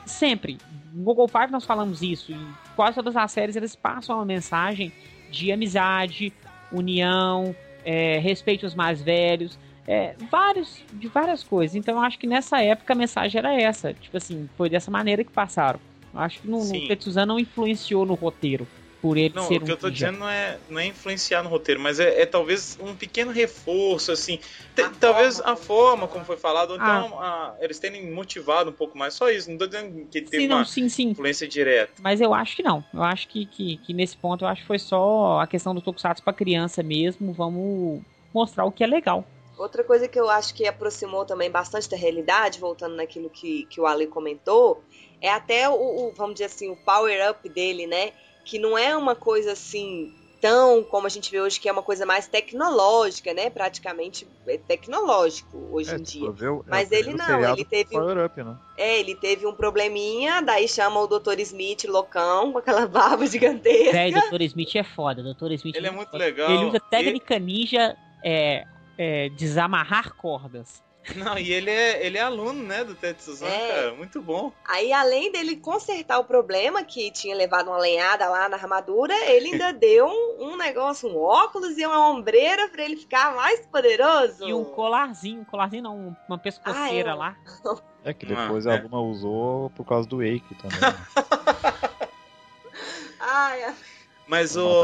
Sempre. 0.07 0.59
No 0.93 1.03
Google 1.03 1.29
Five 1.29 1.51
nós 1.51 1.65
falamos 1.65 2.03
isso. 2.03 2.33
E 2.33 2.39
quase 2.77 2.95
todas 2.95 3.17
as 3.17 3.31
séries 3.33 3.57
eles 3.57 3.75
passam 3.75 4.17
uma 4.17 4.25
mensagem 4.25 4.93
de 5.31 5.51
amizade, 5.53 6.33
união, 6.73 7.55
é, 7.85 8.19
respeito 8.19 8.65
aos 8.65 8.75
mais 8.75 9.03
velhos. 9.03 9.59
É, 9.87 10.15
vários, 10.31 10.85
de 10.93 11.09
várias 11.09 11.43
coisas. 11.43 11.75
Então, 11.75 11.97
eu 11.97 12.01
acho 12.01 12.19
que 12.19 12.27
nessa 12.27 12.63
época 12.63 12.93
a 12.93 12.97
mensagem 12.97 13.39
era 13.39 13.61
essa. 13.61 13.93
Tipo 13.93 14.19
assim, 14.19 14.49
foi 14.57 14.71
dessa 14.71 14.91
maneira 14.91 15.25
que 15.25 15.33
passaram. 15.33 15.81
Eu 16.13 16.21
acho 16.21 16.41
que 16.41 16.49
no, 16.49 16.61
Sim. 16.61 16.83
no 16.83 16.89
Tetsuza 16.89 17.27
não 17.27 17.39
influenciou 17.39 18.07
no 18.07 18.15
roteiro. 18.15 18.67
Por 19.01 19.17
ele 19.17 19.35
Não, 19.35 19.45
ser 19.47 19.57
o 19.57 19.61
que 19.61 19.71
um 19.71 19.75
eu 19.75 19.77
tô 19.77 19.89
ninja. 19.89 20.07
dizendo 20.07 20.19
não 20.19 20.29
é, 20.29 20.61
não 20.69 20.81
é 20.81 20.87
influenciar 20.87 21.43
no 21.43 21.49
roteiro, 21.49 21.81
mas 21.81 22.01
é, 22.01 22.23
é 22.23 22.27
talvez 22.27 22.77
um 22.81 22.97
pequeno 22.97 23.31
reforço, 23.31 24.11
assim. 24.11 24.41
A 24.77 24.89
talvez 24.91 25.37
forma 25.37 25.53
a 25.53 25.57
forma 25.57 26.09
como 26.09 26.25
foi 26.25 26.37
falado, 26.37 26.71
ou 26.71 26.77
então 26.77 27.21
a- 27.21 27.57
eles 27.61 27.79
terem 27.79 28.11
motivado 28.13 28.71
um 28.71 28.73
pouco 28.73 28.99
mais, 28.99 29.15
só 29.15 29.31
isso. 29.31 29.51
Não 29.51 29.59
tô 29.59 29.67
dizendo 29.67 30.07
que 30.07 30.21
teve 30.23 30.39
Sim, 30.43 30.49
não, 30.49 30.57
uma 30.59 30.65
sim, 30.65 30.89
sim. 30.89 31.11
influência 31.11 31.47
direta. 31.47 32.03
Mas 32.03 32.21
eu 32.21 32.35
acho 32.35 32.57
que 32.57 32.63
não. 32.63 32.85
Eu 32.93 33.03
acho 33.03 33.29
que, 33.29 33.47
que, 33.47 33.77
que 33.79 33.95
nesse 33.95 34.17
ponto 34.17 34.45
eu 34.45 34.49
acho 34.49 34.63
que 34.63 34.67
foi 34.67 34.79
só 34.79 35.41
a 35.41 35.47
questão 35.47 35.75
do 35.75 35.81
Tokusatsu 35.81 36.23
pra 36.23 36.33
criança 36.33 36.83
mesmo. 36.83 37.33
Vamos 37.33 38.03
mostrar 38.35 38.65
o 38.65 38.73
que 38.73 38.83
é 38.83 38.87
legal. 38.87 39.25
Outra 39.59 39.83
coisa 39.83 40.07
que 40.07 40.19
eu 40.19 40.31
acho 40.31 40.55
que 40.55 40.67
aproximou 40.67 41.25
também 41.25 41.51
bastante 41.51 41.89
da 41.91 41.97
realidade, 41.97 42.61
voltando 42.61 42.95
naquilo 42.95 43.29
que, 43.29 43.65
que 43.65 43.81
o 43.81 43.87
Ale 43.87 44.07
comentou, 44.07 44.85
é 45.21 45.31
até 45.31 45.69
o, 45.69 45.75
o, 45.75 46.13
vamos 46.13 46.35
dizer 46.35 46.45
assim, 46.45 46.71
o 46.71 46.77
power-up 46.77 47.49
dele, 47.49 47.87
né? 47.87 48.13
Que 48.49 48.59
não 48.59 48.79
é 48.79 48.97
uma 48.97 49.15
coisa 49.15 49.53
assim 49.53 50.15
tão 50.41 50.85
como 50.85 51.05
a 51.07 51.11
gente 51.11 51.31
vê 51.33 51.41
hoje, 51.41 51.59
que 51.61 51.69
é 51.69 51.73
uma 51.73 51.83
coisa 51.83 52.07
mais 52.07 52.29
tecnológica, 52.29 53.35
né? 53.35 53.51
Praticamente 53.51 54.27
é 54.47 54.57
tecnológico 54.57 55.69
hoje 55.73 55.91
É, 55.91 55.95
em 55.97 56.05
se 56.05 56.19
dia. 56.21 56.29
é 56.29 56.61
Mas 56.71 56.93
ele 56.93 57.13
não, 57.13 57.53
ele 57.53 57.65
teve- 57.65 57.91
Power 57.91 58.25
Up, 58.25 58.43
né? 58.43 58.57
É, 58.77 58.99
ele 59.01 59.15
teve 59.17 59.47
um 59.47 59.53
probleminha, 59.53 60.41
daí 60.41 60.69
chama 60.69 61.01
o 61.01 61.07
Dr. 61.07 61.39
Smith 61.41 61.85
loucão, 61.85 62.53
com 62.53 62.59
aquela 62.59 62.87
barba 62.89 63.27
gigantesca. 63.27 63.93
Véi, 63.93 64.13
Dr. 64.13 64.43
Smith 64.43 64.75
é 64.77 64.85
foda. 64.85 65.23
Dr. 65.23 65.53
Smith 65.53 65.75
Ele 65.77 65.89
é 65.89 65.91
muito 65.91 66.11
foda. 66.11 66.25
legal. 66.25 66.51
Ele 66.51 66.65
usa 66.67 66.81
técnica 66.81 67.39
ninja 67.39 67.97
é, 68.25 68.65
é, 68.97 69.29
desamarrar 69.31 70.15
cordas. 70.15 70.83
Não, 71.17 71.39
e 71.39 71.53
ele 71.53 71.71
é, 71.71 72.05
ele 72.07 72.19
é 72.19 72.21
aluno, 72.21 72.63
né, 72.63 72.85
do 72.85 72.95
Tetsuzan, 72.95 73.47
É. 73.47 73.69
cara. 73.69 73.95
Muito 73.95 74.21
bom. 74.21 74.53
Aí, 74.67 74.93
além 74.93 75.33
dele 75.33 75.57
consertar 75.57 76.19
o 76.19 76.25
problema, 76.25 76.85
que 76.85 77.11
tinha 77.11 77.35
levado 77.35 77.69
uma 77.69 77.79
lenhada 77.79 78.29
lá 78.29 78.49
na 78.49 78.57
armadura, 78.57 79.15
ele 79.31 79.53
ainda 79.53 79.73
deu 79.73 80.07
um, 80.07 80.53
um 80.53 80.57
negócio, 80.57 81.09
um 81.09 81.17
óculos 81.19 81.77
e 81.79 81.87
uma 81.87 82.09
ombreira 82.11 82.69
pra 82.69 82.83
ele 82.85 82.97
ficar 82.97 83.35
mais 83.35 83.65
poderoso. 83.67 84.47
E 84.47 84.53
um 84.53 84.65
colarzinho, 84.65 85.41
um 85.41 85.45
colarzinho 85.45 85.83
não, 85.83 86.17
uma 86.29 86.39
pescoceira 86.39 87.11
Ah, 87.13 87.15
é. 87.15 87.17
lá. 87.17 87.37
É 88.05 88.15
que 88.15 88.25
Ah, 88.33 88.43
depois 88.45 88.65
é. 88.65 88.79
a 88.79 88.83
Luna 88.83 88.99
usou 89.01 89.71
por 89.71 89.85
causa 89.85 90.09
do 90.09 90.19
Wake 90.19 90.55
também. 90.55 90.79
né? 90.81 92.09
Ai. 93.21 93.75
Mas 94.27 94.57
o. 94.57 94.83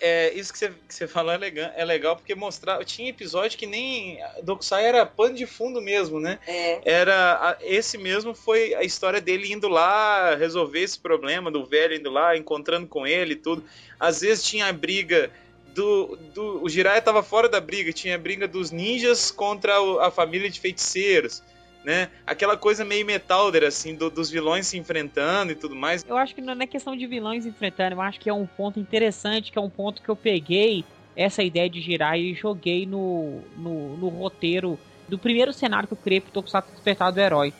É, 0.00 0.32
isso 0.34 0.52
que 0.52 0.58
você, 0.58 0.70
que 0.86 0.94
você 0.94 1.08
falou 1.08 1.32
é 1.32 1.36
legal, 1.36 1.72
é 1.74 1.84
legal 1.84 2.16
porque 2.16 2.34
mostrar. 2.34 2.84
Tinha 2.84 3.10
episódio 3.10 3.58
que 3.58 3.66
nem. 3.66 4.18
Dokusai 4.42 4.84
era 4.84 5.04
pano 5.04 5.34
de 5.34 5.46
fundo 5.46 5.80
mesmo, 5.80 6.20
né? 6.20 6.38
é. 6.46 6.80
Era. 6.84 7.58
Esse 7.60 7.98
mesmo 7.98 8.34
foi 8.34 8.74
a 8.74 8.82
história 8.82 9.20
dele 9.20 9.52
indo 9.52 9.68
lá 9.68 10.34
resolver 10.36 10.80
esse 10.80 10.98
problema, 10.98 11.50
do 11.50 11.64
velho 11.64 11.94
indo 11.94 12.10
lá, 12.10 12.36
encontrando 12.36 12.86
com 12.86 13.06
ele 13.06 13.32
e 13.32 13.36
tudo. 13.36 13.64
Às 13.98 14.20
vezes 14.20 14.44
tinha 14.44 14.66
a 14.66 14.72
briga. 14.72 15.30
Do, 15.74 16.16
do, 16.34 16.64
o 16.64 16.68
Jiraiya 16.68 17.00
tava 17.00 17.22
fora 17.22 17.48
da 17.48 17.60
briga, 17.60 17.92
tinha 17.92 18.16
a 18.16 18.18
briga 18.18 18.48
dos 18.48 18.72
ninjas 18.72 19.30
contra 19.30 19.74
a 20.04 20.10
família 20.10 20.50
de 20.50 20.58
feiticeiros, 20.58 21.40
né? 21.84 22.08
Aquela 22.26 22.56
coisa 22.56 22.84
meio 22.84 23.06
metalder, 23.06 23.64
assim, 23.64 23.94
do- 23.94 24.10
dos 24.10 24.30
vilões 24.30 24.66
se 24.66 24.76
enfrentando 24.78 25.52
e 25.52 25.54
tudo 25.54 25.74
mais. 25.74 26.04
Eu 26.06 26.16
acho 26.16 26.34
que 26.34 26.40
não 26.40 26.52
é 26.60 26.66
questão 26.66 26.96
de 26.96 27.06
vilões 27.06 27.46
enfrentando, 27.46 27.94
eu 27.96 28.00
acho 28.00 28.18
que 28.20 28.28
é 28.28 28.34
um 28.34 28.46
ponto 28.46 28.78
interessante, 28.78 29.50
que 29.52 29.58
é 29.58 29.62
um 29.62 29.70
ponto 29.70 30.02
que 30.02 30.08
eu 30.08 30.16
peguei 30.16 30.84
essa 31.16 31.42
ideia 31.42 31.68
de 31.68 31.80
girar 31.80 32.18
e 32.18 32.34
joguei 32.34 32.86
no, 32.86 33.40
no, 33.56 33.96
no 33.96 34.08
roteiro 34.08 34.78
do 35.08 35.18
primeiro 35.18 35.52
cenário 35.52 35.88
que 35.88 35.94
eu 35.94 35.98
criei 35.98 36.20
pro 36.20 36.30
Tokusatsu 36.30 36.70
Despertar 36.72 37.10
do 37.10 37.18
Herói. 37.18 37.52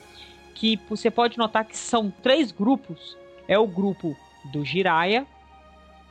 Que 0.54 0.78
você 0.88 1.10
pode 1.10 1.38
notar 1.38 1.64
que 1.64 1.76
são 1.76 2.12
três 2.22 2.52
grupos. 2.52 3.16
É 3.48 3.58
o 3.58 3.66
grupo 3.66 4.16
do 4.52 4.64
Jiraiya, 4.64 5.26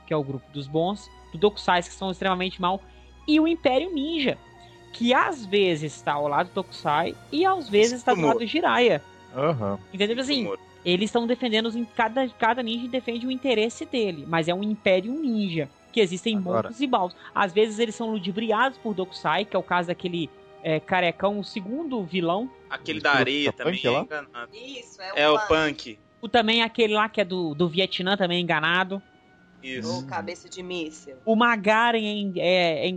que 0.06 0.14
é 0.14 0.18
o 0.18 0.24
grupo 0.24 0.46
dos 0.52 0.68
bons, 0.68 1.08
do 1.32 1.38
Dokusai, 1.38 1.84
que 1.84 1.94
são 1.94 2.10
extremamente 2.12 2.60
mal, 2.60 2.82
e 3.28 3.40
o 3.40 3.48
Império 3.48 3.94
Ninja, 3.94 4.38
que 4.98 5.14
às 5.14 5.46
vezes 5.46 5.96
está 5.96 6.14
ao 6.14 6.28
lado 6.28 6.48
do 6.48 6.54
Tokusai 6.54 7.16
e 7.32 7.46
às 7.46 7.70
vezes 7.70 7.94
está 8.00 8.14
do 8.14 8.22
lado 8.22 8.40
do 8.40 8.46
Jiraiya. 8.48 9.02
Aham. 9.36 9.78
Entendeu? 9.94 10.20
Assim, 10.20 10.42
Humor. 10.42 10.60
eles 10.84 11.06
estão 11.10 11.28
defendendo 11.28 11.68
os, 11.68 11.76
cada, 11.96 12.28
cada 12.30 12.64
ninja 12.64 12.88
defende 12.88 13.28
o 13.28 13.32
interesse 13.32 13.86
dele, 13.86 14.26
mas 14.28 14.48
é 14.48 14.54
um 14.54 14.64
império 14.64 15.12
ninja, 15.14 15.70
que 15.94 16.00
existem 16.00 16.38
Agora- 16.38 16.72
e 16.80 16.88
maus. 16.88 17.16
Às 17.36 17.54
vezes 17.54 17.78
eles 17.78 17.94
são 17.94 18.10
ludibriados 18.10 18.78
por 18.80 18.94
Dokusai, 18.96 19.46
que 19.46 19.56
é 19.56 19.60
o 19.60 19.64
caso 19.64 19.90
daquele 19.90 20.30
é, 20.64 20.80
carecão, 20.80 21.40
o 21.40 21.44
segundo 21.44 22.04
vilão. 22.04 22.50
Aquele 22.70 23.00
da 23.00 23.14
areia 23.14 23.54
Punk 23.54 23.64
também 23.64 23.94
lá? 23.94 24.00
é 24.00 24.02
enganado. 24.04 24.52
Isso, 24.56 25.02
é 25.02 25.14
o, 25.14 25.18
É 25.18 25.30
o 25.30 25.40
punk. 25.48 25.48
Punk. 25.94 26.00
O 26.20 26.28
também 26.28 26.64
aquele 26.64 26.96
lá 26.96 27.08
que 27.08 27.22
é 27.22 27.26
do, 27.26 27.54
do 27.54 27.70
Vietnã, 27.70 28.18
também 28.18 28.40
é 28.40 28.42
enganado. 28.42 29.00
Isso. 29.62 30.00
O 30.00 30.08
cabeça 30.08 30.50
de 30.50 30.64
míssil. 30.64 31.16
O 31.26 31.36
Magaren 31.36 32.34
é, 32.38 32.40
é- 32.40 32.86
é 32.86 32.90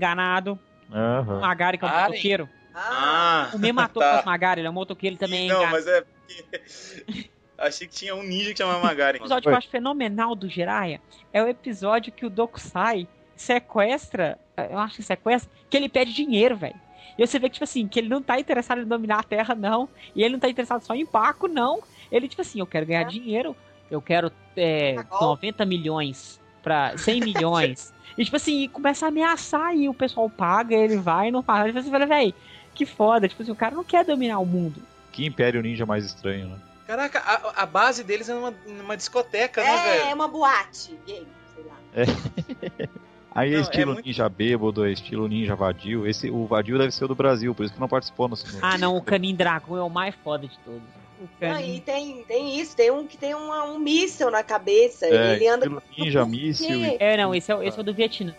enganado. 0.90 1.32
O. 1.32 1.40
Magaren, 1.40 1.78
que 1.78 1.84
é 1.84 1.88
um 1.88 1.90
Magaren? 1.90 2.08
motoqueiro. 2.10 2.48
Ah, 2.74 3.50
O 3.52 3.58
me 3.58 3.72
matou 3.72 4.00
tá. 4.02 4.18
com 4.18 4.22
o 4.22 4.26
Magaren, 4.26 4.60
ele 4.60 4.66
é 4.68 4.70
um 4.70 4.74
motoqueiro, 4.74 5.16
também 5.16 5.50
é 5.50 5.52
Não, 5.52 5.66
mas 5.70 5.86
é. 5.86 6.02
porque- 6.02 7.30
Achei 7.58 7.86
que 7.86 7.92
tinha 7.94 8.14
um 8.14 8.22
ninja 8.22 8.52
que 8.52 8.58
chamava 8.58 8.80
Magaren. 8.80 9.18
O 9.18 9.20
episódio 9.20 9.42
que 9.42 9.48
eu 9.50 9.56
acho 9.58 9.68
fenomenal 9.68 10.34
do 10.34 10.48
Jiraiya 10.48 10.98
é 11.30 11.42
o 11.42 11.46
episódio 11.48 12.10
que 12.10 12.24
o 12.24 12.30
Dokusai 12.30 13.06
sequestra, 13.36 14.38
eu 14.70 14.78
acho 14.78 14.96
que 14.96 15.02
sequestra, 15.02 15.50
que 15.68 15.76
ele 15.76 15.88
pede 15.88 16.12
dinheiro, 16.14 16.56
velho. 16.56 16.74
E 17.18 17.26
você 17.26 17.38
vê 17.38 17.48
que, 17.48 17.54
tipo 17.54 17.64
assim, 17.64 17.86
que 17.86 17.98
ele 17.98 18.08
não 18.08 18.22
tá 18.22 18.38
interessado 18.40 18.80
em 18.80 18.86
dominar 18.86 19.18
a 19.18 19.22
Terra, 19.22 19.54
não. 19.54 19.88
E 20.14 20.22
ele 20.22 20.32
não 20.34 20.40
tá 20.40 20.48
interessado 20.48 20.80
só 20.82 20.94
em 20.94 21.04
Paco, 21.04 21.48
não. 21.48 21.80
Ele, 22.10 22.28
tipo 22.28 22.40
assim, 22.40 22.60
eu 22.60 22.66
quero 22.66 22.86
ganhar 22.86 23.02
dinheiro, 23.04 23.54
eu 23.90 24.00
quero 24.00 24.32
é, 24.56 24.94
Tá 24.94 25.02
bom. 25.02 25.20
90 25.26 25.66
milhões 25.66 26.39
pra 26.62 26.96
100 26.96 27.20
milhões. 27.24 27.92
e, 28.16 28.24
tipo 28.24 28.36
assim, 28.36 28.68
começa 28.68 29.06
a 29.06 29.08
ameaçar 29.08 29.74
e 29.76 29.88
o 29.88 29.94
pessoal 29.94 30.28
paga, 30.28 30.74
ele 30.74 30.96
vai 30.96 31.28
e 31.28 31.30
não 31.30 31.42
faz. 31.42 31.68
E 31.68 31.72
você 31.82 31.90
fala, 31.90 32.06
velho, 32.06 32.34
que 32.74 32.84
foda. 32.86 33.28
Tipo 33.28 33.42
assim, 33.42 33.52
o 33.52 33.56
cara 33.56 33.74
não 33.74 33.84
quer 33.84 34.04
dominar 34.04 34.38
o 34.38 34.46
mundo. 34.46 34.82
Que 35.12 35.26
Império 35.26 35.60
Ninja 35.62 35.84
mais 35.86 36.04
estranho, 36.04 36.48
né? 36.48 36.56
Caraca, 36.86 37.20
a, 37.20 37.62
a 37.62 37.66
base 37.66 38.02
deles 38.02 38.28
é 38.28 38.34
numa, 38.34 38.52
numa 38.66 38.96
discoteca, 38.96 39.62
né, 39.62 39.68
é, 39.68 39.96
é 39.96 40.02
velho? 40.04 40.14
uma 40.16 40.26
boate 40.26 40.98
gay, 41.06 41.24
sei 41.54 41.64
lá. 41.64 41.76
Aí 43.32 43.50
é 43.50 43.52
Não, 43.52 43.58
é 43.58 43.62
estilo 43.62 43.92
muito- 43.92 44.06
ninja 44.06 44.28
bêbado, 44.28 44.84
é 44.84 44.90
estilo 44.90 45.28
ninja 45.28 45.54
vadio. 45.54 46.04
Esse, 46.04 46.28
o 46.30 46.46
vadio 46.46 46.76
deve 46.78 46.90
ser 46.90 47.04
o 47.04 47.08
do 47.08 47.14
Brasil, 47.14 47.54
por 47.54 47.64
isso 47.64 47.72
que 47.72 47.78
não 47.80 47.88
participou 47.88 48.26
no 48.28 48.34
segundo. 48.34 48.58
Ah, 48.60 48.76
não, 48.76 48.96
o 48.96 49.02
Canin 49.02 49.36
Dragão 49.36 49.76
é 49.76 49.82
o 49.82 49.88
mais 49.88 50.14
foda 50.16 50.48
de 50.48 50.58
todos. 50.64 50.82
O 51.20 51.28
Não, 51.40 51.50
Canin 51.54 51.74
e 51.76 51.80
tem, 51.80 52.24
tem 52.24 52.58
isso, 52.58 52.74
tem 52.74 52.90
um 52.90 53.06
que 53.06 53.16
tem 53.18 53.34
uma- 53.34 53.64
um 53.64 53.78
míssil 53.78 54.30
na 54.30 54.42
cabeça. 54.42 55.06
É, 55.06 55.34
ele 55.34 55.46
anda 55.46 55.66
estilo 55.66 55.82
ninja, 55.98 56.24
míssil 56.24 56.84
e... 56.84 56.96
É, 56.98 57.16
não, 57.18 57.34
esse 57.34 57.52
é, 57.52 57.54
o- 57.56 57.62
esse 57.62 57.76
é 57.78 57.80
o 57.80 57.84
do 57.84 57.92
Vietnã, 57.92 58.34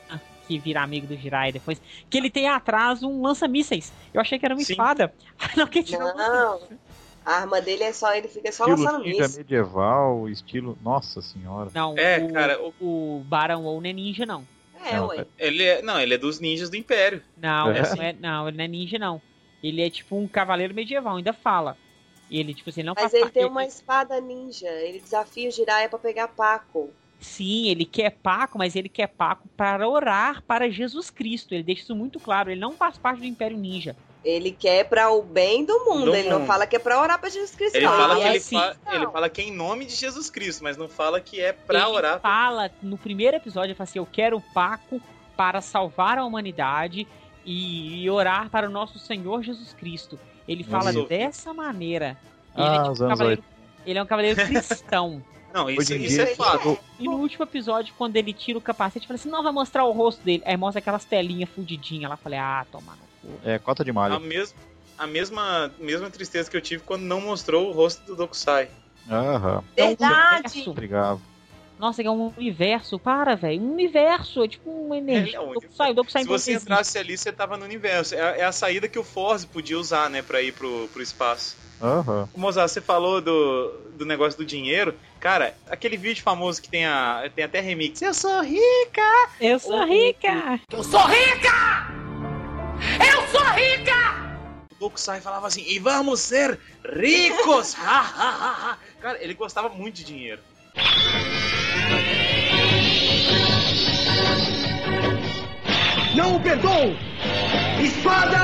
que 0.47 0.57
vira 0.57 0.81
amigo 0.81 1.05
do 1.05 1.15
Jirai 1.15 1.51
depois. 1.51 1.79
Que 2.09 2.17
ele 2.17 2.29
tem 2.31 2.47
atrás 2.47 3.03
um 3.03 3.21
lança-mísseis. 3.21 3.93
Eu 4.13 4.19
achei 4.19 4.39
que 4.39 4.45
era 4.45 4.55
uma 4.55 4.63
Sim. 4.63 4.73
espada. 4.73 5.13
não, 5.55 5.67
que 5.67 5.79
um 5.95 5.99
Não, 6.17 6.59
a 7.23 7.33
arma 7.35 7.61
dele 7.61 7.83
é 7.83 7.93
só, 7.93 8.15
ele 8.15 8.27
fica 8.27 8.51
só 8.51 8.63
Estilo 8.65 8.83
lançando 8.83 9.03
ninja 9.03 9.23
míssil. 9.27 9.37
medieval, 9.37 10.27
estilo... 10.27 10.75
Nossa 10.81 11.21
senhora. 11.21 11.69
Não, 11.75 11.95
É, 11.97 12.17
o, 12.17 12.33
cara, 12.33 12.59
o- 12.59 12.73
o 13.19 13.23
Barão 13.25 13.63
ou 13.63 13.79
não 13.79 13.87
é 13.89 13.93
ninja, 13.93 14.25
não. 14.25 14.43
É, 14.83 14.95
Não, 14.95 15.07
ué. 15.09 15.25
Ele 15.37 15.63
é, 15.63 15.81
não, 15.83 15.99
ele 15.99 16.15
é 16.15 16.17
dos 16.17 16.39
ninjas 16.39 16.67
do 16.71 16.75
Império. 16.75 17.21
Não, 17.37 17.69
É? 17.69 17.81
não, 17.95 18.01
é, 18.01 18.13
não, 18.19 18.47
ele 18.47 18.57
não 18.57 18.63
é 18.63 18.67
ninja, 18.67 18.97
não. 18.97 19.21
Ele 19.61 19.79
é 19.83 19.91
tipo 19.91 20.17
um 20.17 20.27
cavaleiro 20.27 20.73
medieval, 20.73 21.17
ainda 21.17 21.31
fala. 21.33 21.77
Ele, 22.31 22.53
tipo 22.53 22.69
assim, 22.69 22.81
não 22.83 22.93
Mas 22.95 23.01
faz 23.03 23.13
ele 23.13 23.23
parte- 23.23 23.33
tem 23.33 23.45
uma 23.45 23.65
espada 23.65 24.19
ninja. 24.21 24.69
Ele 24.69 24.99
desafia 25.01 25.49
o 25.49 25.51
Jiraiya 25.51 25.89
pra 25.89 25.99
pegar 25.99 26.29
Paco. 26.29 26.89
Sim, 27.19 27.67
ele 27.67 27.85
quer 27.85 28.09
Paco, 28.11 28.57
mas 28.57 28.75
ele 28.75 28.89
quer 28.89 29.07
Paco 29.07 29.47
para 29.57 29.87
orar 29.87 30.41
para 30.47 30.69
Jesus 30.69 31.09
Cristo. 31.09 31.53
Ele 31.53 31.61
deixa 31.63 31.83
isso 31.83 31.95
muito 31.95 32.19
claro. 32.19 32.49
Ele 32.49 32.59
não 32.61 32.71
faz 32.71 32.97
parte 32.97 33.19
do 33.19 33.25
Império 33.25 33.57
Ninja. 33.57 33.95
Ele 34.23 34.51
quer 34.51 34.85
pra 34.87 35.09
o 35.11 35.21
bem 35.21 35.65
do 35.65 35.85
mundo. 35.85 36.05
Do 36.05 36.15
ele 36.15 36.29
não 36.29 36.39
mundo. 36.39 36.47
fala 36.47 36.65
que 36.65 36.75
é 36.75 36.79
pra 36.79 37.01
orar 37.01 37.19
pra 37.19 37.29
Jesus 37.29 37.53
Cristo. 37.55 37.75
Ele 37.75 37.85
não. 37.85 37.97
fala, 37.97 38.15
que 38.15 38.21
é 38.23 38.29
ele, 38.29 38.39
sim. 38.39 38.55
fa- 38.55 38.75
Não. 38.85 38.93
ele 38.93 39.07
fala 39.07 39.29
que 39.29 39.41
é 39.41 39.43
em 39.45 39.51
nome 39.51 39.85
de 39.85 39.95
Jesus 39.95 40.29
Cristo, 40.29 40.63
mas 40.63 40.77
não 40.77 40.87
fala 40.87 41.19
que 41.19 41.41
é 41.41 41.51
pra 41.53 41.79
ele 41.79 41.87
orar. 41.89 42.19
fala 42.21 42.71
no 42.81 42.97
primeiro 42.97 43.37
episódio, 43.37 43.67
ele 43.69 43.75
fala 43.75 43.89
assim: 43.89 43.99
Eu 43.99 44.07
quero 44.11 44.39
Paco 44.53 45.01
para 45.35 45.59
salvar 45.59 46.17
a 46.19 46.25
humanidade 46.25 47.07
e, 47.45 48.03
e 48.03 48.09
orar 48.09 48.49
para 48.49 48.67
o 48.67 48.71
nosso 48.71 48.99
Senhor 48.99 49.41
Jesus 49.43 49.73
Cristo. 49.73 50.19
Ele 50.47 50.63
fala 50.63 50.91
Nossa. 50.91 51.07
dessa 51.07 51.53
maneira. 51.53 52.17
Ele, 52.55 52.65
Ah, 52.67 52.75
é 52.75 52.91
tipo 52.91 53.03
um 53.03 53.07
cavaleiro, 53.07 53.43
ele 53.85 53.99
é 53.99 54.03
um 54.03 54.05
cavaleiro 54.05 54.35
cristão. 54.45 55.23
Não, 55.53 55.69
isso, 55.69 55.93
isso 55.93 56.15
dia- 56.15 56.23
é 56.23 56.35
fato. 56.35 56.79
E 56.97 57.03
no 57.05 57.17
último 57.17 57.43
episódio, 57.43 57.93
quando 57.97 58.15
ele 58.15 58.31
tira 58.33 58.57
o 58.57 58.61
capacete, 58.61 59.05
fala 59.05 59.15
assim: 59.15 59.29
Não, 59.29 59.43
vai 59.43 59.51
mostrar 59.51 59.83
o 59.85 59.91
rosto 59.91 60.23
dele. 60.23 60.41
Aí 60.45 60.55
mostra 60.55 60.79
aquelas 60.79 61.03
telinhas 61.05 61.49
fudidinhas 61.49 62.09
lá. 62.09 62.15
Falei: 62.17 62.39
Ah, 62.39 62.65
toma 62.71 62.93
no 62.93 63.29
cu. 63.29 63.39
É, 63.43 63.59
cota 63.59 63.83
de 63.83 63.91
A, 63.91 63.93
malha. 63.93 64.19
mes 64.19 64.55
a 64.97 65.07
mesma, 65.07 65.71
mesma 65.79 66.09
tristeza 66.09 66.49
que 66.49 66.55
eu 66.55 66.61
tive 66.61 66.83
quando 66.83 67.01
não 67.01 67.19
mostrou 67.21 67.69
o 67.69 67.71
rosto 67.73 68.05
do 68.05 68.15
Dokusai. 68.15 68.69
Aham, 69.09 69.63
Verdade. 69.75 70.35
universo. 70.35 70.69
obrigado. 70.71 71.21
Nossa, 71.81 72.01
é 72.03 72.09
um 72.09 72.31
universo. 72.37 72.97
Para, 72.99 73.35
velho. 73.35 73.59
Um 73.61 73.73
universo. 73.73 74.43
É 74.43 74.47
tipo 74.47 74.69
uma 74.69 74.95
energia. 74.97 75.33
É, 75.33 75.35
é 75.37 75.41
um 75.41 75.49
o 75.49 75.53
Dokusai, 75.55 75.91
o 75.91 75.93
Dokusai 75.95 76.21
Se 76.21 76.27
você 76.29 76.53
entrasse 76.53 76.97
ali, 76.97 77.17
você 77.17 77.31
tava 77.31 77.57
no 77.57 77.65
universo. 77.65 78.13
É, 78.15 78.21
a- 78.21 78.37
é 78.37 78.43
a 78.43 78.51
saída 78.51 78.87
que 78.87 78.99
o 78.99 79.03
Force 79.03 79.47
podia 79.47 79.77
usar, 79.79 80.07
né, 80.09 80.21
pra 80.21 80.41
ir 80.43 80.53
pro, 80.53 80.87
pro 80.93 81.01
espaço. 81.01 81.57
Aham. 81.81 82.29
Mozart, 82.37 82.69
você 82.69 82.79
falou 82.79 83.19
do, 83.19 83.69
do 83.97 84.05
negócio 84.05 84.37
do 84.37 84.45
dinheiro. 84.45 84.93
Cara, 85.19 85.55
aquele 85.67 85.97
vídeo 85.97 86.21
famoso 86.23 86.61
que 86.61 86.69
tem, 86.69 86.85
a, 86.85 87.27
tem 87.35 87.43
até 87.43 87.59
remix. 87.59 87.99
Eu 88.01 88.13
sou 88.13 88.39
rica! 88.41 89.29
Eu 89.39 89.57
sou 89.57 89.81
O- 89.81 89.85
rica! 89.85 90.59
Eu 90.71 90.83
sou 90.83 90.99
rica! 91.07 91.87
Eu 93.11 93.27
sou 93.29 93.43
rica! 93.53 94.37
O 94.73 94.75
Dokusai 94.79 95.19
falava 95.21 95.47
assim, 95.47 95.63
e 95.67 95.79
vamos 95.79 96.19
ser 96.19 96.59
ricos! 96.95 97.73
Ha, 97.81 97.99
ha, 98.01 98.29
ha, 98.29 98.71
ha. 98.71 98.77
Cara, 99.01 99.23
ele 99.23 99.33
gostava 99.33 99.69
muito 99.69 99.95
de 99.95 100.03
dinheiro. 100.03 100.39
Não 106.15 106.35
o 106.35 106.39
perdoo! 106.39 106.95
Espada 107.81 108.37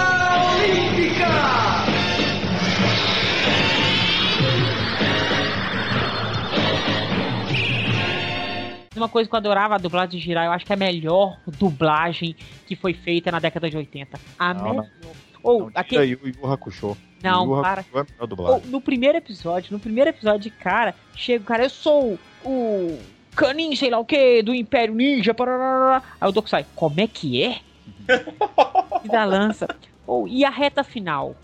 Olímpica! 0.55 1.27
Uma 8.95 9.09
coisa 9.09 9.29
que 9.29 9.35
eu 9.35 9.37
adorava 9.37 9.75
a 9.75 9.77
dublagem 9.77 10.17
de 10.17 10.25
Jirai, 10.25 10.47
eu 10.47 10.51
acho 10.51 10.65
que 10.65 10.73
é 10.73 10.75
a 10.75 10.79
melhor 10.79 11.37
dublagem 11.59 12.35
que 12.65 12.75
foi 12.75 12.93
feita 12.93 13.31
na 13.31 13.37
década 13.39 13.69
de 13.69 13.77
80. 13.77 14.19
A 14.39 14.53
Não, 14.55 14.63
melhor. 14.63 14.87
não. 15.03 15.11
Ou 15.43 15.59
Não, 15.61 15.71
aquele. 15.75 16.15
tira 16.17 16.29
Yu 16.35 16.51
Hakusho. 16.51 16.97
Não, 17.21 17.45
Yu 17.45 17.61
para. 17.61 17.81
Hakusho 17.81 17.99
é. 17.99 18.51
Ou, 18.51 18.61
no 18.65 18.81
primeiro 18.81 19.17
episódio, 19.17 19.71
no 19.71 19.79
primeiro 19.79 20.09
episódio, 20.09 20.51
cara, 20.59 20.95
chega 21.15 21.43
o 21.43 21.45
cara, 21.45 21.63
eu 21.63 21.69
sou 21.69 22.17
o 22.43 22.99
Canin, 23.37 23.75
sei 23.75 23.91
lá 23.91 23.99
o 23.99 24.05
que, 24.05 24.41
do 24.41 24.53
Império 24.53 24.95
Ninja, 24.95 25.31
parará. 25.31 26.01
Aí 26.19 26.27
o 26.27 26.31
Doku 26.31 26.49
sai, 26.49 26.65
como 26.75 26.99
é 26.99 27.07
que 27.07 27.43
é? 27.43 27.59
e 29.05 29.07
da 29.07 29.23
lança. 29.23 29.67
Ou, 30.07 30.27
e 30.27 30.43
a 30.43 30.49
reta 30.49 30.83
final? 30.83 31.35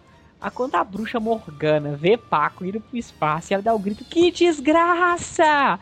A 0.42 0.50
quando 0.50 0.74
a 0.74 0.84
bruxa 0.84 1.20
Morgana 1.20 1.96
vê 1.96 2.18
Paco 2.18 2.66
indo 2.66 2.82
pro 2.82 2.98
espaço 2.98 3.54
e 3.54 3.54
ela 3.54 3.62
dá 3.62 3.74
o 3.76 3.80
grito, 3.80 4.04
que 4.04 4.32
desgraça! 4.32 5.80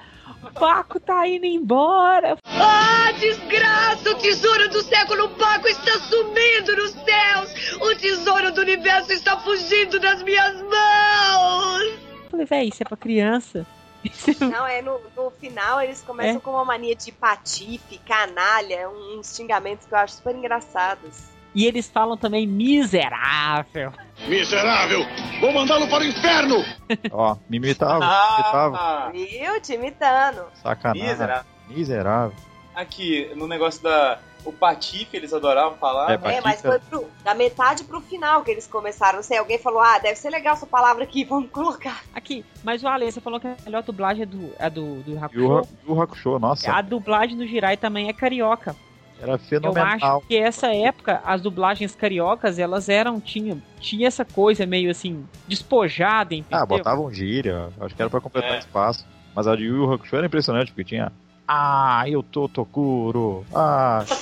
Paco 0.54 1.00
tá 1.00 1.26
indo 1.28 1.46
embora! 1.46 2.36
Ah, 2.46 3.12
desgraça! 3.18 4.10
O 4.10 4.16
tesouro 4.16 4.70
do 4.70 4.82
século 4.82 5.30
Paco 5.30 5.68
está 5.70 5.94
sumindo 6.00 6.76
nos 6.76 6.92
céus! 6.92 7.80
O 7.82 7.96
tesouro 7.96 8.52
do 8.52 8.62
universo 8.62 9.14
está 9.14 9.40
fugindo 9.40 9.98
das 10.00 10.22
minhas 10.24 10.62
mãos! 10.62 11.84
Eu 12.26 12.30
falei, 12.30 12.46
véi, 12.46 12.68
isso 12.68 12.84
é 12.84 12.86
pra 12.86 12.98
criança. 12.98 13.66
Não, 14.40 14.66
é 14.68 14.82
no, 14.82 15.00
no 15.16 15.32
final 15.32 15.82
eles 15.82 16.02
começam 16.02 16.38
É. 16.38 16.40
com 16.40 16.52
uma 16.52 16.66
mania 16.66 16.96
de 16.96 17.12
patife, 17.12 17.98
canalha, 18.00 18.90
uns 18.90 19.36
xingamentos 19.36 19.86
que 19.86 19.94
eu 19.94 19.98
acho 20.00 20.16
super 20.16 20.36
engraçados. 20.36 21.30
E 21.54 21.66
eles 21.66 21.90
falam 21.90 22.16
também 22.16 22.48
miserável. 22.48 23.92
Miserável! 24.28 25.06
Vou 25.42 25.52
mandá-lo 25.52 25.88
para 25.90 26.04
o 26.04 26.08
inferno! 26.08 26.64
Ó, 27.12 27.36
me 27.50 27.58
imitava, 27.58 28.00
me 28.00 28.06
imitava. 28.06 28.78
Ah, 28.78 29.10
Viu? 29.12 29.62
Te 29.62 29.74
imitando. 29.74 30.46
Sacanagem. 30.62 31.10
miserável. 31.10 31.52
Miserável. 31.68 32.36
Aqui, 32.74 33.30
no 33.36 33.48
negócio 33.48 33.84
da. 33.84 34.20
O 34.44 34.52
Patife, 34.52 35.16
eles 35.16 35.34
adoravam 35.34 35.78
falar. 35.78 36.12
É, 36.12 36.18
né? 36.18 36.36
É, 36.38 36.42
mas 36.42 36.62
foi 36.62 36.80
pro, 36.80 37.06
da 37.24 37.36
metade 37.36 37.84
pro 37.84 38.02
final 38.02 38.44
que 38.44 38.50
eles 38.52 38.66
começaram. 38.66 39.18
Não 39.18 39.24
sei, 39.24 39.38
alguém 39.38 39.60
falou, 39.60 39.80
ah, 39.82 40.00
deve 40.00 40.16
ser 40.16 40.30
legal 40.30 40.54
essa 40.54 40.66
palavra 40.66 41.04
aqui, 41.04 41.24
vamos 41.26 41.50
colocar. 41.52 42.02
Aqui, 42.14 42.44
mas 42.64 42.84
o 42.84 42.88
Ale, 42.88 43.12
você 43.12 43.22
falou 43.22 43.40
que 43.40 43.48
a 43.48 43.56
melhor 43.66 43.84
dublagem 43.84 44.24
é 44.24 44.26
do, 44.26 44.52
é 44.58 44.70
do, 44.70 45.02
do 45.04 45.18
Hakusho. 45.24 45.68
Yu 45.88 46.02
Hakusho, 46.02 46.40
nossa, 46.40 46.72
A 46.72 46.82
dublagem 46.82 47.38
do 47.38 47.46
Jirai 47.46 47.78
também 47.78 48.10
é 48.10 48.14
carioca. 48.14 48.76
era 49.22 49.34
Eu 49.34 49.38
fenomenal. 49.40 50.18
acho 50.18 50.28
que 50.28 50.36
essa 50.36 50.74
época, 50.74 51.22
as 51.24 51.40
dublagens 51.42 51.94
cariocas, 51.94 52.58
elas 52.58 52.90
eram, 52.90 53.20
tinha, 53.22 53.62
tinha 53.80 54.08
essa 54.08 54.26
coisa 54.26 54.66
meio 54.66 54.90
assim, 54.90 55.24
despojada, 55.48 56.34
entendeu? 56.34 56.60
Ah, 56.60 56.66
botavam 56.66 57.12
gíria, 57.14 57.70
acho 57.80 57.96
que 57.96 58.02
era 58.02 58.10
pra 58.10 58.20
completar 58.20 58.56
É. 58.56 58.60
espaço. 58.60 59.06
Mas 59.36 59.48
a 59.48 59.56
de 59.56 59.64
Yu 59.64 59.76
Yu 59.84 59.94
Hakusho 59.94 60.16
era 60.16 60.26
impressionante, 60.26 60.72
porque 60.72 60.84
tinha... 60.84 61.12
Ah, 61.54 62.06
eu 62.08 62.24
tô 62.24 62.48
Tokuro. 62.48 63.46
Ah. 63.54 64.06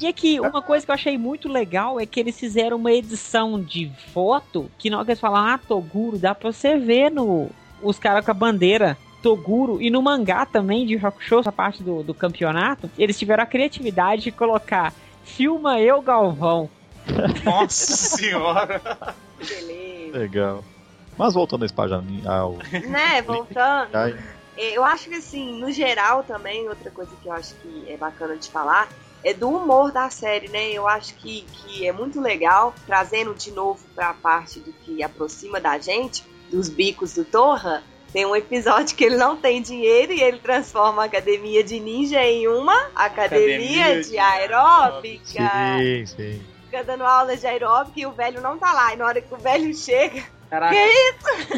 E 0.00 0.06
aqui, 0.06 0.40
uma 0.40 0.62
coisa 0.62 0.84
que 0.84 0.90
eu 0.90 0.94
achei 0.94 1.18
muito 1.18 1.48
legal 1.48 2.00
é 2.00 2.06
que 2.06 2.18
eles 2.18 2.38
fizeram 2.38 2.76
uma 2.76 2.90
edição 2.90 3.60
de 3.60 3.92
foto 4.12 4.70
que 4.78 4.88
na 4.90 4.96
hora 4.96 5.04
que 5.04 5.10
eles 5.12 5.20
falam, 5.20 5.46
ah, 5.46 5.58
Toguro, 5.58 6.18
dá 6.18 6.34
pra 6.34 6.50
você 6.50 6.76
ver 6.76 7.10
no, 7.10 7.50
os 7.82 7.98
caras 7.98 8.24
com 8.24 8.30
a 8.30 8.34
bandeira 8.34 8.96
Toguro 9.22 9.80
e 9.80 9.90
no 9.90 10.02
mangá 10.02 10.46
também 10.46 10.86
de 10.86 10.96
Hakusho, 10.96 11.40
essa 11.40 11.52
parte 11.52 11.82
do, 11.82 12.02
do 12.02 12.14
campeonato, 12.14 12.90
eles 12.98 13.18
tiveram 13.18 13.44
a 13.44 13.46
criatividade 13.46 14.22
de 14.22 14.32
colocar 14.32 14.94
Filma 15.22 15.78
eu, 15.78 16.00
Galvão. 16.00 16.68
Nossa 17.44 18.16
senhora! 18.16 18.80
Beleza. 19.38 20.18
Legal. 20.18 20.64
Mas 21.18 21.34
voltando 21.34 21.62
a 21.62 21.66
Espada 21.66 22.02
ao... 22.24 22.56
né, 22.88 23.22
voltando. 23.22 23.90
Ai, 24.56 24.76
Eu 24.76 24.84
acho 24.84 25.08
que 25.08 25.14
assim, 25.16 25.60
no 25.60 25.70
geral 25.72 26.22
também, 26.22 26.68
outra 26.68 26.90
coisa 26.90 27.10
que 27.22 27.28
eu 27.28 27.32
acho 27.32 27.54
que 27.56 27.84
é 27.88 27.96
bacana 27.96 28.36
de 28.36 28.48
falar 28.48 28.88
é 29.22 29.34
do 29.34 29.48
humor 29.50 29.92
da 29.92 30.08
série, 30.08 30.48
né? 30.48 30.70
Eu 30.70 30.88
acho 30.88 31.14
que, 31.16 31.42
que 31.42 31.86
é 31.86 31.92
muito 31.92 32.20
legal, 32.20 32.74
trazendo 32.86 33.34
de 33.34 33.50
novo 33.50 33.84
pra 33.94 34.14
parte 34.14 34.60
do 34.60 34.72
que 34.72 35.02
aproxima 35.02 35.60
da 35.60 35.78
gente, 35.78 36.24
dos 36.50 36.68
bicos 36.68 37.14
do 37.14 37.24
Torra. 37.24 37.82
Tem 38.12 38.26
um 38.26 38.34
episódio 38.34 38.96
que 38.96 39.04
ele 39.04 39.16
não 39.16 39.36
tem 39.36 39.62
dinheiro 39.62 40.12
e 40.12 40.20
ele 40.20 40.38
transforma 40.38 41.02
a 41.02 41.04
academia 41.04 41.62
de 41.62 41.78
ninja 41.78 42.24
em 42.24 42.48
uma 42.48 42.74
academia, 42.94 43.84
Academia 43.84 44.02
de 44.02 44.10
de 44.10 44.18
aeróbica. 44.18 45.78
sim, 45.78 46.06
sim. 46.06 46.42
Fica 46.64 46.82
dando 46.82 47.04
aula 47.04 47.36
de 47.36 47.46
aeróbica 47.46 48.00
e 48.00 48.06
o 48.06 48.12
velho 48.12 48.40
não 48.40 48.58
tá 48.58 48.72
lá. 48.72 48.94
E 48.94 48.96
na 48.96 49.06
hora 49.06 49.20
que 49.20 49.32
o 49.32 49.36
velho 49.38 49.72
chega, 49.76 50.24
Caraca. 50.50 50.74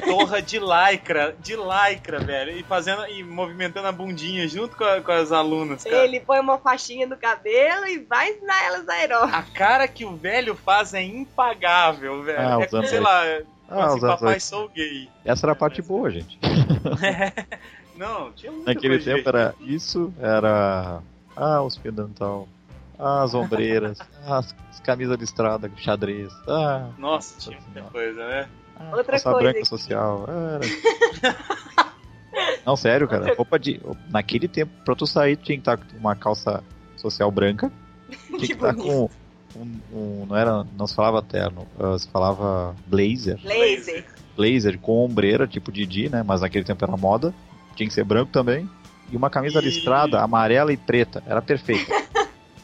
Torra 0.04 0.42
de 0.42 0.58
lycra, 0.58 1.34
de 1.40 1.56
lycra, 1.56 2.20
velho. 2.20 2.52
E 2.58 2.62
fazendo 2.62 3.06
e 3.08 3.24
movimentando 3.24 3.88
a 3.88 3.92
bundinha 3.92 4.46
junto 4.46 4.76
com, 4.76 4.84
a- 4.84 5.00
com 5.00 5.10
as 5.12 5.32
alunas, 5.32 5.82
cara. 5.84 5.96
ele 6.04 6.20
põe 6.20 6.38
uma 6.40 6.58
faixinha 6.58 7.06
no 7.06 7.16
cabelo 7.16 7.86
e 7.86 7.98
vai 8.00 8.30
ensinar 8.30 8.64
elas 8.66 8.86
aeróbica. 8.88 9.38
A 9.38 9.42
cara 9.42 9.88
que 9.88 10.04
o 10.04 10.14
velho 10.14 10.54
faz 10.54 10.92
é 10.92 11.02
impagável, 11.02 12.22
velho. 12.22 12.38
Ah, 12.38 12.60
é 12.62 12.66
como, 12.66 12.86
sei 12.86 13.00
lá, 13.00 13.22
Ah, 13.68 13.86
assim, 13.86 14.00
papai 14.00 14.38
sou 14.40 14.68
gay. 14.68 15.08
Essa 15.24 15.46
era 15.46 15.52
a 15.52 15.56
parte 15.56 15.80
boa, 15.80 16.10
gente. 16.10 16.38
Não, 17.96 18.32
tinha 18.32 18.50
muita 18.52 18.72
Naquele 18.74 18.98
coisa 18.98 19.14
tempo 19.16 19.28
era 19.28 19.54
isso, 19.60 20.12
era. 20.20 21.00
Ah, 21.36 21.62
os 21.62 21.76
fios 21.76 21.94
dental. 21.94 22.48
Ah, 22.98 23.22
as 23.22 23.34
ombreiras. 23.34 23.98
ah, 24.26 24.38
as, 24.38 24.54
as 24.70 24.80
camisas 24.80 25.18
listradas, 25.18 25.70
xadrez. 25.78 26.32
Ah, 26.48 26.88
Nossa, 26.98 27.38
tinha 27.40 27.58
muita 27.60 27.82
coisa, 27.90 28.26
né? 28.28 28.48
Ah, 28.90 28.96
Outra 28.96 29.12
calça 29.12 29.30
coisa 29.30 29.38
branca 29.42 29.60
que- 29.60 29.68
social. 29.68 30.26
Era. 30.28 31.42
Não, 32.64 32.76
sério, 32.76 33.08
cara. 33.08 33.34
Roupa 33.34 33.58
de. 33.58 33.80
Naquele 34.10 34.48
tempo, 34.48 34.72
pra 34.84 34.94
tu 34.94 35.06
sair, 35.06 35.36
tu 35.36 35.44
tinha 35.44 35.56
que 35.56 35.62
estar 35.62 35.76
com 35.76 35.96
uma 35.98 36.14
calça 36.14 36.62
social 36.96 37.30
branca. 37.30 37.70
Tinha 38.28 38.38
que 38.38 38.46
Que 38.46 38.52
estar 38.52 38.74
com. 38.74 39.08
Um, 39.56 39.80
um- 39.92 40.26
não 40.26 40.36
era. 40.36 40.64
Não 40.78 40.86
se 40.86 40.94
falava 40.94 41.20
terno, 41.22 41.66
ah, 41.78 41.98
se 41.98 42.08
falava 42.08 42.74
blazer. 42.86 43.38
Laser. 43.44 44.04
Blazer 44.36 44.78
com 44.78 45.04
ombreira, 45.04 45.46
tipo 45.46 45.70
Didi, 45.72 46.08
né? 46.08 46.22
Mas 46.26 46.40
naquele 46.40 46.64
tempo 46.64 46.82
era 46.84 46.96
moda. 46.96 47.34
Tinha 47.76 47.86
que 47.86 47.92
ser 47.94 48.04
branco 48.04 48.30
também. 48.32 48.68
E 49.10 49.16
uma 49.16 49.28
camisa 49.28 49.58
E- 49.58 49.62
listrada, 49.62 50.20
amarela 50.20 50.72
e 50.72 50.76
preta. 50.76 51.22
Era 51.26 51.42
perfeita. 51.42 52.01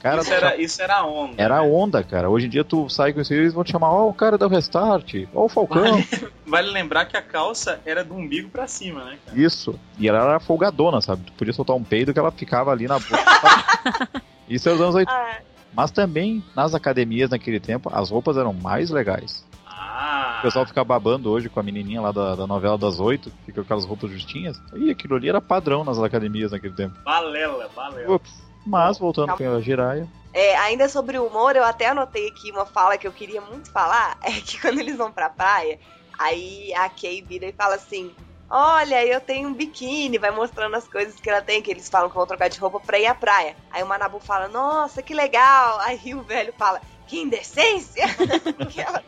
Cara, 0.00 0.22
isso, 0.22 0.32
era, 0.32 0.56
isso 0.56 0.80
era 0.82 1.04
onda. 1.04 1.34
era 1.42 1.60
né? 1.60 1.68
onda, 1.68 2.02
cara. 2.04 2.30
Hoje 2.30 2.46
em 2.46 2.48
dia 2.48 2.62
tu 2.64 2.88
sai 2.88 3.12
com 3.12 3.20
isso 3.20 3.34
e 3.34 3.36
eles 3.36 3.52
vão 3.52 3.64
te 3.64 3.72
chamar, 3.72 3.90
ó, 3.90 4.08
o 4.08 4.14
cara 4.14 4.38
da 4.38 4.46
Restart, 4.46 5.26
ó 5.34 5.44
o 5.44 5.48
Falcão. 5.48 6.02
Vale 6.46 6.70
lembrar 6.70 7.04
que 7.06 7.16
a 7.16 7.22
calça 7.22 7.80
era 7.84 8.04
do 8.04 8.14
umbigo 8.14 8.48
pra 8.48 8.66
cima, 8.68 9.04
né, 9.04 9.18
cara? 9.24 9.38
Isso. 9.38 9.78
E 9.98 10.08
ela 10.08 10.20
era 10.20 10.40
folgadona, 10.40 11.00
sabe? 11.00 11.24
Tu 11.24 11.32
podia 11.32 11.52
soltar 11.52 11.74
um 11.74 11.82
peido 11.82 12.12
que 12.12 12.18
ela 12.18 12.30
ficava 12.30 12.70
ali 12.70 12.86
na 12.86 12.98
boca. 12.98 13.18
isso 14.48 14.68
é 14.68 14.72
os 14.72 14.80
anos 14.80 14.94
80. 14.94 15.12
Ah, 15.12 15.38
Mas 15.74 15.90
também, 15.90 16.42
nas 16.54 16.74
academias 16.74 17.30
naquele 17.30 17.58
tempo, 17.60 17.90
as 17.92 18.10
roupas 18.10 18.36
eram 18.36 18.52
mais 18.52 18.90
legais. 18.90 19.44
Ah, 19.66 20.36
O 20.38 20.42
pessoal 20.42 20.64
fica 20.64 20.82
babando 20.84 21.30
hoje 21.30 21.48
com 21.48 21.58
a 21.58 21.62
menininha 21.62 22.00
lá 22.00 22.12
da, 22.12 22.36
da 22.36 22.46
novela 22.46 22.78
das 22.78 23.00
oito, 23.00 23.30
que 23.30 23.46
fica 23.46 23.60
com 23.60 23.62
aquelas 23.62 23.84
roupas 23.84 24.10
justinhas. 24.10 24.60
E 24.74 24.90
aquilo 24.90 25.16
ali 25.16 25.28
era 25.28 25.40
padrão 25.40 25.82
nas 25.84 25.98
academias 25.98 26.52
naquele 26.52 26.74
tempo. 26.74 26.96
balela, 27.04 27.68
balela. 27.74 28.14
Ups. 28.14 28.47
Mas, 28.68 28.98
voltando 28.98 29.36
com 29.36 29.56
a 29.56 29.60
Jiraya, 29.60 30.06
é, 30.32 30.56
ainda 30.58 30.88
sobre 30.88 31.18
o 31.18 31.26
humor, 31.26 31.56
eu 31.56 31.64
até 31.64 31.88
anotei 31.88 32.28
aqui 32.28 32.50
uma 32.50 32.66
fala 32.66 32.98
que 32.98 33.06
eu 33.06 33.12
queria 33.12 33.40
muito 33.40 33.70
falar, 33.70 34.16
é 34.22 34.30
que 34.32 34.60
quando 34.60 34.78
eles 34.78 34.96
vão 34.96 35.10
pra 35.10 35.30
praia, 35.30 35.78
aí 36.18 36.72
a 36.74 36.88
Kay 36.88 37.22
vira 37.22 37.46
e 37.46 37.52
fala 37.52 37.76
assim, 37.76 38.14
olha, 38.50 39.04
eu 39.06 39.20
tenho 39.20 39.48
um 39.48 39.54
biquíni, 39.54 40.18
vai 40.18 40.30
mostrando 40.30 40.74
as 40.76 40.86
coisas 40.86 41.14
que 41.18 41.30
ela 41.30 41.40
tem, 41.40 41.62
que 41.62 41.70
eles 41.70 41.88
falam 41.88 42.08
que 42.10 42.16
vão 42.16 42.26
trocar 42.26 42.48
de 42.48 42.58
roupa 42.58 42.78
pra 42.80 42.98
ir 42.98 43.06
à 43.06 43.14
praia. 43.14 43.56
Aí 43.70 43.82
o 43.82 43.86
Manabu 43.86 44.20
fala, 44.20 44.48
nossa, 44.48 45.02
que 45.02 45.14
legal. 45.14 45.80
Aí 45.84 46.14
o 46.14 46.22
velho 46.22 46.52
fala, 46.58 46.80
que 47.06 47.18
indecência. 47.20 48.04
Que 48.70 48.80
ela- 48.80 49.02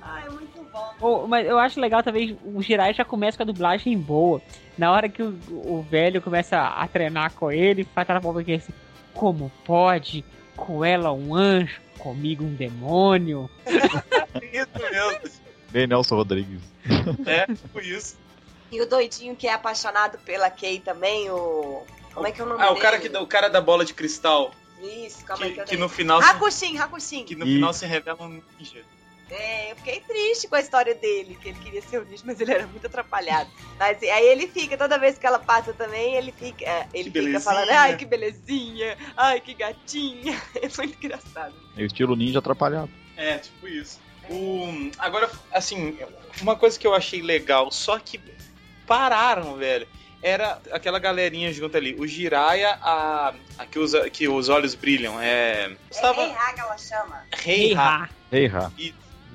Ai, 0.00 0.28
muito 0.30 0.62
bom. 0.72 0.94
Oh, 1.00 1.26
mas 1.26 1.46
eu 1.46 1.58
acho 1.58 1.80
legal 1.80 2.02
também, 2.02 2.38
o 2.44 2.60
Jirai 2.62 2.92
já 2.94 3.04
começa 3.04 3.36
com 3.36 3.42
a 3.42 3.46
dublagem 3.46 3.96
boa. 3.98 4.40
Na 4.76 4.90
hora 4.90 5.08
que 5.08 5.22
o, 5.22 5.38
o 5.50 5.82
velho 5.82 6.20
começa 6.22 6.58
a 6.58 6.86
treinar 6.88 7.32
com 7.34 7.50
ele, 7.52 7.84
faz 7.84 8.04
aquela 8.04 8.20
boca 8.20 8.42
que 8.42 8.52
é 8.52 8.56
assim, 8.56 8.72
como 9.14 9.50
pode? 9.64 10.24
Com 10.56 10.84
ela 10.84 11.12
um 11.12 11.34
anjo, 11.34 11.80
comigo 11.98 12.44
um 12.44 12.54
demônio. 12.54 13.48
Isso 14.52 14.68
mesmo. 14.90 15.40
bem 15.70 15.86
Nelson 15.86 16.16
Rodrigues. 16.16 16.60
É, 17.26 17.46
tipo 17.46 17.80
isso. 17.80 18.16
E 18.70 18.80
o 18.80 18.86
doidinho 18.88 19.34
que 19.36 19.46
é 19.46 19.52
apaixonado 19.54 20.18
pela 20.18 20.50
Kay 20.50 20.80
também, 20.80 21.30
o... 21.30 21.82
Como 22.14 22.26
é 22.26 22.32
que 22.32 22.40
é 22.40 22.44
o 22.44 22.46
nome 22.48 22.60
Ah, 22.62 22.66
dele? 22.68 22.78
o 22.78 22.82
cara, 22.82 22.98
que, 22.98 23.08
o 23.16 23.26
cara 23.26 23.48
da 23.48 23.60
bola 23.60 23.84
de 23.84 23.94
cristal. 23.94 24.50
Isso, 24.82 25.24
calma 25.24 25.44
aí 25.44 25.50
Que, 25.50 25.54
que 25.54 25.60
eu 25.60 25.64
que 25.64 25.70
tenho. 25.70 25.80
no 25.82 25.88
final. 25.88 26.20
Hakushin, 26.20 26.76
Hakushin. 26.78 27.24
que 27.24 27.34
no 27.36 27.46
E- 27.46 27.54
final 27.54 27.72
se 27.72 27.86
revela 27.86 28.22
um 28.24 28.42
ninja. 28.58 28.82
É, 29.32 29.72
eu 29.72 29.76
fiquei 29.76 30.00
triste 30.00 30.46
com 30.46 30.54
a 30.56 30.60
história 30.60 30.94
dele, 30.94 31.38
que 31.40 31.48
ele 31.48 31.58
queria 31.58 31.80
ser 31.80 32.00
o 32.00 32.04
nicho, 32.04 32.22
mas 32.26 32.38
ele 32.40 32.52
era 32.52 32.66
muito 32.66 32.86
atrapalhado. 32.86 33.50
Mas 33.78 34.02
aí 34.02 34.26
ele 34.26 34.46
fica, 34.46 34.76
toda 34.76 34.98
vez 34.98 35.16
que 35.18 35.26
ela 35.26 35.38
passa 35.38 35.72
também, 35.72 36.14
ele 36.16 36.32
fica, 36.32 36.64
é, 36.64 36.86
ele 36.92 37.04
Que 37.10 37.18
fica 37.18 37.24
belezinha. 37.24 37.40
falando, 37.40 37.70
ai 37.70 37.96
que 37.96 38.04
belezinha, 38.04 38.98
ai 39.16 39.40
que 39.40 39.54
gatinha. 39.54 40.40
É 40.62 40.68
muito 40.76 40.96
engraçado. 41.04 41.54
É 41.76 41.82
o 41.82 41.86
estilo 41.86 42.14
ninja 42.14 42.38
atrapalhado. 42.40 42.90
É, 43.16 43.38
tipo 43.38 43.66
isso. 43.66 43.98
O, 44.30 44.90
agora, 44.98 45.30
assim, 45.50 45.98
uma 46.40 46.54
coisa 46.54 46.78
que 46.78 46.86
eu 46.86 46.94
achei 46.94 47.22
legal, 47.22 47.70
só 47.72 47.98
que 47.98 48.20
pararam, 48.86 49.56
velho. 49.56 49.86
era 50.22 50.60
aquela 50.70 50.98
galerinha 50.98 51.52
junto 51.52 51.76
ali. 51.76 51.94
O 51.98 52.06
Jiraya, 52.06 52.78
a, 52.82 53.34
a 53.58 53.66
que, 53.66 53.78
usa, 53.78 54.08
que 54.10 54.28
os 54.28 54.48
olhos 54.48 54.74
brilham. 54.74 55.20
É. 55.20 55.64
É 55.72 55.76
Estava. 55.90 56.22
Rei 56.22 56.32
Ha 56.32 56.52
que 56.52 56.60
ela 56.60 56.78
chama. 56.78 57.24
Rei 57.32 57.74
Ha. 57.74 58.08
Ei, 58.30 58.46
Ra. 58.46 58.72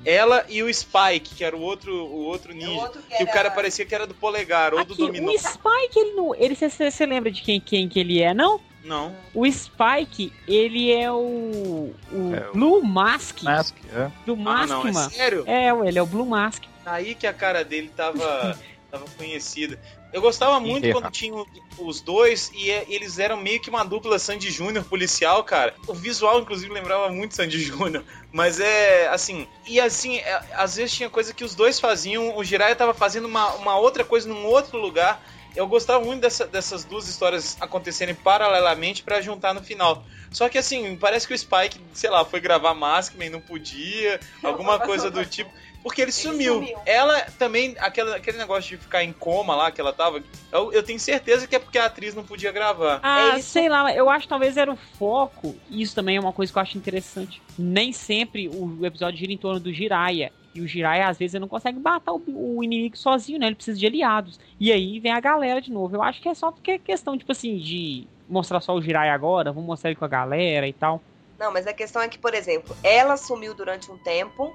Ela 0.04 0.44
e 0.48 0.62
o 0.62 0.72
Spike, 0.72 1.34
que 1.34 1.44
era 1.44 1.56
o 1.56 1.60
outro, 1.60 1.92
o 1.92 2.24
outro 2.24 2.54
ninja. 2.54 2.70
O 2.70 2.74
outro 2.76 3.02
que 3.02 3.08
que 3.16 3.22
o 3.22 3.26
era- 3.26 3.32
cara 3.32 3.50
parecia 3.50 3.84
que 3.84 3.94
era 3.94 4.06
do 4.06 4.14
polegar 4.14 4.72
ou 4.72 4.84
do 4.84 4.92
Aqui, 4.94 5.02
dominó. 5.06 5.32
o 5.32 5.38
Spike, 5.38 5.98
ele 5.98 6.12
não. 6.14 6.34
Ele, 6.34 6.54
você 6.54 7.04
lembra 7.06 7.30
de 7.30 7.42
quem, 7.42 7.60
quem 7.60 7.88
que 7.88 7.98
ele 8.00 8.22
é, 8.22 8.32
não? 8.32 8.60
Não. 8.84 9.14
O 9.34 9.44
Spike, 9.50 10.32
ele 10.46 10.92
é 10.92 11.10
o. 11.12 11.92
O 12.12 12.34
É 12.34 12.50
Blue 12.52 12.82
Mask. 12.82 13.42
Mask, 13.42 13.76
é. 13.92 14.10
Do 14.24 14.32
Ah, 14.34 14.36
Mask, 14.36 14.68
não, 14.68 14.86
é 14.86 14.92
mano. 14.92 15.10
sério? 15.10 15.44
É, 15.46 15.68
ele 15.86 15.98
é 15.98 16.02
o 16.02 16.06
Blue 16.06 16.24
Mask. 16.24 16.62
Aí 16.86 17.14
que 17.14 17.26
a 17.26 17.32
cara 17.34 17.62
dele 17.64 17.90
tava, 17.94 18.58
tava 18.90 19.04
conhecida. 19.18 19.78
Eu 20.12 20.20
gostava 20.22 20.58
muito 20.58 20.84
quando 20.92 21.10
tinha 21.10 21.44
os 21.78 22.00
dois 22.00 22.50
e 22.54 22.70
é- 22.70 22.86
eles 22.88 23.18
eram 23.18 23.36
meio 23.36 23.60
que 23.60 23.68
uma 23.68 23.84
dupla 23.84 24.18
Sandy 24.18 24.50
Júnior 24.50 24.84
policial, 24.84 25.44
cara. 25.44 25.74
O 25.86 25.92
visual, 25.94 26.40
inclusive, 26.40 26.72
lembrava 26.72 27.08
muito 27.10 27.34
Sandy 27.36 27.60
Júnior. 27.62 28.02
Mas 28.32 28.58
é 28.58 29.08
assim. 29.08 29.46
E 29.66 29.78
assim, 29.80 30.16
é, 30.18 30.42
às 30.54 30.76
vezes 30.76 30.94
tinha 30.94 31.10
coisa 31.10 31.34
que 31.34 31.44
os 31.44 31.54
dois 31.54 31.78
faziam. 31.78 32.36
O 32.36 32.42
Jiraiya 32.42 32.74
tava 32.74 32.94
fazendo 32.94 33.26
uma, 33.26 33.52
uma 33.54 33.76
outra 33.78 34.02
coisa 34.04 34.28
num 34.28 34.46
outro 34.46 34.78
lugar. 34.78 35.22
Eu 35.56 35.66
gostava 35.66 36.04
muito 36.04 36.20
dessa- 36.20 36.46
dessas 36.46 36.84
duas 36.84 37.08
histórias 37.08 37.56
acontecerem 37.60 38.14
paralelamente 38.14 39.02
pra 39.02 39.20
juntar 39.20 39.52
no 39.54 39.62
final. 39.62 40.04
Só 40.30 40.48
que 40.48 40.58
assim, 40.58 40.94
parece 40.96 41.26
que 41.26 41.34
o 41.34 41.38
Spike, 41.38 41.80
sei 41.94 42.10
lá, 42.10 42.24
foi 42.24 42.38
gravar 42.38 42.74
Maskman 42.74 43.26
e 43.26 43.30
não 43.30 43.40
podia, 43.40 44.20
alguma 44.42 44.78
coisa 44.78 45.10
do 45.10 45.24
tipo. 45.24 45.50
Porque 45.82 46.02
ele, 46.02 46.12
sumiu. 46.12 46.54
sumiu. 46.54 46.78
Ela 46.84 47.20
também, 47.38 47.74
aquela, 47.78 48.16
aquele 48.16 48.36
negócio 48.38 48.76
de 48.76 48.82
ficar 48.82 49.04
em 49.04 49.12
coma 49.12 49.54
lá 49.54 49.70
que 49.70 49.80
ela 49.80 49.92
tava. 49.92 50.22
Eu, 50.52 50.72
eu 50.72 50.82
tenho 50.82 50.98
certeza 50.98 51.46
que 51.46 51.54
é 51.54 51.58
porque 51.58 51.78
a 51.78 51.86
atriz 51.86 52.14
não 52.14 52.24
podia 52.24 52.50
gravar. 52.52 53.00
Ah, 53.02 53.30
Ele- 53.34 53.42
sei 53.42 53.68
lá, 53.68 53.92
eu 53.94 54.10
acho 54.10 54.22
que 54.24 54.28
talvez 54.28 54.56
era 54.56 54.72
o 54.72 54.76
foco. 54.76 55.54
e 55.70 55.80
Isso 55.80 55.94
também 55.94 56.16
é 56.16 56.20
uma 56.20 56.32
coisa 56.32 56.52
que 56.52 56.58
eu 56.58 56.62
acho 56.62 56.76
interessante. 56.76 57.40
Nem 57.58 57.92
sempre 57.92 58.48
o 58.48 58.84
episódio 58.84 59.18
gira 59.18 59.32
em 59.32 59.38
torno 59.38 59.60
do 59.60 59.72
Jiraiya. 59.72 60.32
E 60.54 60.60
o 60.60 60.66
Jiraiya, 60.66 61.08
às 61.08 61.18
vezes, 61.18 61.34
ele 61.34 61.42
não 61.42 61.48
consegue 61.48 61.78
matar 61.78 62.12
o, 62.12 62.22
o 62.26 62.64
inimigo 62.64 62.96
sozinho, 62.96 63.38
né? 63.38 63.46
Ele 63.46 63.54
precisa 63.54 63.78
de 63.78 63.86
aliados. 63.86 64.40
E 64.58 64.72
aí 64.72 64.98
vem 64.98 65.12
a 65.12 65.20
galera 65.20 65.60
de 65.60 65.70
novo. 65.70 65.94
Eu 65.94 66.02
acho 66.02 66.20
que 66.20 66.28
é 66.28 66.34
só 66.34 66.50
porque 66.50 66.72
é 66.72 66.78
questão, 66.78 67.16
tipo 67.16 67.30
assim, 67.30 67.56
de 67.58 68.06
mostrar 68.28 68.60
só 68.60 68.74
o 68.74 68.82
Jiraiya 68.82 69.14
agora, 69.14 69.52
vamos 69.52 69.66
mostrar 69.66 69.90
ele 69.90 69.98
com 69.98 70.04
a 70.04 70.08
galera 70.08 70.66
e 70.66 70.72
tal. 70.72 71.00
Não, 71.38 71.52
mas 71.52 71.66
a 71.66 71.72
questão 71.72 72.02
é 72.02 72.08
que, 72.08 72.18
por 72.18 72.34
exemplo, 72.34 72.76
ela 72.82 73.16
sumiu 73.16 73.54
durante 73.54 73.90
um 73.92 73.96
tempo 73.98 74.52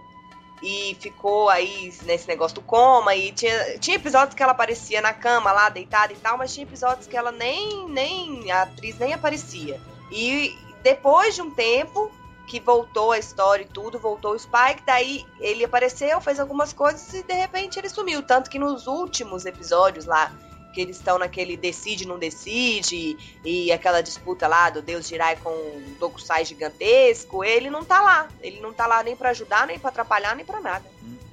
e 0.64 0.96
ficou 0.96 1.50
aí 1.50 1.94
nesse 2.04 2.26
negócio 2.26 2.56
do 2.56 2.62
coma 2.62 3.14
e 3.14 3.34
tinha, 3.34 3.78
tinha 3.80 3.98
episódios 3.98 4.34
que 4.34 4.42
ela 4.42 4.54
aparecia 4.54 5.02
na 5.02 5.14
cama 5.14 5.52
lá, 5.52 5.68
deitada 5.68 6.14
e 6.14 6.16
tal, 6.16 6.38
mas 6.38 6.54
tinha 6.54 6.66
episódios 6.66 7.06
que 7.06 7.18
ela 7.18 7.34
nem, 7.34 7.86
nem 7.90 8.50
a 8.50 8.62
atriz 8.62 8.98
nem 8.98 9.14
aparecia. 9.14 9.80
E 10.10 10.58
depois 10.82 11.36
de 11.36 11.42
um 11.42 11.52
tempo 11.52 12.10
que 12.48 12.62
voltou 12.62 13.12
a 13.12 13.20
história 13.20 13.64
e 13.64 13.68
tudo, 13.68 14.00
voltou 14.00 14.34
o 14.34 14.40
Spike, 14.40 14.84
daí 14.86 15.26
ele 15.40 15.66
apareceu, 15.66 16.22
fez 16.22 16.40
algumas 16.40 16.72
coisas 16.72 17.14
e 17.14 17.24
de 17.24 17.34
repente 17.34 17.78
ele 17.78 17.90
sumiu. 17.90 18.24
Tanto 18.24 18.50
que 18.50 18.58
nos 18.58 18.88
últimos 18.88 19.46
episódios 19.46 20.06
lá, 20.06 20.32
que 20.74 20.82
eles 20.82 20.98
estão 20.98 21.18
naquele 21.20 21.56
decide, 21.56 22.08
não 22.08 22.18
decide, 22.18 23.16
e 23.46 23.72
aquela 23.72 24.02
disputa 24.02 24.48
lá 24.48 24.70
do 24.70 24.82
Deus 24.82 25.08
Jirai 25.08 25.36
com 25.38 25.50
o 25.50 25.96
Dokusai 26.00 26.44
gigantesco, 26.44 27.44
ele 27.44 27.70
não 27.70 27.84
tá 27.84 28.02
lá. 28.02 28.28
Ele 28.42 28.60
não 28.60 28.74
tá 28.74 28.88
lá 28.88 29.04
nem 29.04 29.16
pra 29.16 29.30
ajudar, 29.30 29.68
nem 29.68 29.78
pra 29.80 29.90
atrapalhar, 29.90 30.36
nem 30.36 30.46
pra 30.46 30.60
nada. 30.60 30.84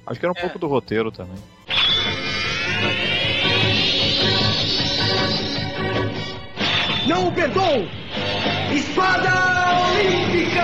Acho 0.05 0.19
que 0.19 0.25
era 0.25 0.33
um 0.33 0.37
É. 0.37 0.41
pouco 0.41 0.59
do 0.59 0.67
roteiro 0.67 1.11
também. 1.11 1.37
Não 7.07 7.27
o 7.27 7.31
perdoo! 7.33 7.87
Espada 8.73 9.29
Olímpica! 9.91 10.61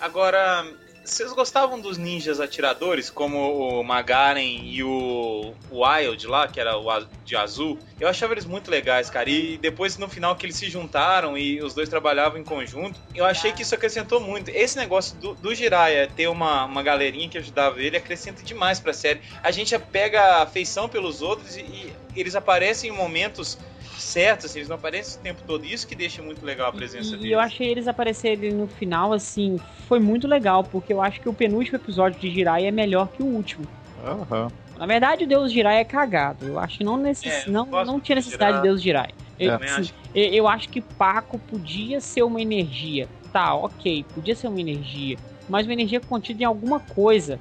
Agora, 0.00 0.64
vocês 1.10 1.32
gostavam 1.32 1.80
dos 1.80 1.98
ninjas 1.98 2.40
atiradores, 2.40 3.10
como 3.10 3.80
o 3.80 3.82
Magaren 3.82 4.60
e 4.62 4.82
o 4.82 5.52
Wild 5.70 6.26
lá, 6.26 6.46
que 6.46 6.60
era 6.60 6.78
o 6.78 7.04
de 7.24 7.36
azul? 7.36 7.78
Eu 7.98 8.08
achava 8.08 8.32
eles 8.32 8.44
muito 8.44 8.70
legais, 8.70 9.10
cara. 9.10 9.28
E 9.28 9.58
depois, 9.58 9.98
no 9.98 10.08
final, 10.08 10.36
que 10.36 10.46
eles 10.46 10.56
se 10.56 10.70
juntaram 10.70 11.36
e 11.36 11.60
os 11.62 11.74
dois 11.74 11.88
trabalhavam 11.88 12.38
em 12.38 12.44
conjunto, 12.44 12.98
eu 13.14 13.24
achei 13.24 13.52
que 13.52 13.62
isso 13.62 13.74
acrescentou 13.74 14.20
muito. 14.20 14.50
Esse 14.50 14.76
negócio 14.78 15.16
do, 15.18 15.34
do 15.34 15.54
Jiraiya 15.54 16.08
ter 16.14 16.28
uma, 16.28 16.64
uma 16.64 16.82
galerinha 16.82 17.28
que 17.28 17.38
ajudava 17.38 17.82
ele 17.82 17.96
acrescenta 17.96 18.42
demais 18.42 18.78
pra 18.78 18.92
série. 18.92 19.20
A 19.42 19.50
gente 19.50 19.76
pega 19.78 20.42
afeição 20.42 20.88
pelos 20.88 21.22
outros 21.22 21.56
e, 21.56 21.60
e 21.60 21.92
eles 22.14 22.36
aparecem 22.36 22.90
em 22.90 22.94
momentos 22.94 23.58
certos, 24.02 24.46
assim, 24.46 24.58
eles 24.60 24.68
não 24.68 24.76
aparecem 24.76 25.18
o 25.20 25.22
tempo 25.22 25.42
todo. 25.46 25.64
Isso 25.64 25.86
que 25.86 25.94
deixa 25.94 26.22
muito 26.22 26.44
legal 26.44 26.68
a 26.68 26.72
presença 26.72 27.08
E, 27.08 27.10
deles. 27.12 27.26
e 27.26 27.30
eu 27.32 27.40
achei 27.40 27.68
eles 27.68 27.86
aparecerem 27.86 28.52
no 28.52 28.66
final, 28.66 29.12
assim, 29.12 29.58
foi 29.86 30.00
muito 30.00 30.26
legal, 30.26 30.64
porque 30.64 30.92
eu 30.92 31.00
acho 31.00 31.20
que 31.20 31.28
o 31.28 31.34
penúltimo 31.34 31.76
episódio 31.76 32.20
de 32.20 32.30
Jiraiya 32.30 32.68
é 32.68 32.72
melhor 32.72 33.08
que 33.08 33.22
o 33.22 33.26
último. 33.26 33.66
Aham. 34.04 34.50
Na 34.76 34.86
verdade, 34.86 35.24
o 35.24 35.28
Deus 35.28 35.52
Jiraiya 35.52 35.80
é 35.80 35.84
cagado. 35.84 36.46
Eu 36.46 36.58
acho 36.58 36.78
que 36.78 36.84
não, 36.84 36.96
necess... 36.96 37.46
É, 37.46 37.50
não, 37.50 37.66
não 37.66 38.00
tinha 38.00 38.16
necessidade 38.16 38.52
de 38.52 38.56
Jiraiya. 38.56 38.62
Deus 38.62 38.82
Jiraiya. 38.82 39.14
Eu, 39.38 39.52
também 39.52 39.70
assim, 39.70 39.92
eu 40.14 40.48
acho 40.48 40.68
que 40.70 40.80
Paco 40.80 41.38
podia 41.38 42.00
ser 42.00 42.22
uma 42.22 42.40
energia. 42.40 43.08
Tá, 43.32 43.54
ok, 43.54 44.04
podia 44.14 44.34
ser 44.34 44.48
uma 44.48 44.60
energia. 44.60 45.18
Mas 45.48 45.66
uma 45.66 45.72
energia 45.72 46.00
contida 46.00 46.42
em 46.42 46.46
alguma 46.46 46.80
coisa. 46.80 47.38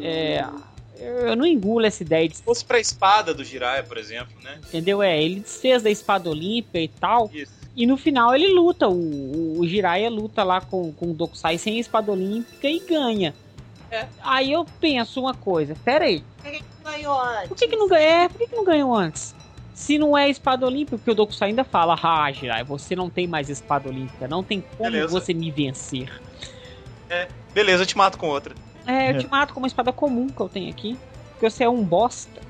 É, 0.00 0.44
eu 0.98 1.36
não 1.36 1.46
engulo 1.46 1.84
essa 1.86 2.02
ideia 2.02 2.28
de. 2.28 2.36
Se 2.36 2.42
fosse 2.42 2.64
pra 2.64 2.78
espada 2.80 3.32
do 3.34 3.44
Jiraiya, 3.44 3.82
por 3.82 3.98
exemplo, 3.98 4.34
né? 4.42 4.58
Entendeu? 4.66 5.02
É, 5.02 5.22
ele 5.22 5.40
desfez 5.40 5.82
da 5.82 5.90
espada 5.90 6.28
olímpica 6.30 6.78
e 6.78 6.88
tal. 6.88 7.30
Isso. 7.32 7.52
E 7.76 7.86
no 7.86 7.96
final 7.96 8.34
ele 8.34 8.48
luta. 8.48 8.88
O, 8.88 9.60
o 9.60 9.66
Jiraiya 9.66 10.08
luta 10.10 10.42
lá 10.42 10.60
com, 10.60 10.92
com 10.92 11.10
o 11.10 11.14
Dokusai 11.14 11.58
sem 11.58 11.76
a 11.76 11.80
espada 11.80 12.10
olímpica 12.10 12.68
e 12.68 12.80
ganha. 12.80 13.34
É. 13.90 14.06
Aí 14.22 14.50
eu 14.52 14.64
penso 14.80 15.20
uma 15.20 15.34
coisa, 15.34 15.76
pera 15.84 16.06
aí, 16.06 16.24
Por 16.42 16.50
que, 16.50 16.58
que 16.58 16.64
não 16.82 16.90
ganhou 16.92 17.20
antes? 17.20 17.48
por 17.48 17.56
que, 17.56 17.68
que 17.68 17.76
não 17.76 17.88
ganhou? 17.88 18.10
É, 18.10 18.28
por 18.28 18.38
que, 18.38 18.46
que 18.48 18.56
não 18.56 18.64
ganhou 18.64 18.94
antes? 18.94 19.34
Se 19.74 19.98
não 19.98 20.18
é 20.18 20.28
espada 20.28 20.66
olímpica, 20.66 20.96
porque 20.96 21.10
o 21.10 21.14
Dokusai 21.14 21.50
ainda 21.50 21.62
fala, 21.62 21.96
ah, 22.02 22.32
Jiraiya, 22.32 22.64
você 22.64 22.96
não 22.96 23.08
tem 23.08 23.26
mais 23.28 23.48
espada 23.48 23.88
olímpica, 23.88 24.26
não 24.26 24.42
tem 24.42 24.60
como 24.60 24.90
Beleza. 24.90 25.08
você 25.08 25.32
me 25.32 25.50
vencer. 25.50 26.10
Beleza, 27.54 27.82
eu 27.82 27.86
te 27.86 27.96
mato 27.96 28.18
com 28.18 28.28
outra. 28.28 28.54
É, 28.86 29.10
eu 29.10 29.18
te 29.18 29.26
mato 29.28 29.52
com 29.52 29.60
uma 29.60 29.66
espada 29.66 29.92
comum 29.92 30.28
que 30.28 30.40
eu 30.40 30.48
tenho 30.48 30.70
aqui, 30.70 30.96
porque 31.32 31.50
você 31.50 31.64
é 31.64 31.68
um 31.68 31.82
bosta. 31.82 32.40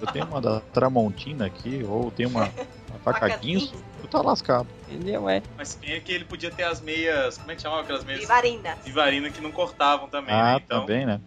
Eu 0.00 0.06
tenho 0.06 0.24
uma 0.26 0.40
da 0.40 0.60
Tramontina 0.72 1.46
aqui, 1.46 1.84
ou 1.86 2.10
tem 2.10 2.24
uma, 2.26 2.44
uma 2.88 2.98
faca 3.04 3.28
guinso, 3.36 3.74
tu 4.00 4.08
tá 4.08 4.22
lascado. 4.22 4.66
Entendeu? 4.88 5.28
É. 5.28 5.42
Mas 5.58 5.74
bem 5.76 5.92
é 5.92 6.00
que 6.00 6.10
ele 6.12 6.24
podia 6.24 6.50
ter 6.50 6.62
as 6.64 6.80
meias. 6.80 7.36
Como 7.36 7.50
é 7.50 7.54
que 7.54 7.60
chamava 7.62 7.82
aquelas 7.82 8.04
meias? 8.04 8.20
Vivarina. 8.20 8.76
Vivarina 8.84 9.30
que 9.30 9.40
não 9.42 9.52
cortavam 9.52 10.08
também, 10.08 10.34
Ah, 10.34 10.54
né? 10.54 10.62
Então. 10.64 10.80
também, 10.80 11.04
né? 11.04 11.20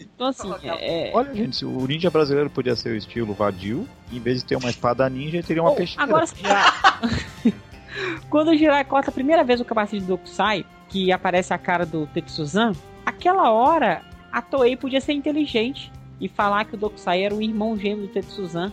Então 0.00 0.28
assim, 0.28 0.50
é, 0.78 1.10
Olha, 1.12 1.34
gente, 1.34 1.56
se 1.56 1.66
o 1.66 1.86
ninja 1.86 2.08
brasileiro 2.10 2.48
podia 2.48 2.74
ser 2.74 2.90
o 2.90 2.96
estilo 2.96 3.34
vadio, 3.34 3.86
em 4.10 4.18
vez 4.18 4.38
de 4.38 4.44
ter 4.46 4.56
uma 4.56 4.70
espada 4.70 5.06
ninja, 5.08 5.36
ele 5.36 5.46
teria 5.46 5.62
uma 5.62 5.72
Oh, 5.72 5.74
peixeira. 5.74 6.02
Agora. 6.02 6.24
Quando 8.30 8.48
o 8.48 8.56
Jirai 8.56 8.84
corta 8.84 9.10
a 9.10 9.12
primeira 9.12 9.44
vez 9.44 9.60
o 9.60 9.64
capacete 9.64 10.00
do 10.02 10.16
Dokusai, 10.16 10.64
que 10.88 11.12
aparece 11.12 11.52
a 11.52 11.58
cara 11.58 11.84
do 11.84 12.06
Tetsuzan, 12.06 12.72
aquela 13.20 13.50
hora 13.50 14.00
a 14.32 14.40
Toei 14.40 14.76
podia 14.76 15.00
ser 15.00 15.12
inteligente 15.12 15.92
e 16.18 16.26
falar 16.28 16.64
que 16.64 16.74
o 16.74 16.78
Dokusai 16.78 17.22
era 17.22 17.34
o 17.34 17.42
irmão 17.42 17.76
gêmeo 17.76 18.06
do 18.06 18.08
Tetsuzan. 18.12 18.72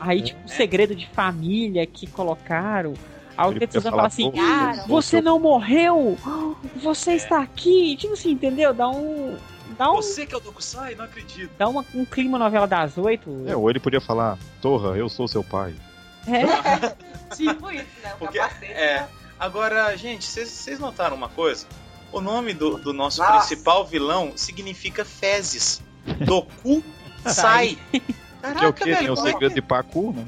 Aí, 0.00 0.22
tipo, 0.22 0.42
um 0.44 0.48
segredo 0.48 0.94
de 0.94 1.06
família 1.08 1.86
que 1.86 2.06
colocaram. 2.06 2.94
Aí 3.36 3.50
o 3.50 3.58
Tetsuzan 3.58 3.90
fala 3.90 4.06
assim: 4.06 4.30
"Pô, 4.30 4.36
cara, 4.36 4.78
eu 4.78 4.86
Você 4.88 5.20
não 5.20 5.38
morreu! 5.38 6.16
Você 6.82 7.12
está 7.12 7.40
aqui! 7.40 7.96
Tipo 7.96 8.14
assim, 8.14 8.32
entendeu? 8.32 8.74
Dá 8.74 8.88
um. 8.88 9.36
Dá 9.78 9.90
um, 9.90 9.96
Você 9.96 10.24
que 10.26 10.34
é 10.34 10.38
o 10.38 10.40
Dokusai? 10.40 10.94
Não 10.94 11.04
acredito. 11.04 11.50
dá 11.58 11.68
uma- 11.68 11.84
um 11.94 12.04
clima 12.04 12.38
novela 12.38 12.66
das 12.66 12.96
oito. 12.98 13.44
É, 13.46 13.54
ou 13.56 13.68
ele 13.68 13.78
podia 13.80 14.00
falar, 14.00 14.38
Torra, 14.62 14.96
eu 14.96 15.08
sou 15.08 15.28
seu 15.28 15.44
pai. 15.44 15.74
É. 16.26 16.42
Tipo 17.36 17.70
isso, 17.70 17.84
né? 18.02 18.14
O 18.14 18.18
Porque, 18.18 18.38
capacete. 18.38 18.72
é. 18.72 19.00
né? 19.00 19.08
Agora, 19.38 19.94
gente, 19.96 20.24
vocês 20.24 20.78
notaram 20.78 21.14
uma 21.16 21.28
coisa? 21.28 21.66
O 22.16 22.20
nome 22.20 22.54
do, 22.54 22.78
do 22.78 22.92
nosso 22.92 23.20
Nossa. 23.20 23.32
principal 23.38 23.84
vilão 23.86 24.32
significa 24.36 25.04
fezes. 25.04 25.82
Doku 26.24 26.82
sai. 27.26 27.78
Que 27.90 27.96
é 27.98 28.00
o 28.00 28.40
Caraca, 28.54 28.72
que? 28.72 28.96
Tem 28.96 29.10
o 29.10 29.14
como 29.14 29.28
é 29.28 29.32
segredo 29.32 29.54
de 29.54 29.62
Pacu, 29.62 30.12
né? 30.16 30.24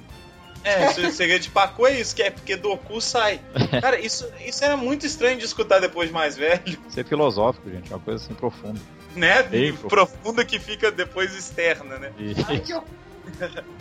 É, 0.65 0.89
o 0.91 1.13
segredo 1.13 1.43
de 1.43 1.51
Pacu 1.51 1.87
é 1.87 1.99
isso, 2.01 2.15
que 2.15 2.23
é 2.23 2.31
porque 2.31 2.57
Doku 2.57 3.01
sai. 3.01 3.41
Cara, 3.81 3.99
isso, 3.99 4.29
isso 4.45 4.63
era 4.65 4.77
muito 4.77 5.07
estranho 5.07 5.39
de 5.39 5.45
escutar 5.45 5.79
depois 5.81 6.09
de 6.09 6.15
mais 6.15 6.37
velho, 6.37 6.79
Isso 6.89 6.99
é 7.01 7.05
filosófico, 7.05 7.71
gente, 7.71 7.91
é 7.93 7.97
uma 7.97 8.03
coisa 8.03 8.23
assim 8.23 8.35
profunda. 8.35 8.81
né? 9.15 9.43
Bem 9.45 9.73
Profunda 9.75 10.45
que 10.45 10.59
fica 10.59 10.91
depois 10.91 11.35
externa, 11.35 11.99
né? 11.99 12.13
E- 12.19 12.35
horror. 12.73 12.85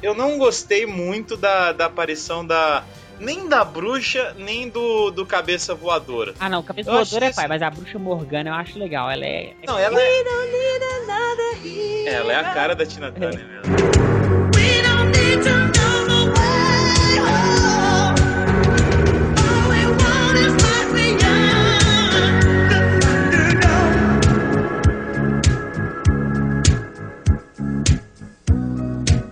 Eu 0.01 0.13
não 0.13 0.37
gostei 0.37 0.85
muito 0.85 1.35
da, 1.35 1.71
da 1.71 1.85
aparição 1.87 2.45
da, 2.45 2.83
nem 3.19 3.47
da 3.47 3.63
bruxa, 3.65 4.33
nem 4.37 4.69
do, 4.69 5.11
do 5.11 5.25
cabeça 5.25 5.73
voadora. 5.75 6.33
Ah, 6.39 6.49
não, 6.49 6.61
cabeça 6.63 6.89
Eu 6.89 6.93
voadora 6.93 7.25
é 7.25 7.33
pai, 7.33 7.45
isso- 7.45 7.49
mas 7.49 7.61
a 7.61 7.69
bruxa 7.69 7.97
Morgana 7.99 8.49
eu 8.49 8.53
acho 8.53 8.77
legal. 8.79 9.09
Ela 9.09 9.25
é. 9.25 9.53
Não, 9.65 9.77
ela 9.77 9.99
é, 10.01 10.23
ela 12.07 12.31
é 12.33 12.35
a 12.35 12.53
cara 12.53 12.75
da 12.75 12.85
Tina 12.85 13.11
Turner 13.11 13.45
mesmo. 13.45 13.75
We 14.55 14.81
don't 14.81 15.11
need 15.17 15.43
to 15.43 15.49
know 15.79 16.07
the 16.07 16.39
way 16.39 17.76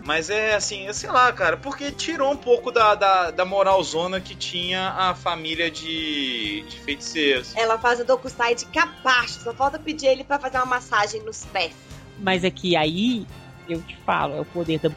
Mas 0.05 0.29
é 0.29 0.53
assim, 0.53 0.91
sei 0.93 1.09
lá, 1.09 1.33
cara, 1.33 1.57
porque 1.57 1.91
tirou 1.91 2.31
um 2.31 2.37
pouco 2.37 2.71
da, 2.71 2.93
da, 2.93 3.31
da 3.31 3.43
moralzona 3.43 4.21
que 4.21 4.35
tinha 4.35 4.89
a 4.89 5.15
família 5.15 5.71
de, 5.71 6.63
de 6.69 6.79
feiticeiros. 6.81 7.55
Ela 7.55 7.79
faz 7.79 7.99
o 7.99 8.05
Dokusai 8.05 8.53
de 8.53 8.67
capacho, 8.67 9.39
só 9.39 9.51
falta 9.51 9.79
pedir 9.79 10.05
ele 10.05 10.23
pra 10.23 10.37
fazer 10.37 10.57
uma 10.57 10.67
massagem 10.67 11.23
nos 11.23 11.43
pés. 11.45 11.73
Mas 12.19 12.43
é 12.43 12.51
que 12.51 12.75
aí, 12.75 13.25
eu 13.67 13.81
te 13.81 13.97
falo, 14.05 14.35
é 14.37 14.41
o 14.41 14.45
poder 14.45 14.79
da. 14.79 14.91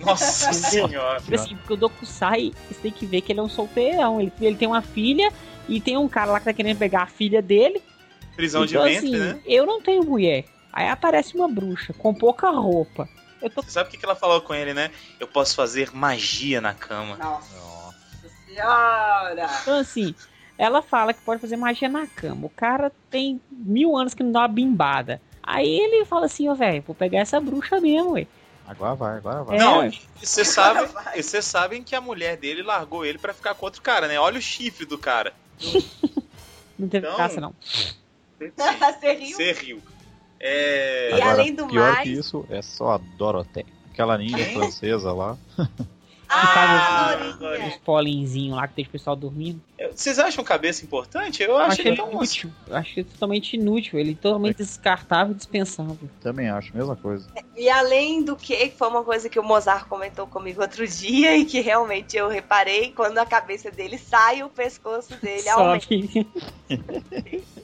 Nossa 0.00 0.50
senhora. 0.54 1.20
Porque 1.20 1.34
assim, 1.34 1.54
porque 1.54 1.74
o 1.74 1.76
Dokusai, 1.76 2.52
você 2.66 2.80
tem 2.80 2.90
que 2.90 3.04
ver 3.04 3.20
que 3.20 3.32
ele 3.32 3.40
é 3.40 3.42
um 3.42 3.50
solteirão. 3.50 4.18
Ele, 4.18 4.32
ele 4.40 4.56
tem 4.56 4.66
uma 4.66 4.80
filha 4.80 5.30
e 5.68 5.78
tem 5.78 5.98
um 5.98 6.08
cara 6.08 6.32
lá 6.32 6.38
que 6.38 6.46
tá 6.46 6.54
querendo 6.54 6.78
pegar 6.78 7.02
a 7.02 7.06
filha 7.06 7.42
dele. 7.42 7.82
Prisão 8.34 8.64
de 8.64 8.76
então, 8.76 8.84
ventre, 8.84 9.08
assim, 9.08 9.18
né? 9.18 9.38
eu 9.44 9.66
não 9.66 9.82
tenho 9.82 10.02
mulher. 10.02 10.46
Aí 10.72 10.88
aparece 10.88 11.36
uma 11.36 11.46
bruxa 11.46 11.92
com 11.92 12.14
pouca 12.14 12.48
roupa. 12.48 13.06
Eu 13.44 13.50
tô 13.50 13.62
Você 13.62 13.72
sabe 13.72 13.88
o 13.88 13.92
que 13.92 13.98
que 13.98 14.04
ela 14.06 14.16
falou 14.16 14.40
com 14.40 14.54
ele, 14.54 14.72
né? 14.72 14.90
Eu 15.20 15.28
posso 15.28 15.54
fazer 15.54 15.94
magia 15.94 16.62
na 16.62 16.72
cama. 16.72 17.16
Nossa 17.16 17.94
senhora! 18.46 19.50
Então, 19.60 19.78
assim, 19.78 20.14
ela 20.56 20.80
fala 20.80 21.12
que 21.12 21.20
pode 21.20 21.42
fazer 21.42 21.56
magia 21.56 21.88
na 21.88 22.06
cama. 22.06 22.46
O 22.46 22.50
cara 22.50 22.90
tem 23.10 23.38
mil 23.50 23.94
anos 23.94 24.14
que 24.14 24.22
não 24.22 24.32
dá 24.32 24.40
uma 24.40 24.48
bimbada. 24.48 25.20
Aí 25.42 25.68
ele 25.68 26.06
fala 26.06 26.24
assim, 26.24 26.48
ó, 26.48 26.54
velho, 26.54 26.82
vou 26.86 26.94
pegar 26.94 27.18
essa 27.18 27.38
bruxa 27.38 27.78
mesmo, 27.80 28.12
ué. 28.12 28.26
Agora 28.66 28.94
vai, 28.94 29.18
agora 29.18 29.44
vai. 29.44 29.56
É. 29.56 29.60
Não, 29.60 29.86
e 29.86 30.00
vocês 30.22 30.48
sabem, 30.48 30.88
e 31.14 31.22
vocês 31.22 31.44
sabem 31.44 31.82
que 31.82 31.94
a 31.94 32.00
mulher 32.00 32.38
dele 32.38 32.62
largou 32.62 33.04
ele 33.04 33.18
pra 33.18 33.34
ficar 33.34 33.54
com 33.54 33.66
outro 33.66 33.82
cara, 33.82 34.08
né? 34.08 34.18
Olha 34.18 34.38
o 34.38 34.42
chifre 34.42 34.86
do 34.86 34.96
cara. 34.96 35.34
Não 36.78 36.88
teve 36.88 37.06
Então, 37.06 37.16
caça, 37.16 37.40
não. 37.40 37.54
Você 38.40 39.12
riu? 39.12 39.36
Você 39.36 39.52
riu. 39.52 39.82
É. 40.46 41.08
E 41.10 41.14
Agora, 41.14 41.30
além 41.40 41.54
do 41.54 41.66
pior 41.66 41.92
mais- 41.92 42.02
que 42.02 42.12
isso 42.12 42.44
é 42.50 42.60
só 42.60 42.92
a 42.92 42.98
Dorothée. 42.98 43.64
Aquela 43.90 44.18
ninja 44.18 44.44
francesa 44.52 45.10
lá. 45.12 45.38
Ah, 45.56 45.68
Ah, 46.26 47.36
Aurinha. 47.40 47.68
Os 47.68 47.76
polinzinhos 47.76 48.56
lá 48.56 48.66
que 48.66 48.74
deixa 48.76 48.88
o 48.88 48.92
pessoal 48.92 49.14
dormindo. 49.14 49.60
Vocês 49.94 50.18
acham 50.18 50.42
cabeça 50.42 50.84
importante? 50.84 51.42
Eu 51.42 51.56
acho 51.56 51.72
achei 51.72 51.82
que 51.84 51.88
ele 51.90 51.96
tão 51.96 52.10
inútil. 52.10 52.50
Eu 52.66 52.76
achei 52.76 53.02
ele 53.02 53.10
totalmente 53.10 53.52
inútil. 53.54 53.98
Ele 54.00 54.14
totalmente 54.16 54.56
descartável 54.56 55.32
e 55.32 55.36
dispensável. 55.36 55.96
Também 56.20 56.48
acho, 56.48 56.76
mesma 56.76 56.96
coisa. 56.96 57.28
E 57.56 57.68
além 57.70 58.24
do 58.24 58.34
que, 58.36 58.70
foi 58.70 58.88
uma 58.88 59.04
coisa 59.04 59.28
que 59.28 59.38
o 59.38 59.44
Mozart 59.44 59.86
comentou 59.86 60.26
comigo 60.26 60.60
outro 60.60 60.86
dia 60.88 61.36
e 61.36 61.44
que 61.44 61.60
realmente 61.60 62.16
eu 62.16 62.28
reparei, 62.28 62.90
quando 62.90 63.18
a 63.18 63.26
cabeça 63.26 63.70
dele 63.70 63.96
sai, 63.98 64.42
o 64.42 64.48
pescoço 64.48 65.14
dele 65.22 65.48
aumenta. 65.48 65.86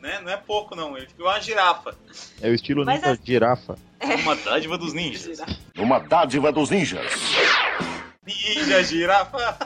Né? 0.00 0.20
Não 0.20 0.30
é 0.30 0.36
pouco, 0.36 0.74
não. 0.76 0.96
Ele 0.96 1.06
ficou 1.08 1.26
uma 1.26 1.40
girafa. 1.40 1.94
É 2.40 2.48
o 2.48 2.54
estilo 2.54 2.84
Mas 2.84 3.00
ninja 3.00 3.12
assim- 3.12 3.22
girafa. 3.26 3.78
Uma 4.22 4.36
dádiva 4.36 4.78
dos 4.78 4.92
ninjas. 4.92 5.40
Uma 5.76 5.98
dádiva 5.98 6.52
dos 6.52 6.70
ninjas. 6.70 7.04
Ninja, 8.24 8.82
girafa. 8.84 9.58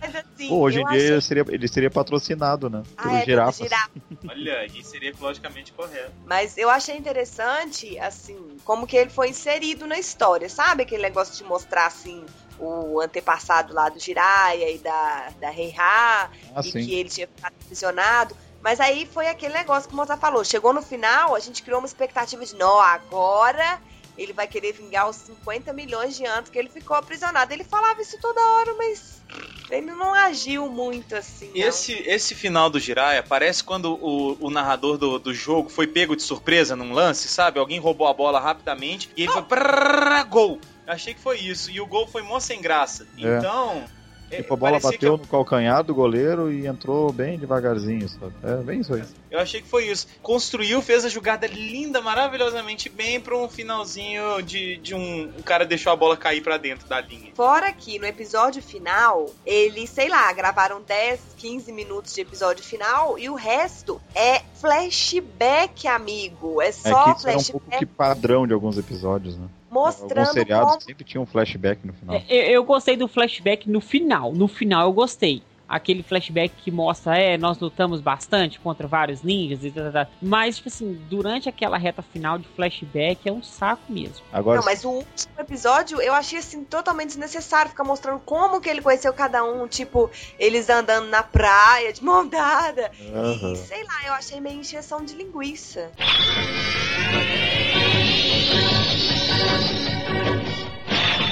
Mas 0.00 0.16
assim, 0.16 0.48
Pô, 0.48 0.60
hoje 0.60 0.80
em 0.80 0.84
dia 0.86 0.96
achei... 0.96 1.10
ele 1.12 1.20
seria, 1.20 1.44
ele 1.48 1.68
seria 1.68 1.90
patrocinado, 1.90 2.70
né? 2.70 2.82
Ah, 2.96 3.08
é, 3.08 3.10
pelo 3.12 3.24
girafas. 3.24 3.56
girafa. 3.56 3.90
Olha, 4.28 4.66
e 4.66 4.82
seria 4.84 5.10
ecologicamente 5.10 5.72
correto. 5.72 6.12
Mas 6.26 6.56
eu 6.56 6.70
achei 6.70 6.96
interessante, 6.96 7.98
assim, 7.98 8.56
como 8.64 8.86
que 8.86 8.96
ele 8.96 9.10
foi 9.10 9.28
inserido 9.28 9.86
na 9.86 9.98
história, 9.98 10.48
sabe? 10.48 10.84
Aquele 10.84 11.02
negócio 11.02 11.36
de 11.36 11.44
mostrar, 11.44 11.86
assim, 11.86 12.24
o 12.58 12.98
antepassado 13.00 13.74
lá 13.74 13.88
do 13.90 13.98
Jiraiya 14.00 14.70
e 14.70 14.78
da, 14.78 15.28
da 15.40 15.52
Heiha, 15.52 15.74
Ah, 15.82 16.30
e 16.60 16.70
sim. 16.70 16.84
que 16.86 16.94
ele 16.94 17.08
tinha 17.10 17.26
ficado 17.26 17.52
aprisionado. 17.62 18.34
Mas 18.62 18.78
aí 18.80 19.08
foi 19.10 19.28
aquele 19.28 19.54
negócio 19.54 19.88
que 19.88 19.94
o 19.94 19.96
Mozart 19.96 20.20
falou. 20.20 20.44
Chegou 20.44 20.72
no 20.72 20.82
final, 20.82 21.34
a 21.34 21.40
gente 21.40 21.62
criou 21.62 21.78
uma 21.80 21.86
expectativa 21.86 22.44
de, 22.44 22.54
não, 22.56 22.78
agora 22.78 23.80
ele 24.18 24.32
vai 24.34 24.46
querer 24.46 24.72
vingar 24.72 25.08
os 25.08 25.16
50 25.16 25.72
milhões 25.72 26.14
de 26.14 26.26
anos 26.26 26.50
que 26.50 26.58
ele 26.58 26.68
ficou 26.68 26.94
aprisionado. 26.94 27.52
Ele 27.52 27.64
falava 27.64 28.02
isso 28.02 28.18
toda 28.20 28.38
hora, 28.38 28.74
mas 28.74 29.22
ele 29.70 29.86
não 29.86 30.12
agiu 30.12 30.68
muito 30.68 31.16
assim. 31.16 31.48
não. 31.48 31.54
Esse, 31.56 31.92
esse 32.06 32.34
final 32.34 32.68
do 32.68 32.78
Jiraiya 32.78 33.22
parece 33.22 33.64
quando 33.64 33.94
o, 33.94 34.36
o 34.38 34.50
narrador 34.50 34.98
do, 34.98 35.18
do 35.18 35.32
jogo 35.32 35.70
foi 35.70 35.86
pego 35.86 36.14
de 36.14 36.22
surpresa 36.22 36.76
num 36.76 36.92
lance, 36.92 37.28
sabe? 37.28 37.58
Alguém 37.58 37.78
roubou 37.80 38.06
a 38.08 38.12
bola 38.12 38.38
rapidamente 38.38 39.10
e 39.16 39.22
ele 39.22 39.32
foi. 39.32 39.42
prrrr, 39.42 40.24
Gol! 40.28 40.60
Eu 40.86 40.92
achei 40.92 41.14
que 41.14 41.20
foi 41.20 41.38
isso. 41.38 41.70
E 41.70 41.80
o 41.80 41.86
gol 41.86 42.06
foi 42.06 42.22
mó 42.22 42.40
sem 42.40 42.60
graça. 42.60 43.06
É. 43.16 43.38
Então. 43.38 43.84
É, 44.30 44.36
Tipo, 44.36 44.54
a 44.54 44.56
bola 44.56 44.80
parecia 44.80 44.90
bateu 44.92 45.18
que 45.18 45.24
no 45.24 45.30
calcanhar 45.30 45.82
do 45.82 45.94
goleiro 45.94 46.52
e 46.52 46.66
entrou 46.66 47.12
bem 47.12 47.38
devagarzinho, 47.38 48.08
sabe? 48.08 48.32
É 48.42 48.56
bem 48.62 48.80
isso 48.80 48.94
aí. 48.94 49.02
eu, 49.30 49.38
achei 49.38 49.60
que 49.60 49.68
foi 49.68 49.86
isso. 49.86 50.06
Construiu, 50.22 50.80
fez 50.80 51.04
a 51.04 51.08
jogada 51.08 51.46
linda, 51.46 52.00
maravilhosamente 52.00 52.88
bem 52.88 53.20
pra 53.20 53.36
um 53.36 53.48
finalzinho 53.48 54.42
de, 54.42 54.76
de 54.76 54.94
um. 54.94 55.30
O 55.38 55.42
cara 55.42 55.64
deixou 55.64 55.92
a 55.92 55.96
bola 55.96 56.16
cair 56.16 56.42
pra 56.42 56.56
dentro 56.56 56.88
da 56.88 57.00
linha. 57.00 57.32
Fora 57.34 57.72
que 57.72 57.98
no 57.98 58.06
episódio 58.06 58.62
final, 58.62 59.30
eles, 59.44 59.90
sei 59.90 60.08
lá, 60.08 60.32
gravaram 60.32 60.80
10, 60.82 61.20
15 61.36 61.72
minutos 61.72 62.14
de 62.14 62.20
episódio 62.20 62.64
final 62.64 63.18
e 63.18 63.28
o 63.28 63.34
resto 63.34 64.00
é 64.14 64.42
flashback, 64.60 65.88
amigo. 65.88 66.60
É 66.62 66.68
É 66.68 66.72
só 66.72 67.12
que 67.14 67.18
isso 67.18 67.28
era 67.28 67.38
um 67.38 67.42
pouco 67.42 67.60
flashback 67.66 67.78
que 67.78 67.86
padrão 67.86 68.46
de 68.46 68.52
alguns 68.52 68.78
episódios, 68.78 69.36
né? 69.36 69.46
Alguns 69.70 70.00
mostrando 70.00 70.32
seriados 70.32 70.70
como 70.70 70.80
sempre 70.82 71.04
tinham 71.04 71.22
um 71.22 71.26
flashback 71.26 71.86
no 71.86 71.92
final. 71.92 72.16
É, 72.16 72.24
Eu, 72.28 72.42
eu 72.54 72.64
gostei 72.64 72.96
do 72.96 73.06
flashback 73.06 73.70
no 73.70 73.80
final. 73.80 74.32
No 74.32 74.48
final 74.48 74.82
eu 74.88 74.92
gostei. 74.92 75.42
Aquele 75.68 76.02
flashback 76.02 76.52
que 76.64 76.68
mostra, 76.68 77.16
é, 77.16 77.38
nós 77.38 77.56
lutamos 77.60 78.00
bastante 78.00 78.58
contra 78.58 78.88
vários 78.88 79.22
ninjas 79.22 79.64
e 79.64 79.70
tal, 79.70 79.84
tal, 79.84 79.92
tal. 79.92 80.06
Mas, 80.20 80.56
tipo 80.56 80.68
assim, 80.68 81.00
durante 81.08 81.48
aquela 81.48 81.78
reta 81.78 82.02
final 82.02 82.38
de 82.38 82.48
flashback 82.48 83.28
é 83.28 83.32
um 83.32 83.40
saco 83.40 83.80
mesmo. 83.88 84.16
Agora, 84.32 84.58
Não, 84.58 84.64
mas 84.64 84.84
o 84.84 84.90
último 84.90 85.32
episódio 85.38 86.02
eu 86.02 86.12
achei 86.12 86.40
assim 86.40 86.64
totalmente 86.64 87.10
desnecessário 87.10 87.70
ficar 87.70 87.84
mostrando 87.84 88.18
como 88.18 88.60
que 88.60 88.68
ele 88.68 88.82
conheceu 88.82 89.12
cada 89.12 89.44
um, 89.44 89.68
tipo, 89.68 90.10
eles 90.40 90.68
andando 90.68 91.06
na 91.06 91.22
praia 91.22 91.92
de 91.92 92.02
mão 92.02 92.26
dada. 92.26 92.90
Aham. 93.14 93.52
E 93.52 93.56
sei 93.56 93.84
lá, 93.84 94.08
eu 94.08 94.14
achei 94.14 94.40
meio 94.40 94.58
encheção 94.58 95.04
de 95.04 95.14
linguiça. 95.14 95.92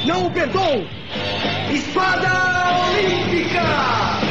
Não 0.07 0.27
o 0.27 0.31
perdoo! 0.31 0.87
Espada 1.73 2.29
Olímpica! 2.87 4.29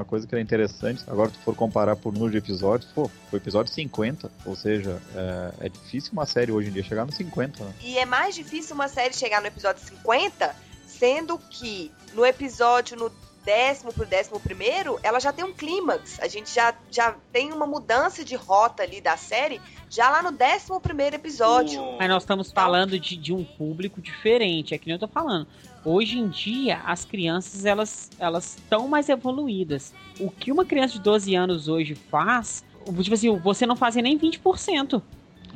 uma 0.00 0.04
coisa 0.04 0.26
que 0.26 0.34
era 0.34 0.40
interessante, 0.40 1.04
agora 1.06 1.30
se 1.30 1.36
tu 1.36 1.42
for 1.42 1.54
comparar 1.54 1.94
por 1.96 2.12
número 2.12 2.32
de 2.32 2.38
episódios, 2.38 2.90
pô, 2.92 3.08
foi 3.28 3.38
o 3.38 3.42
episódio 3.42 3.72
50, 3.72 4.30
ou 4.46 4.56
seja, 4.56 5.00
é, 5.14 5.66
é 5.66 5.68
difícil 5.68 6.12
uma 6.12 6.24
série 6.24 6.50
hoje 6.50 6.70
em 6.70 6.72
dia 6.72 6.82
chegar 6.82 7.04
no 7.04 7.12
50, 7.12 7.62
né? 7.62 7.74
E 7.82 7.98
é 7.98 8.06
mais 8.06 8.34
difícil 8.34 8.74
uma 8.74 8.88
série 8.88 9.14
chegar 9.14 9.40
no 9.40 9.46
episódio 9.46 9.82
50, 9.84 10.56
sendo 10.86 11.38
que 11.38 11.92
no 12.14 12.24
episódio 12.24 12.96
no 12.96 13.10
décimo 13.44 13.92
pro 13.92 14.06
décimo 14.06 14.38
primeiro, 14.40 14.98
ela 15.02 15.18
já 15.20 15.32
tem 15.32 15.44
um 15.44 15.52
clímax. 15.52 16.18
A 16.20 16.28
gente 16.28 16.54
já, 16.54 16.74
já 16.90 17.14
tem 17.32 17.52
uma 17.52 17.66
mudança 17.66 18.24
de 18.24 18.34
rota 18.34 18.82
ali 18.82 19.00
da 19.00 19.16
série, 19.16 19.60
já 19.88 20.10
lá 20.10 20.22
no 20.22 20.32
décimo 20.32 20.80
primeiro 20.80 21.16
episódio. 21.16 21.80
Mas 21.98 22.08
nós 22.08 22.22
estamos 22.22 22.52
falando 22.52 22.98
de, 22.98 23.16
de 23.16 23.32
um 23.32 23.44
público 23.44 24.00
diferente, 24.00 24.74
é 24.74 24.78
que 24.78 24.86
nem 24.86 24.94
eu 24.94 25.00
tô 25.00 25.08
falando. 25.08 25.46
Hoje 25.84 26.18
em 26.18 26.28
dia, 26.28 26.80
as 26.84 27.04
crianças, 27.04 27.64
elas 27.64 28.10
elas 28.18 28.56
estão 28.56 28.86
mais 28.86 29.08
evoluídas. 29.08 29.94
O 30.18 30.30
que 30.30 30.52
uma 30.52 30.64
criança 30.64 30.94
de 30.94 31.00
12 31.00 31.34
anos 31.34 31.68
hoje 31.68 31.94
faz, 31.94 32.62
tipo 32.84 33.14
assim, 33.14 33.36
você 33.38 33.64
não 33.64 33.76
fazia 33.76 34.02
nem 34.02 34.18
20%. 34.18 35.02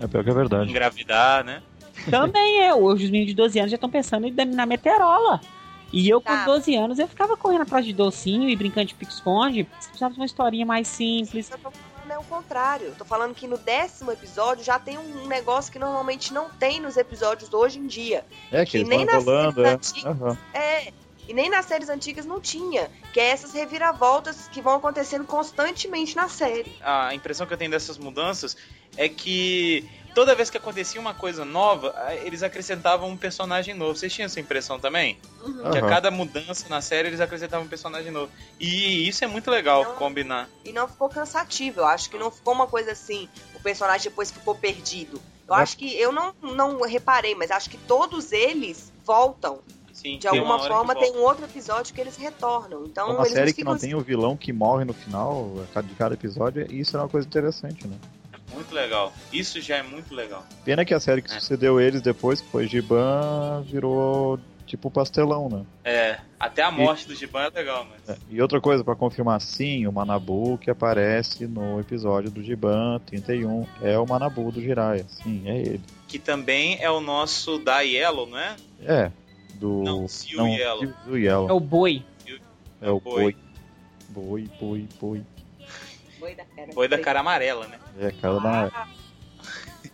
É 0.00 0.06
pior 0.06 0.24
que 0.24 0.30
é 0.30 0.34
verdade. 0.34 0.70
Engravidar, 0.70 1.44
né? 1.44 1.62
Também 2.10 2.60
é. 2.62 2.74
Hoje 2.74 3.04
os 3.04 3.10
meninos 3.10 3.28
de 3.28 3.36
12 3.36 3.58
anos 3.58 3.70
já 3.70 3.76
estão 3.76 3.90
pensando 3.90 4.26
em 4.26 4.32
na 4.46 4.66
meterola. 4.66 5.40
E 5.96 6.08
eu, 6.08 6.20
Tá. 6.20 6.44
com 6.44 6.52
12 6.52 6.74
anos, 6.74 6.98
eu 6.98 7.06
ficava 7.06 7.36
correndo 7.36 7.62
atrás 7.62 7.84
de 7.84 7.92
docinho 7.92 8.48
e 8.48 8.56
brincando 8.56 8.86
de 8.88 8.94
pique-esconde. 8.94 9.64
Precisava 9.64 10.12
de 10.12 10.18
uma 10.20 10.26
historinha 10.26 10.66
mais 10.66 10.88
simples. 10.88 11.50
Eu 11.50 11.58
tô 11.58 11.70
falando 11.70 12.10
é 12.10 12.18
o 12.18 12.24
contrário. 12.24 12.88
Eu 12.88 12.94
tô 12.96 13.04
falando 13.04 13.34
que 13.34 13.46
no 13.46 13.56
décimo 13.56 14.10
episódio 14.12 14.62
já 14.64 14.78
tem 14.78 14.98
um 14.98 15.26
negócio 15.26 15.72
que 15.72 15.78
normalmente 15.78 16.34
não 16.34 16.50
tem 16.50 16.80
nos 16.80 16.96
episódios 16.96 17.52
hoje 17.54 17.78
em 17.78 17.86
dia. 17.86 18.24
É 18.52 18.64
que 18.64 18.72
Que 18.72 18.76
eles 18.78 18.88
nem 18.88 19.04
nas 19.04 19.22
enrolando, 19.22 19.60
é. 19.64 19.68
séries 19.70 19.90
antigas. 19.92 20.20
Aham. 20.20 20.38
É. 20.52 20.92
E 21.26 21.32
nem 21.32 21.48
nas 21.48 21.64
séries 21.64 21.88
antigas 21.88 22.26
não 22.26 22.40
tinha. 22.40 22.90
Que 23.12 23.20
é 23.20 23.28
essas 23.30 23.52
reviravoltas 23.54 24.48
que 24.48 24.60
vão 24.60 24.74
acontecendo 24.74 25.24
constantemente 25.24 26.14
na 26.16 26.28
série. 26.28 26.76
a 26.82 27.14
impressão 27.14 27.46
que 27.46 27.52
eu 27.54 27.56
tenho 27.56 27.70
dessas 27.70 27.96
mudanças 27.96 28.54
é 28.96 29.08
que 29.08 29.88
toda 30.14 30.34
vez 30.34 30.48
que 30.48 30.56
acontecia 30.56 31.00
uma 31.00 31.12
coisa 31.12 31.44
nova, 31.44 31.94
eles 32.22 32.42
acrescentavam 32.42 33.08
um 33.08 33.16
personagem 33.16 33.74
novo. 33.74 33.96
Vocês 33.96 34.12
tinham 34.12 34.26
essa 34.26 34.40
impressão 34.40 34.78
também? 34.78 35.18
Uhum. 35.42 35.70
Que 35.70 35.78
a 35.78 35.86
cada 35.86 36.10
mudança 36.10 36.66
na 36.68 36.80
série 36.80 37.08
eles 37.08 37.20
acrescentavam 37.20 37.66
um 37.66 37.68
personagem 37.68 38.10
novo. 38.10 38.30
E 38.60 39.06
isso 39.08 39.24
é 39.24 39.26
muito 39.26 39.50
legal 39.50 39.84
Não. 39.84 39.94
combinar. 39.96 40.48
E 40.64 40.72
não 40.72 40.86
ficou 40.88 41.08
cansativo. 41.08 41.80
Eu 41.80 41.86
acho 41.86 42.08
que 42.08 42.16
não 42.16 42.30
ficou 42.30 42.54
uma 42.54 42.66
coisa 42.66 42.92
assim, 42.92 43.28
o 43.54 43.60
personagem 43.60 44.08
depois 44.10 44.30
ficou 44.30 44.54
perdido. 44.54 45.20
Eu 45.46 45.54
É. 45.54 45.58
acho 45.58 45.76
que 45.76 45.94
eu 45.96 46.12
não, 46.12 46.32
não 46.42 46.80
reparei, 46.82 47.34
mas 47.34 47.50
acho 47.50 47.68
que 47.68 47.76
todos 47.76 48.32
eles 48.32 48.92
voltam. 49.04 49.58
Sim, 49.92 50.18
De 50.18 50.26
uma 50.28 50.38
alguma 50.38 50.58
forma 50.58 50.94
tem 50.94 51.12
um 51.12 51.20
outro 51.22 51.44
episódio 51.44 51.94
que 51.94 52.00
eles 52.00 52.16
retornam. 52.16 52.84
Então 52.84 53.10
uma 53.12 53.20
eles 53.22 53.32
série 53.32 53.52
que 53.52 53.62
não 53.62 53.78
tem 53.78 53.94
o 53.94 54.00
vilão 54.00 54.36
que 54.36 54.52
morre 54.52 54.84
no 54.84 54.92
final 54.92 55.52
de 55.84 55.94
cada 55.94 56.14
episódio, 56.14 56.66
isso 56.72 56.96
é 56.96 57.00
uma 57.00 57.08
coisa 57.08 57.26
interessante, 57.26 57.86
né? 57.86 57.96
Muito 58.54 58.74
legal. 58.74 59.12
Isso 59.32 59.60
já 59.60 59.76
é 59.76 59.82
muito 59.82 60.14
legal. 60.14 60.44
Pena 60.64 60.84
que 60.84 60.94
a 60.94 61.00
série 61.00 61.20
que 61.22 61.30
É. 61.32 61.38
sucedeu 61.40 61.80
eles 61.80 62.00
depois, 62.00 62.40
que 62.40 62.48
foi 62.50 62.66
Giban, 62.68 63.62
virou 63.66 64.38
tipo 64.66 64.90
pastelão, 64.90 65.48
né? 65.48 65.64
É, 65.84 66.18
até 66.40 66.62
a 66.62 66.70
morte 66.70 67.06
do 67.06 67.14
Giban 67.14 67.42
é 67.42 67.50
legal, 67.50 67.86
mas. 67.90 68.08
É, 68.16 68.18
E 68.30 68.40
outra 68.40 68.60
coisa 68.60 68.82
pra 68.82 68.94
confirmar, 68.96 69.40
sim, 69.40 69.86
o 69.86 69.92
Manabu 69.92 70.56
que 70.58 70.70
aparece 70.70 71.46
no 71.46 71.78
episódio 71.80 72.30
do 72.30 72.42
Giban 72.42 72.98
31 73.06 73.66
é 73.82 73.98
o 73.98 74.06
Manabu 74.06 74.50
do 74.50 74.60
Jiraiya. 74.60 75.04
Sim, 75.08 75.42
é 75.46 75.58
ele. 75.58 75.82
Que 76.08 76.18
também 76.18 76.78
é 76.80 76.90
o 76.90 77.00
nosso 77.00 77.58
da 77.58 77.80
Yellow, 77.80 78.26
não 78.26 78.38
é? 78.38 78.56
É, 78.82 79.12
do. 79.56 79.82
Não, 79.82 80.08
Zio 80.08 80.46
Yellow. 80.46 80.80
Zio- 80.80 80.94
Zio 81.04 81.18
Yellow. 81.18 81.48
É 81.50 81.52
o 81.52 81.60
boi. 81.60 82.02
É 82.80 82.90
o 82.90 83.00
Boi. 83.00 83.14
boi. 83.22 83.36
Boi, 84.08 84.50
boi, 84.60 84.88
boi. 85.00 85.22
Boi 86.20 86.34
da 86.34 86.44
cara. 86.44 86.72
Boi 86.72 86.88
da 86.88 86.98
cara 86.98 87.20
amarela, 87.20 87.66
né? 87.66 87.78
É, 87.98 88.10
cara 88.12 88.40
da. 88.40 88.86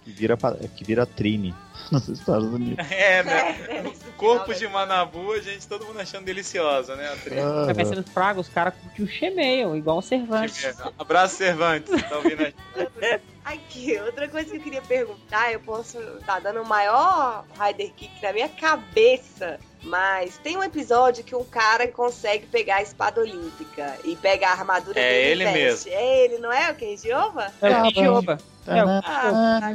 Que 0.05 0.11
vira, 0.13 0.37
que 0.77 0.85
vira 0.85 1.05
trine 1.05 1.55
nos 1.91 2.09
Estados 2.09 2.53
Unidos. 2.53 2.91
É, 2.91 3.23
né? 3.23 3.51
É, 3.69 3.93
Corpo 4.17 4.55
de 4.55 4.67
Manabu, 4.69 5.33
a 5.33 5.41
gente, 5.41 5.67
todo 5.67 5.85
mundo 5.87 6.01
achando 6.01 6.25
deliciosa, 6.25 6.95
né? 6.95 7.09
a 7.09 7.13
atriz? 7.13 7.39
Ah, 7.39 7.67
Tá 7.67 7.75
pensando 7.75 8.03
nos 8.03 8.11
fragos, 8.11 8.47
os 8.47 8.53
caras 8.53 8.75
curtiam 8.75 9.07
o 9.07 9.09
Chemeio, 9.11 9.77
igual 9.77 9.99
o 9.99 10.03
Cervantes. 10.03 10.75
Abraço, 10.99 11.37
Cervantes. 11.37 11.91
Tá 12.03 12.17
ouvindo 12.17 12.43
aí? 12.43 12.55
Aqui, 13.45 13.99
outra 13.99 14.29
coisa 14.29 14.51
que 14.51 14.57
eu 14.59 14.61
queria 14.61 14.83
perguntar, 14.83 15.53
eu 15.53 15.61
posso 15.61 15.99
tá 16.27 16.39
dando 16.39 16.63
o 16.63 16.67
maior 16.69 17.45
Rider 17.59 17.91
Kick 17.95 18.23
na 18.23 18.33
minha 18.33 18.49
cabeça, 18.49 19.59
mas 19.83 20.37
tem 20.39 20.57
um 20.57 20.63
episódio 20.63 21.25
que 21.25 21.35
um 21.35 21.45
cara 21.45 21.89
consegue 21.89 22.47
pegar 22.47 22.77
a 22.77 22.83
espada 22.83 23.21
olímpica 23.21 23.97
e 24.05 24.15
pega 24.17 24.49
a 24.49 24.53
armadura 24.53 24.99
É 25.01 25.11
dele 25.11 25.45
e 25.45 25.47
ele 25.49 25.53
veste. 25.53 25.89
É 25.91 26.25
ele, 26.25 26.39
não 26.39 26.53
é 26.53 26.71
o 26.71 26.75
Kenjiova? 26.75 27.47
É 27.63 27.67
o 27.69 27.71
Acaba. 27.73 27.93
Kenjioba. 27.93 28.39
É, 28.67 28.85
o- 28.85 28.89
Ah, 28.89 29.73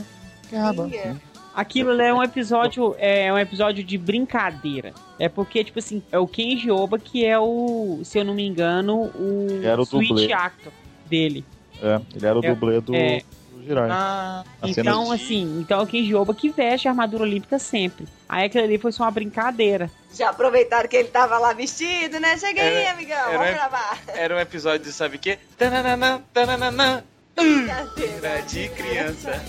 Acaba. 0.47 0.89
Sim. 0.89 1.20
Aquilo 1.56 2.01
é 2.01 2.14
um 2.14 2.22
episódio, 2.22 2.93
é 2.99 3.32
um 3.32 3.38
episódio 3.39 3.82
de 3.82 3.97
brincadeira. 3.97 4.93
É 5.18 5.30
porque, 5.30 5.64
tipo 5.64 5.80
assim, 5.80 6.03
é 6.12 6.20
o 6.20 6.28
Kenji 6.28 6.70
Oba 6.70 6.99
que 6.99 7.26
é 7.26 7.39
o, 7.39 8.01
se 8.03 8.20
eu 8.20 8.26
não 8.26 8.34
me 8.34 8.45
engano, 8.45 9.03
o, 9.16 9.47
Era 9.64 9.82
o 9.82 9.86
switch 9.86 10.10
dublê. 10.10 10.34
actor 10.34 10.74
dele. 11.06 11.45
É, 11.82 12.01
ele 12.14 12.26
era 12.26 12.38
o 12.38 12.45
É, 12.45 12.49
dublê 12.49 12.82
do, 12.82 12.93
é. 12.93 13.22
Jiraiya. 13.66 13.93
Ah, 13.93 14.43
Então, 14.63 15.05
de- 15.05 15.13
assim, 15.16 15.59
então 15.59 15.80
é 15.80 15.84
o 15.84 15.88
Kenji 15.88 16.13
Oba 16.16 16.34
que 16.34 16.49
veste 16.49 16.88
a 16.88 16.91
armadura 16.91 17.24
olímpica 17.24 17.57
sempre. 17.59 18.05
Aí 18.30 18.45
aquilo 18.45 18.63
ali 18.63 18.78
foi 18.78 18.91
só 18.91 19.03
uma 19.03 19.11
brincadeira. 19.11 19.89
Já 20.13 20.30
aproveitaram 20.30 20.88
que 20.88 20.95
ele 20.95 21.09
tava 21.09 21.38
lá 21.38 21.51
vestido, 21.53 22.20
né? 22.20 22.38
Chega 22.38 22.61
aí, 22.61 22.68
Era- 22.78 22.91
amigão, 22.91 23.18
era- 23.30 23.38
vamos 23.38 23.53
gravar. 23.53 23.99
era 24.07 24.36
um 24.36 24.39
episódio 24.39 24.86
de 24.86 24.93
sabe 24.93 25.18
o 25.18 25.20
quê? 25.20 25.38
Tananana, 25.57 26.22
tananana, 26.34 27.03
Brincadeira. 27.36 28.41
de 28.47 28.70
criança. 28.70 29.43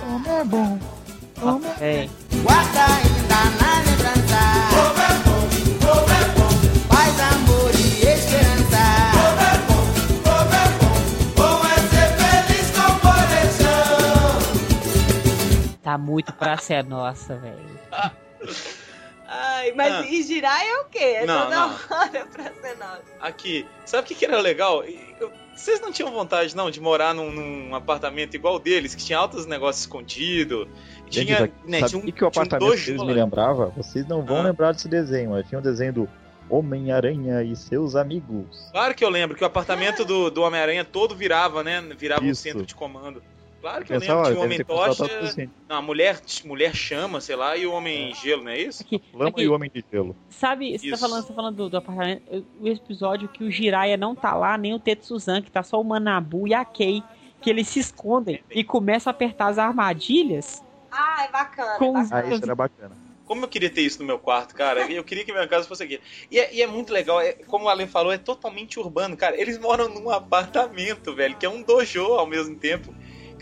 Como 0.00 0.28
é 0.30 0.44
bom. 0.44 0.78
Como 1.40 1.66
é 1.80 2.04
É. 2.04 2.08
Guarda 2.42 2.84
ainda 2.84 3.64
na 3.64 3.78
lembrança. 3.80 4.42
Paz, 6.06 6.41
Tá 15.82 15.98
muito 15.98 16.32
pra 16.34 16.56
ser 16.58 16.84
nossa, 16.84 17.36
velho. 17.36 17.58
Ai, 19.26 19.72
mas 19.72 19.92
Ah. 19.92 20.06
e 20.06 20.22
girar 20.22 20.62
é 20.62 20.80
o 20.80 20.84
quê? 20.86 20.98
É 20.98 21.26
Não, 21.26 21.44
toda 21.44 21.56
não. 21.56 21.68
hora 21.90 22.26
pra 22.26 22.44
ser 22.52 22.76
nossa. 22.78 23.02
Aqui, 23.20 23.66
sabe 23.84 24.04
o 24.04 24.06
que, 24.06 24.14
que 24.14 24.24
era 24.26 24.38
legal? 24.40 24.84
Eu- 24.84 25.32
vocês 25.54 25.80
não 25.80 25.92
tinham 25.92 26.10
vontade, 26.10 26.54
não, 26.56 26.70
de 26.70 26.80
morar 26.80 27.14
num, 27.14 27.30
num 27.30 27.74
apartamento 27.74 28.34
igual 28.34 28.58
deles, 28.58 28.94
que 28.94 29.04
tinha 29.04 29.18
altos 29.18 29.46
negócios 29.46 29.84
escondidos? 29.84 30.66
Gente, 31.10 31.26
Tinha, 31.26 31.38
sabe 31.38 31.52
né, 31.66 31.80
sabe 31.80 31.90
tinha 31.90 31.98
o 31.98 32.02
um, 32.02 32.06
que, 32.06 32.12
que 32.12 32.22
o 32.24 32.26
um 32.26 32.28
apartamento 32.28 32.96
lá. 32.98 33.04
me 33.04 33.12
lembrava? 33.12 33.66
Vocês 33.76 34.06
não 34.06 34.22
vão 34.22 34.38
Ah. 34.38 34.42
lembrar 34.42 34.72
desse 34.72 34.88
desenho, 34.88 35.30
mas 35.30 35.46
tinha 35.48 35.58
um 35.58 35.62
desenho 35.62 35.92
do 35.92 36.08
Homem-Aranha 36.50 37.42
e 37.42 37.54
seus 37.56 37.94
amigos. 37.96 38.68
Claro 38.72 38.94
que 38.94 39.04
eu 39.04 39.08
lembro 39.10 39.36
que 39.36 39.42
o 39.44 39.46
apartamento 39.46 40.04
do, 40.04 40.30
do 40.30 40.42
Homem-Aranha 40.42 40.84
todo 40.84 41.14
virava, 41.14 41.62
né? 41.62 41.80
Virava 41.96 42.22
um 42.24 42.30
Isso. 42.30 42.42
centro 42.42 42.64
de 42.66 42.74
comando. 42.74 43.22
Claro 43.62 43.84
que 43.84 43.92
eu 43.94 44.00
Pensava, 44.00 44.22
lembro. 44.28 44.34
Tinha 44.34 44.44
o 44.44 44.48
deve 44.48 44.54
Homem 44.54 44.86
Tocha, 44.96 45.46
não, 45.68 45.76
a 45.76 45.80
mulher, 45.82 46.20
mulher 46.44 46.74
chama, 46.74 47.20
sei 47.20 47.36
lá, 47.36 47.56
e 47.56 47.64
o 47.64 47.72
Homem 47.72 48.12
Gelo, 48.14 48.42
não 48.44 48.50
é 48.50 48.58
isso? 48.60 48.82
Aqui, 48.82 49.00
Lama 49.14 49.28
aqui, 49.28 49.42
e 49.42 49.48
o 49.48 49.54
Homem 49.54 49.70
de 49.72 49.84
Gelo. 49.90 50.16
Sabe, 50.28 50.76
você 50.76 50.90
tá 50.90 50.98
falando, 50.98 51.22
você 51.22 51.28
tá 51.28 51.34
falando 51.34 51.56
do, 51.56 51.68
do 51.70 51.76
apartamento, 51.76 52.22
eu- 52.30 52.44
o 52.60 52.66
episódio 52.68 53.28
que 53.28 53.44
o 53.44 53.50
Jiraiya 53.50 53.96
não 53.96 54.14
tá 54.14 54.34
lá, 54.34 54.58
nem 54.58 54.74
o 54.74 54.78
Tetsuzan, 54.80 55.40
que 55.40 55.50
tá 55.50 55.62
só 55.62 55.80
o 55.80 55.84
Manabu 55.84 56.46
e 56.48 56.52
a 56.54 56.64
Kei, 56.64 57.02
que 57.40 57.48
eles 57.48 57.68
se 57.68 57.78
escondem 57.78 58.42
e 58.50 58.62
começam 58.64 59.10
a 59.10 59.14
apertar 59.14 59.46
as 59.46 59.58
armadilhas. 59.58 60.60
Ah, 60.90 61.24
é 61.24 61.30
bacana. 61.30 61.78
Com 61.78 61.96
é 61.96 62.00
os- 62.02 62.12
Ah, 62.12 62.16
bacana. 62.16 62.34
isso 62.34 62.44
era 62.44 62.54
bacana. 62.54 62.96
Como 63.24 63.44
eu 63.44 63.48
queria 63.48 63.70
ter 63.70 63.80
isso 63.82 64.00
no 64.00 64.04
meu 64.04 64.18
quarto, 64.18 64.54
cara. 64.54 64.90
Eu 64.92 65.02
queria 65.04 65.24
que 65.24 65.32
minha 65.32 65.46
casa 65.48 65.66
fosse 65.66 65.82
aqui. 65.84 66.00
E 66.30 66.38
é, 66.38 66.52
e 66.54 66.60
é 66.60 66.66
muito 66.66 66.92
legal, 66.92 67.20
é- 67.20 67.32
como 67.32 67.64
o 67.64 67.68
Ale 67.68 67.86
falou, 67.86 68.12
é 68.12 68.18
totalmente 68.18 68.78
urbano, 68.78 69.16
cara. 69.16 69.40
Eles 69.40 69.56
moram 69.58 69.88
num 69.88 70.10
apartamento, 70.10 71.14
velho, 71.14 71.36
que 71.36 71.46
é 71.46 71.48
um 71.48 71.62
dojo 71.62 72.02
ao 72.14 72.26
mesmo 72.26 72.56
tempo. 72.56 72.92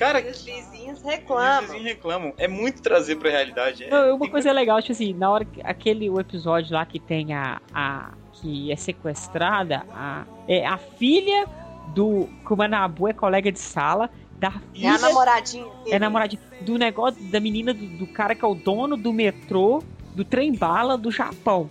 Cara, 0.01 0.21
E 0.21 0.31
os 0.31 0.43
vizinhos 0.43 0.99
os 1.01 1.05
reclamam. 1.05 1.61
vizinhos 1.61 1.85
reclamam. 1.85 2.33
É 2.39 2.49
muito 2.49 2.81
trazer 2.81 3.17
pra 3.17 3.31
realidade. 3.31 3.85
É, 3.85 3.91
Não, 3.91 4.17
uma 4.17 4.29
coisa 4.31 4.51
legal, 4.51 4.81
tipo 4.81 4.93
assim, 4.93 5.13
na 5.13 5.31
hora 5.31 5.45
que 5.45 5.61
aquele 5.63 6.09
o 6.09 6.19
episódio 6.19 6.73
lá 6.75 6.87
que 6.87 6.99
tem 6.99 7.35
a, 7.35 7.61
a 7.75 8.13
que 8.33 8.73
é 8.73 8.77
sequestrada, 8.77 9.85
a, 9.93 10.25
é 10.49 10.67
a 10.67 10.79
filha 10.79 11.47
do 11.95 12.27
que 12.47 12.53
o 12.53 12.57
Manabu 12.57 13.09
é 13.09 13.13
colega 13.13 13.53
de 13.53 13.59
sala 13.61 14.09
da 14.39 14.49
É 14.49 14.51
a 14.51 14.61
filha 14.73 14.99
namoradinha. 14.99 15.67
é 15.91 15.99
namoradinha 15.99 16.43
do 16.63 16.79
negócio 16.79 17.23
da 17.25 17.39
menina 17.39 17.75
do, 17.75 17.85
do 17.85 18.07
cara 18.07 18.35
que 18.35 18.43
é 18.43 18.49
o 18.49 18.55
dono 18.55 18.97
do 18.97 19.13
metrô 19.13 19.83
do 20.15 20.25
trem 20.25 20.55
bala 20.55 20.97
do 20.97 21.11
Japão. 21.11 21.69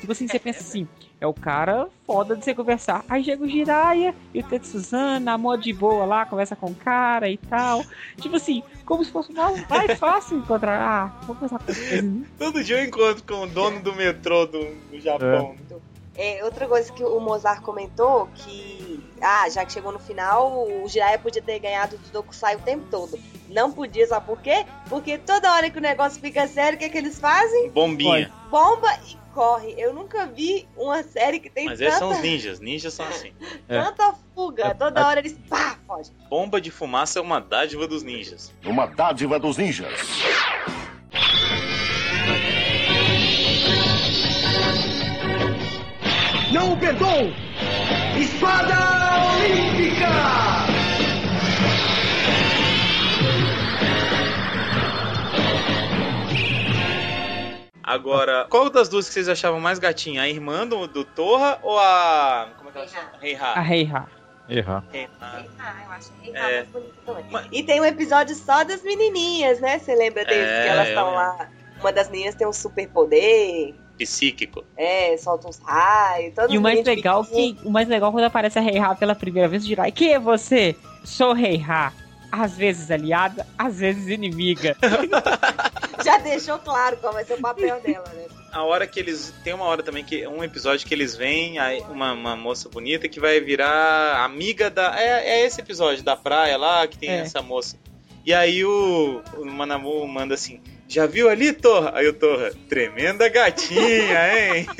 Tipo 0.00 0.10
assim, 0.12 0.26
você 0.26 0.38
pensa 0.40 0.60
assim, 0.60 0.88
é 1.20 1.26
o 1.26 1.34
cara 1.34 1.88
foda 2.06 2.36
de 2.36 2.44
você 2.44 2.54
conversar. 2.54 3.04
Aí 3.08 3.24
chega 3.24 3.44
o 3.44 3.48
Jiraiya 3.48 4.14
e 4.32 4.40
o 4.40 4.42
Tetsuzan, 4.42 5.20
namora 5.20 5.60
de 5.60 5.72
boa 5.72 6.04
lá, 6.04 6.24
conversa 6.24 6.54
com 6.54 6.66
o 6.66 6.74
cara 6.74 7.28
e 7.28 7.36
tal. 7.36 7.84
Tipo 8.20 8.36
assim, 8.36 8.62
como 8.84 9.04
se 9.04 9.10
fosse 9.10 9.32
mais, 9.32 9.66
mais 9.68 9.98
fácil 9.98 10.38
encontrar. 10.38 10.80
Ah, 10.80 11.26
vou 11.26 11.34
conversar 11.34 11.58
com 11.58 11.72
ele. 11.72 12.26
Todo 12.38 12.62
dia 12.62 12.80
eu 12.80 12.84
encontro 12.86 13.24
com 13.24 13.42
o 13.42 13.46
dono 13.46 13.80
do 13.80 13.94
metrô 13.94 14.46
do, 14.46 14.64
do 14.90 15.00
Japão. 15.00 15.56
É, 16.16 16.44
outra 16.44 16.66
coisa 16.66 16.92
que 16.92 17.04
o 17.04 17.20
Mozart 17.20 17.62
comentou, 17.62 18.28
que. 18.34 19.00
Ah, 19.20 19.48
já 19.48 19.64
que 19.64 19.72
chegou 19.72 19.92
no 19.92 20.00
final, 20.00 20.66
o 20.66 20.88
Jiraiya 20.88 21.18
podia 21.18 21.42
ter 21.42 21.58
ganhado 21.60 21.96
do 21.96 22.10
Dokusai 22.10 22.56
o 22.56 22.60
tempo 22.60 22.86
todo. 22.90 23.18
Não 23.48 23.70
podia, 23.70 24.06
sabe 24.06 24.26
por 24.26 24.40
quê? 24.40 24.66
Porque 24.88 25.16
toda 25.16 25.52
hora 25.52 25.70
que 25.70 25.78
o 25.78 25.80
negócio 25.80 26.20
fica 26.20 26.46
sério, 26.48 26.76
o 26.76 26.78
que, 26.78 26.86
é 26.86 26.88
que 26.88 26.98
eles 26.98 27.20
fazem? 27.20 27.70
Bombinha. 27.70 28.32
Bomba 28.50 28.88
e 29.06 29.17
corre. 29.34 29.74
Eu 29.76 29.92
nunca 29.92 30.26
vi 30.26 30.68
uma 30.76 31.02
série 31.02 31.40
que 31.40 31.50
tem 31.50 31.66
Mas 31.66 31.80
esses 31.80 31.98
são 31.98 32.08
tanta, 32.08 32.20
os 32.20 32.26
ninjas. 32.26 32.60
Ninjas 32.60 32.94
são 32.94 33.06
assim. 33.06 33.32
É. 33.68 33.82
tanta 33.82 34.14
fuga. 34.34 34.66
É, 34.68 34.74
Toda 34.74 35.06
hora 35.06 35.20
eles 35.20 35.38
pá, 35.48 35.78
foge. 35.86 36.10
Bomba 36.28 36.60
de 36.60 36.70
fumaça 36.70 37.18
é 37.18 37.22
uma 37.22 37.40
dádiva 37.40 37.86
dos 37.86 38.02
ninjas. 38.02 38.52
Uma 38.64 38.86
dádiva 38.86 39.38
dos 39.38 39.56
ninjas. 39.56 39.92
Não 46.52 46.72
o 46.72 46.76
perdoo! 46.78 47.32
Espada 48.18 48.74
Olímpica! 49.36 50.77
Agora, 57.88 58.46
qual 58.50 58.68
das 58.70 58.88
duas 58.88 59.06
que 59.08 59.14
vocês 59.14 59.28
achavam 59.28 59.60
mais 59.60 59.78
gatinha? 59.78 60.22
A 60.22 60.28
irmã 60.28 60.66
do, 60.66 60.86
do 60.86 61.04
Torra 61.04 61.58
ou 61.62 61.78
a. 61.78 62.48
Como 62.58 62.68
é 62.68 62.72
que 62.72 62.78
ela 62.78 62.86
chama? 62.88 63.08
A 63.14 63.18
Reiha? 63.18 63.54
Reiha. 63.60 64.06
Errar. 64.50 64.84
Reiha. 64.92 65.08
Ah, 65.20 65.82
eu 65.86 65.92
acho 65.92 66.10
que 66.22 66.30
É. 66.36 66.56
mais 66.56 66.68
bonita 66.68 66.92
também. 67.04 67.24
Mas- 67.30 67.46
E 67.52 67.62
tem 67.62 67.80
um 67.80 67.84
episódio 67.84 68.34
só 68.34 68.64
das 68.64 68.82
menininhas, 68.82 69.60
né? 69.60 69.78
Você 69.78 69.94
lembra 69.94 70.24
deles? 70.24 70.48
É, 70.48 70.62
que 70.62 70.68
elas 70.68 70.86
eu 70.86 70.94
estão 70.94 71.14
lá. 71.14 71.48
Uma 71.80 71.92
das 71.92 72.10
meninas 72.10 72.34
tem 72.34 72.46
um 72.46 72.52
super 72.52 72.88
poder, 72.88 73.74
Psíquico. 73.96 74.64
é, 74.76 75.16
solta 75.16 75.48
uns 75.48 75.58
raios. 75.60 76.34
todo 76.34 76.52
E 76.52 76.58
o 76.58 76.60
mais 76.60 76.76
mundo 76.78 76.86
legal 76.86 77.24
que 77.24 77.56
o 77.64 77.70
mais 77.70 77.86
legal 77.88 78.10
quando 78.10 78.24
aparece 78.24 78.58
a 78.58 78.62
Reiha 78.62 78.94
pela 78.96 79.14
primeira 79.14 79.48
vez, 79.48 79.64
Jiraiya, 79.66 79.92
quem 79.92 80.12
é 80.14 80.18
você? 80.18 80.74
Sou 81.04 81.32
Reiha. 81.32 81.92
Às 82.30 82.56
vezes 82.56 82.90
aliada, 82.90 83.46
às 83.58 83.78
vezes 83.78 84.08
inimiga. 84.08 84.76
Já 86.04 86.18
deixou 86.18 86.58
claro 86.58 86.96
qual 86.98 87.12
vai 87.12 87.24
ser 87.24 87.34
o 87.34 87.40
papel 87.40 87.80
dela, 87.80 88.08
né? 88.14 88.26
A 88.52 88.62
hora 88.62 88.86
que 88.86 88.98
eles. 88.98 89.34
Tem 89.44 89.52
uma 89.52 89.64
hora 89.66 89.82
também 89.82 90.04
que. 90.04 90.26
Um 90.26 90.42
episódio 90.42 90.86
que 90.86 90.94
eles 90.94 91.14
vêm, 91.14 91.58
aí 91.58 91.80
uma, 91.90 92.12
uma 92.12 92.36
moça 92.36 92.68
bonita 92.68 93.08
que 93.08 93.20
vai 93.20 93.40
virar 93.40 94.24
amiga 94.24 94.70
da. 94.70 94.98
É, 94.98 95.40
é 95.40 95.46
esse 95.46 95.60
episódio 95.60 96.02
da 96.02 96.16
praia 96.16 96.56
lá 96.56 96.86
que 96.86 96.96
tem 96.98 97.10
É. 97.10 97.18
essa 97.20 97.42
moça. 97.42 97.76
E 98.24 98.32
aí 98.32 98.64
o, 98.64 99.22
o 99.36 99.44
Manamu 99.44 100.06
manda 100.06 100.34
assim: 100.34 100.62
Já 100.88 101.06
viu 101.06 101.28
ali, 101.28 101.52
Torra? 101.52 101.92
Aí 101.94 102.08
o 102.08 102.12
Torra, 102.14 102.50
tremenda 102.68 103.28
gatinha, 103.28 104.36
hein? 104.56 104.66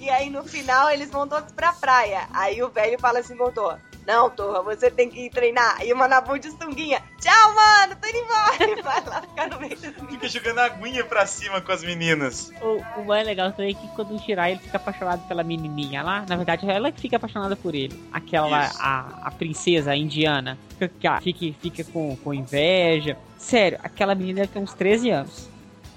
E 0.00 0.08
aí 0.08 0.30
no 0.30 0.44
final 0.44 0.88
eles 0.90 1.10
vão 1.10 1.26
todos 1.26 1.52
pra 1.52 1.72
praia. 1.72 2.28
Aí 2.32 2.62
o 2.62 2.68
velho 2.68 2.96
fala 3.00 3.18
assim, 3.18 3.34
voltou. 3.34 3.76
Não, 4.08 4.30
Torra, 4.30 4.62
você 4.62 4.90
tem 4.90 5.10
que 5.10 5.26
ir 5.26 5.30
treinar. 5.30 5.84
E 5.84 5.92
o 5.92 5.96
Manabu 5.96 6.38
de 6.38 6.50
sunguinha. 6.50 6.98
Tchau, 7.20 7.54
mano, 7.54 7.94
tô 8.00 8.08
indo 8.08 8.16
embora. 8.16 8.78
E 8.78 8.80
vai 8.80 9.04
lá 9.04 9.20
ficar 9.20 9.50
no 9.50 9.60
meio 9.60 9.78
das 9.78 9.94
meninas. 9.96 10.12
Fica 10.12 10.28
jogando 10.28 10.58
aguinha 10.60 11.04
pra 11.04 11.26
cima 11.26 11.60
com 11.60 11.70
as 11.70 11.84
meninas. 11.84 12.50
O, 12.62 13.00
o 13.00 13.04
mais 13.04 13.26
legal 13.26 13.52
também 13.52 13.72
é 13.72 13.74
que 13.74 13.86
quando 13.88 14.14
o 14.14 14.18
Shirai 14.18 14.52
ele 14.52 14.60
fica 14.60 14.78
apaixonado 14.78 15.28
pela 15.28 15.44
menininha 15.44 16.02
lá, 16.02 16.24
na 16.26 16.36
verdade 16.36 16.66
é 16.66 16.74
ela 16.74 16.90
que 16.90 17.02
fica 17.02 17.16
apaixonada 17.16 17.54
por 17.54 17.74
ele. 17.74 18.02
Aquela 18.10 18.64
Isso. 18.64 18.78
a, 18.80 19.24
a 19.24 19.30
princesa 19.30 19.94
indiana, 19.94 20.56
fica, 20.78 21.20
fica, 21.20 21.58
fica 21.60 21.84
com, 21.84 22.16
com 22.16 22.32
inveja. 22.32 23.14
Sério, 23.36 23.78
aquela 23.84 24.14
menina 24.14 24.40
deve 24.40 24.54
ter 24.54 24.58
uns 24.58 24.72
13 24.72 25.10
anos. 25.10 25.50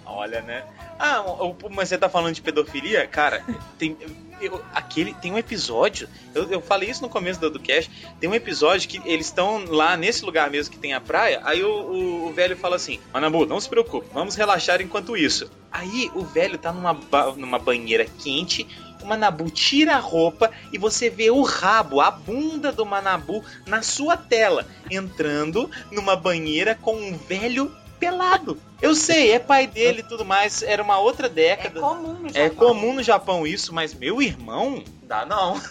Olha, 0.05 0.41
né? 0.41 0.65
Ah, 1.03 1.23
mas 1.71 1.89
você 1.89 1.97
tá 1.97 2.07
falando 2.07 2.35
de 2.35 2.41
pedofilia? 2.41 3.07
Cara, 3.07 3.43
tem. 3.79 3.97
eu- 4.39 4.63
aquele, 4.73 5.13
tem 5.15 5.31
um 5.31 5.37
episódio. 5.37 6.07
Eu, 6.35 6.49
eu 6.51 6.61
falei 6.61 6.89
isso 6.89 7.01
no 7.01 7.09
começo 7.09 7.39
do, 7.39 7.49
do 7.49 7.59
cast. 7.59 7.89
Tem 8.19 8.29
um 8.29 8.35
episódio 8.35 8.87
que 8.87 9.01
eles 9.05 9.25
estão 9.27 9.63
lá 9.67 9.97
nesse 9.97 10.23
lugar 10.23 10.49
mesmo 10.51 10.71
que 10.73 10.79
tem 10.79 10.93
a 10.93 11.01
praia. 11.01 11.41
Aí 11.43 11.63
o, 11.63 11.69
o- 11.69 12.27
o 12.29 12.33
velho 12.33 12.55
fala 12.55 12.75
assim: 12.75 12.99
Manabu, 13.11 13.45
não 13.47 13.59
se 13.59 13.67
preocupe, 13.67 14.07
vamos 14.13 14.35
relaxar 14.35 14.79
enquanto 14.81 15.17
isso. 15.17 15.49
Aí 15.71 16.11
o 16.13 16.23
velho 16.23 16.57
tá 16.59 16.71
numa, 16.71 16.93
ba- 16.93 17.33
numa 17.35 17.57
banheira 17.57 18.05
quente. 18.05 18.67
O 19.01 19.05
Manabu 19.07 19.49
tira 19.49 19.95
a 19.95 19.99
roupa 19.99 20.51
e 20.71 20.77
você 20.77 21.09
vê 21.09 21.31
o 21.31 21.41
rabo, 21.41 21.99
a 21.99 22.11
bunda 22.11 22.71
do 22.71 22.85
Manabu 22.85 23.43
na 23.65 23.81
sua 23.81 24.15
tela, 24.15 24.67
entrando 24.91 25.67
numa 25.91 26.15
banheira 26.15 26.75
com 26.75 26.95
um 26.95 27.17
velho 27.17 27.75
pelado. 28.01 28.57
Eu 28.81 28.95
sei, 28.95 29.31
é 29.31 29.39
pai 29.39 29.67
dele 29.67 29.99
e 29.99 30.03
tudo 30.03 30.25
mais, 30.25 30.63
era 30.63 30.81
uma 30.81 30.97
outra 30.97 31.27
É 31.27 31.29
década. 31.29 31.79
comum 31.79 32.13
no 32.13 32.27
É 32.29 32.49
Japão. 32.49 32.67
comum 32.67 32.93
no 32.95 33.03
Japão 33.03 33.45
isso, 33.47 33.73
mas 33.73 33.93
meu 33.93 34.21
irmão, 34.21 34.83
dá 35.03 35.23
não. 35.25 35.61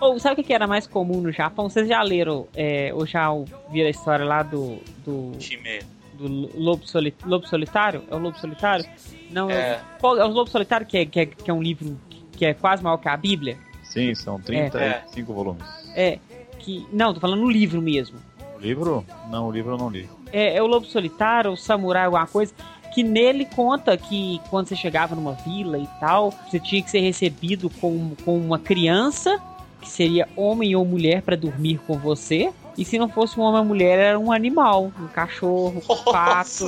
Ou 0.00 0.18
sabe 0.20 0.42
o 0.42 0.44
que 0.44 0.52
era 0.52 0.66
mais 0.66 0.86
comum 0.86 1.20
no 1.20 1.32
Japão? 1.32 1.68
Vocês 1.68 1.88
já 1.88 2.00
leram, 2.02 2.46
é, 2.54 2.92
ou 2.94 3.04
já 3.06 3.28
viram 3.72 3.88
a 3.88 3.90
história 3.90 4.24
lá 4.24 4.42
do, 4.44 4.78
do, 5.04 5.32
Time. 5.38 5.80
do 6.14 6.28
lobo, 6.56 6.86
soli, 6.86 7.12
lobo 7.24 7.48
Solitário? 7.48 8.04
É 8.08 8.14
o 8.14 8.18
Lobo 8.18 8.38
Solitário? 8.38 8.84
Não, 9.30 9.50
É. 9.50 9.80
Qual 10.00 10.16
é 10.18 10.24
o 10.24 10.28
Lobo 10.28 10.48
Solitário, 10.50 10.86
que 10.86 10.98
é, 10.98 11.04
que, 11.06 11.20
é, 11.20 11.26
que 11.26 11.50
é 11.50 11.54
um 11.54 11.60
livro 11.62 11.98
que 12.32 12.44
é 12.46 12.54
quase 12.54 12.82
maior 12.82 12.98
que 12.98 13.08
a 13.08 13.16
Bíblia? 13.16 13.58
Sim, 13.82 14.14
são 14.14 14.38
35 14.40 15.32
volumes. 15.34 15.64
É, 15.96 16.18
que... 16.60 16.86
Não, 16.92 17.12
tô 17.12 17.18
falando 17.20 17.40
no 17.40 17.50
livro 17.50 17.82
mesmo. 17.82 18.18
O 18.56 18.60
livro? 18.60 19.04
Não, 19.30 19.48
o 19.48 19.50
livro 19.52 19.72
eu 19.72 19.78
não 19.78 19.88
li. 19.90 20.08
É, 20.32 20.56
é 20.56 20.62
o 20.62 20.66
Lobo 20.66 20.86
Solitário, 20.86 21.52
o 21.52 21.56
Samurai, 21.56 22.04
alguma 22.04 22.26
coisa, 22.26 22.52
que 22.92 23.02
nele 23.02 23.44
conta 23.44 23.96
que 23.96 24.40
quando 24.50 24.68
você 24.68 24.76
chegava 24.76 25.14
numa 25.14 25.32
vila 25.32 25.78
e 25.78 25.86
tal, 26.00 26.32
você 26.48 26.58
tinha 26.58 26.82
que 26.82 26.90
ser 26.90 27.00
recebido 27.00 27.70
com, 27.70 28.14
com 28.24 28.38
uma 28.38 28.58
criança, 28.58 29.40
que 29.80 29.88
seria 29.88 30.28
homem 30.36 30.74
ou 30.74 30.84
mulher 30.84 31.22
para 31.22 31.36
dormir 31.36 31.78
com 31.86 31.98
você. 31.98 32.50
E 32.76 32.84
se 32.84 32.96
não 32.96 33.08
fosse 33.08 33.38
um 33.38 33.42
homem 33.42 33.60
ou 33.60 33.64
mulher, 33.64 33.98
era 33.98 34.18
um 34.18 34.30
animal, 34.30 34.92
um 35.00 35.08
cachorro, 35.08 35.82
um 35.88 36.12
pato. 36.12 36.64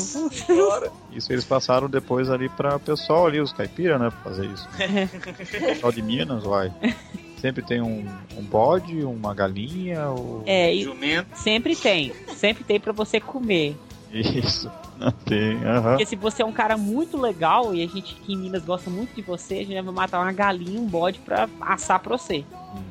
Isso 1.13 1.33
eles 1.33 1.45
passaram 1.45 1.89
depois 1.89 2.29
ali 2.29 2.49
pra 2.49 2.79
pessoal 2.81 3.27
ali, 3.27 3.41
os 3.41 3.53
caipira, 3.53 3.99
né, 3.99 4.11
pra 4.11 4.33
fazer 4.33 4.47
isso. 4.47 4.69
pessoal 5.61 5.93
de 5.93 6.03
Minas, 6.03 6.43
vai. 6.43 6.73
Sempre 7.41 7.62
tem 7.62 7.80
um, 7.80 8.07
um 8.36 8.43
bode, 8.43 9.03
uma 9.03 9.34
galinha, 9.34 10.09
ou... 10.09 10.43
É, 10.47 10.74
e 10.74 10.84
Jumento. 10.84 11.34
sempre 11.34 11.74
tem, 11.74 12.12
sempre 12.36 12.62
tem 12.64 12.78
para 12.78 12.93
você 12.93 13.18
comer. 13.18 13.76
Isso. 14.12 14.70
Tem, 15.24 15.64
aham. 15.64 15.91
Porque 15.93 16.05
se 16.05 16.16
você 16.16 16.43
é 16.43 16.45
um 16.45 16.53
cara 16.53 16.76
muito 16.76 17.16
legal 17.16 17.74
e 17.74 17.82
a 17.82 17.86
gente 17.86 18.18
aqui 18.20 18.34
em 18.34 18.36
Minas 18.36 18.62
gosta 18.62 18.91
muito 18.91 19.14
de 19.14 19.22
você, 19.22 19.55
a 19.55 19.64
gente 19.64 19.80
vai 19.80 19.95
matar 19.95 20.20
uma 20.20 20.32
galinha, 20.32 20.78
um 20.78 20.86
bode 20.86 21.18
pra 21.20 21.49
assar 21.62 21.99
pra 22.01 22.18
você. 22.18 22.45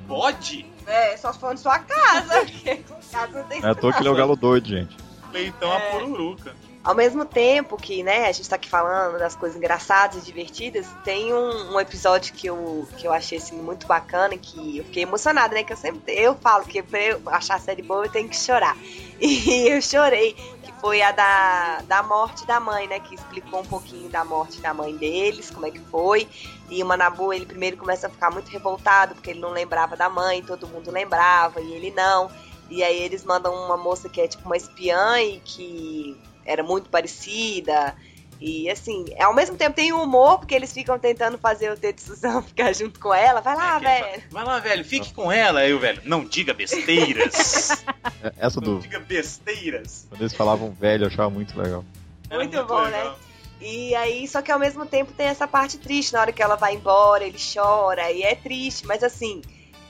Bode? 0.08 0.66
É, 0.88 1.16
só 1.18 1.32
se 1.32 1.39
for 1.39 1.52
na 1.52 1.58
sua 1.58 1.78
casa. 1.78 2.45
casa 3.12 3.39
não 3.39 3.47
tem 3.47 3.64
é 3.64 3.68
à 3.68 3.76
toa 3.76 3.93
que 3.93 4.00
ele 4.00 4.10
é 4.10 4.12
o 4.12 4.16
galo 4.16 4.36
doido, 4.36 4.68
gente. 4.68 4.97
Leitão 5.32 5.72
a 5.72 5.80
pururuca. 5.80 6.56
Ao 6.82 6.96
mesmo 6.96 7.26
tempo 7.26 7.76
que, 7.76 8.02
né, 8.04 8.28
a 8.28 8.32
gente 8.32 8.48
tá 8.48 8.56
aqui 8.56 8.70
falando 8.70 9.20
das 9.20 9.36
coisas 9.36 9.58
engraçadas 9.58 10.24
e 10.24 10.26
divertidas, 10.26 10.88
tem 11.04 11.34
um, 11.34 11.74
um 11.74 11.80
episódio 11.80 12.34
que 12.34 12.48
eu, 12.48 12.88
que 12.98 13.06
eu 13.06 13.12
achei 13.12 13.38
assim, 13.38 13.58
muito 13.58 13.86
bacana, 13.86 14.38
que 14.38 14.78
eu 14.78 14.86
fiquei 14.86 15.04
emocionada, 15.04 15.54
né? 15.54 15.64
Que 15.64 15.74
eu 15.74 15.78
sempre 15.78 16.14
eu 16.14 16.36
falo 16.36 16.64
que 16.64 16.82
pra 16.82 17.02
eu 17.02 17.22
achar 17.26 17.56
a 17.56 17.60
série 17.60 17.82
boa 17.82 18.06
eu 18.06 18.12
tenho 18.12 18.30
que 18.30 18.38
chorar. 18.38 18.78
E 19.22 19.68
eu 19.68 19.82
chorei, 19.82 20.32
que 20.64 20.72
foi 20.80 21.02
a 21.02 21.12
da, 21.12 21.82
da 21.82 22.02
morte 22.02 22.48
da 22.48 22.58
mãe, 22.58 22.88
né? 22.88 23.02
Que 23.02 23.16
explicou 23.16 23.60
um 23.60 23.66
pouquinho 23.66 24.08
da 24.08 24.24
morte 24.24 24.62
da 24.62 24.74
mãe 24.74 24.96
deles, 24.96 25.50
como 25.50 25.66
é 25.66 25.72
que 25.72 25.82
foi. 25.82 26.26
E 26.70 26.82
o 26.82 26.86
Manabu, 26.86 27.34
ele 27.34 27.46
primeiro 27.46 27.76
começa 27.76 28.08
a 28.08 28.10
ficar 28.10 28.32
muito 28.32 28.48
revoltado, 28.48 29.16
porque 29.16 29.32
ele 29.32 29.42
não 29.42 29.50
lembrava 29.50 29.98
da 29.98 30.08
mãe, 30.08 30.42
todo 30.42 30.70
mundo 30.70 30.90
lembrava, 30.90 31.60
e 31.60 31.74
ele 31.74 31.92
não. 31.92 32.32
E 32.70 32.82
aí 32.82 32.98
eles 33.02 33.26
mandam 33.26 33.54
uma 33.54 33.76
moça 33.76 34.08
que 34.08 34.22
é 34.22 34.28
tipo 34.28 34.46
uma 34.46 34.56
espiã 34.56 35.20
e 35.20 35.42
que 35.42 36.18
era 36.50 36.64
muito 36.64 36.89
parecida. 36.89 37.95
E 38.41 38.70
assim, 38.70 39.04
ao 39.20 39.34
mesmo 39.34 39.58
tempo 39.58 39.76
tem 39.76 39.91
o 39.91 40.02
humor, 40.02 40.39
porque 40.39 40.56
eles 40.56 40.72
ficam 40.72 40.97
tentando 40.97 41.38
fazer 41.38 41.72
o 41.72 41.78
Tetsuzan 41.78 42.41
ficar 42.47 42.74
junto 42.74 42.97
com 43.00 43.14
ela. 43.14 43.41
Vai 43.41 43.56
lá, 43.56 43.76
É, 43.76 43.80
velho. 43.80 44.24
Vai 44.32 44.45
lá, 44.45 44.60
velho, 44.60 44.86
fique 44.86 45.14
com 45.14 45.30
ela. 45.32 45.60
Aí 45.60 45.74
o 45.74 45.80
velho, 45.80 46.02
não 46.06 46.24
diga 46.24 46.54
besteiras. 46.54 47.84
É, 48.22 48.34
Essa 48.38 48.60
não 48.60 48.76
do. 48.76 48.80
diga 48.82 49.00
besteiras. 49.00 50.06
Quando 50.10 50.22
eles 50.22 50.34
falavam 50.34 50.72
velho, 50.72 51.04
eu 51.04 51.08
achava 51.08 51.30
muito 51.30 51.58
legal. 51.58 51.86
Era 52.30 52.39
Muito 52.39 52.66
bom, 52.66 52.82
né? 52.84 52.97
legal. 52.97 53.20
E 53.62 53.95
aí, 53.95 54.28
só 54.28 54.41
que 54.41 54.52
ao 54.52 54.60
mesmo 54.60 54.86
tempo 54.86 55.14
tem 55.14 55.28
essa 55.28 55.47
parte 55.47 55.78
triste, 55.78 56.12
na 56.14 56.22
hora 56.22 56.32
que 56.34 56.41
ela 56.41 56.56
vai 56.56 56.76
embora, 56.76 57.24
ele 57.26 57.38
chora, 57.54 58.12
e 58.12 58.24
é 58.24 58.36
triste, 58.36 58.86
mas 58.86 59.04
assim, 59.04 59.41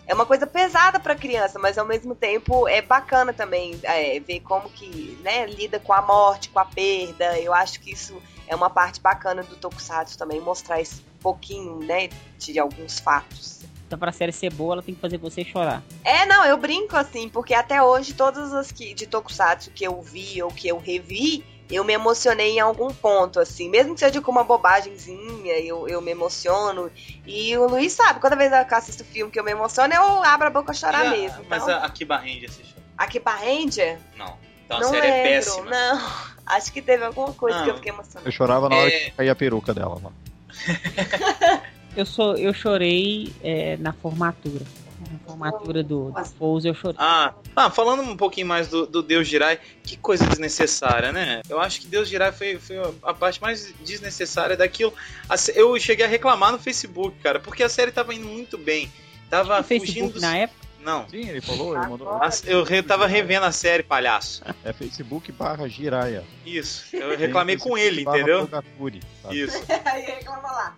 é 0.09 0.13
uma 0.15 0.25
coisa 0.25 0.47
pesada 0.47 0.99
pra 0.99 1.13
criança, 1.13 1.59
mas 1.59 1.77
ao 1.77 1.85
mesmo 1.85 2.15
tempo 2.15 2.67
é 2.67 2.81
bacana 2.81 3.31
também 3.31 3.79
é, 3.83 4.19
ver 4.19 4.39
como 4.39 4.67
que, 4.67 5.15
né, 5.23 5.45
lida 5.45 5.79
com 5.79 5.93
a 5.93 6.01
morte, 6.01 6.49
com 6.49 6.57
a 6.57 6.65
perda. 6.65 7.39
Eu 7.39 7.53
acho 7.53 7.79
que 7.79 7.91
isso 7.91 8.19
é 8.47 8.55
uma 8.55 8.71
parte 8.71 8.99
bacana 8.99 9.43
do 9.43 9.55
Tokusatsu 9.55 10.17
também, 10.17 10.41
mostrar 10.41 10.81
esse 10.81 11.03
pouquinho, 11.21 11.77
né, 11.81 12.09
de 12.39 12.57
alguns 12.57 12.99
fatos. 12.99 13.59
Então 13.85 13.99
pra 13.99 14.11
série 14.11 14.31
ser 14.31 14.51
boa, 14.51 14.73
ela 14.73 14.81
tem 14.81 14.95
que 14.95 15.01
fazer 15.01 15.19
você 15.19 15.45
chorar. 15.45 15.83
É, 16.03 16.25
não, 16.25 16.43
eu 16.43 16.57
brinco 16.57 16.97
assim, 16.97 17.29
porque 17.29 17.53
até 17.53 17.83
hoje 17.83 18.15
todas 18.15 18.51
as 18.51 18.71
que, 18.71 18.95
de 18.95 19.05
Tokusatsu 19.05 19.69
que 19.69 19.83
eu 19.83 20.01
vi 20.01 20.41
ou 20.41 20.49
que 20.49 20.67
eu 20.67 20.79
revi, 20.79 21.45
eu 21.69 21.83
me 21.83 21.93
emocionei 21.93 22.57
em 22.57 22.59
algum 22.59 22.87
ponto, 22.93 23.39
assim. 23.39 23.69
Mesmo 23.69 23.93
que 23.93 23.99
seja 23.99 24.19
com 24.21 24.31
uma 24.31 24.43
bobagemzinha, 24.43 25.59
eu, 25.59 25.87
eu 25.87 26.01
me 26.01 26.11
emociono. 26.11 26.89
E 27.25 27.55
o 27.57 27.67
Luiz 27.67 27.93
sabe, 27.93 28.19
toda 28.19 28.35
vez 28.35 28.49
que 28.67 28.73
eu 28.73 28.77
assisto 28.77 29.03
filme 29.03 29.31
que 29.31 29.39
eu 29.39 29.43
me 29.43 29.51
emociono, 29.51 29.93
eu 29.93 30.23
abro 30.23 30.47
a 30.47 30.49
boca 30.49 30.71
a 30.71 30.73
chorar 30.73 31.05
Já- 31.05 31.11
mesmo. 31.11 31.45
Mas 31.49 31.63
Então, 31.63 31.75
a, 31.75 31.85
a 31.85 31.89
Kiba 31.89 32.17
Ranger 32.17 32.49
assistiu? 32.49 32.77
aqui 32.97 33.19
pra 33.19 33.35
Ranger, 33.35 33.97
Não. 34.17 34.37
Então 34.65 34.77
a 34.77 34.81
não 34.81 34.89
série 34.89 35.07
é 35.07 35.11
lembro, 35.23 35.45
péssima. 35.45 35.69
não. 35.69 36.11
Acho 36.45 36.73
que 36.73 36.81
teve 36.81 37.03
alguma 37.05 37.31
coisa 37.33 37.57
Não. 37.59 37.63
que 37.65 37.69
eu 37.71 37.75
fiquei 37.75 37.91
emocionada. 37.91 38.27
Eu 38.27 38.31
chorava 38.31 38.67
na 38.69 38.75
hora 38.75 38.87
É. 38.87 38.99
que 39.05 39.11
caía 39.11 39.31
a 39.31 39.35
peruca 39.35 39.73
dela 39.73 39.99
lá. 40.03 40.11
Eu, 41.95 42.05
sou, 42.05 42.37
eu 42.37 42.53
chorei 42.53 43.33
é, 43.43 43.75
na 43.77 43.91
formatura. 43.93 44.63
Formatura 45.25 45.83
do, 45.83 46.11
do 46.11 46.25
Fouz 46.25 46.65
eu 46.65 46.73
chorei. 46.73 46.95
Ah, 46.99 47.33
ah, 47.55 47.69
falando 47.69 48.01
um 48.03 48.15
pouquinho 48.17 48.47
mais 48.47 48.67
do, 48.67 48.85
do 48.85 49.01
Deus 49.01 49.27
Jirai, 49.27 49.59
que 49.83 49.97
coisa 49.97 50.25
desnecessária, 50.25 51.11
né? 51.11 51.41
Eu 51.49 51.59
acho 51.59 51.81
que 51.81 51.87
Deus 51.87 52.07
Jirai 52.09 52.31
foi, 52.31 52.57
foi 52.57 52.77
a 53.03 53.13
parte 53.13 53.41
mais 53.41 53.73
desnecessária 53.83 54.55
daquilo. 54.57 54.93
Eu 55.55 55.79
cheguei 55.79 56.05
a 56.05 56.09
reclamar 56.09 56.51
no 56.51 56.59
Facebook, 56.59 57.17
cara, 57.21 57.39
porque 57.39 57.63
a 57.63 57.69
série 57.69 57.91
tava 57.91 58.13
indo 58.13 58.27
muito 58.27 58.57
bem. 58.57 58.91
Tava 59.29 59.57
No 59.57 59.63
fugindo 59.63 59.85
Facebook 59.85 60.13
dos... 60.13 60.21
na 60.21 60.37
época. 60.37 60.59
Não. 60.81 61.07
Sim, 61.09 61.27
ele 61.27 61.41
falou, 61.41 61.75
ele 61.77 61.85
mandou. 61.87 62.07
A- 62.09 62.29
Eu 62.45 62.63
re- 62.63 62.81
tava 62.81 63.05
revendo 63.05 63.45
a 63.45 63.51
série, 63.51 63.83
palhaço. 63.83 64.41
É 64.63 64.71
Facebook 64.71 65.29
barra 65.29 65.67
Jiraya. 65.67 66.23
Isso. 66.45 66.95
Eu 66.95 67.17
reclamei 67.17 67.57
com 67.57 67.75
Facebook 67.75 67.81
ele, 67.81 68.01
entendeu? 68.03 68.39
Togakuri? 68.47 69.01
Isso. 69.29 69.61
Aí 69.85 70.01
reclama 70.03 70.49
lá. 70.49 70.77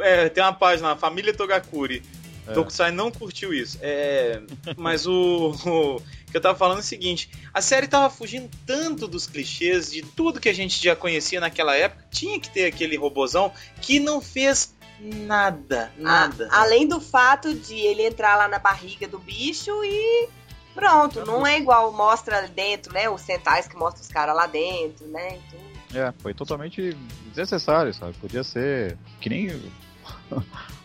É, 0.00 0.30
tem 0.30 0.42
uma 0.42 0.54
página, 0.54 0.88
lá, 0.88 0.96
Família 0.96 1.34
Togakuri. 1.34 2.02
É. 2.46 2.52
Tokusai 2.52 2.90
não 2.90 3.10
curtiu 3.10 3.54
isso. 3.54 3.78
É, 3.80 4.42
mas 4.76 5.06
o, 5.06 5.50
o 5.64 6.02
que 6.30 6.36
eu 6.36 6.40
tava 6.40 6.58
falando 6.58 6.78
é 6.78 6.80
o 6.80 6.84
seguinte: 6.84 7.30
a 7.54 7.60
série 7.60 7.86
tava 7.86 8.10
fugindo 8.10 8.50
tanto 8.66 9.06
dos 9.06 9.26
clichês, 9.26 9.90
de 9.90 10.02
tudo 10.02 10.40
que 10.40 10.48
a 10.48 10.54
gente 10.54 10.82
já 10.82 10.96
conhecia 10.96 11.40
naquela 11.40 11.76
época. 11.76 12.04
Tinha 12.10 12.38
que 12.40 12.50
ter 12.50 12.66
aquele 12.66 12.96
robozão 12.96 13.52
que 13.80 14.00
não 14.00 14.20
fez 14.20 14.74
nada, 15.00 15.92
nada. 15.96 16.48
A- 16.50 16.62
além 16.62 16.86
do 16.86 17.00
fato 17.00 17.54
de 17.54 17.74
ele 17.74 18.06
entrar 18.06 18.36
lá 18.36 18.48
na 18.48 18.58
barriga 18.58 19.06
do 19.08 19.18
bicho 19.18 19.70
e 19.84 20.28
Pronto, 20.74 21.26
não 21.26 21.46
é 21.46 21.58
igual 21.58 21.92
mostra 21.92 22.48
dentro, 22.48 22.94
né? 22.94 23.06
Os 23.10 23.20
centais 23.20 23.68
que 23.68 23.76
mostra 23.76 24.00
os 24.00 24.08
caras 24.08 24.34
lá 24.34 24.46
dentro, 24.46 25.06
né? 25.08 25.36
Então, 25.46 25.60
É, 26.02 26.10
foi 26.22 26.32
totalmente 26.32 26.96
desnecessário, 27.26 27.92
sabe? 27.92 28.14
Podia 28.14 28.42
ser 28.42 28.96
que 29.20 29.28
nem 29.28 29.50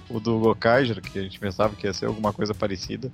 o 0.10 0.20
do 0.20 0.40
Gokaiger, 0.40 1.02
que 1.02 1.20
a 1.20 1.24
gente 1.24 1.40
pensava 1.40 1.76
que 1.76 1.86
ia 1.88 1.94
ser 1.94 2.06
alguma 2.06 2.32
coisa 2.34 2.54
parecida. 2.54 3.12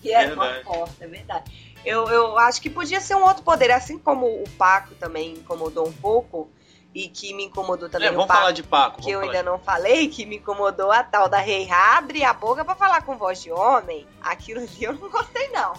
que 0.00 0.12
era 0.12 0.34
uma 0.34 0.48
porta, 0.64 1.04
é 1.04 1.06
verdade. 1.08 1.74
Eu, 1.84 2.06
eu 2.08 2.38
acho 2.38 2.60
que 2.60 2.68
podia 2.70 3.00
ser 3.00 3.14
um 3.16 3.24
outro 3.24 3.42
poder, 3.42 3.70
assim 3.70 3.98
como 3.98 4.26
o 4.26 4.44
Paco 4.58 4.94
também 4.94 5.32
incomodou 5.34 5.86
um 5.88 5.92
pouco. 5.92 6.48
E 6.92 7.06
que 7.08 7.32
me 7.32 7.44
incomodou 7.44 7.88
também 7.88 8.08
É, 8.08 8.10
o 8.10 8.14
vamos 8.14 8.26
Paco, 8.26 8.40
falar 8.40 8.52
de 8.52 8.62
Paco. 8.64 9.00
que 9.02 9.10
eu 9.12 9.20
ainda 9.20 9.44
falar 9.44 9.44
não 9.44 9.58
falei, 9.60 10.08
que 10.08 10.26
me 10.26 10.38
incomodou 10.38 10.90
a 10.90 11.04
tal 11.04 11.28
da 11.28 11.38
Rei 11.38 11.68
abrir 11.70 12.24
a 12.24 12.32
boca 12.34 12.64
pra 12.64 12.74
falar 12.74 13.02
com 13.02 13.16
voz 13.16 13.40
de 13.40 13.52
homem. 13.52 14.04
Aquilo 14.20 14.58
ali 14.58 14.70
eu 14.80 14.94
não 14.94 15.08
gostei, 15.08 15.48
não. 15.50 15.72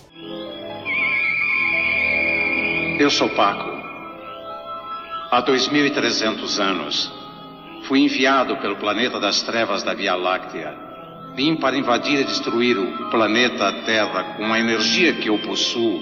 Eu 2.97 3.09
sou 3.09 3.29
Paco. 3.31 3.69
Há 5.31 5.43
2.300 5.45 6.59
anos, 6.59 7.11
fui 7.91 7.99
enviado 7.99 8.55
pelo 8.55 8.77
planeta 8.77 9.19
das 9.19 9.41
trevas 9.41 9.83
da 9.83 9.93
Via 9.93 10.15
Láctea. 10.15 10.73
Vim 11.35 11.57
para 11.57 11.75
invadir 11.77 12.21
e 12.21 12.23
destruir 12.23 12.79
o 12.79 13.09
planeta 13.09 13.83
Terra 13.83 14.35
com 14.37 14.45
a 14.45 14.57
energia 14.57 15.13
que 15.13 15.27
eu 15.27 15.37
possuo. 15.39 15.99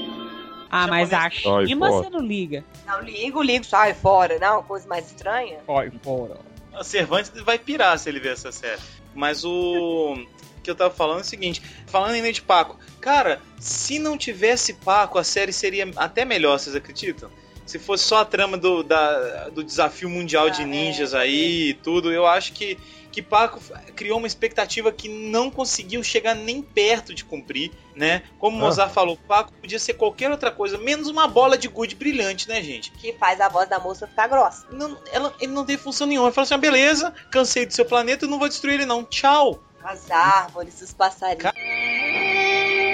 Ah, 0.70 0.86
mas 0.86 1.12
a 1.12 1.28
Shima 1.32 1.90
você 1.90 2.12
não 2.12 2.20
liga. 2.20 2.64
Não 2.86 3.02
ligo, 3.02 3.42
ligo, 3.42 3.66
sai 3.66 3.96
fora, 3.96 4.38
não, 4.38 4.58
uma 4.58 4.64
coisa 4.64 4.88
mais 4.88 5.08
estranha. 5.08 5.62
Sai 5.66 5.92
fora. 6.04 6.38
O 6.80 6.84
Cervantes 6.84 7.32
vai 7.42 7.58
pirar 7.58 7.98
se 7.98 8.08
ele 8.08 8.20
ver 8.20 8.34
essa 8.34 8.52
série. 8.52 8.82
Mas 9.16 9.44
o 9.44 10.16
que 10.62 10.70
eu 10.70 10.76
tava 10.76 10.94
falando 10.94 11.18
é 11.18 11.22
o 11.22 11.26
seguinte: 11.26 11.60
falando 11.88 12.12
ainda 12.12 12.32
de 12.32 12.44
Paco, 12.44 12.78
cara, 13.02 13.42
se 13.58 13.98
não 13.98 14.16
tivesse 14.16 14.76
Paco, 14.76 15.18
a 15.18 15.24
série 15.24 15.52
seria 15.52 15.90
até 15.96 16.24
melhor, 16.24 16.60
vocês 16.60 16.76
acreditam? 16.76 17.32
Se 17.70 17.78
fosse 17.78 18.04
só 18.04 18.18
a 18.22 18.26
trama 18.26 18.58
do, 18.58 18.82
da- 18.84 19.50
do 19.50 19.64
desafio 19.64 20.10
mundial 20.10 20.48
Ah, 20.48 20.50
de 20.50 20.64
é, 20.64 20.66
ninjas 20.66 21.14
aí 21.14 21.70
e 21.70 21.74
tudo, 21.76 22.12
eu 22.12 22.26
acho 22.26 22.52
que, 22.54 22.78
que 23.12 23.22
Paco 23.22 23.60
criou 23.96 24.18
uma 24.18 24.26
expectativa 24.26 24.92
que 24.92 25.08
não 25.08 25.52
conseguiu 25.52 26.02
chegar 26.04 26.34
nem 26.34 26.62
perto 26.64 27.14
de 27.14 27.24
cumprir, 27.24 27.72
né? 27.96 28.24
Como 28.40 28.58
o 28.58 28.60
Ah. 28.60 28.64
Mozart 28.64 28.92
falou, 28.92 29.16
Paco 29.28 29.54
podia 29.62 29.78
ser 29.78 29.94
qualquer 29.94 30.32
outra 30.32 30.50
coisa, 30.50 30.80
menos 30.80 31.08
uma 31.10 31.28
bola 31.28 31.58
de 31.60 31.68
gude 31.68 31.94
brilhante, 31.96 32.50
né, 32.50 32.60
gente? 32.64 32.90
Que 32.94 33.14
faz 33.14 33.40
a 33.40 33.48
voz 33.48 33.70
da 33.70 33.78
moça 33.80 34.08
ficar 34.08 34.28
grossa. 34.28 34.66
Não, 34.72 34.98
ela, 35.12 35.32
ele 35.40 35.52
não 35.52 35.64
teve 35.64 35.82
função 35.82 36.08
nenhuma. 36.08 36.28
Ele 36.30 36.34
falou 36.34 36.46
assim: 36.46 36.56
ah, 36.56 36.58
beleza, 36.58 37.14
cansei 37.30 37.68
do 37.68 37.74
seu 37.74 37.86
planeta, 37.86 38.26
eu 38.26 38.30
não 38.30 38.40
vou 38.40 38.50
destruir 38.50 38.74
ele, 38.76 38.86
não. 38.86 39.04
Tchau. 39.04 39.62
As 39.84 40.10
árvores, 40.10 40.82
os 40.82 40.92
passarinhos. 40.94 41.54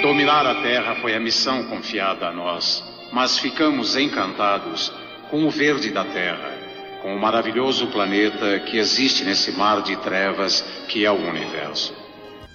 Dominar 0.01 0.45
a 0.45 0.61
Terra 0.61 0.95
foi 1.01 1.15
a 1.15 1.19
missão 1.19 1.67
confiada 1.67 2.27
a 2.27 2.31
nós, 2.31 2.83
mas 3.15 3.39
ficamos 3.39 3.95
encantados 3.95 4.91
com 5.31 5.45
o 5.45 5.49
verde 5.49 5.89
da 5.89 6.03
Terra, 6.03 6.51
com 7.01 7.15
o 7.15 7.19
maravilhoso 7.19 7.87
planeta 7.87 8.59
que 8.59 8.77
existe 8.77 9.23
nesse 9.23 9.51
mar 9.53 9.81
de 9.81 9.95
trevas 9.97 10.61
que 10.89 11.05
é 11.05 11.09
o 11.11 11.15
universo. 11.15 11.95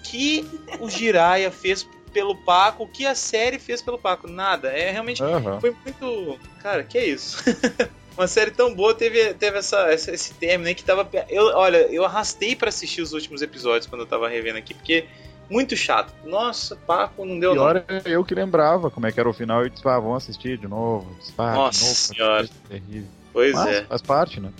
Que 0.04 0.46
o 0.78 0.90
Jiraiya 0.90 1.50
fez 1.50 1.88
pelo 2.12 2.34
Paco, 2.36 2.84
o 2.84 2.88
que 2.88 3.06
a 3.06 3.14
série 3.14 3.58
fez 3.58 3.80
pelo 3.80 3.96
Paco? 3.98 4.28
Nada. 4.28 4.68
É 4.68 4.90
realmente. 4.90 5.22
Aham. 5.22 5.60
Foi 5.60 5.74
muito. 5.84 6.38
Cara, 6.62 6.82
que 6.84 6.98
é 6.98 7.06
isso? 7.06 7.38
Uma 8.18 8.26
série 8.26 8.50
tão 8.50 8.74
boa 8.74 8.92
teve, 8.92 9.32
teve 9.34 9.58
essa, 9.58 9.90
essa- 9.90 10.10
esse 10.12 10.34
término 10.34 10.68
aí 10.68 10.74
que 10.74 10.84
tava. 10.84 11.08
Eu, 11.28 11.44
olha, 11.56 11.78
eu 11.90 12.04
arrastei 12.04 12.54
pra 12.56 12.68
assistir 12.68 13.00
os 13.00 13.12
últimos 13.14 13.40
episódios 13.40 13.86
quando 13.86 14.02
eu 14.02 14.06
tava 14.06 14.28
revendo 14.28 14.58
aqui, 14.58 14.74
porque 14.74 15.06
muito 15.50 15.76
chato. 15.76 16.14
Nossa, 16.24 16.76
Paco, 16.76 17.24
não 17.26 17.38
deu 17.38 17.52
Pior 17.52 17.74
não. 17.74 17.96
é 17.96 18.02
eu 18.06 18.24
que 18.24 18.34
lembrava 18.34 18.90
como 18.90 19.06
é 19.06 19.12
que 19.12 19.18
era 19.18 19.28
o 19.28 19.32
final 19.32 19.66
e 19.66 19.70
disse, 19.70 19.86
ah, 19.86 19.98
vamos 19.98 20.18
assistir 20.18 20.56
de 20.56 20.68
novo. 20.68 21.12
Disse, 21.18 21.34
ah, 21.36 21.50
de 21.50 21.56
Nossa 21.56 21.84
novo, 21.84 21.94
senhora. 21.96 22.36
coisa 22.38 22.52
terrível. 22.68 23.08
Pois 23.32 23.52
Mas 23.54 23.66
é. 23.68 23.82
faz 23.84 24.02
parte, 24.02 24.40
né? 24.40 24.50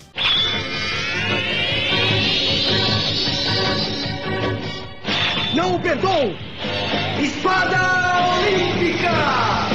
Não 5.55 5.77
o 5.77 5.81
perdoo! 5.81 6.35
Espada 7.21 7.77
Olímpica! 8.39 9.70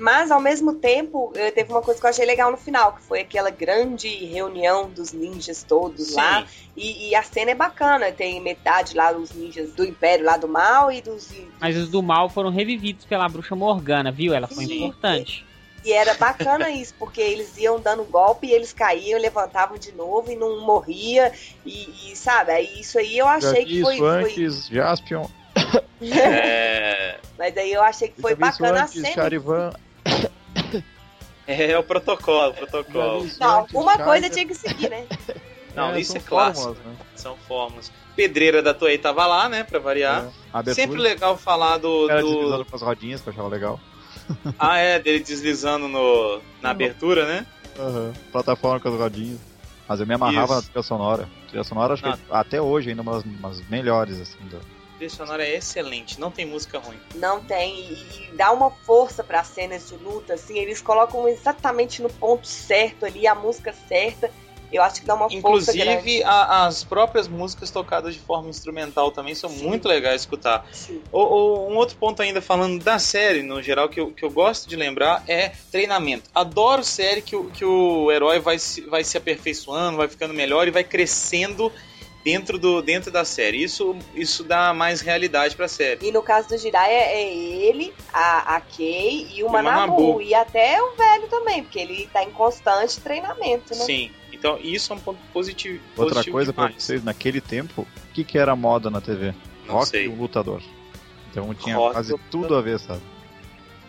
Mas 0.00 0.30
ao 0.30 0.40
mesmo 0.40 0.76
tempo, 0.76 1.30
eh, 1.36 1.50
teve 1.50 1.70
uma 1.70 1.82
coisa 1.82 2.00
que 2.00 2.06
eu 2.06 2.10
achei 2.10 2.24
legal 2.24 2.50
no 2.50 2.56
final, 2.56 2.94
que 2.94 3.02
foi 3.02 3.20
aquela 3.20 3.50
grande 3.50 4.08
reunião 4.08 4.88
dos 4.88 5.12
ninjas 5.12 5.62
todos 5.62 6.08
Sim. 6.08 6.14
lá. 6.16 6.46
E, 6.74 7.10
e 7.10 7.14
a 7.14 7.22
cena 7.22 7.50
é 7.50 7.54
bacana, 7.54 8.10
tem 8.10 8.40
metade 8.40 8.96
lá 8.96 9.12
dos 9.12 9.30
ninjas 9.32 9.74
do 9.74 9.84
Império 9.84 10.24
lá 10.24 10.38
do 10.38 10.48
mal 10.48 10.90
e 10.90 11.02
dos. 11.02 11.30
Mas 11.60 11.76
os 11.76 11.90
do 11.90 12.02
mal 12.02 12.30
foram 12.30 12.48
revividos 12.48 13.04
pela 13.04 13.28
bruxa 13.28 13.54
Morgana, 13.54 14.10
viu? 14.10 14.32
Ela 14.32 14.48
foi 14.48 14.64
Sim. 14.64 14.86
importante. 14.86 15.44
E 15.84 15.92
era 15.92 16.14
bacana 16.14 16.70
isso, 16.72 16.94
porque 16.98 17.20
eles 17.20 17.58
iam 17.58 17.78
dando 17.78 18.02
golpe 18.04 18.46
e 18.46 18.52
eles 18.52 18.72
caíam, 18.72 19.20
levantavam 19.20 19.76
de 19.76 19.92
novo 19.92 20.30
e 20.30 20.36
não 20.36 20.60
morria. 20.64 21.30
E, 21.66 22.10
e, 22.10 22.16
sabe, 22.16 22.52
aí 22.52 22.80
isso 22.80 22.98
aí 22.98 23.18
eu 23.18 23.28
achei 23.28 23.66
que 23.66 23.82
foi. 23.82 23.94
isso 23.96 23.98
foi- 23.98 24.22
antes, 24.22 24.66
Jaspion. 24.66 25.26
É. 26.00 27.18
Mas 27.38 27.54
aí 27.56 27.72
eu 27.72 27.82
achei 27.82 28.08
que 28.08 28.20
foi 28.20 28.34
bacana 28.34 28.80
a 28.80 28.84
antes, 28.84 29.00
cena. 29.00 29.12
Charivan. 29.14 29.70
É 31.52 31.78
o 31.78 31.82
protocolo, 31.82 32.50
o 32.50 32.54
protocolo. 32.54 33.26
Não, 33.40 33.50
alguma 33.60 33.96
coisa 33.98 34.28
Charivan. 34.28 34.30
tinha 34.30 34.46
que 34.46 34.54
seguir, 34.54 34.88
né? 34.90 35.06
Não, 35.74 35.90
É, 35.94 36.00
isso 36.00 36.16
é 36.16 36.20
clássico. 36.20 36.74
fórmulas, 36.74 36.86
né? 36.98 37.06
São 37.14 37.36
formas. 37.46 37.92
Pedreira 38.16 38.60
da 38.60 38.74
Toei 38.74 38.98
tava 38.98 39.24
lá, 39.26 39.48
né, 39.48 39.62
pra 39.62 39.78
variar. 39.78 40.28
É. 40.66 40.74
Sempre 40.74 40.98
legal 41.00 41.36
falar 41.36 41.78
do. 41.78 42.10
era 42.10 42.20
do... 42.20 42.28
deslizando 42.28 42.64
com 42.64 42.76
as 42.76 42.82
rodinhas, 42.82 43.20
que 43.20 43.28
eu 43.28 43.32
achava 43.32 43.48
legal. 43.48 43.80
Ah, 44.58 44.78
é, 44.78 44.98
dele 44.98 45.20
deslizando 45.20 45.86
no... 45.88 46.40
na 46.62 46.70
abertura, 46.70 47.26
né? 47.26 47.46
Aham. 47.78 48.12
Plataforma 48.32 48.78
com 48.80 48.88
as 48.88 48.94
rodinhas. 48.94 49.38
Mas 49.88 49.98
eu 50.00 50.06
me 50.06 50.14
amarrava 50.14 50.54
Isso. 50.54 50.54
na 50.54 50.62
trilha 50.62 50.82
sonora. 50.82 51.28
A 51.44 51.48
trilha 51.48 51.64
sonora, 51.64 51.94
acho 51.94 52.06
Ah. 52.06 52.12
que 52.16 52.20
até 52.30 52.60
hoje 52.62 52.90
ainda 52.90 53.02
umas, 53.02 53.24
umas 53.24 53.60
melhores, 53.68 54.20
assim. 54.20 54.38
Da... 54.50 54.58
Trilha 55.00 55.14
sonora 55.16 55.42
é 55.42 55.56
excelente, 55.56 56.20
não 56.20 56.30
tem 56.30 56.44
música 56.44 56.78
ruim. 56.78 56.98
Não 57.14 57.42
tem. 57.42 57.74
E, 57.90 57.92
e 57.94 58.36
dá 58.36 58.52
uma 58.52 58.70
força 58.70 59.24
para 59.24 59.42
cenas 59.42 59.88
de 59.88 59.94
luta, 59.96 60.34
assim. 60.34 60.58
Eles 60.58 60.82
colocam 60.82 61.26
exatamente 61.26 62.02
no 62.02 62.10
ponto 62.10 62.46
certo 62.46 63.06
ali, 63.06 63.26
a 63.26 63.34
música 63.34 63.74
certa. 63.88 64.30
Eu 64.70 64.82
acho 64.82 65.00
que 65.00 65.06
dá 65.06 65.14
uma 65.14 65.28
força 65.30 65.72
grande. 65.72 65.90
Inclusive, 65.94 66.22
as 66.22 66.84
próprias 66.84 67.26
músicas 67.26 67.70
tocadas 67.70 68.12
de 68.12 68.20
forma 68.20 68.50
instrumental 68.50 69.10
também 69.10 69.34
são 69.34 69.48
Sim. 69.48 69.66
muito 69.66 69.88
legais 69.88 70.16
de 70.16 70.20
escutar. 70.20 70.66
Sim. 70.70 71.00
O- 71.10 71.18
o- 71.22 71.70
um 71.72 71.76
outro 71.76 71.96
ponto 71.96 72.20
ainda 72.20 72.42
falando 72.42 72.84
da 72.84 72.98
série, 72.98 73.42
no 73.42 73.62
geral, 73.62 73.88
que 73.88 73.98
eu, 73.98 74.12
que 74.12 74.22
eu 74.22 74.30
gosto 74.30 74.68
de 74.68 74.76
lembrar 74.76 75.24
é 75.26 75.52
treinamento. 75.72 76.28
Adoro 76.34 76.84
série 76.84 77.22
que, 77.22 77.34
o- 77.34 77.46
que 77.50 77.64
o 77.64 78.12
herói 78.12 78.38
vai 78.38 78.58
se, 78.58 78.82
vai 78.82 79.02
se 79.02 79.16
aperfeiçoando, 79.16 79.96
vai 79.96 80.08
ficando 80.08 80.34
melhor 80.34 80.68
e 80.68 80.70
vai 80.70 80.84
crescendo 80.84 81.72
dentro, 82.24 82.58
do, 82.58 82.82
dentro 82.82 83.10
da 83.10 83.24
série. 83.24 83.62
Isso, 83.62 83.96
isso 84.14 84.44
dá 84.44 84.72
mais 84.74 85.00
realidade 85.00 85.54
pra 85.56 85.68
série. 85.68 86.06
E 86.06 86.12
no 86.12 86.22
caso 86.22 86.48
do 86.48 86.58
Jiraiya 86.58 86.94
é 87.12 87.34
ele, 87.34 87.92
a, 88.12 88.56
a 88.56 88.60
Kei 88.60 89.28
e 89.34 89.42
o 89.44 89.48
Manabu. 89.50 90.20
E 90.20 90.34
até 90.34 90.82
o 90.82 90.92
velho 90.96 91.28
também, 91.28 91.62
porque 91.62 91.78
ele 91.78 92.08
tá 92.12 92.22
em 92.22 92.30
constante 92.30 93.00
treinamento, 93.00 93.74
né? 93.74 93.84
Sim. 93.84 94.10
Então, 94.32 94.58
isso 94.62 94.92
é 94.92 94.96
um 94.96 95.00
ponto 95.00 95.18
positivo. 95.32 95.80
Outra 95.96 96.14
positivo 96.14 96.32
coisa 96.34 96.52
pra 96.52 96.66
demais. 96.68 96.82
vocês, 96.82 97.04
naquele 97.04 97.40
tempo, 97.40 97.82
o 97.82 98.12
que, 98.14 98.24
que 98.24 98.38
era 98.38 98.56
moda 98.56 98.88
na 98.88 99.00
TV? 99.00 99.34
Não 99.66 99.74
Rock 99.74 99.88
sei. 99.88 100.04
e 100.06 100.08
o 100.08 100.14
lutador. 100.14 100.62
Então 101.30 101.52
tinha 101.54 101.76
Rock 101.76 101.92
quase 101.94 102.18
tudo 102.30 102.54
a 102.56 102.60
ver, 102.62 102.78
sabe? 102.80 103.02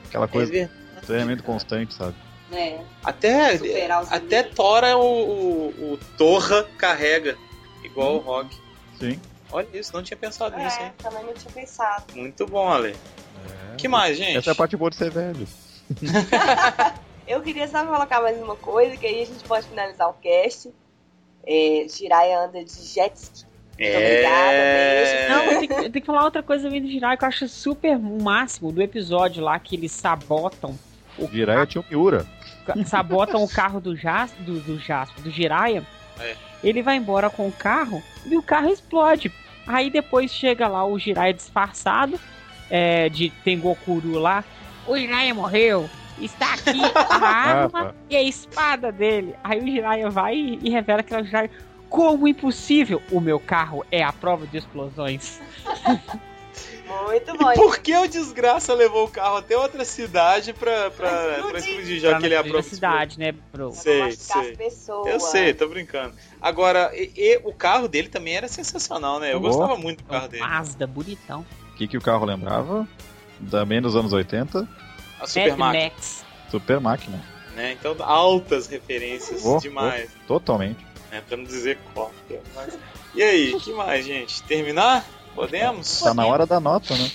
Aquela 0.08 0.26
É 0.26 0.28
coisa, 0.28 0.72
treinamento 1.06 1.42
constante, 1.44 1.94
sabe? 1.94 2.16
É, 2.52 2.80
Até, 3.02 3.56
até. 4.10 4.44
Tora 4.44 4.98
o, 4.98 5.02
o, 5.02 5.94
o 5.94 6.00
Torra 6.18 6.68
carrega, 6.78 7.38
igual 7.84 8.16
o 8.16 8.18
Hum. 8.18 8.24
Rock. 8.24 8.58
Sim. 9.00 9.20
Olha 9.52 9.68
isso, 9.74 9.92
não 9.94 10.02
tinha 10.04 10.16
pensado 10.18 10.56
nisso, 10.58 10.80
É, 10.80 10.86
hein? 10.86 10.92
também 10.98 11.24
não 11.26 11.34
tinha 11.34 11.52
pensado. 11.52 12.04
Muito 12.16 12.46
bom, 12.48 12.70
Ale. 12.72 12.96
É. 13.74 13.76
que 13.76 13.88
mais, 13.88 14.18
gente? 14.18 14.38
Essa 14.38 14.52
é 14.52 14.54
a 14.54 14.56
parte 14.56 14.78
boa 14.78 14.90
de 14.90 14.96
ser 14.96 15.10
velho. 15.12 15.46
Eu 17.28 17.42
queria 17.42 17.68
só 17.68 17.86
colocar 17.86 18.22
mais 18.22 18.42
uma 18.42 18.56
coisa, 18.56 18.96
que 18.98 19.06
aí 19.06 19.22
a 19.24 19.26
gente 19.26 19.44
pode 19.44 19.68
finalizar 19.68 20.10
o 20.10 20.14
cast. 20.14 20.70
É, 21.46 21.86
Jiraiya 21.90 22.46
anda 22.46 22.64
de 22.64 22.72
jet 22.72 23.14
ski. 23.16 23.46
É... 23.80 25.28
Não, 25.30 25.60
tem 25.60 25.68
que, 25.68 25.90
tem 25.90 26.02
que 26.02 26.06
falar 26.06 26.24
outra 26.26 26.44
coisa 26.44 26.66
também 26.66 26.82
do 26.82 26.88
Jiraiya 26.88 27.18
que 27.18 27.24
eu 27.24 27.28
acho 27.30 27.48
super 27.48 27.96
o 27.96 28.22
máximo 28.22 28.72
do 28.72 28.82
episódio 28.82 29.44
lá 29.44 29.58
que 29.58 29.76
eles 29.76 29.92
sabotam 29.92 30.78
o 31.18 31.28
Jiraiya 31.28 31.66
tinha 31.66 31.82
o 31.82 31.86
Miura. 31.90 32.26
sabotam 32.86 33.44
o 33.44 33.50
carro 33.50 33.80
do 33.82 33.96
Jas, 33.96 34.32
do, 34.40 34.60
do 34.60 34.78
Jasper, 34.80 35.24
do 35.24 35.32
Jiraiya. 35.32 35.86
É. 36.20 36.36
Ele 36.64 36.82
vai 36.82 36.98
embora 36.98 37.30
com 37.30 37.48
o 37.48 37.52
carro 37.52 38.04
e 38.26 38.38
o 38.38 38.44
carro 38.44 38.70
explode. 38.70 39.32
Aí 39.66 39.90
depois 39.90 40.32
chega 40.32 40.68
lá 40.68 40.86
o 40.86 40.98
Jiraiya 40.98 41.34
disfarçado 41.34 42.20
é, 42.70 43.10
de 43.10 43.30
Tengokuru 43.44 44.20
lá. 44.20 44.44
O 44.88 44.98
Jiraiya 44.98 45.34
morreu. 45.34 45.90
Está 46.20 46.54
aqui 46.54 46.80
a 46.94 47.26
arma 47.26 47.86
tá. 47.86 47.96
e 48.10 48.16
a 48.16 48.22
espada 48.22 48.92
dele. 48.92 49.36
Aí 49.44 49.60
o 49.60 49.68
Jiraiya 49.68 50.10
vai 50.10 50.36
e, 50.36 50.70
revela 50.70 51.02
que 51.02 51.14
é 51.14 51.20
o 51.22 51.24
Jiraiya. 51.24 51.52
Como 51.90 52.28
impossível? 52.28 53.02
O 53.12 53.20
meu 53.20 53.40
carro 53.40 53.84
é 53.92 54.02
a 54.02 54.14
prova 54.14 54.48
de 54.48 54.58
explosões. 54.58 55.42
Muito 57.06 57.38
bom. 57.38 57.52
E 57.52 57.56
por 57.56 57.80
que 57.80 57.96
o 57.96 58.08
desgraça 58.08 58.74
levou 58.74 59.06
o 59.06 59.10
carro 59.10 59.38
até 59.38 59.58
outra 59.58 59.86
cidade 59.86 60.54
pra, 60.54 60.92
pra, 60.92 61.10
Pra 61.10 61.32
explodir. 61.32 61.50
pra 61.50 61.60
explodir, 61.60 62.00
já 62.00 62.10
Pra 62.10 62.20
que 62.20 62.26
ele 62.26 62.34
é 62.34 62.38
a 62.38 62.44
não 62.44 62.50
prova 62.50 62.62
destruir 62.62 62.80
de 62.80 62.86
a 62.86 63.00
cidade, 63.00 63.20
né, 63.20 63.34
bro? 63.54 63.72
Sei, 63.72 64.12
sei. 64.12 64.52
as 64.52 64.58
pessoas. 64.58 65.08
Eu 65.08 65.20
sei, 65.20 65.54
tô 65.54 65.68
brincando. 65.68 66.16
Agora, 66.42 66.92
e- 66.96 67.12
e 67.16 67.40
o 67.44 67.54
carro 67.54 67.88
dele 67.88 68.08
também 68.10 68.36
era 68.36 68.48
sensacional, 68.48 69.20
né? 69.20 69.32
Eu 69.34 69.38
Oh. 69.38 69.42
gostava 69.42 69.78
muito 69.78 70.04
do 70.04 70.10
carro 70.10 70.28
dele. 70.28 70.44
Mazda, 70.44 70.88
bonitão. 70.88 71.46
O 71.74 71.76
que, 71.76 71.88
que 71.88 71.98
o 71.98 72.02
carro 72.02 72.26
lembrava? 72.26 72.88
Também 73.50 73.82
dos 73.82 73.96
anos 73.96 74.12
80, 74.14 74.68
A 75.20 75.28
Super 75.28 75.56
Máquina, 75.58 75.84
Max. 75.86 76.26
Super 76.50 76.80
Máquina. 76.80 77.24
né? 77.56 77.74
Então, 77.74 77.96
altas 78.00 78.68
referências 78.68 79.46
Oh, 79.46 79.58
demais. 79.60 80.10
oh, 80.24 80.28
totalmente. 80.28 80.80
Né? 81.12 81.22
Pra 81.28 81.36
não 81.38 81.44
dizer 81.44 81.78
qual. 81.94 82.12
é, 82.30 82.40
mas- 82.56 82.78
E 83.14 83.22
aí, 83.22 83.60
que 83.60 83.74
mais, 83.74 84.06
gente? 84.06 84.42
Terminar? 84.44 85.06
Podemos? 85.36 86.00
Tá 86.02 86.14
na 86.14 86.26
hora 86.26 86.46
da 86.46 86.60
nota, 86.60 86.96
né? 86.96 87.12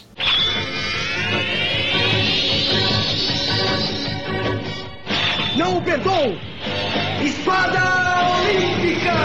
Não 5.57 5.79
o 5.79 5.83
perdoo! 5.83 6.37
Espada 7.23 7.81
Olímpica! 8.41 9.17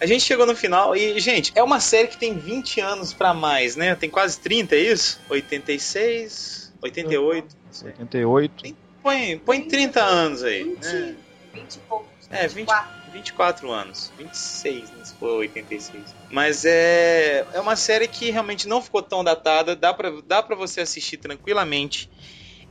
A 0.00 0.06
gente 0.06 0.22
chegou 0.22 0.44
no 0.44 0.54
final 0.54 0.94
e, 0.94 1.18
gente, 1.18 1.50
é 1.54 1.62
uma 1.62 1.80
série 1.80 2.08
que 2.08 2.18
tem 2.18 2.36
20 2.36 2.80
anos 2.80 3.14
pra 3.14 3.32
mais, 3.32 3.74
né? 3.74 3.94
Tem 3.94 4.10
quase 4.10 4.38
30, 4.38 4.74
é 4.74 4.78
isso? 4.80 5.18
86, 5.30 6.74
88. 6.82 7.56
88. 7.84 8.76
Põe, 9.02 9.38
põe 9.38 9.62
30 9.62 10.02
anos 10.02 10.42
aí. 10.42 10.64
20, 10.64 10.84
Né? 10.84 11.14
20 11.54 11.74
e 11.74 11.78
poucos. 11.80 12.08
É, 12.30 12.46
20, 12.48 12.68
24. 13.14 13.54
24 13.64 13.70
anos. 13.70 14.12
26, 14.18 14.90
né, 14.90 15.04
se 15.04 15.14
for 15.14 15.38
86. 15.38 16.14
Mas 16.30 16.64
é, 16.64 17.46
é 17.52 17.60
uma 17.60 17.76
série 17.76 18.08
que 18.08 18.30
realmente 18.30 18.66
não 18.66 18.82
ficou 18.82 19.02
tão 19.02 19.22
datada. 19.22 19.76
Dá 19.76 19.94
pra, 19.94 20.10
dá 20.26 20.42
pra 20.42 20.56
você 20.56 20.80
assistir 20.80 21.18
tranquilamente. 21.18 22.10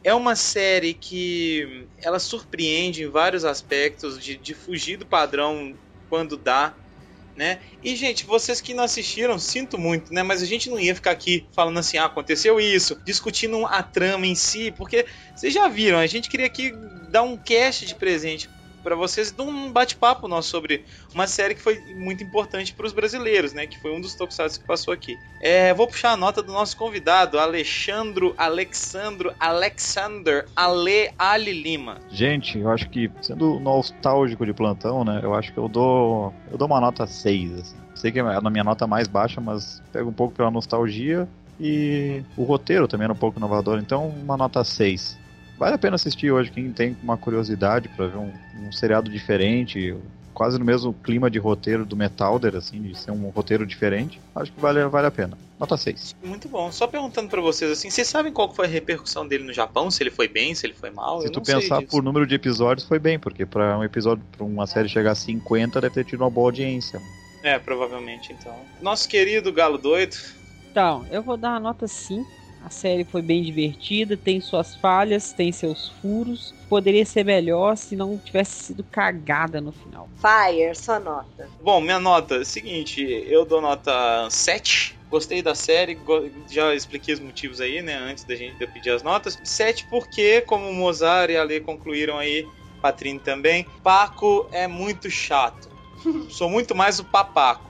É 0.03 0.13
uma 0.13 0.35
série 0.35 0.93
que 0.93 1.87
ela 1.97 2.19
surpreende 2.19 3.03
em 3.03 3.09
vários 3.09 3.45
aspectos 3.45 4.21
de, 4.21 4.35
de 4.35 4.53
fugir 4.53 4.97
do 4.97 5.05
padrão 5.05 5.73
quando 6.09 6.35
dá. 6.35 6.73
Né? 7.35 7.61
E, 7.81 7.95
gente, 7.95 8.27
vocês 8.27 8.61
que 8.61 8.75
não 8.75 8.83
assistiram, 8.83 9.39
sinto 9.39 9.75
muito, 9.75 10.13
né? 10.13 10.21
Mas 10.21 10.43
a 10.43 10.45
gente 10.45 10.69
não 10.69 10.79
ia 10.79 10.93
ficar 10.93 11.09
aqui 11.09 11.47
falando 11.51 11.79
assim, 11.79 11.97
ah, 11.97 12.05
aconteceu 12.05 12.59
isso, 12.59 13.01
discutindo 13.03 13.65
a 13.65 13.81
trama 13.81 14.27
em 14.27 14.35
si, 14.35 14.71
porque 14.77 15.03
vocês 15.35 15.51
já 15.51 15.67
viram, 15.67 15.97
a 15.97 16.05
gente 16.05 16.29
queria 16.29 16.45
aqui 16.45 16.71
dar 17.09 17.23
um 17.23 17.35
cast 17.35 17.87
de 17.87 17.95
presente 17.95 18.47
para 18.83 18.95
vocês, 18.95 19.31
dar 19.31 19.43
um 19.43 19.71
bate-papo 19.71 20.27
nosso 20.27 20.49
sobre 20.49 20.85
uma 21.13 21.25
série 21.25 21.55
que 21.55 21.61
foi 21.61 21.79
muito 21.95 22.23
importante 22.23 22.73
para 22.73 22.85
os 22.85 22.93
brasileiros, 22.93 23.53
né? 23.53 23.65
Que 23.65 23.79
foi 23.79 23.91
um 23.91 24.01
dos 24.01 24.13
tokusatsu 24.13 24.59
que 24.59 24.67
passou 24.67 24.93
aqui. 24.93 25.17
É, 25.41 25.73
vou 25.73 25.87
puxar 25.87 26.11
a 26.11 26.17
nota 26.17 26.43
do 26.43 26.51
nosso 26.51 26.75
convidado, 26.77 27.39
Alexandro, 27.39 28.33
Alexandro, 28.37 29.33
Alexander, 29.39 30.45
Ale 30.55 31.11
Ali 31.17 31.53
Lima. 31.53 31.97
Gente, 32.09 32.59
eu 32.59 32.69
acho 32.69 32.89
que, 32.89 33.09
sendo 33.21 33.59
nostálgico 33.59 34.45
de 34.45 34.53
plantão, 34.53 35.03
né? 35.03 35.21
Eu 35.23 35.33
acho 35.33 35.51
que 35.53 35.57
eu 35.57 35.67
dou. 35.67 36.33
Eu 36.51 36.57
dou 36.57 36.67
uma 36.67 36.81
nota 36.81 37.07
6, 37.07 37.53
assim. 37.53 37.77
Sei 37.95 38.11
que 38.11 38.19
é 38.19 38.21
a 38.21 38.41
minha 38.49 38.63
nota 38.63 38.85
mais 38.85 39.07
baixa, 39.07 39.39
mas 39.39 39.81
pega 39.91 40.05
um 40.05 40.13
pouco 40.13 40.35
pela 40.35 40.51
nostalgia 40.51 41.27
e 41.59 42.23
o 42.35 42.43
roteiro 42.43 42.87
também 42.87 43.05
era 43.05 43.13
um 43.13 43.17
pouco 43.17 43.37
inovador, 43.37 43.79
então 43.79 44.07
uma 44.07 44.35
nota 44.35 44.63
6. 44.63 45.17
Vale 45.57 45.75
a 45.75 45.77
pena 45.77 45.95
assistir 45.95 46.31
hoje, 46.31 46.51
quem 46.51 46.71
tem 46.71 46.97
uma 47.03 47.17
curiosidade 47.17 47.87
para 47.89 48.07
ver 48.07 48.17
um, 48.17 48.31
um 48.59 48.71
seriado 48.71 49.09
diferente, 49.09 49.95
quase 50.33 50.57
no 50.57 50.65
mesmo 50.65 50.93
clima 50.93 51.29
de 51.29 51.39
roteiro 51.39 51.85
do 51.85 51.95
Metalder, 51.95 52.55
assim, 52.55 52.81
de 52.81 52.97
ser 52.97 53.11
um 53.11 53.29
roteiro 53.29 53.65
diferente, 53.65 54.19
acho 54.35 54.51
que 54.51 54.59
vale, 54.59 54.83
vale 54.85 55.07
a 55.07 55.11
pena. 55.11 55.37
Nota 55.59 55.77
6. 55.77 56.15
Muito 56.23 56.49
bom. 56.49 56.71
Só 56.71 56.87
perguntando 56.87 57.29
para 57.29 57.39
vocês 57.39 57.71
assim, 57.71 57.89
vocês 57.89 58.07
sabem 58.07 58.33
qual 58.33 58.53
foi 58.53 58.65
a 58.65 58.69
repercussão 58.69 59.25
dele 59.25 59.43
no 59.43 59.53
Japão? 59.53 59.89
Se 59.89 60.03
ele 60.03 60.09
foi 60.09 60.27
bem, 60.27 60.53
se 60.55 60.65
ele 60.65 60.73
foi 60.73 60.89
mal? 60.89 61.21
Se 61.21 61.27
Eu 61.27 61.31
tu 61.31 61.41
pensar 61.41 61.81
por 61.83 62.03
número 62.03 62.27
de 62.27 62.35
episódios, 62.35 62.85
foi 62.85 62.99
bem, 62.99 63.17
porque 63.17 63.45
para 63.45 63.77
um 63.77 63.83
episódio, 63.83 64.23
pra 64.35 64.43
uma 64.43 64.67
série 64.67 64.89
chegar 64.89 65.11
a 65.11 65.15
50, 65.15 65.79
deve 65.79 65.93
ter 65.93 66.05
tido 66.05 66.21
uma 66.21 66.29
boa 66.29 66.47
audiência. 66.47 67.01
É, 67.43 67.59
provavelmente 67.59 68.33
então. 68.33 68.55
Nosso 68.81 69.07
querido 69.07 69.51
Galo 69.53 69.77
Doido. 69.77 70.15
Então, 70.71 71.05
eu 71.11 71.21
vou 71.21 71.37
dar 71.37 71.51
uma 71.51 71.59
nota 71.59 71.87
5. 71.87 72.42
A 72.65 72.69
série 72.69 73.03
foi 73.03 73.21
bem 73.21 73.43
divertida, 73.43 74.15
tem 74.15 74.39
suas 74.39 74.73
falhas, 74.77 75.33
tem 75.33 75.51
seus 75.51 75.89
furos. 76.01 76.55
Poderia 76.69 77.05
ser 77.05 77.25
melhor 77.25 77.75
se 77.75 77.93
não 77.93 78.17
tivesse 78.17 78.63
sido 78.67 78.83
cagada 78.85 79.59
no 79.59 79.73
final. 79.73 80.09
Fire, 80.15 80.73
sua 80.73 80.97
nota. 80.97 81.49
Bom, 81.61 81.81
minha 81.81 81.99
nota 81.99 82.35
é 82.35 82.39
a 82.39 82.45
seguinte, 82.45 83.01
eu 83.27 83.43
dou 83.43 83.59
nota 83.59 83.91
7. 84.29 84.97
Gostei 85.09 85.41
da 85.41 85.53
série, 85.53 85.99
já 86.49 86.73
expliquei 86.73 87.13
os 87.13 87.19
motivos 87.19 87.59
aí, 87.59 87.81
né, 87.81 87.95
antes 87.95 88.23
da 88.23 88.33
gente 88.35 88.65
pedir 88.67 88.91
as 88.91 89.03
notas. 89.03 89.37
7 89.43 89.85
porque, 89.89 90.39
como 90.41 90.67
o 90.69 90.73
Mozart 90.73 91.29
e 91.31 91.37
a 91.37 91.43
Lê 91.43 91.59
concluíram 91.59 92.17
aí, 92.17 92.47
Patrine 92.81 93.19
também, 93.19 93.67
Paco 93.83 94.47
é 94.53 94.67
muito 94.67 95.09
chato. 95.11 95.69
Sou 96.29 96.49
muito 96.49 96.73
mais 96.73 96.97
o 96.97 97.03
papaco. 97.03 97.69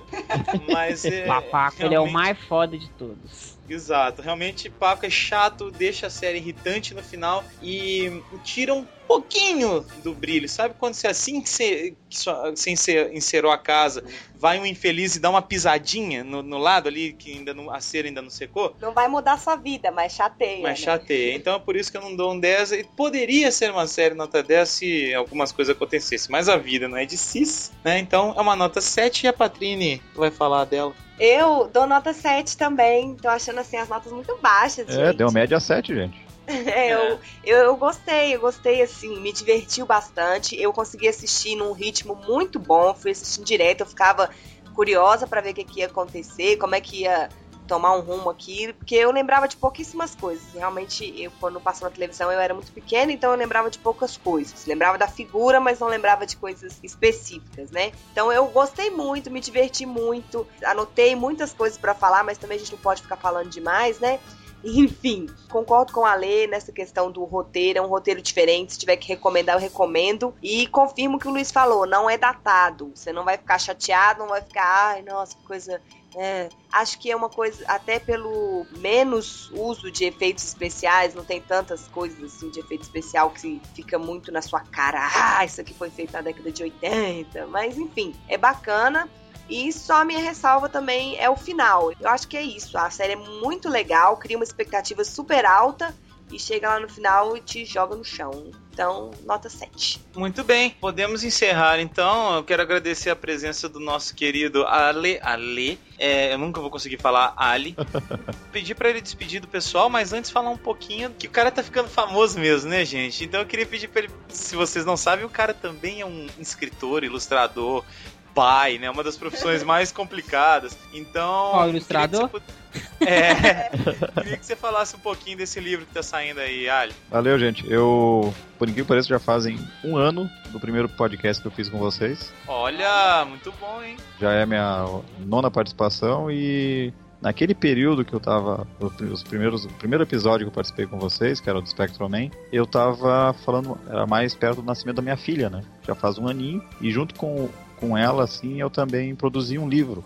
Mas 0.71 1.03
é, 1.03 1.25
Papaco, 1.25 1.77
ele 1.79 1.85
é 1.95 1.99
o 1.99 2.03
realmente- 2.05 2.13
mais 2.13 2.37
foda 2.39 2.77
de 2.77 2.89
todos. 2.91 3.52
Exato, 3.67 4.21
realmente 4.21 4.69
Paco 4.69 5.05
é 5.05 5.09
chato, 5.09 5.71
deixa 5.71 6.07
a 6.07 6.09
série 6.09 6.37
irritante 6.37 6.93
no 6.93 7.01
final 7.01 7.43
e 7.61 8.21
tira 8.43 8.73
um 8.73 8.85
pouquinho 9.13 9.85
do 10.03 10.13
brilho. 10.13 10.47
Sabe 10.47 10.75
quando 10.77 10.93
você 10.93 11.07
assim 11.07 11.41
que 11.41 11.49
você, 11.49 11.95
que 12.09 12.17
só- 12.17 12.49
você 12.51 12.71
encerou 13.13 13.51
a 13.51 13.57
casa, 13.57 14.03
vai 14.35 14.59
um 14.59 14.65
infeliz 14.65 15.15
e 15.15 15.19
dá 15.19 15.29
uma 15.29 15.41
pisadinha 15.41 16.23
no, 16.23 16.41
no 16.41 16.57
lado 16.57 16.87
ali 16.87 17.13
que 17.13 17.31
ainda 17.31 17.53
não, 17.53 17.71
a 17.71 17.79
cera 17.79 18.07
ainda 18.07 18.21
não 18.21 18.29
secou? 18.29 18.75
Não 18.81 18.93
vai 18.93 19.07
mudar 19.07 19.37
sua 19.37 19.55
vida, 19.55 19.91
mas 19.91 20.13
chateia. 20.13 20.61
Mas 20.61 20.79
né? 20.79 20.85
chateia. 20.85 21.35
Então 21.35 21.55
é 21.55 21.59
por 21.59 21.75
isso 21.75 21.91
que 21.91 21.97
eu 21.97 22.01
não 22.01 22.15
dou 22.15 22.33
um 22.33 22.39
10. 22.39 22.71
E 22.73 22.83
poderia 22.83 23.51
ser 23.51 23.71
uma 23.71 23.87
série 23.87 24.15
nota 24.15 24.41
10 24.43 24.69
se 24.69 25.13
algumas 25.13 25.51
coisas 25.51 25.75
acontecessem. 25.75 26.31
Mas 26.31 26.49
a 26.49 26.57
vida 26.57 26.87
não 26.87 26.97
é 26.97 27.05
de 27.05 27.17
cis, 27.17 27.71
né? 27.83 27.99
Então 27.99 28.33
é 28.37 28.41
uma 28.41 28.55
nota 28.55 28.81
7 28.81 29.23
e 29.23 29.27
a 29.27 29.33
Patrine 29.33 30.01
vai 30.15 30.31
falar 30.31 30.65
dela. 30.65 30.93
Eu 31.19 31.69
dou 31.71 31.85
nota 31.85 32.11
7 32.11 32.57
também. 32.57 33.15
Tô 33.15 33.29
achando 33.29 33.59
assim 33.59 33.77
as 33.77 33.87
notas 33.87 34.11
muito 34.11 34.37
baixas. 34.41 34.89
É, 34.89 35.07
gente. 35.07 35.17
deu 35.17 35.31
média 35.31 35.59
7, 35.59 35.93
gente. 35.93 36.22
É, 36.73 36.93
eu, 36.93 37.19
eu, 37.43 37.57
eu 37.57 37.77
gostei, 37.77 38.35
eu 38.35 38.39
gostei 38.39 38.81
assim, 38.81 39.19
me 39.19 39.31
divertiu 39.31 39.85
bastante. 39.85 40.59
Eu 40.59 40.73
consegui 40.73 41.07
assistir 41.07 41.55
num 41.55 41.71
ritmo 41.71 42.15
muito 42.15 42.59
bom, 42.59 42.93
fui 42.93 43.11
assistindo 43.11 43.45
direto, 43.45 43.81
eu 43.81 43.87
ficava 43.87 44.29
curiosa 44.73 45.27
pra 45.27 45.41
ver 45.41 45.51
o 45.51 45.53
que, 45.53 45.63
que 45.63 45.79
ia 45.79 45.85
acontecer, 45.85 46.57
como 46.57 46.75
é 46.75 46.81
que 46.81 47.01
ia 47.01 47.29
tomar 47.67 47.95
um 47.95 48.01
rumo 48.01 48.29
aqui, 48.29 48.73
porque 48.73 48.95
eu 48.95 49.11
lembrava 49.11 49.47
de 49.47 49.55
pouquíssimas 49.55 50.15
coisas. 50.15 50.53
Realmente, 50.53 51.13
eu 51.21 51.31
quando 51.39 51.59
passou 51.59 51.87
na 51.87 51.93
televisão 51.93 52.31
eu 52.31 52.39
era 52.39 52.53
muito 52.53 52.71
pequena, 52.71 53.11
então 53.11 53.31
eu 53.31 53.37
lembrava 53.37 53.69
de 53.69 53.79
poucas 53.79 54.17
coisas. 54.17 54.65
Lembrava 54.65 54.97
da 54.97 55.07
figura, 55.07 55.59
mas 55.59 55.79
não 55.79 55.87
lembrava 55.87 56.25
de 56.25 56.35
coisas 56.37 56.79
específicas, 56.83 57.71
né? 57.71 57.91
Então 58.11 58.31
eu 58.31 58.45
gostei 58.47 58.89
muito, 58.89 59.31
me 59.31 59.39
diverti 59.39 59.85
muito, 59.85 60.47
anotei 60.65 61.15
muitas 61.15 61.53
coisas 61.53 61.77
pra 61.77 61.95
falar, 61.95 62.23
mas 62.23 62.37
também 62.37 62.57
a 62.57 62.59
gente 62.59 62.71
não 62.71 62.79
pode 62.79 63.01
ficar 63.01 63.17
falando 63.17 63.49
demais, 63.49 63.99
né? 63.99 64.19
Enfim, 64.63 65.27
concordo 65.49 65.91
com 65.91 66.05
a 66.05 66.15
Lê 66.15 66.47
nessa 66.47 66.71
questão 66.71 67.11
do 67.11 67.23
roteiro, 67.25 67.79
é 67.79 67.81
um 67.81 67.87
roteiro 67.87 68.21
diferente. 68.21 68.73
Se 68.73 68.79
tiver 68.79 68.95
que 68.95 69.07
recomendar, 69.07 69.55
eu 69.55 69.59
recomendo. 69.59 70.33
E 70.41 70.67
confirmo 70.67 71.17
o 71.17 71.19
que 71.19 71.27
o 71.27 71.31
Luiz 71.31 71.51
falou, 71.51 71.85
não 71.85 72.09
é 72.09 72.17
datado. 72.17 72.91
Você 72.95 73.11
não 73.11 73.25
vai 73.25 73.37
ficar 73.37 73.59
chateado, 73.59 74.19
não 74.21 74.29
vai 74.29 74.41
ficar, 74.41 74.93
ai, 74.93 75.01
nossa, 75.01 75.35
que 75.35 75.43
coisa. 75.43 75.81
É, 76.15 76.47
acho 76.71 76.99
que 76.99 77.09
é 77.09 77.15
uma 77.15 77.27
coisa, 77.27 77.65
até 77.67 77.97
pelo 77.97 78.67
menos 78.77 79.49
uso 79.49 79.91
de 79.91 80.05
efeitos 80.05 80.43
especiais, 80.43 81.15
não 81.15 81.25
tem 81.25 81.41
tantas 81.41 81.87
coisas 81.87 82.23
assim 82.23 82.51
de 82.51 82.59
efeito 82.59 82.83
especial 82.83 83.31
que 83.31 83.59
fica 83.73 83.97
muito 83.97 84.31
na 84.31 84.41
sua 84.41 84.59
cara. 84.59 85.09
Ah, 85.11 85.43
isso 85.43 85.59
aqui 85.59 85.73
foi 85.73 85.89
feito 85.89 86.13
na 86.13 86.21
década 86.21 86.51
de 86.51 86.61
80. 86.61 87.47
Mas 87.47 87.79
enfim, 87.79 88.13
é 88.29 88.37
bacana. 88.37 89.09
E 89.49 89.71
só 89.71 90.01
a 90.01 90.05
minha 90.05 90.19
ressalva 90.19 90.69
também 90.69 91.17
é 91.19 91.29
o 91.29 91.35
final. 91.35 91.91
Eu 91.99 92.09
acho 92.09 92.27
que 92.27 92.37
é 92.37 92.41
isso. 92.41 92.77
A 92.77 92.89
série 92.89 93.13
é 93.13 93.15
muito 93.15 93.69
legal, 93.69 94.17
cria 94.17 94.37
uma 94.37 94.43
expectativa 94.43 95.03
super 95.03 95.45
alta 95.45 95.93
e 96.31 96.39
chega 96.39 96.69
lá 96.69 96.79
no 96.79 96.89
final 96.89 97.37
e 97.37 97.41
te 97.41 97.65
joga 97.65 97.95
no 97.95 98.03
chão. 98.03 98.51
Então, 98.73 99.11
nota 99.23 99.49
7. 99.49 100.01
Muito 100.15 100.43
bem, 100.43 100.71
podemos 100.71 101.23
encerrar 101.23 101.79
então. 101.79 102.37
Eu 102.37 102.43
quero 102.43 102.63
agradecer 102.63 103.11
a 103.11 103.15
presença 103.15 103.69
do 103.69 103.79
nosso 103.79 104.15
querido 104.15 104.65
Ale. 104.65 105.19
Ale, 105.21 105.79
é, 105.99 106.33
eu 106.33 106.39
nunca 106.39 106.59
vou 106.59 106.71
conseguir 106.71 106.97
falar 106.97 107.35
Ali. 107.37 107.75
pedir 108.51 108.73
pra 108.73 108.89
ele 108.89 108.99
despedir 108.99 109.39
do 109.39 109.47
pessoal, 109.47 109.91
mas 109.91 110.11
antes 110.11 110.31
falar 110.31 110.49
um 110.49 110.57
pouquinho 110.57 111.11
que 111.11 111.27
o 111.27 111.29
cara 111.29 111.51
tá 111.51 111.61
ficando 111.61 111.87
famoso 111.87 112.39
mesmo, 112.39 112.71
né, 112.71 112.83
gente? 112.83 113.23
Então 113.23 113.41
eu 113.41 113.45
queria 113.45 113.65
pedir 113.65 113.89
pra 113.89 114.01
ele, 114.01 114.11
se 114.29 114.55
vocês 114.55 114.83
não 114.83 114.97
sabem, 114.97 115.23
o 115.23 115.29
cara 115.29 115.53
também 115.53 116.01
é 116.01 116.05
um 116.05 116.25
escritor, 116.39 117.03
ilustrador. 117.03 117.85
Pai, 118.33 118.77
né? 118.77 118.89
Uma 118.89 119.03
das 119.03 119.17
profissões 119.17 119.61
mais 119.63 119.91
complicadas. 119.91 120.77
Então. 120.93 121.51
Ó, 121.53 121.67
ilustrador? 121.67 122.29
queria 122.29 122.39
que 122.39 122.49
você 122.73 122.83
pu- 122.99 123.05
É. 123.05 123.69
queria 124.21 124.37
que 124.37 124.45
você 124.45 124.55
falasse 124.55 124.95
um 124.95 124.99
pouquinho 124.99 125.37
desse 125.37 125.59
livro 125.59 125.85
que 125.85 125.93
tá 125.93 126.01
saindo 126.03 126.39
aí, 126.39 126.69
Ali. 126.69 126.93
Valeu, 127.09 127.37
gente. 127.37 127.69
Eu, 127.71 128.33
por 128.57 128.67
incrível 128.67 128.85
que 128.85 128.89
pareça, 128.89 129.07
já 129.07 129.19
fazem 129.19 129.59
um 129.83 129.95
ano 129.97 130.29
do 130.49 130.59
primeiro 130.59 130.89
podcast 130.89 131.41
que 131.41 131.47
eu 131.47 131.51
fiz 131.51 131.69
com 131.69 131.77
vocês. 131.77 132.33
Olha, 132.47 133.25
muito 133.25 133.51
bom, 133.59 133.81
hein? 133.83 133.97
Já 134.19 134.31
é 134.33 134.45
minha 134.45 134.85
nona 135.19 135.51
participação 135.51 136.31
e 136.31 136.91
naquele 137.21 137.53
período 137.53 138.03
que 138.03 138.13
eu 138.13 138.19
tava. 138.19 138.67
Os 139.11 139.21
primeiros, 139.23 139.65
o 139.65 139.69
primeiro 139.69 140.03
episódio 140.03 140.45
que 140.45 140.49
eu 140.49 140.53
participei 140.53 140.85
com 140.87 140.97
vocês, 140.97 141.39
que 141.39 141.49
era 141.49 141.59
o 141.59 141.61
do 141.61 141.69
Spectrum 141.69 142.09
Man, 142.09 142.29
eu 142.51 142.65
tava 142.65 143.33
falando. 143.45 143.77
Era 143.87 144.07
mais 144.07 144.33
perto 144.33 144.57
do 144.61 144.63
nascimento 144.63 144.95
da 144.97 145.01
minha 145.01 145.17
filha, 145.17 145.49
né? 145.49 145.61
Já 145.87 145.93
faz 145.93 146.17
um 146.17 146.27
aninho. 146.27 146.63
E 146.81 146.89
junto 146.91 147.13
com, 147.15 147.49
com 147.83 147.97
ela, 147.97 148.23
assim, 148.23 148.61
eu 148.61 148.69
também 148.69 149.13
produzi 149.13 149.59
um 149.59 149.67
livro. 149.67 150.05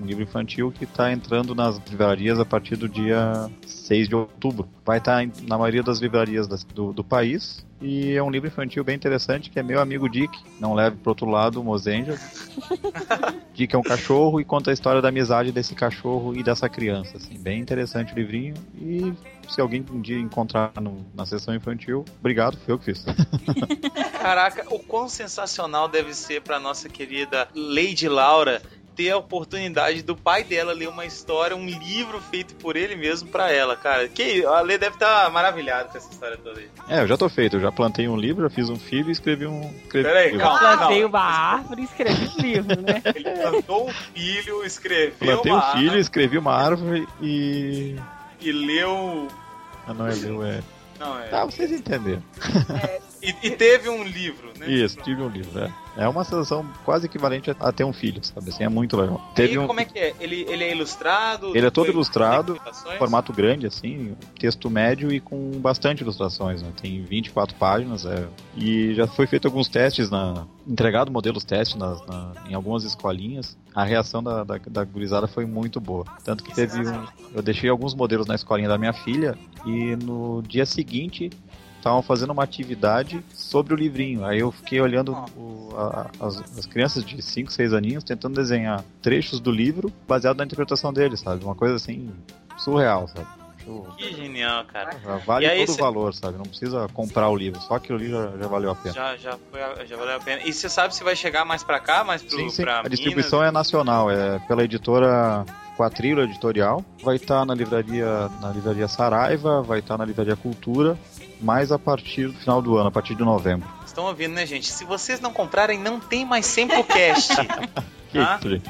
Um 0.00 0.06
livro 0.06 0.22
infantil 0.22 0.72
que 0.72 0.84
está 0.84 1.12
entrando 1.12 1.54
nas 1.54 1.76
livrarias 1.90 2.38
a 2.38 2.44
partir 2.44 2.76
do 2.76 2.88
dia 2.88 3.50
6 3.66 4.08
de 4.08 4.14
outubro. 4.14 4.66
Vai 4.86 4.96
estar 4.98 5.22
em- 5.22 5.32
na 5.42 5.58
maioria 5.58 5.82
das 5.82 5.98
livrarias 5.98 6.46
do, 6.46 6.92
do 6.92 7.04
país. 7.04 7.66
E 7.82 8.12
é 8.14 8.22
um 8.22 8.30
livro 8.30 8.46
infantil 8.48 8.82
bem 8.82 8.94
interessante 8.94 9.50
que 9.50 9.58
é 9.58 9.62
meu 9.62 9.80
amigo 9.80 10.08
Dick. 10.08 10.38
Não 10.58 10.72
leve 10.72 10.96
pro 10.96 11.10
outro 11.10 11.26
lado, 11.26 11.62
Mozenja. 11.62 12.16
Dick 13.52 13.74
é 13.74 13.78
um 13.78 13.82
cachorro 13.82 14.40
e 14.40 14.44
conta 14.44 14.70
a 14.70 14.72
história 14.72 15.02
da 15.02 15.08
amizade 15.08 15.50
desse 15.52 15.74
cachorro 15.74 16.34
e 16.34 16.42
dessa 16.44 16.68
criança. 16.68 17.16
Assim, 17.16 17.36
bem 17.36 17.60
interessante 17.60 18.12
o 18.12 18.16
livrinho. 18.16 18.54
E 18.80 19.12
se 19.48 19.60
alguém 19.60 19.84
um 19.90 20.00
dia 20.00 20.18
encontrar 20.18 20.72
no- 20.80 21.06
na 21.14 21.24
sessão 21.26 21.54
infantil, 21.54 22.04
obrigado, 22.20 22.56
foi 22.64 22.74
eu 22.74 22.78
que 22.78 22.84
fiz. 22.86 23.04
Caraca, 24.20 24.64
o 24.74 24.78
quão 24.78 25.08
sensacional 25.08 25.88
deve 25.88 26.14
ser 26.14 26.42
pra 26.42 26.58
nossa 26.60 26.88
querida 26.88 27.48
Lady 27.54 28.08
Laura 28.08 28.60
ter 28.94 29.10
a 29.12 29.16
oportunidade 29.16 30.02
do 30.02 30.16
pai 30.16 30.42
dela 30.42 30.72
ler 30.72 30.88
uma 30.88 31.06
história, 31.06 31.56
um 31.56 31.64
livro 31.64 32.20
feito 32.20 32.56
por 32.56 32.74
ele 32.76 32.96
mesmo 32.96 33.28
pra 33.28 33.48
ela, 33.48 33.76
cara. 33.76 34.08
Que 34.08 34.44
a 34.44 34.60
Lê 34.60 34.76
deve 34.76 34.96
estar 34.96 35.30
maravilhada 35.30 35.88
com 35.88 35.96
essa 35.96 36.10
história 36.10 36.36
toda 36.36 36.58
aí. 36.58 36.68
É, 36.88 37.02
eu 37.02 37.06
já 37.06 37.16
tô 37.16 37.28
feito. 37.28 37.54
Eu 37.56 37.60
já 37.60 37.70
plantei 37.70 38.08
um 38.08 38.16
livro, 38.16 38.42
já 38.42 38.50
fiz 38.50 38.68
um 38.68 38.74
filho 38.74 39.08
e 39.08 39.12
escrevi 39.12 39.46
um. 39.46 39.60
Escrevi 39.84 40.08
Peraí, 40.08 40.34
um 40.34 40.38
calma. 40.40 40.76
Plantei 40.78 41.04
uma 41.04 41.20
árvore 41.20 41.82
e 41.82 41.84
escrevi 41.84 42.28
um 42.28 42.40
livro, 42.42 42.82
né? 42.82 43.00
Ele 43.14 43.30
plantou 43.30 43.88
um 43.88 43.92
filho, 43.92 44.64
escreveu 44.64 45.12
Plantei 45.16 45.52
uma 45.52 45.58
um 45.58 45.72
filho, 45.74 45.82
árvore 45.84 46.00
escrevi 46.00 46.38
uma 46.38 46.52
árvore 46.54 47.08
e. 47.22 47.94
e 48.40 48.52
leu. 48.52 49.28
Ah, 49.86 49.94
não 49.94 50.06
é 50.06 50.14
meu, 50.16 50.42
é. 50.44 50.62
Não, 50.98 51.18
é. 51.18 51.28
Tá, 51.28 51.44
vocês 51.44 51.70
entenderam. 51.70 52.22
E, 53.22 53.34
e 53.42 53.50
teve 53.50 53.88
um 53.88 54.04
livro, 54.04 54.50
né? 54.58 54.70
Isso, 54.70 54.96
tive 55.02 55.20
um 55.22 55.28
livro, 55.28 55.58
é. 55.58 55.70
É 55.96 56.06
uma 56.08 56.22
sensação 56.22 56.64
quase 56.84 57.06
equivalente 57.06 57.50
a, 57.58 57.72
ter 57.72 57.82
um 57.82 57.92
filho, 57.92 58.22
sabe? 58.24 58.50
Assim, 58.50 58.62
é 58.62 58.68
muito 58.68 58.96
legal. 58.96 59.20
E 59.32 59.34
Teve 59.34 59.58
um. 59.58 59.66
como 59.66 59.80
é 59.80 59.84
que 59.84 59.98
é? 59.98 60.14
Ele, 60.20 60.46
ele 60.48 60.62
é 60.62 60.70
ilustrado? 60.70 61.56
Ele 61.56 61.66
é 61.66 61.70
todo 61.70 61.88
ilustrado, 61.90 62.60
formato 62.98 63.32
grande, 63.32 63.66
assim, 63.66 64.14
texto 64.38 64.70
médio 64.70 65.10
e 65.12 65.18
com 65.18 65.50
bastante 65.58 66.02
ilustrações, 66.02 66.62
né? 66.62 66.70
Tem 66.80 67.02
24 67.02 67.56
páginas, 67.56 68.06
é. 68.06 68.28
E 68.56 68.94
já 68.94 69.08
foi 69.08 69.26
feito 69.26 69.46
alguns 69.48 69.66
testes 69.68 70.08
na. 70.08 70.46
Entregado 70.66 71.10
modelos 71.10 71.42
testes 71.44 71.76
nas- 71.76 72.06
na- 72.06 72.32
em 72.48 72.54
algumas 72.54 72.84
escolinhas. 72.84 73.56
A 73.74 73.82
reação 73.82 74.22
da, 74.22 74.44
da, 74.44 74.58
da 74.68 74.84
gurizada 74.84 75.26
foi 75.26 75.46
muito 75.46 75.80
boa. 75.80 76.04
Tanto 76.22 76.44
que 76.44 76.54
teve 76.54 76.78
um. 76.86 77.06
Eu 77.34 77.42
deixei 77.42 77.68
alguns 77.68 77.94
modelos 77.94 78.26
na 78.28 78.34
escolinha 78.36 78.68
da 78.68 78.78
minha 78.78 78.92
filha 78.92 79.36
e 79.66 79.96
no 79.96 80.42
dia 80.46 80.64
seguinte 80.66 81.30
estavam 81.78 82.02
fazendo 82.02 82.30
uma 82.32 82.42
atividade 82.44 83.24
sobre 83.32 83.72
o 83.72 83.76
livrinho. 83.76 84.24
Aí 84.24 84.40
eu 84.40 84.52
fiquei 84.52 84.80
olhando 84.80 85.12
o- 85.36 85.72
a- 85.76 86.10
as, 86.20 86.36
as 86.58 86.66
crianças 86.66 87.04
de 87.04 87.20
5, 87.22 87.50
6 87.52 87.72
aninhos 87.72 88.04
tentando 88.04 88.34
desenhar 88.34 88.84
trechos 89.00 89.40
do 89.40 89.50
livro 89.50 89.90
baseado 90.06 90.36
na 90.36 90.44
interpretação 90.44 90.92
deles, 90.92 91.20
sabe? 91.20 91.44
Uma 91.44 91.54
coisa 91.54 91.76
assim 91.76 92.10
surreal, 92.56 93.08
sabe? 93.08 93.26
Que 93.98 94.14
genial, 94.14 94.64
cara. 94.64 94.96
Vale 95.26 95.44
E 95.44 95.48
aí 95.50 95.66
todo 95.66 95.74
cê- 95.76 95.82
o 95.82 95.84
valor, 95.84 96.14
sabe? 96.14 96.38
Não 96.38 96.46
precisa 96.46 96.88
comprar 96.94 97.28
o 97.28 97.36
livro, 97.36 97.60
só 97.60 97.74
aquilo 97.74 97.98
ali 97.98 98.08
já, 98.10 98.30
já 98.40 98.46
valeu 98.48 98.70
a 98.70 98.74
pena. 98.74 98.94
Já, 98.94 99.14
já, 99.16 99.38
foi, 99.50 99.62
a- 99.62 99.84
já 99.84 99.94
valeu 99.94 100.16
a 100.16 100.20
pena. 100.20 100.42
E 100.46 100.52
você 100.54 100.70
sabe 100.70 100.94
se 100.94 101.04
vai 101.04 101.14
chegar 101.14 101.44
mais 101.44 101.62
pra 101.62 101.78
cá, 101.78 102.02
mais 102.02 102.22
pro, 102.22 102.34
Sim, 102.38 102.48
sim. 102.48 102.62
pra 102.62 102.80
A 102.80 102.88
distribuição 102.88 103.40
Minas? 103.40 103.50
é 103.50 103.52
nacional, 103.52 104.10
é 104.10 104.38
pela 104.48 104.64
editora 104.64 105.44
Quatrilho 105.76 106.22
Editorial. 106.22 106.82
Vai 107.04 107.16
estar 107.16 107.44
na 107.44 107.54
livraria 107.54 108.30
na 108.40 108.50
livraria 108.50 108.88
Saraiva, 108.88 109.60
vai 109.62 109.80
estar 109.80 109.98
na 109.98 110.04
livraria 110.06 110.34
Cultura, 110.34 110.96
mas 111.40 111.70
a 111.72 111.78
partir 111.78 112.26
do 112.28 112.34
final 112.34 112.60
do 112.62 112.76
ano, 112.76 112.88
a 112.88 112.92
partir 112.92 113.14
de 113.14 113.22
novembro. 113.22 113.68
Estão 113.84 114.04
ouvindo, 114.04 114.34
né, 114.34 114.46
gente? 114.46 114.70
Se 114.70 114.84
vocês 114.84 115.20
não 115.20 115.32
comprarem, 115.32 115.78
não 115.78 115.98
tem 116.00 116.24
mais 116.24 116.46
Sempocast. 116.46 117.34
Que 118.10 118.18
Tá? 118.18 118.40
gente? 118.42 118.64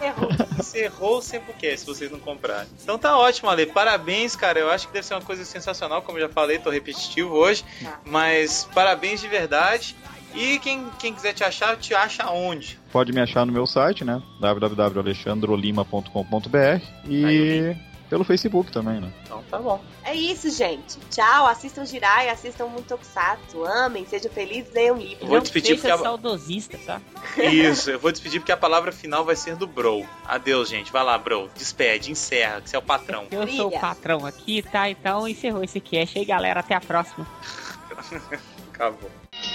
Encerrou 0.59 1.19
o 1.19 1.23
Sempocast 1.23 1.79
se 1.79 1.87
vocês 1.87 2.11
não 2.11 2.19
comprarem. 2.19 2.67
Então 2.83 2.99
tá 2.99 3.17
ótimo, 3.17 3.49
Ale. 3.49 3.67
Parabéns, 3.67 4.35
cara. 4.35 4.59
Eu 4.59 4.69
acho 4.69 4.89
que 4.89 4.93
deve 4.93 5.07
ser 5.07 5.15
uma 5.15 5.21
coisa 5.21 5.45
sensacional, 5.45 6.03
como 6.03 6.19
eu 6.19 6.23
já 6.27 6.29
falei, 6.29 6.59
tô 6.59 6.71
repetitivo 6.71 7.37
hoje. 7.37 7.65
Tá. 7.81 8.01
Mas 8.05 8.69
parabéns 8.75 9.21
de 9.21 9.29
verdade. 9.29 9.95
E 10.35 10.59
quem, 10.59 10.89
quem 10.99 11.15
quiser 11.15 11.35
te 11.35 11.45
achar, 11.45 11.77
te 11.77 11.95
acha 11.95 12.29
onde? 12.31 12.81
Pode 12.91 13.13
me 13.13 13.21
achar 13.21 13.47
no 13.47 13.53
meu 13.53 13.65
site, 13.65 14.05
né? 14.05 14.21
www.alexandrolima.com.br 14.41 16.83
e 17.09 17.77
pelo 18.09 18.25
Facebook 18.25 18.71
também, 18.73 19.01
né? 19.01 19.13
Então 19.25 19.43
tá 19.51 19.59
bom. 19.59 19.83
É 20.05 20.15
isso, 20.15 20.51
gente. 20.51 20.99
Tchau. 21.11 21.47
Assistam 21.47 21.85
Jirai, 21.85 22.29
assistam 22.31 22.67
Muito 22.67 22.87
Tokusatsu. 22.87 23.65
Amem, 23.65 24.07
sejam 24.07 24.31
felizes, 24.31 24.73
leiam 24.73 24.97
um 24.97 24.99
livro. 24.99 25.17
Eu 25.21 25.27
vou 25.27 25.37
Não 25.37 25.43
despedir 25.43 25.79
seja 25.79 25.89
porque 25.89 25.93
a- 25.93 25.99
saudosista, 26.11 26.79
tá? 26.87 27.01
Isso, 27.43 27.91
eu 27.91 27.99
vou 27.99 28.11
despedir 28.11 28.41
porque 28.41 28.53
a 28.53 28.57
palavra 28.57 28.91
final 28.93 29.25
vai 29.25 29.37
ser 29.37 29.57
do 29.57 29.67
Bro. 29.67 30.07
Adeus, 30.27 30.69
gente. 30.69 30.91
Vai 30.91 31.05
lá, 31.05 31.17
Bro. 31.19 31.51
Despede, 31.57 32.11
encerra, 32.11 32.61
que 32.61 32.71
você 32.71 32.77
é 32.77 32.79
o 32.79 32.83
patrão. 32.83 33.27
Eu 33.31 33.47
sou 33.49 33.69
o 33.69 33.79
patrão 33.81 34.25
aqui, 34.25 34.63
tá? 34.63 34.89
Então 34.89 35.29
encerrou 35.29 35.63
esse 35.63 35.81
cast 35.81 36.19
aí, 36.19 36.25
galera. 36.25 36.61
Até 36.61 36.75
a 36.75 36.81
próxima. 36.81 37.27
Acabou. 38.73 39.11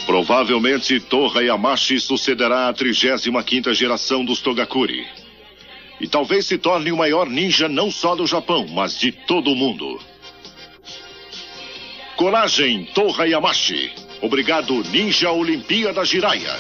Provavelmente 0.06 1.00
Torra 1.00 1.42
Yamashi 1.42 2.00
sucederá 2.00 2.70
a 2.70 2.74
35ª 2.74 3.74
geração 3.74 4.24
dos 4.24 4.42
Togakuri. 4.42 5.08
E 6.00 6.08
talvez 6.08 6.46
se 6.46 6.58
torne 6.58 6.92
o 6.92 6.98
maior 6.98 7.30
ninja 7.30 7.70
não 7.70 7.90
só 7.92 8.16
do 8.16 8.28
Japão, 8.28 8.68
mas 8.68 9.00
de 9.00 9.12
todo 9.12 9.52
o 9.52 9.56
mundo. 9.56 10.00
Coragem, 12.16 12.86
Torra 12.94 13.26
Yamashi. 13.28 13.92
Obrigado, 14.22 14.84
Ninja 14.90 15.32
Olimpíada 15.32 16.06
Jiraiya. 16.06 16.56